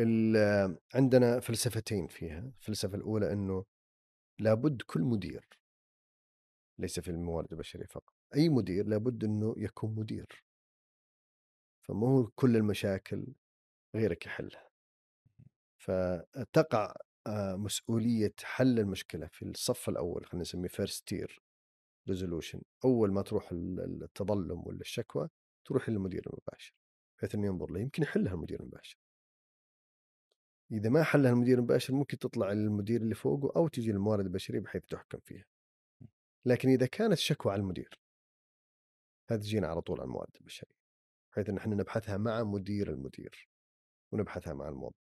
آه، 0.00 0.78
عندنا 0.94 1.40
فلسفتين 1.40 2.06
فيها. 2.06 2.38
الفلسفة 2.38 2.96
الأولى 2.96 3.32
إنه 3.32 3.64
لابد 4.40 4.82
كل 4.82 5.00
مدير 5.00 5.48
ليس 6.78 7.00
في 7.00 7.10
الموارد 7.10 7.52
البشرية 7.52 7.86
فقط 7.86 8.14
أي 8.36 8.48
مدير 8.48 8.86
لابد 8.86 9.24
إنه 9.24 9.54
يكون 9.58 9.94
مدير. 9.94 10.44
فمو 11.82 12.26
كل 12.34 12.56
المشاكل 12.56 13.26
غيرك 13.94 14.26
يحلها. 14.26 14.68
فتقع 15.78 16.94
آه، 17.26 17.56
مسؤولية 17.56 18.34
حل 18.42 18.78
المشكلة 18.78 19.26
في 19.26 19.42
الصف 19.44 19.88
الأول 19.88 20.26
خلينا 20.26 20.42
نسميه 20.42 20.68
first 20.68 21.08
tier 21.08 21.42
resolution 22.08 22.62
أول 22.84 23.12
ما 23.12 23.22
تروح 23.22 23.52
ال- 23.52 24.02
التظلم 24.02 24.66
ولا 24.66 24.80
الشكوى 24.80 25.28
تروح 25.64 25.88
للمدير 25.88 26.22
المباشر 26.26 26.74
بحيث 27.18 27.34
إنه 27.34 27.46
ينظر 27.46 27.70
له 27.70 27.80
يمكن 27.80 28.02
يحلها 28.02 28.34
المدير 28.34 28.60
المباشر. 28.60 28.96
إذا 30.72 30.88
ما 30.90 31.02
حلها 31.02 31.30
المدير 31.32 31.58
المباشر 31.58 31.94
ممكن 31.94 32.18
تطلع 32.18 32.52
للمدير 32.52 33.00
اللي 33.00 33.14
فوقه 33.14 33.52
أو 33.56 33.68
تجي 33.68 33.92
للموارد 33.92 34.24
البشريه 34.24 34.60
بحيث 34.60 34.82
تحكم 34.86 35.18
فيها. 35.24 35.44
لكن 36.44 36.68
إذا 36.68 36.86
كانت 36.86 37.18
شكوى 37.18 37.52
على 37.52 37.60
المدير 37.60 38.00
هذه 39.30 39.38
تجينا 39.40 39.66
على 39.68 39.80
طول 39.80 40.00
على 40.00 40.06
الموارد 40.06 40.36
البشريه 40.40 40.74
بحيث 41.32 41.48
إن 41.48 41.56
إحنا 41.56 41.74
نبحثها 41.74 42.16
مع 42.16 42.42
مدير 42.42 42.90
المدير. 42.90 43.48
ونبحثها 44.14 44.54
مع 44.54 44.68
الموظف 44.68 44.94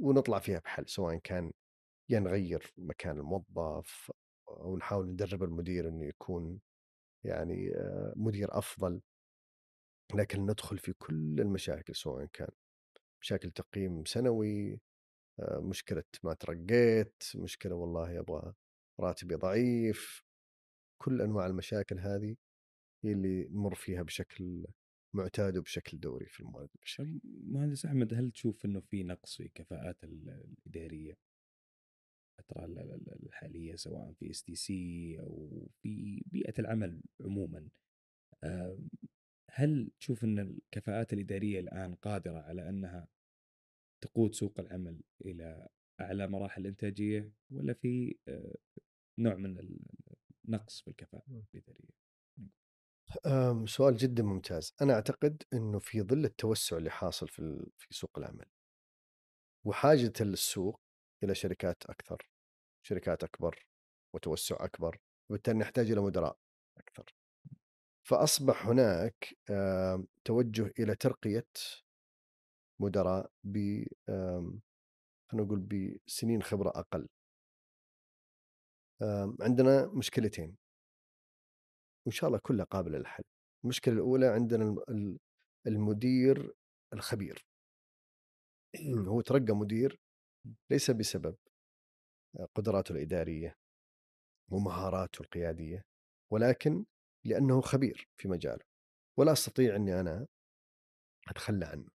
ونطلع 0.00 0.38
فيها 0.38 0.58
بحل 0.58 0.88
سواء 0.88 1.16
كان 1.16 1.52
يا 2.10 2.20
نغير 2.20 2.72
مكان 2.78 3.18
الموظف 3.18 4.12
أو 4.48 4.76
نحاول 4.76 5.06
ندرب 5.10 5.42
المدير 5.42 5.88
إنه 5.88 6.06
يكون 6.06 6.60
يعني 7.24 7.74
آه، 7.76 8.12
مدير 8.16 8.58
أفضل. 8.58 9.00
لكن 10.14 10.42
ندخل 10.46 10.78
في 10.78 10.92
كل 10.92 11.40
المشاكل 11.40 11.94
سواء 11.94 12.26
كان 12.26 12.48
مشاكل 13.22 13.50
تقييم 13.50 14.04
سنوي 14.04 14.80
آه، 15.40 15.60
مشكلة 15.60 16.04
ما 16.24 16.34
ترقيت 16.34 17.22
مشكلة 17.36 17.74
والله 17.74 18.20
أبغى 18.20 18.54
راتبي 19.00 19.34
ضعيف. 19.34 20.22
كل 21.02 21.22
أنواع 21.22 21.46
المشاكل 21.46 21.98
هذه 21.98 22.36
هي 23.04 23.12
اللي 23.12 23.48
نمر 23.48 23.74
فيها 23.74 24.02
بشكل 24.02 24.66
معتاد 25.14 25.56
وبشكل 25.56 26.00
دوري 26.00 26.26
في 26.26 26.40
الموارد 26.40 26.68
البشرية. 26.74 27.18
طب 27.18 27.20
مهندس 27.24 27.86
أحمد 27.86 28.14
هل 28.14 28.30
تشوف 28.30 28.64
إنه 28.64 28.80
في 28.80 29.02
نقص 29.02 29.36
في 29.36 29.48
كفاءات 29.48 30.04
ال- 30.04 30.28
الإدارية؟ 30.66 31.18
الفترة 32.38 32.64
ال- 32.64 32.78
ال- 32.78 33.22
الحالية 33.26 33.76
سواء 33.76 34.12
في 34.12 34.30
STC 34.30 35.16
أو 35.20 35.66
في 35.82 36.22
بيئة 36.26 36.54
العمل 36.60 37.02
عموما. 37.20 37.68
هل 39.50 39.90
تشوف 40.00 40.24
إن 40.24 40.38
الكفاءات 40.38 41.12
الإدارية 41.12 41.60
الآن 41.60 41.94
قادرة 41.94 42.38
على 42.38 42.68
أنها 42.68 43.08
تقود 44.00 44.34
سوق 44.34 44.60
العمل 44.60 45.00
إلى 45.24 45.68
أعلى 46.00 46.26
مراحل 46.28 46.60
الانتاجيه 46.62 47.32
ولا 47.50 47.72
في 47.72 48.16
آه، 48.28 48.54
نوع 49.18 49.34
من 49.34 49.78
النقص 50.44 50.80
في 50.82 50.88
الكفاءة 50.90 51.24
الإدارية؟ 51.54 52.05
سؤال 53.66 53.96
جدا 53.96 54.22
ممتاز. 54.22 54.74
أنا 54.82 54.94
أعتقد 54.94 55.42
أنه 55.52 55.78
في 55.78 56.02
ظل 56.02 56.24
التوسع 56.24 56.76
اللي 56.76 56.90
حاصل 56.90 57.28
في 57.28 57.66
في 57.78 57.94
سوق 57.94 58.18
العمل 58.18 58.46
وحاجة 59.64 60.12
السوق 60.20 60.80
إلى 61.22 61.34
شركات 61.34 61.82
أكثر 61.86 62.30
شركات 62.82 63.24
أكبر 63.24 63.66
وتوسع 64.14 64.56
أكبر 64.64 64.98
وبالتالي 65.30 65.58
نحتاج 65.58 65.90
إلى 65.90 66.00
مدراء 66.00 66.38
أكثر. 66.78 67.14
فأصبح 68.02 68.66
هناك 68.66 69.34
توجه 70.24 70.72
إلى 70.78 70.94
ترقية 70.94 71.46
مدراء 72.80 73.30
ب 73.44 73.84
نقول 75.34 75.60
بسنين 75.60 76.42
خبرة 76.42 76.68
أقل. 76.68 77.08
عندنا 79.40 79.86
مشكلتين. 79.86 80.56
وإن 82.06 82.12
شاء 82.12 82.28
الله 82.28 82.38
كلها 82.42 82.64
قابلة 82.64 82.98
للحل. 82.98 83.24
المشكلة 83.64 83.94
الأولى 83.94 84.26
عندنا 84.26 84.64
الم- 84.64 84.82
ال- 84.88 85.18
المدير 85.66 86.52
الخبير. 86.92 87.46
هو 89.08 89.20
ترقى 89.20 89.52
مدير 89.52 90.00
ليس 90.70 90.90
بسبب 90.90 91.36
قدراته 92.54 92.92
الإدارية 92.92 93.54
ومهاراته 94.52 95.22
القيادية 95.22 95.82
ولكن 96.32 96.84
لأنه 97.26 97.60
خبير 97.60 98.08
في 98.20 98.28
مجاله 98.28 98.64
ولا 99.18 99.32
أستطيع 99.32 99.76
أني 99.76 100.00
أنا 100.00 100.26
أتخلى 101.28 101.66
عنه. 101.66 101.88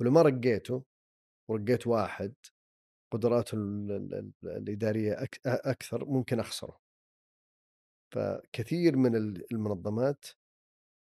ولو 0.00 0.10
ما 0.10 0.22
رقيته 0.22 0.84
ورقيت 1.50 1.86
واحد 1.86 2.34
قدراته 3.12 3.54
ال- 3.54 3.92
ال- 3.92 4.14
ال- 4.14 4.48
الإدارية 4.48 5.14
أك- 5.14 5.40
أكثر 5.46 6.04
ممكن 6.04 6.40
أخسره. 6.40 6.78
فكثير 8.16 8.96
من 8.96 9.16
ال- 9.16 9.52
المنظمات 9.52 10.26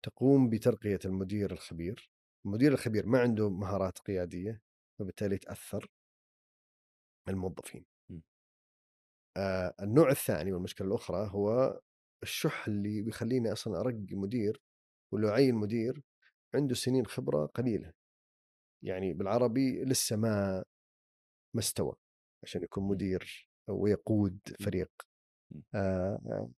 تقوم 0.06 0.50
بترقية 0.50 1.00
المدير 1.06 1.52
الخبير 1.52 2.12
المدير 2.46 2.74
الخبير 2.74 3.06
ما 3.06 3.20
عنده 3.20 3.50
مهارات 3.50 4.00
قيادية 4.00 4.62
وبالتالي 5.00 5.38
تأثر 5.38 5.88
الموظفين 7.30 7.86
م. 8.10 8.20
آه 9.38 9.74
النوع 9.82 10.10
الثاني 10.12 10.54
والمشكلة 10.54 10.88
الأخرى 10.88 11.30
هو 11.32 11.80
الشح 12.24 12.68
اللي 12.68 13.02
بيخليني 13.02 13.52
أصلا 13.52 13.80
أرقي 13.80 14.16
مدير 14.16 14.62
ولو 15.14 15.30
عين 15.30 15.56
مدير 15.56 16.02
عنده 16.56 16.76
سنين 16.76 17.06
خبرة 17.06 17.46
قليلة 17.46 17.94
يعني 18.84 19.14
بالعربي 19.14 19.84
لسه 19.84 20.16
ما 20.16 20.64
ما 21.56 21.60
استوى 21.60 21.96
عشان 22.44 22.64
يكون 22.64 22.84
م. 22.84 22.88
مدير 22.88 23.50
ويقود 23.70 24.40
م. 24.60 24.64
فريق 24.64 24.92
آه، 25.76 26.50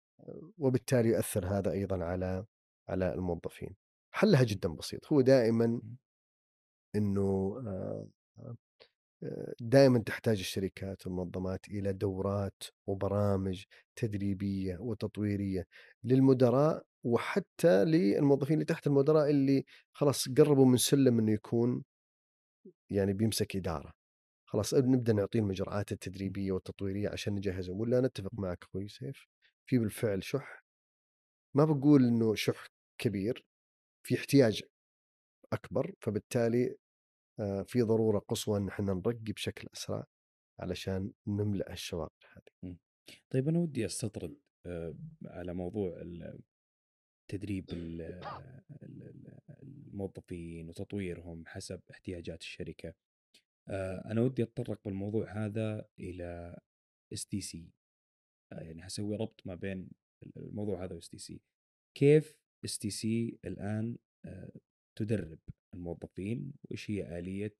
وبالتالي 0.59 1.09
يؤثر 1.09 1.47
هذا 1.47 1.73
أيضا 1.73 2.05
على 2.05 2.45
على 2.89 3.15
الموظفين. 3.15 3.77
حلها 4.15 4.45
جدا 4.45 4.69
بسيط. 4.69 5.13
هو 5.13 5.21
دائما. 5.21 5.81
إنه 6.97 7.57
دائما 9.61 9.99
تحتاج 9.99 10.39
الشركات 10.39 11.07
والمنظمات 11.07 11.69
إلى 11.69 11.93
دورات 11.93 12.63
وبرامج 12.87 13.65
تدريبية 13.97 14.79
وتطويرية 14.79 15.67
للمدراء 16.05 16.85
وحتى 17.05 17.85
للموظفين 17.85 18.55
اللي 18.55 18.65
تحت 18.65 18.87
المدراء 18.87 19.31
اللي 19.31 19.65
خلاص 19.93 20.29
قربوا 20.29 20.67
من 20.67 20.77
سلم 20.77 21.19
إنه 21.19 21.33
يكون 21.33 21.85
يعني 22.91 23.13
بيمسك 23.13 23.57
إدارة. 23.57 23.93
خلاص 24.47 24.75
نبدأ 24.75 25.13
نعطيه 25.13 25.41
المجرعات 25.41 25.93
التدريبية 25.93 26.53
والتطويرية 26.53 27.09
عشان 27.09 27.35
نجهزهم. 27.35 27.81
ولا 27.81 28.01
نتفق 28.01 28.31
معك 28.33 28.59
أخوي 28.63 28.89
سيف 28.89 29.27
في 29.67 29.79
بالفعل 29.79 30.25
شح 30.25 30.65
ما 31.57 31.65
بقول 31.65 32.05
إنه 32.05 32.35
شح 32.35 32.67
كبير 32.99 33.45
في 34.07 34.15
احتياج 34.15 34.63
أكبر 35.53 35.95
فبالتالي 36.01 36.77
آه، 37.41 37.63
في 37.63 37.83
ضرورة 37.83 38.19
قصوى 38.19 38.59
إن 38.59 38.69
إحنا 38.69 38.93
نرقي 38.95 39.33
بشكل 39.33 39.69
أسرع 39.75 40.05
علشان 40.61 41.13
نملأ 41.27 41.73
الشواغل 41.73 42.11
هذه. 42.33 42.77
طيب 43.31 43.49
أنا 43.49 43.59
ودي 43.59 43.87
أستطرد 43.87 44.37
آه، 44.67 44.95
على 45.25 45.55
موضوع 45.55 46.03
تدريب 47.31 47.71
ال- 47.71 48.01
ال- 48.83 49.03
ال- 49.03 49.39
الموظفين 49.63 50.69
وتطويرهم 50.69 51.47
حسب 51.47 51.81
احتياجات 51.91 52.41
الشركة. 52.41 52.95
آه، 53.69 54.03
أنا 54.11 54.21
ودي 54.21 54.43
أتطرق 54.43 54.81
بالموضوع 54.85 55.45
هذا 55.47 55.85
إلى 55.99 56.59
STC 57.13 57.71
يعني 58.53 58.83
حسوي 58.83 59.17
ربط 59.17 59.47
ما 59.47 59.55
بين 59.55 59.91
الموضوع 60.37 60.85
هذا 60.85 60.95
و 60.95 61.09
STC. 61.09 61.41
كيف 61.97 62.35
STC 62.65 63.39
الآن 63.45 63.97
آه، 64.25 64.53
تدرب 64.99 65.39
الموظفين؟ 65.75 66.53
وإيش 66.65 66.91
هي 66.91 67.19
آلية؟ 67.19 67.55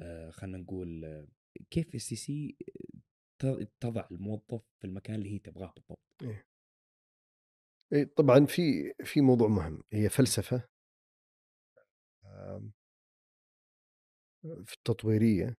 آه، 0.00 0.30
خلينا 0.30 0.58
نقول 0.58 1.04
آه، 1.04 1.26
كيف 1.70 1.94
STC 1.94 2.56
تضع 3.80 4.08
الموظف 4.10 4.62
في 4.80 4.86
المكان 4.86 5.14
اللي 5.14 5.34
هي 5.34 5.38
تبغاه 5.38 5.74
بالضبط؟ 5.76 6.38
إيه، 7.92 8.04
طبعا 8.16 8.46
في 8.46 8.92
في 9.04 9.20
موضوع 9.20 9.48
مهم. 9.48 9.82
هي 9.92 10.08
فلسفة 10.08 10.68
في 14.42 14.74
التطويرية 14.74 15.56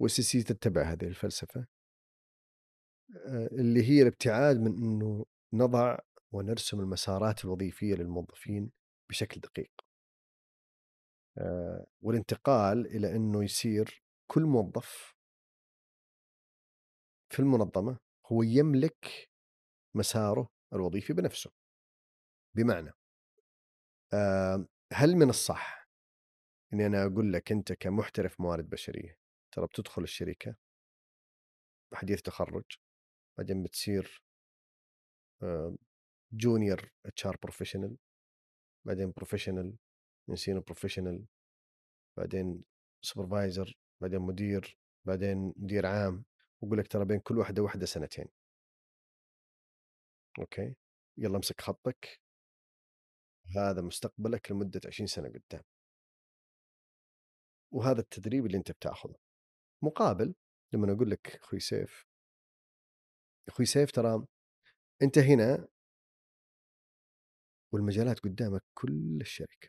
و 0.00 0.11
STC 0.11 0.42
تتبع 0.42 0.92
هذه 0.92 1.06
الفلسفة. 1.06 1.60
آه، 1.60 1.66
اللي 3.52 3.82
هي 3.88 4.02
الابتعاد 4.02 4.56
من 4.60 4.66
إنه 4.78 5.26
نضع 5.52 5.98
ونرسم 6.32 6.80
المسارات 6.80 7.44
الوظيفية 7.44 7.94
للموظفين 7.94 8.70
بشكل 9.10 9.40
دقيق. 9.40 9.72
آه، 11.38 11.86
والانتقال 12.02 12.86
إلى 12.86 13.16
إنه 13.16 13.44
يصير 13.44 14.02
كل 14.26 14.42
موظف 14.42 15.14
في 17.32 17.38
المنظمة 17.40 17.98
هو 18.26 18.42
يملك 18.42 19.28
مساره 19.94 20.48
الوظيفي 20.72 21.12
بنفسه. 21.12 21.50
بمعنى 22.56 22.90
آه، 24.14 24.66
هل 24.92 25.16
من 25.16 25.28
الصح 25.30 25.88
إني 26.72 26.86
أنا 26.86 27.06
أقول 27.06 27.32
لك 27.32 27.52
أنت 27.52 27.72
كمحترف 27.72 28.40
موارد 28.40 28.70
بشرية 28.70 29.16
ترى 29.54 29.66
بتدخل 29.66 30.02
الشركة 30.02 30.56
بحديث 31.92 32.22
تخرج 32.22 32.64
بعدين 33.38 33.62
بتصير 33.62 34.22
junior 36.32 36.90
HR 37.06 37.36
professional 37.42 37.96
بعدين 38.86 39.10
professional 39.10 39.76
من 40.28 40.36
senior 40.36 40.62
professional 40.62 41.26
بعدين 42.16 42.64
supervisor 43.02 43.78
بعدين 44.00 44.20
مدير 44.20 44.78
بعدين 45.04 45.54
مدير 45.56 45.86
عام 45.86 46.24
وأقول 46.60 46.78
لك 46.78 46.88
ترى 46.88 47.04
بين 47.04 47.20
كل 47.20 47.38
واحدة 47.38 47.62
واحدة 47.62 47.86
سنتين. 47.86 48.26
أوكي؟ 50.38 50.74
يلا 51.18 51.36
امسك 51.36 51.60
خطك. 51.60 52.20
هذا 53.56 53.82
مستقبلك 53.82 54.50
لمدة 54.50 54.80
20 54.86 55.06
سنة 55.06 55.28
قدام. 55.28 55.62
وهذا 57.72 58.00
التدريب 58.00 58.46
اللي 58.46 58.56
أنت 58.58 58.72
بتأخذه. 58.72 59.16
مقابل 59.82 60.34
لما 60.72 60.92
أقول 60.92 61.10
لك 61.10 61.36
أخوي 61.36 61.60
سيف 61.60 62.06
أخوي 63.48 63.66
سيف 63.66 63.90
ترى 63.90 64.26
أنت 65.02 65.18
هنا 65.18 65.68
والمجالات 67.72 68.20
قدامك 68.20 68.62
كل 68.74 69.20
الشركة 69.20 69.68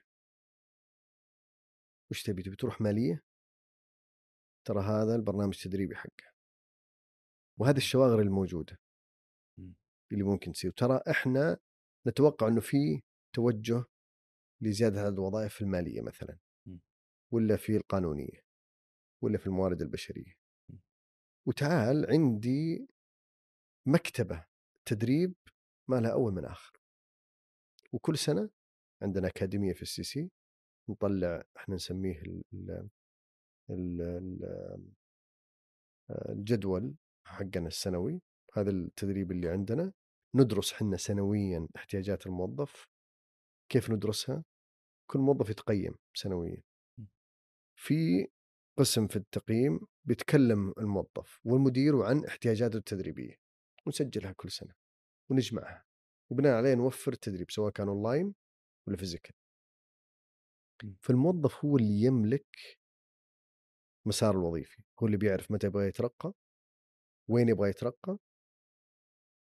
وش 2.12 2.24
تبي 2.24 2.44
تبي 2.44 2.56
تروح 2.56 2.82
مالية 2.82 3.24
ترى 4.68 4.82
هذا 4.82 5.16
البرنامج 5.16 5.56
التدريبي 5.56 5.96
حقه 5.96 6.34
وهذه 7.60 7.78
الشواغر 7.78 8.22
الموجودة. 8.22 8.80
اللي 10.12 10.24
ممكن 10.24 10.52
تصير 10.52 10.72
ترى 10.72 11.02
إحنا 11.10 11.58
نتوقع 12.08 12.48
إنه 12.48 12.62
في 12.62 13.02
توجه 13.36 13.86
لزيادة 14.62 15.02
عدد 15.02 15.14
الوظائف 15.14 15.54
في 15.54 15.62
المالية 15.62 16.02
مثلا. 16.02 16.38
ولا 17.34 17.58
في 17.58 17.78
القانونية 17.78 18.46
ولا 19.24 19.38
في 19.38 19.48
الموارد 19.48 19.82
البشرية. 19.82 20.34
وتعال 21.48 22.06
عندي 22.10 22.88
مكتبة 23.86 24.46
تدريب 24.86 25.34
ما 25.90 25.96
لها 25.96 26.12
أول 26.12 26.34
من 26.34 26.46
آخر. 26.46 26.80
وكل 27.94 28.18
سنة 28.18 28.50
عندنا 29.02 29.28
أكاديمية 29.28 29.74
في 29.74 29.82
السي 29.82 30.04
سي 30.04 30.32
نطلع 30.90 31.44
إحنا 31.58 31.76
نسميه 31.76 32.22
ال 32.22 32.44
ال 32.54 32.90
ال 33.70 34.02
ال 34.02 34.94
الجدول 36.10 36.96
حقنا 37.28 37.68
السنوي 37.68 38.22
هذا 38.54 38.70
التدريب 38.70 39.32
اللي 39.32 39.50
عندنا. 39.50 39.94
ندرس 40.36 40.74
حنا 40.74 40.98
سنويا 40.98 41.68
احتياجات 41.76 42.28
الموظف. 42.28 42.88
كيف 43.70 43.90
ندرسها؟ 43.90 44.44
كل 45.10 45.20
موظف 45.20 45.50
يتقيم 45.50 45.96
سنويا. 46.14 46.62
في 47.76 48.28
قسم 48.80 49.08
في 49.08 49.16
التقييم 49.16 49.80
بيتكلم 50.08 50.74
الموظف 50.78 51.40
والمدير 51.46 52.02
عن 52.02 52.26
احتياجاته 52.26 52.78
التدريبية. 52.78 53.43
ونسجلها 53.86 54.32
كل 54.32 54.52
سنة 54.52 54.74
ونجمعها 55.30 55.86
وبناء 56.32 56.54
عليه 56.54 56.74
نوفر 56.74 57.14
التدريب 57.14 57.52
سواء 57.52 57.72
كان 57.72 57.88
أونلاين 57.88 58.34
ولا 58.88 58.98
physical 58.98 59.36
م. 60.84 60.94
فالموظف 61.02 61.66
هو 61.66 61.78
اللي 61.78 62.02
يملك 62.02 62.80
مسار 64.06 64.32
الوظيفي 64.36 64.84
هو 65.00 65.08
اللي 65.08 65.18
بيعرف 65.18 65.52
متى 65.52 65.68
يبغى 65.68 65.88
يترقى 65.88 66.34
وين 67.30 67.50
يبغى 67.50 67.70
يترقى 67.70 68.18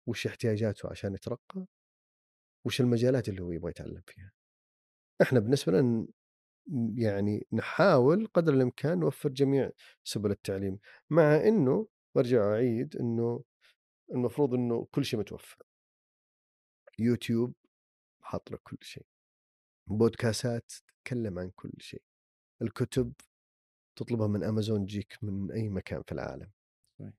وش 0.08 0.26
احتياجاته 0.26 0.90
عشان 0.90 1.14
يترقى 1.14 1.66
وش 2.66 2.80
المجالات 2.80 3.28
اللي 3.28 3.42
هو 3.42 3.52
يبغى 3.52 3.70
يتعلم 3.70 4.02
فيها 4.06 4.32
إحنا 5.22 5.40
بالنسبة 5.40 5.72
لنا 5.72 6.06
يعني 6.96 7.46
نحاول 7.52 8.26
قدر 8.26 8.54
الإمكان 8.54 8.98
نوفر 9.00 9.28
جميع 9.28 9.70
سبل 10.04 10.30
التعليم 10.30 10.78
مع 11.10 11.36
إنه 11.36 11.88
برجع 12.14 12.52
أعيد 12.52 12.96
إنه 12.96 13.44
المفروض 14.12 14.54
إنه 14.54 14.86
كل 14.90 15.04
شيء 15.04 15.20
متوفر. 15.20 15.62
يوتيوب 16.98 17.54
حاط 18.22 18.50
لك 18.50 18.60
كل 18.62 18.78
شيء. 18.82 19.06
بودكاستات 19.86 20.72
تتكلم 20.72 21.38
عن 21.38 21.50
كل 21.50 21.72
شيء. 21.78 22.02
الكتب 22.62 23.12
تطلبها 23.98 24.26
من 24.26 24.44
أمازون 24.44 24.86
تجيك 24.86 25.18
من 25.22 25.52
أي 25.52 25.68
مكان 25.68 26.02
في 26.02 26.12
العالم. 26.12 26.50
صحيح. 26.98 27.12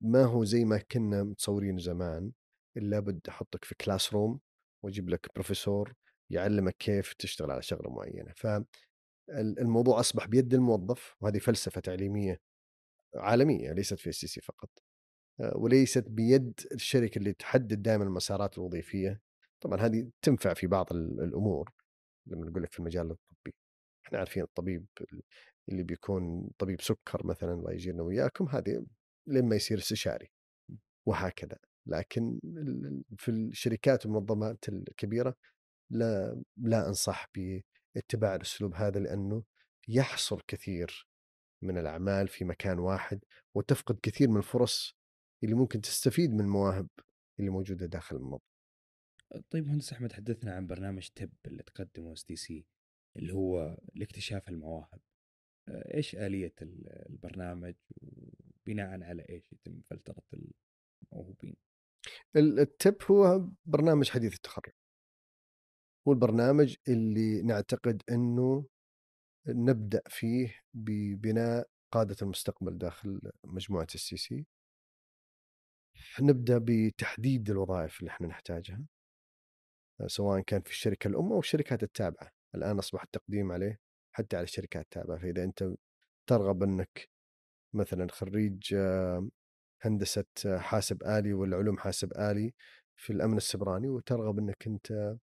ما 0.00 0.24
هو 0.24 0.44
زي 0.44 0.64
ما 0.64 0.78
كنا 0.78 1.22
متصورين 1.22 1.78
زمان 1.78 2.32
الا 2.76 3.00
بد 3.00 3.28
أحطك 3.28 3.64
في 3.64 3.74
classroom 3.74 4.40
وأجيب 4.84 5.08
لك 5.08 5.34
بروفيسور 5.34 5.94
يعلمك 6.30 6.76
كيف 6.76 7.12
تشتغل 7.12 7.50
على 7.50 7.62
شغلة 7.62 7.90
معينة. 7.90 8.32
فالموضوع 8.36 10.00
أصبح 10.00 10.26
بيد 10.26 10.54
الموظف 10.54 11.16
وهذه 11.20 11.38
فلسفة 11.38 11.80
تعليمية 11.80 12.40
عالمية 13.14 13.72
ليست 13.72 13.94
في 13.98 14.06
STC 14.08 14.40
فقط. 14.40 14.70
وليست 15.38 16.04
بيد 16.08 16.60
الشركة 16.72 17.18
اللي 17.18 17.32
تحدد 17.32 17.82
دائما 17.82 18.04
المسارات 18.04 18.58
الوظيفية. 18.58 19.20
طبعا 19.60 19.80
هذه 19.80 20.10
تنفع 20.22 20.54
في 20.54 20.66
بعض 20.66 20.92
ال- 20.92 21.20
الأمور 21.20 21.70
لما 22.26 22.46
نقول 22.46 22.62
لك 22.62 22.72
في 22.72 22.78
المجال 22.78 23.10
الطبي. 23.10 23.54
إحنا 24.06 24.18
عارفين 24.18 24.42
الطبيب 24.42 24.86
اللي 25.68 25.82
بيكون 25.82 26.50
طبيب 26.58 26.80
سكر 26.80 27.26
مثلا 27.26 27.52
الله 27.52 27.72
يجيرنا 27.72 28.02
وياكم 28.02 28.48
هذه 28.48 28.86
لما 29.26 29.56
يصير 29.56 29.78
استشاري 29.78 30.30
وهكذا. 31.06 31.58
لكن 31.86 32.38
في 33.18 33.30
الشركات 33.30 34.06
والمنظمات 34.06 34.68
الكبيرة 34.68 35.34
لا 35.90 36.42
لا 36.56 36.88
أنصح 36.88 37.26
باتباع 37.34 38.34
الأسلوب 38.34 38.74
هذا 38.74 39.00
لأنه 39.00 39.42
يحصر 39.88 40.42
كثير 40.46 41.08
من 41.62 41.78
الأعمال 41.78 42.28
في 42.28 42.44
مكان 42.44 42.78
واحد 42.78 43.20
وتفقد 43.54 43.98
كثير 44.02 44.28
من 44.28 44.36
الفرص 44.36 44.96
اللي 45.44 45.54
ممكن 45.54 45.80
تستفيد 45.80 46.30
من 46.30 46.40
المواهب 46.40 46.88
اللي 47.40 47.50
موجودة 47.50 47.86
داخل 47.86 48.16
المنظمه. 48.16 48.40
طيب 49.50 49.66
مهندس 49.66 49.92
أحمد 49.92 50.12
حدثنا 50.12 50.54
عن 50.54 50.66
برنامج 50.66 51.08
TIP 51.14 51.32
اللي 51.46 51.62
تقدمه 51.62 52.12
STC 52.12 52.66
اللي 53.16 53.32
هو 53.34 53.78
لاكتشاف 53.94 54.48
المواهب 54.48 55.00
آه، 55.68 55.94
إيش 55.96 56.14
آلية 56.16 56.52
ال- 56.62 57.08
البرنامج 57.10 57.74
وبناء 58.02 59.02
على 59.02 59.26
إيش 59.28 59.52
يتم 59.52 59.80
فلترة 59.90 60.22
الموهوبين 61.12 61.56
ال- 62.36 62.60
ال 62.60 62.69
TIP 62.69 62.96
هو 63.10 63.48
برنامج 63.66 64.10
حديث 64.10 64.34
التخرج. 64.34 64.72
هو 66.08 66.12
البرنامج 66.12 66.76
اللي 66.88 67.42
نعتقد 67.42 68.02
إنه 68.10 68.66
نبدأ 69.48 70.02
فيه 70.08 70.60
ببناء 70.74 71.68
قادة 71.92 72.16
المستقبل 72.22 72.78
داخل 72.78 73.20
مجموعة 73.44 73.86
STC. 73.94 74.46
نبدأ 76.20 76.58
بتحديد 76.62 77.50
الوظائف 77.50 78.00
اللي 78.00 78.10
إحنا 78.10 78.26
نحتاجها 78.26 78.80
سواء 80.06 80.40
كان 80.40 80.62
في 80.62 80.70
الشركة 80.70 81.08
الأم 81.08 81.32
أو 81.32 81.38
الشركات 81.38 81.82
التابعة، 81.82 82.30
الآن 82.54 82.78
اصبح 82.78 83.02
التقديم 83.02 83.52
عليه 83.52 83.80
حتى 84.12 84.36
على 84.36 84.44
الشركات 84.44 84.84
التابعة، 84.84 85.18
فإذا 85.18 85.44
أنت 85.44 85.74
ترغب 86.26 86.62
إنك 86.62 87.08
مثلا 87.74 88.08
خريج 88.10 88.74
آه، 88.74 89.28
هندسة 89.82 90.24
آه، 90.46 90.58
حاسب 90.58 91.02
آلي 91.04 91.32
ولا 91.32 91.56
علوم 91.56 91.78
حاسب 91.78 92.12
آلي 92.18 92.54
في 92.96 93.12
الأمن 93.12 93.36
السبراني 93.36 93.88
وترغب 93.88 94.38
إنك 94.38 94.66
أنت 94.66 95.16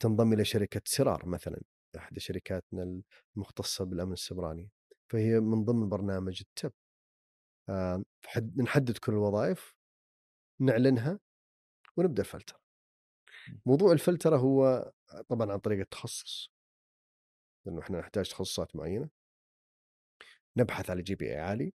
تنضم 0.00 0.32
إلى 0.32 0.44
شركة 0.44 0.80
سرار 0.84 1.26
مثلا 1.28 1.60
احدى 1.96 2.20
شركاتنا 2.20 3.02
المختصة 3.36 3.84
بالأمن 3.84 4.12
السبراني. 4.12 4.70
فهي 5.12 5.40
من 5.40 5.64
ضمن 5.64 5.88
برنامج 5.88 6.42
التب. 6.42 6.68
آه، 6.68 6.85
نحدد 8.56 8.98
كل 8.98 9.12
الوظائف 9.12 9.74
نعلنها 10.60 11.20
ونبدأ 11.96 12.22
الفلتره 12.22 12.66
موضوع 13.66 13.92
الفلترة 13.92 14.36
هو 14.36 14.92
طبعا 15.28 15.52
عن 15.52 15.58
طريق 15.58 15.78
التخصص. 15.78 16.50
لأنه 17.66 17.80
إحنا 17.80 17.98
نحتاج 17.98 18.28
تخصصات 18.30 18.76
معينة. 18.76 19.10
نبحث 20.56 20.90
على 20.90 21.02
جي 21.02 21.14
بي 21.14 21.30
اي 21.30 21.36
عالي. 21.36 21.72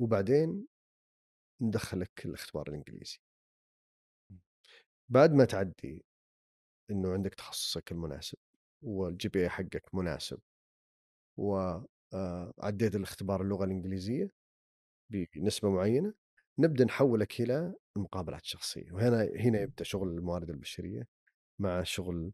وبعدين 0.00 0.66
ندخلك 1.60 2.26
الاختبار 2.26 2.68
الإنجليزي. 2.68 3.18
بعد 5.08 5.32
ما 5.32 5.44
تعدي 5.44 6.04
إنه 6.90 7.12
عندك 7.12 7.34
تخصصك 7.34 7.92
المناسب 7.92 8.38
والجي 8.82 9.28
بي 9.28 9.48
حقك 9.48 9.94
مناسب 9.94 10.40
وعديت 12.12 12.96
الاختبار 12.96 13.42
اللغة 13.42 13.64
الإنجليزية 13.64 14.30
بنسبة 15.10 15.70
معينة. 15.70 16.14
نبدأ 16.58 16.84
نحولك 16.84 17.40
إلى 17.40 17.74
المقابلات 17.96 18.42
الشخصيه 18.42 18.92
وهنا 18.92 19.22
هنا 19.22 19.60
يبدأ 19.60 19.84
شغل 19.84 20.08
الموارد 20.08 20.50
البشرية 20.50 21.06
مع 21.58 21.82
شغل 21.82 22.32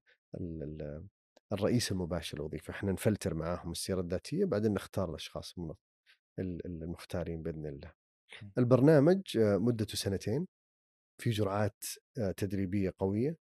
الرئيس 1.52 1.92
المباشر 1.92 2.38
للوظيفه 2.38 2.70
إحنا 2.70 2.92
نفلتر 2.92 3.34
معاهم 3.34 3.70
السيره 3.70 4.00
الذاتية 4.00 4.44
بعدين 4.44 4.74
نختار 4.74 5.10
الأشخاص 5.10 5.54
المختارين 6.38 7.42
بإذن 7.42 7.66
الله. 7.66 7.92
البرنامج 8.58 9.22
مدته 9.38 9.96
سنتين. 9.96 10.46
في 11.22 11.30
جرعات 11.30 11.84
تدريبية 12.36 12.94
قوية. 12.98 13.36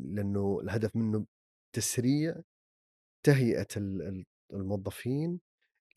لأنه 0.00 0.60
الهدف 0.62 0.96
منه 0.96 1.26
تسريع 1.72 2.42
تهيئة 3.26 3.68
الموظفين 4.52 5.40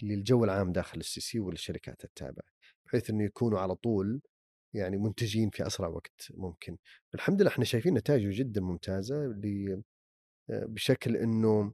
للجو 0.01 0.43
العام 0.43 0.71
داخل 0.71 0.99
السي 0.99 1.21
سي 1.21 1.39
والشركات 1.39 2.03
التابعة 2.05 2.47
بحيث 2.85 3.09
إنه 3.09 3.23
يكونوا 3.23 3.59
على 3.59 3.76
طول 3.76 4.21
يعني 4.73 4.97
منتجين 4.97 5.49
في 5.49 5.67
أسرع 5.67 5.88
وقت 5.88 6.27
ممكن. 6.31 6.77
الحمد 7.15 7.41
لله 7.41 7.51
إحنا 7.51 7.65
شايفين 7.65 7.93
نتائجه 7.93 8.39
جدا 8.39 8.61
ممتازة 8.61 9.35
بشكل 10.49 11.17
إنه 11.17 11.73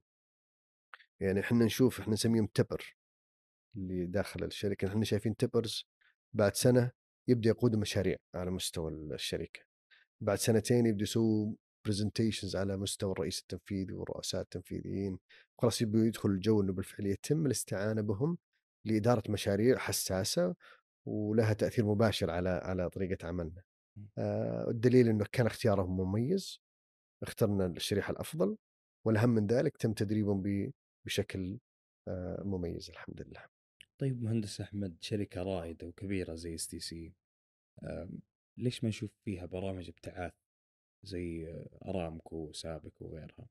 يعني 1.19 1.39
إحنا 1.39 1.65
نشوف 1.65 1.99
إحنا 1.99 2.14
نسميهم 2.14 2.47
تبر 2.53 2.95
اللي 3.77 4.06
داخل 4.06 4.43
الشركة 4.43 4.88
إحنا 4.88 5.03
شايفين 5.06 5.35
تبرز 5.35 5.85
بعد 6.34 6.56
سنة 6.56 6.91
يبدأ 7.27 7.49
يقود 7.49 7.76
مشاريع 7.76 8.18
على 8.35 8.52
مستوى 8.52 8.91
الشركة 8.91 9.60
بعد 10.22 10.38
سنتين 10.38 10.85
يبدأ 10.85 11.03
يسووا 11.03 11.53
برزنتيشنز 11.86 12.56
على 12.56 12.78
مستوى 12.78 13.12
الرئيس 13.12 13.40
التنفيذي 13.40 13.94
والرؤساء 13.94 14.41
التنفيذيين 14.41 15.20
خلاص 15.62 15.82
يبدو 15.82 16.03
يدخل 16.03 16.30
الجو 16.30 16.62
إنه 16.62 16.74
بالفعل 16.74 17.06
يتم 17.06 17.45
الاستعانة 17.45 18.02
بهم 18.02 18.38
لإدارة 18.86 19.24
مشاريع 19.30 19.78
حساسة 19.78 20.56
ولها 21.06 21.53
تأثير 21.53 21.86
مباشر 21.86 22.32
على 22.32 22.49
على 22.49 22.90
طريقة 22.90 23.28
عملنا. 23.28 23.64
آه 24.18 24.70
الدليل 24.70 25.07
إنه 25.07 25.26
كان 25.32 25.45
اختيارهم 25.45 25.98
مميز 25.98 26.62
اخترنا 27.24 27.66
الشريحة 27.66 28.12
الأفضل 28.12 28.57
والأهم 29.06 29.30
من 29.30 29.48
ذلك 29.48 29.78
تم 29.78 29.94
تدريبهم 29.94 30.72
بشكل 31.06 31.60
آه 32.07 32.44
مميز 32.44 32.90
الحمد 32.90 33.22
لله. 33.22 33.45
طيب 33.98 34.24
مهندس 34.24 34.62
أحمد 34.62 34.98
شركة 35.02 35.44
رائدة 35.44 35.88
وكبيرة 35.88 36.36
زي 36.36 36.56
STC 36.56 37.14
ليش 38.57 38.84
ما 38.84 38.90
نشوف 38.90 39.12
فيها 39.26 39.45
برامج 39.45 39.90
ابتعاث 39.90 40.34
زي 41.06 41.48
أرامكو 41.86 42.36
وسابك 42.36 43.02
وغيرها؟ 43.02 43.48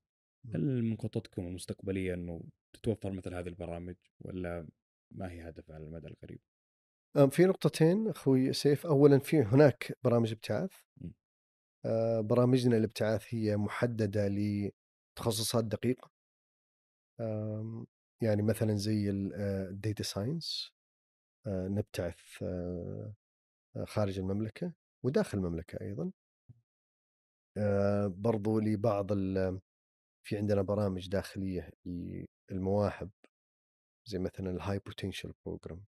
هل 0.55 0.83
من 0.83 0.97
خططكم 0.97 1.47
المستقبلية 1.47 2.15
إنه 2.15 2.43
تتوفر 2.73 3.13
مثل 3.13 3.35
هذه 3.35 3.49
البرامج 3.49 3.97
ولا 4.21 4.67
ما 5.11 5.31
هي 5.31 5.49
هدف 5.49 5.71
على 5.71 5.85
المدى 5.85 6.07
القريب؟ 6.07 6.41
في 7.31 7.45
نقطتين 7.45 8.09
أخوي 8.09 8.53
سيف، 8.53 8.87
اولا 8.87 9.19
في 9.19 9.43
هناك 9.43 9.99
برامج 10.05 10.33
ابتعاث. 10.33 10.73
آه، 11.85 12.21
برامجنا 12.21 12.77
الابتعاث 12.77 13.35
هي 13.35 13.57
محددة 13.57 14.29
لتخصصات 14.29 15.65
دقيقة. 15.65 16.11
يعني 18.23 18.43
مثلا 18.43 18.75
زي 18.75 19.11
ال 19.11 19.29
data 19.29 20.03
science 20.03 20.73
آه، 21.47 21.69
نبتعث 21.69 22.43
آه، 22.43 23.15
خارج 23.85 24.19
المملكة 24.19 24.73
وداخل 25.03 25.39
المملكة 25.39 25.81
أيضا. 25.81 26.13
برضو 28.07 28.59
لبعض 28.61 29.13
في 30.27 30.37
عندنا 30.37 30.63
برامج 30.63 31.09
داخلية 31.09 31.71
للمواهب 32.51 33.11
زي 34.07 34.19
مثلا 34.19 34.51
ال 34.51 34.79
high 34.79 34.95
potential 34.95 35.33
program 35.47 35.85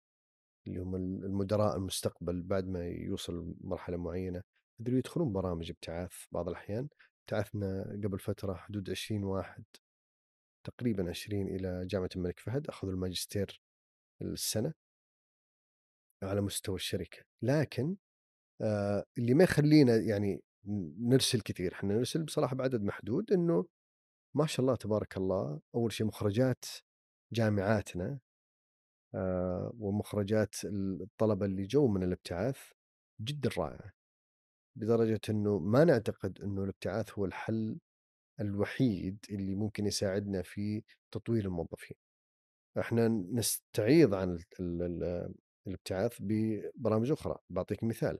اللي 0.66 0.80
هم 0.80 0.96
المدراء 0.96 1.76
المستقبل 1.76 2.42
بعد 2.42 2.66
ما 2.68 2.86
يوصل 2.88 3.54
مرحله 3.60 3.96
معينة. 3.96 4.42
يقدروا 4.80 4.98
يدخلون 4.98 5.32
برامج 5.32 5.70
ابتعاث 5.70 6.12
بعض 6.32 6.48
الأحيان 6.48 6.88
ابتعثنا 7.20 7.82
قبل 8.04 8.18
فترة 8.18 8.54
حدود 8.54 8.90
20 8.90 9.24
واحد 9.24 9.64
تقريبا 10.66 11.10
20 11.10 11.46
إلى 11.48 11.86
جامعة 11.86 12.08
الملك 12.16 12.38
فهد 12.38 12.68
أخذوا 12.68 12.92
الماجستير 12.92 13.62
السنة 14.22 14.72
على 16.22 16.40
مستوى 16.40 16.74
الشركة. 16.74 17.18
لكن 17.42 17.96
آه 18.60 19.04
اللي 19.18 19.34
ما 19.34 19.44
يخلينا 19.44 19.96
يعني 19.96 20.42
نرسل 20.98 21.40
كثير 21.40 21.72
إحنا 21.74 21.94
نرسل 21.94 22.22
بصراحة 22.24 22.56
بعدد 22.56 22.82
محدود 22.82 23.32
إنه 23.32 23.66
ما 24.36 24.46
شاء 24.46 24.60
الله 24.60 24.76
تبارك 24.76 25.16
الله 25.16 25.60
أول 25.74 25.92
شيء 25.92 26.06
مخرجات 26.06 26.64
جامعاتنا 27.32 28.18
آه 29.14 29.72
ومخرجات 29.78 30.54
الطلبة 30.64 31.46
اللي 31.46 31.66
جو 31.66 31.88
من 31.88 32.02
الابتعاث 32.02 32.58
جدا 33.20 33.50
رائعة 33.58 33.92
لدرجة 34.76 35.20
إنه 35.30 35.58
ما 35.58 35.84
نعتقد 35.84 36.40
إنه 36.40 36.62
الابتعاث 36.64 37.18
هو 37.18 37.24
الحل 37.24 37.78
الوحيد 38.40 39.18
اللي 39.30 39.54
ممكن 39.54 39.86
يساعدنا 39.86 40.42
في 40.42 40.82
تطوير 41.14 41.44
الموظفين. 41.44 41.96
إحنا 42.78 43.08
نستعيض 43.08 44.14
عن 44.14 44.38
الابتعاث 45.66 46.16
ببرامج 46.20 47.10
أخرى، 47.10 47.38
بعطيك 47.50 47.84
مثال. 47.84 48.18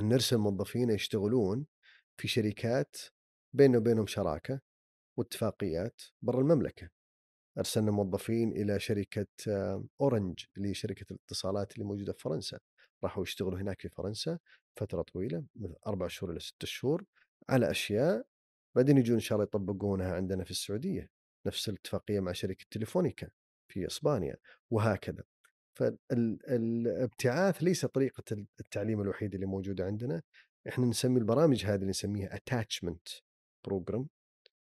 نرسل 0.00 0.38
موظفين 0.38 0.90
يشتغلون 0.90 1.66
في 2.16 2.28
شركات 2.28 2.96
بيننا 3.54 3.78
وبينهم 3.78 4.06
شراكة 4.06 4.60
واتفاقيات 5.18 6.02
برا 6.22 6.40
المملكة. 6.40 6.88
أرسلنا 7.58 7.90
موظفين 7.90 8.52
إلى 8.52 8.80
شركة 8.80 9.26
أورنج 10.00 10.44
اللي 10.56 10.68
هي 10.68 10.74
شركه 10.74 11.06
الاتصالات 11.12 11.72
اللي 11.74 11.84
موجودة 11.84 12.12
في 12.12 12.18
فرنسا. 12.18 12.58
راحوا 13.04 13.22
يشتغلوا 13.22 13.58
هناك 13.58 13.80
في 13.80 13.88
فرنسا 13.88 14.38
فترة 14.76 15.02
طويلة 15.02 15.44
من 15.56 15.74
أربع 15.86 16.08
شهور 16.08 16.32
إلى 16.32 16.40
ست 16.40 16.64
شهور 16.64 17.04
على 17.48 17.70
أشياء 17.70 18.26
بعدين 18.76 18.98
يجون 18.98 19.14
إن 19.14 19.20
شاء 19.20 19.36
الله 19.36 19.44
يطبقونها 19.44 20.14
عندنا 20.14 20.44
في 20.44 20.50
السعودية 20.50 21.10
نفس 21.46 21.68
الاتفاقية 21.68 22.20
مع 22.20 22.32
شركة 22.32 22.66
تليفونيكا 22.70 23.28
في 23.68 23.86
إسبانيا 23.86 24.36
وهكذا 24.70 25.24
فالابتعاث 25.78 27.62
ليس 27.62 27.86
طريقة 27.86 28.22
التعليم 28.60 29.00
الوحيده 29.00 29.34
اللي 29.34 29.46
موجودة 29.46 29.84
عندنا 29.84 30.22
إحنا 30.68 30.86
نسمي 30.86 31.18
البرامج 31.18 31.64
هذه 31.64 31.74
اللي 31.74 31.86
نسميها 31.86 32.36
attachment 32.36 33.08
program 33.66 34.08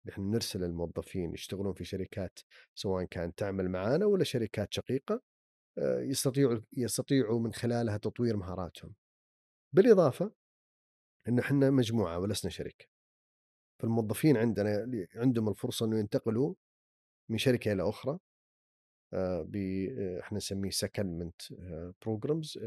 إحنا 0.08 0.24
نرسل 0.24 0.64
الموظفين 0.64 1.34
يشتغلون 1.34 1.72
في 1.72 1.84
شركات 1.84 2.38
سواء 2.74 3.04
كان 3.04 3.34
تعمل 3.34 3.68
معنا 3.68 4.06
ولا 4.06 4.24
شركات 4.24 4.74
شقيقة 4.74 5.22
آه، 5.78 6.00
يستطيعوا 6.00 6.60
يستطيعوا 6.76 7.40
من 7.40 7.52
خلالها 7.52 7.96
تطوير 7.96 8.36
مهاراتهم. 8.36 8.94
بالإضافة 9.72 10.32
ان 11.28 11.38
إحنا 11.38 11.70
مجموعة 11.70 12.18
ولسنا 12.18 12.50
شركة. 12.50 12.86
فالموظفين 13.82 14.36
عندنا 14.36 14.86
عندهم 15.14 15.48
الفرصة 15.48 15.86
إنه 15.86 15.98
ينتقلوا 15.98 16.54
من 17.30 17.38
شركة 17.38 17.72
إلى 17.72 17.88
أخرى 17.88 18.12
آه، 18.12 18.18
ب 19.12 19.56
آه، 19.98 20.20
إحنا 20.20 20.36
نسميه 20.36 20.70
secondment 20.70 21.42
programs 22.02 22.58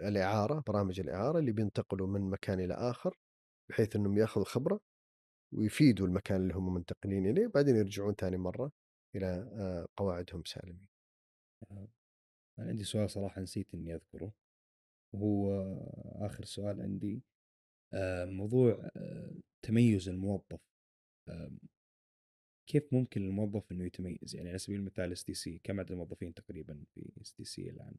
الإعارة 0.00 0.62
برامج 0.66 1.00
الإعارة 1.00 1.38
اللي 1.38 1.52
بينتقلوا 1.52 2.06
من 2.08 2.30
مكان 2.30 2.60
إلى 2.60 2.74
آخر 2.74 3.18
بحيث 3.70 3.96
إنهم 3.96 4.18
يأخذوا 4.18 4.44
خبرة 4.44 4.80
ويفيدوا 5.54 6.06
المكان 6.06 6.42
اللي 6.42 6.54
هم 6.54 6.74
منتقلين 6.74 7.26
إليه 7.26 7.46
بعدين 7.46 7.76
يرجعون 7.76 8.14
ثاني 8.14 8.36
مرة 8.36 8.72
إلى 9.16 9.26
آه، 9.26 9.88
قواعدهم 9.96 10.44
سالمين. 10.44 10.86
أنا 11.70 11.88
عندي 12.58 12.84
سؤال 12.84 13.10
صراحة 13.10 13.40
نسيت 13.40 13.74
إني 13.74 13.94
أذكره 13.94 14.32
وهو 15.14 15.52
آخر 16.26 16.44
سؤال 16.44 16.80
عندي 16.80 17.22
آه، 17.94 18.24
موضوع 18.24 18.90
آه، 18.96 19.30
تميز 19.62 20.08
الموظف 20.08 20.60
كيف 22.70 22.92
ممكن 22.92 23.22
الموظف 23.22 23.72
إنه 23.72 23.84
يتميز؟ 23.86 24.36
يعني 24.36 24.48
على 24.48 24.58
سبيل 24.58 24.80
المثال 24.80 25.12
STC 25.12 25.60
كم 25.64 25.80
عدد 25.80 25.92
الموظفين 25.92 26.34
تقريبا 26.34 26.84
في 26.94 27.12
STC 27.22 27.70
الآن؟ 27.70 27.94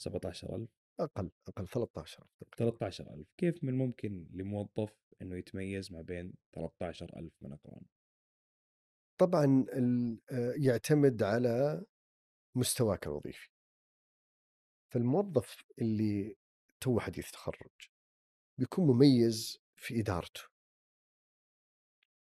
17000 0.00 0.68
أقل 1.00 1.30
أقل 1.48 1.68
13000 1.68 2.54
13000 2.58 3.26
كيف 3.36 3.64
من 3.64 3.68
الممكن 3.68 4.26
لموظف 4.30 4.92
إنه 5.22 5.36
يتميز 5.36 5.92
ما 5.92 6.02
بين 6.02 6.34
13000 6.54 7.32
من 7.42 7.52
أقران؟ 7.52 7.82
طبعا 9.20 9.66
يعتمد 10.58 11.22
على 11.22 11.84
مستواك 12.56 13.06
الوظيفي. 13.06 13.48
فالموظف 14.92 15.64
اللي 15.80 16.36
تو 16.80 17.00
حديث 17.00 17.30
تخرج 17.30 17.70
بيكون 18.58 18.86
مميز 18.86 19.58
في 19.76 20.00
إدارته. 20.00 20.40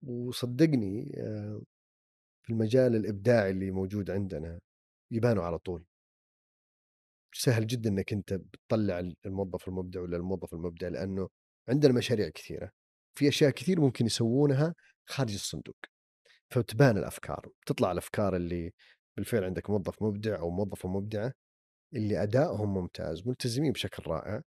وصدقني 0.02 1.12
في 2.42 2.50
المجال 2.50 2.96
الإبداعي 2.96 3.50
اللي 3.50 3.70
موجود 3.70 4.10
عندنا 4.10 4.60
يبانوا 5.10 5.44
على 5.44 5.58
طول. 5.58 5.84
سهل 7.34 7.66
جدا 7.66 7.90
إنك 7.90 8.12
أنت 8.12 8.34
بتطلع 8.34 8.98
الموظف 9.26 9.68
المبدع 9.68 10.00
ولا 10.00 10.16
الموظف 10.16 10.54
المبدع 10.54 10.88
لأنه 10.88 11.28
عندنا 11.68 11.92
مشاريع 11.92 12.28
كثيرة. 12.28 12.70
في 13.18 13.28
أشياء 13.28 13.50
كثير 13.50 13.80
ممكن 13.80 14.06
يسوونها 14.06 14.74
خارج 15.08 15.34
الصندوق. 15.34 15.76
فتبان 16.50 16.98
الأفكار 16.98 17.48
تطلع 17.66 17.92
الأفكار 17.92 18.36
اللي 18.36 18.72
بالفعل 19.16 19.44
عندك 19.44 19.70
موظف 19.70 20.02
مبدع 20.02 20.38
أو 20.40 20.50
موظفة 20.50 20.88
مبدعة 20.88 21.32
اللي 21.94 22.22
أدائهم 22.22 22.74
ممتاز 22.74 23.28
ملتزمين 23.28 23.72
بشكل 23.72 24.02
رائع 24.06 24.42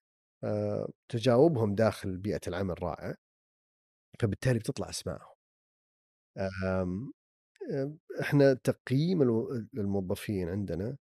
آه، 0.44 0.88
تجاوبهم 1.08 1.74
داخل 1.74 2.18
بيئة 2.18 2.40
العمل 2.48 2.82
رائع 2.82 3.14
فبالتالي 4.20 4.58
بتطلع 4.58 4.90
أسمائهم. 4.90 5.34
آمم، 6.38 7.12
إحنا 8.20 8.54
تقييم 8.54 9.22
الموظفين 9.74 10.48
عندنا 10.48 10.96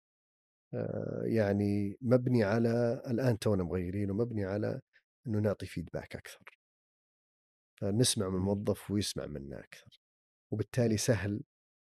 آه، 0.73 1.23
يعني 1.25 1.97
مبني 2.01 2.43
على 2.43 3.01
الآن 3.07 3.39
تونا 3.39 3.63
مغيرين 3.63 4.11
ومبني 4.11 4.45
على 4.45 4.81
إنه 5.27 5.39
نعطي 5.39 5.65
فيدباك 5.65 6.15
أكثر. 6.15 6.59
فنسمع 7.81 8.29
من 8.29 8.35
الموظف 8.35 8.91
ويسمع 8.91 9.25
منا 9.25 9.59
أكثر. 9.59 10.01
وبالتالي 10.51 10.97
سهل 10.97 11.41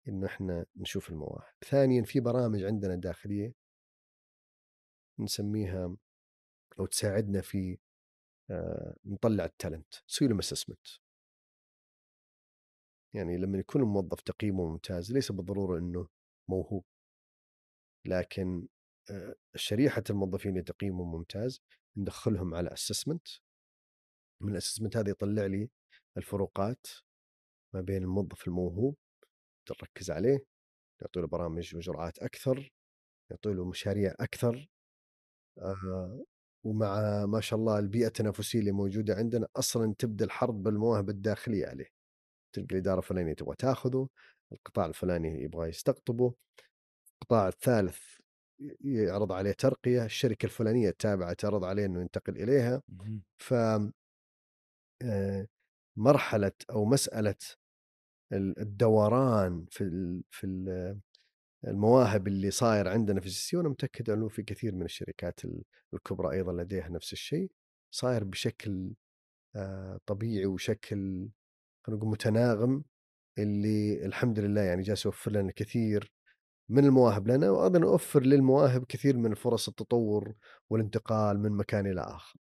إنه 0.08 0.28
إحنا 0.28 0.66
نشوف 0.76 1.10
المواهب. 1.10 1.54
ثانيا 1.66 2.04
في 2.04 2.20
برامج 2.20 2.64
عندنا 2.64 2.96
داخليه 2.96 3.54
نسميها 5.20 5.98
أو 6.80 6.86
تساعدنا 6.86 7.42
في 7.42 7.78
آه، 8.52 8.96
نطلع 9.06 9.46
التالنت 9.46 9.94
نسوي 10.10 10.28
لهم 10.28 10.40
اسسمنت 10.40 10.88
يعني 13.16 13.38
لما 13.38 13.58
يكون 13.60 13.82
الموظف 13.82 14.22
تقييمه 14.22 14.70
ممتاز 14.70 15.12
ليس 15.12 15.32
بالضرورة 15.32 15.80
إنه 15.80 16.08
موهوب. 16.50 16.86
لكن 18.08 18.68
شريحة 19.56 20.04
الموظفين 20.10 20.52
اللي 20.52 20.64
تقييمهم 20.64 21.12
ممتاز 21.12 21.62
ندخلهم 21.98 22.56
على 22.56 22.74
assessment 22.74 23.28
من 24.42 24.52
ال 24.52 24.56
assessment 24.56 24.98
هذا 24.98 25.10
يطلع 25.10 25.46
لي 25.46 25.70
الفروقات 26.18 26.88
ما 27.74 27.82
بين 27.82 28.04
الموظف 28.04 28.48
الموهوب 28.48 28.96
نركز 29.72 30.12
عليه 30.12 30.46
نعطي 31.02 31.20
له 31.20 31.28
برامج 31.28 31.76
وجرعات 31.76 32.20
أكثر 32.20 32.74
نعطي 33.32 33.54
له 33.54 33.66
مشاريع 33.70 34.16
أكثر 34.20 34.70
آه 35.58 36.24
ومع 36.66 37.26
ما 37.26 37.42
شاء 37.42 37.60
الله 37.60 37.80
البيئة 37.80 38.08
التنافسية 38.08 38.60
اللي 38.60 38.72
موجودة 38.72 39.16
عندنا 39.16 39.48
أصلا 39.56 39.96
تبدأ 40.00 40.26
الحرب 40.26 40.64
بالمواهب 40.64 41.10
الداخلية 41.10 41.68
عليه. 41.68 41.88
تلقى 42.54 42.68
الإدارة 42.72 43.00
الفلانية 43.00 43.34
تبغى 43.34 43.56
تاخذه 43.56 44.08
القطاع 44.52 44.86
الفلاني 44.86 45.44
يبغى 45.44 45.70
يستقطبه 45.70 46.34
القطاع 47.22 47.48
الثالث 47.48 48.00
يعرض 48.82 49.32
عليه 49.32 49.52
ترقية 49.52 50.06
الشركة 50.06 50.46
الفلانية 50.46 50.90
التابعة 50.90 51.34
تعرض 51.34 51.64
عليه 51.64 51.86
إنه 51.86 52.02
ينتقل 52.02 52.38
إليها. 52.38 52.82
ف 53.38 53.54
آه، 55.04 55.48
مرحلة 55.98 56.52
أو 56.70 56.86
مسألة 56.86 57.36
الدوران 58.34 59.66
في 59.72 60.24
في 60.32 60.46
المواهب 61.68 62.28
اللي 62.28 62.52
صاير 62.52 62.88
عندنا 62.88 63.20
في 63.22 63.26
السي 63.26 63.58
وأنا 63.58 63.70
متأكد 63.70 64.10
أنه 64.10 64.28
في 64.28 64.44
كثير 64.44 64.76
من 64.76 64.86
الشركات 64.86 65.40
الكبرى 65.94 66.38
أيضا 66.38 66.54
لديها 66.54 66.90
نفس 66.90 67.14
الشيء 67.14 67.52
صاير 67.92 68.24
بشكل 68.24 68.94
آه، 69.56 70.00
طبيعي 70.06 70.46
وشكل 70.46 71.30
خلينا 71.84 72.00
نقول 72.00 72.12
متناغم 72.12 72.84
اللي 73.38 74.06
الحمد 74.06 74.40
لله 74.40 74.62
يعني 74.62 74.82
جالس 74.82 75.06
يوفر 75.06 75.32
لنا 75.32 75.52
كثير 75.52 76.14
من 76.70 76.86
المواهب 76.86 77.28
لنا 77.28 77.50
وأيضا 77.50 77.80
يوفر 77.80 78.24
للمواهب 78.24 78.86
كثير 78.86 79.18
من 79.18 79.34
فرص 79.34 79.68
التطور 79.68 80.36
والانتقال 80.70 81.40
من 81.40 81.52
مكان 81.52 81.88
إلى 81.88 82.02
آخر. 82.02 82.40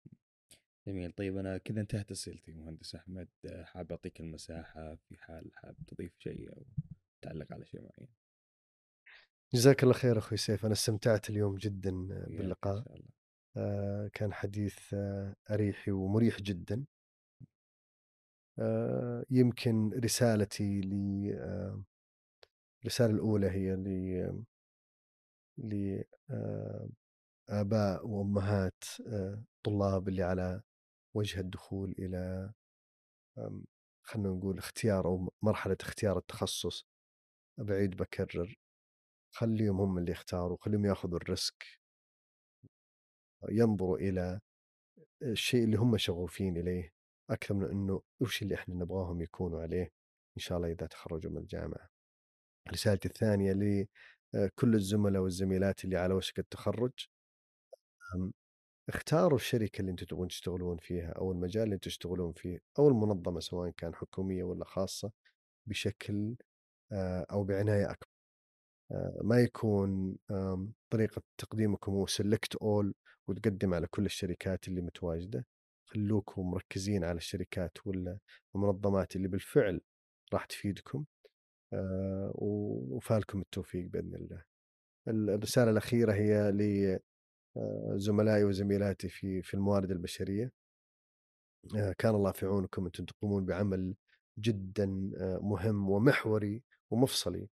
جميل 0.88 1.11
طيب 1.11 1.38
أنا 1.38 1.57
كذا 1.57 1.82
انتهت 1.82 2.11
اسئلتي 2.11 2.52
مهندس 2.52 2.95
أحمد 2.95 3.28
حاب 3.64 3.91
أعطيك 3.91 4.20
المساحة 4.20 4.95
في 4.95 5.18
حال 5.18 5.52
حاب 5.53 5.76
تضيف 5.88 6.11
شيء 6.20 6.53
أو 6.53 6.65
تعلق 7.22 7.53
على 7.53 7.65
شيء 7.65 7.82
معين. 7.82 8.10
جزاك 9.53 9.84
الله 9.84 9.94
خير 9.94 10.18
أخوي 10.18 10.38
سيف 10.38 10.65
أنا 10.65 10.74
استمتعت 10.74 11.30
اليوم 11.30 11.56
جدا 11.56 11.91
باللقاء. 12.07 13.02
آه 13.57 14.10
كان 14.14 14.34
حديث 14.34 14.94
آه 14.94 15.36
اريحي 15.52 15.91
ومريح 15.91 16.41
جدا. 16.41 16.86
آه 18.59 19.25
يمكن 19.30 19.89
رسالتي 20.03 20.81
ل 20.81 20.93
آه 21.39 21.84
الرسالة 22.81 23.13
الأولى 23.13 23.49
هي 23.51 23.75
ل 23.75 24.34
لآباء 27.49 28.07
وأمهات 28.07 28.84
الطلاب 28.99 30.07
اللي 30.09 30.23
على 30.23 30.61
وجه 31.15 31.39
الدخول 31.39 31.95
إلى 31.99 32.51
خلينا 34.05 34.30
نقول 34.30 34.57
اختيار 34.57 35.05
أو 35.07 35.34
مرحلة 35.41 35.77
اختيار 35.81 36.17
التخصص 36.17 36.88
بعيد 37.57 37.97
بكرر. 37.97 38.55
خليهم 39.35 39.81
هم 39.81 39.97
اللي 39.97 40.11
يختاروا 40.11 40.57
خليهم 40.61 40.85
ياخذوا 40.85 41.17
الريسك. 41.17 41.65
ينظروا 43.49 43.97
إلى 43.97 44.39
الشيء 45.23 45.63
اللي 45.63 45.77
هم 45.77 45.97
شغوفين 45.97 46.57
إليه. 46.57 46.93
أكثر 47.30 47.54
من 47.54 47.70
أنه 47.70 48.02
وش 48.20 48.41
اللي 48.41 48.56
إحنا 48.56 48.76
نبغاهم 48.76 49.22
يكونوا 49.22 49.62
عليه 49.62 49.84
إن 50.38 50.41
شاء 50.41 50.58
الله 50.58 50.72
إذا 50.72 50.88
تخرجوا 50.88 51.32
من 51.32 51.38
الجامعة. 51.38 51.90
رسالتي 52.72 53.08
الثانية 53.08 53.54
لكل 53.54 54.76
الزملاء 54.76 55.22
والزميلات 55.22 55.86
اللي 55.86 55.98
على 55.98 56.14
وشك 56.14 56.40
التخرج 56.40 56.91
اختاروا 58.90 59.38
الشركة 59.38 59.80
اللي 59.80 59.91
أنتم 59.91 60.06
تبغون 60.06 60.28
تشتغلون 60.28 60.78
فيها 60.78 61.10
أو 61.12 61.32
المجال 61.32 61.64
اللي 61.64 61.76
أنتم 61.76 61.90
تشتغلون 61.90 62.34
فيه 62.34 62.60
أو 62.80 62.88
المنظمة 62.88 63.40
سواء 63.40 63.70
كان 63.70 63.95
حكومية 63.95 64.44
ولا 64.44 64.66
خاصة 64.66 65.12
بشكل 65.68 66.36
أو 67.32 67.44
بعناية 67.44 67.91
أكبر. 67.91 68.08
ما 69.24 69.40
يكون 69.40 70.18
طريقة 70.90 71.22
تقديمكم 71.38 71.91
هو 71.91 72.06
سلكت 72.08 72.56
أول 72.56 72.94
وتقدم 73.28 73.74
على 73.74 73.88
كل 73.88 74.06
الشركات 74.06 74.68
اللي 74.68 74.82
متواجدة. 74.82 75.45
خلوكم 75.94 76.52
مركزين 76.52 77.03
على 77.03 77.18
الشركات 77.18 77.88
ولا 77.88 78.18
المنظمات 78.56 79.15
اللي 79.15 79.28
بالفعل 79.28 79.82
راح 80.34 80.45
تفيدكم 80.45 81.06
آه، 81.74 82.32
وفالكم 82.36 83.41
التوفيق 83.41 83.88
بإذن 83.88 84.15
الله. 84.15 84.44
الرسالة 85.07 85.72
الأخيرة 85.72 86.14
هي 86.14 86.52
لزملائي 86.52 88.44
آه، 88.44 88.45
وزميلاتي 88.45 89.10
في 89.10 89.41
في 89.41 89.53
الموارد 89.53 89.91
البشرية. 89.91 90.52
آه، 91.76 91.95
كان 91.98 92.15
الله 92.15 92.32
في 92.32 92.45
عونكم 92.45 92.86
أنتم 92.86 93.06
تقومون 93.06 93.45
بعمل 93.45 93.95
جدا 94.40 94.86
مهم 95.41 95.90
ومحوري 95.90 96.64
ومفصلي 96.91 97.48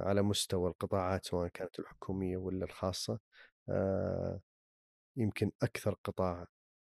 على 0.00 0.22
مستوى 0.22 0.70
القطاعات 0.70 1.24
سواء 1.24 1.48
كانت 1.48 1.78
الحكومية 1.78 2.36
ولا 2.36 2.64
الخاصة. 2.64 3.18
يمكن 5.16 5.50
أكثر 5.62 5.96
قطاع 6.04 6.46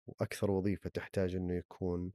وأكثر 0.09 0.51
وظيفة 0.51 0.89
تحتاج 0.89 1.35
إنه 1.35 1.53
يكون 1.53 2.11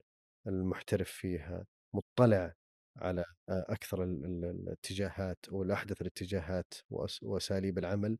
المحترف 0.47 1.09
فيها 1.11 1.65
مطلع 1.93 2.53
على 2.97 3.23
أكثر 3.49 4.03
الاتجاهات 4.03 5.37
أو 5.51 5.63
الأحدث 5.63 6.01
الاتجاهات 6.01 6.73
وأساليب 7.21 7.77
العمل 7.77 8.17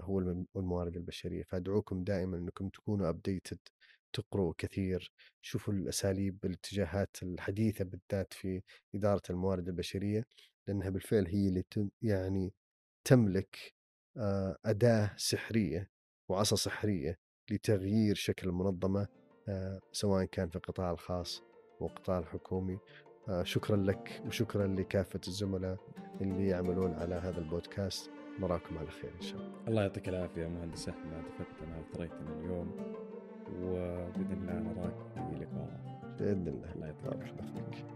هو 0.00 0.20
الموارد 0.56 0.96
البشرية. 0.96 1.42
فأدعوكم 1.42 2.04
دائما 2.04 2.36
إنكم 2.36 2.68
تكونوا 2.68 3.08
ابديتد 3.08 3.58
تقروا 4.12 4.54
كثير 4.58 5.12
شوفوا 5.42 5.74
الأساليب 5.74 6.38
الاتجاهات 6.44 7.16
الحديثة 7.22 7.84
بالذات 7.84 8.32
في 8.32 8.62
إدارة 8.94 9.22
الموارد 9.30 9.68
البشرية 9.68 10.24
لأنها 10.68 10.90
بالفعل 10.90 11.26
هي 11.26 11.48
اللي 11.48 11.64
يعني 12.02 12.52
تملك 13.04 13.74
أداة 14.66 15.14
سحرية 15.16 15.90
وعصا 16.30 16.56
سحرية 16.56 17.18
لتغيير 17.50 18.14
شكل 18.14 18.48
المنظمة 18.48 19.06
آه، 19.48 19.80
سواء 19.92 20.24
كان 20.24 20.48
في 20.48 20.56
القطاع 20.56 20.90
الخاص 20.90 21.42
أو 21.80 21.86
القطاع 21.86 22.18
الحكومي. 22.18 22.78
آه، 23.28 23.42
شكرا 23.42 23.76
لك 23.76 24.22
وشكرا 24.26 24.66
لكافة 24.66 25.20
الزملاء 25.28 25.78
اللي 26.20 26.48
يعملون 26.48 26.94
على 26.94 27.14
هذا 27.14 27.38
البودكاست. 27.38 28.10
نراكم 28.40 28.78
على 28.78 28.90
خير 28.90 29.10
إن 29.16 29.20
شاء 29.20 29.40
الله. 29.40 29.68
الله 29.68 29.82
يعطيك 29.82 30.08
العافية 30.08 30.46
مهندس 30.46 30.88
أحمد. 30.88 31.24
أفدتنا 31.26 31.78
وثريتنا 31.78 32.40
اليوم 32.40 32.96
وبإذن 33.62 34.32
الله 34.32 34.54
نراك 34.54 34.94
في 35.14 35.44
لقاء. 35.44 36.00
بإذن 36.18 36.48
الله. 36.48 36.72
الله 36.74 36.86
يعطيك 36.86 37.10
طيب، 37.10 37.22
العافية. 37.22 37.95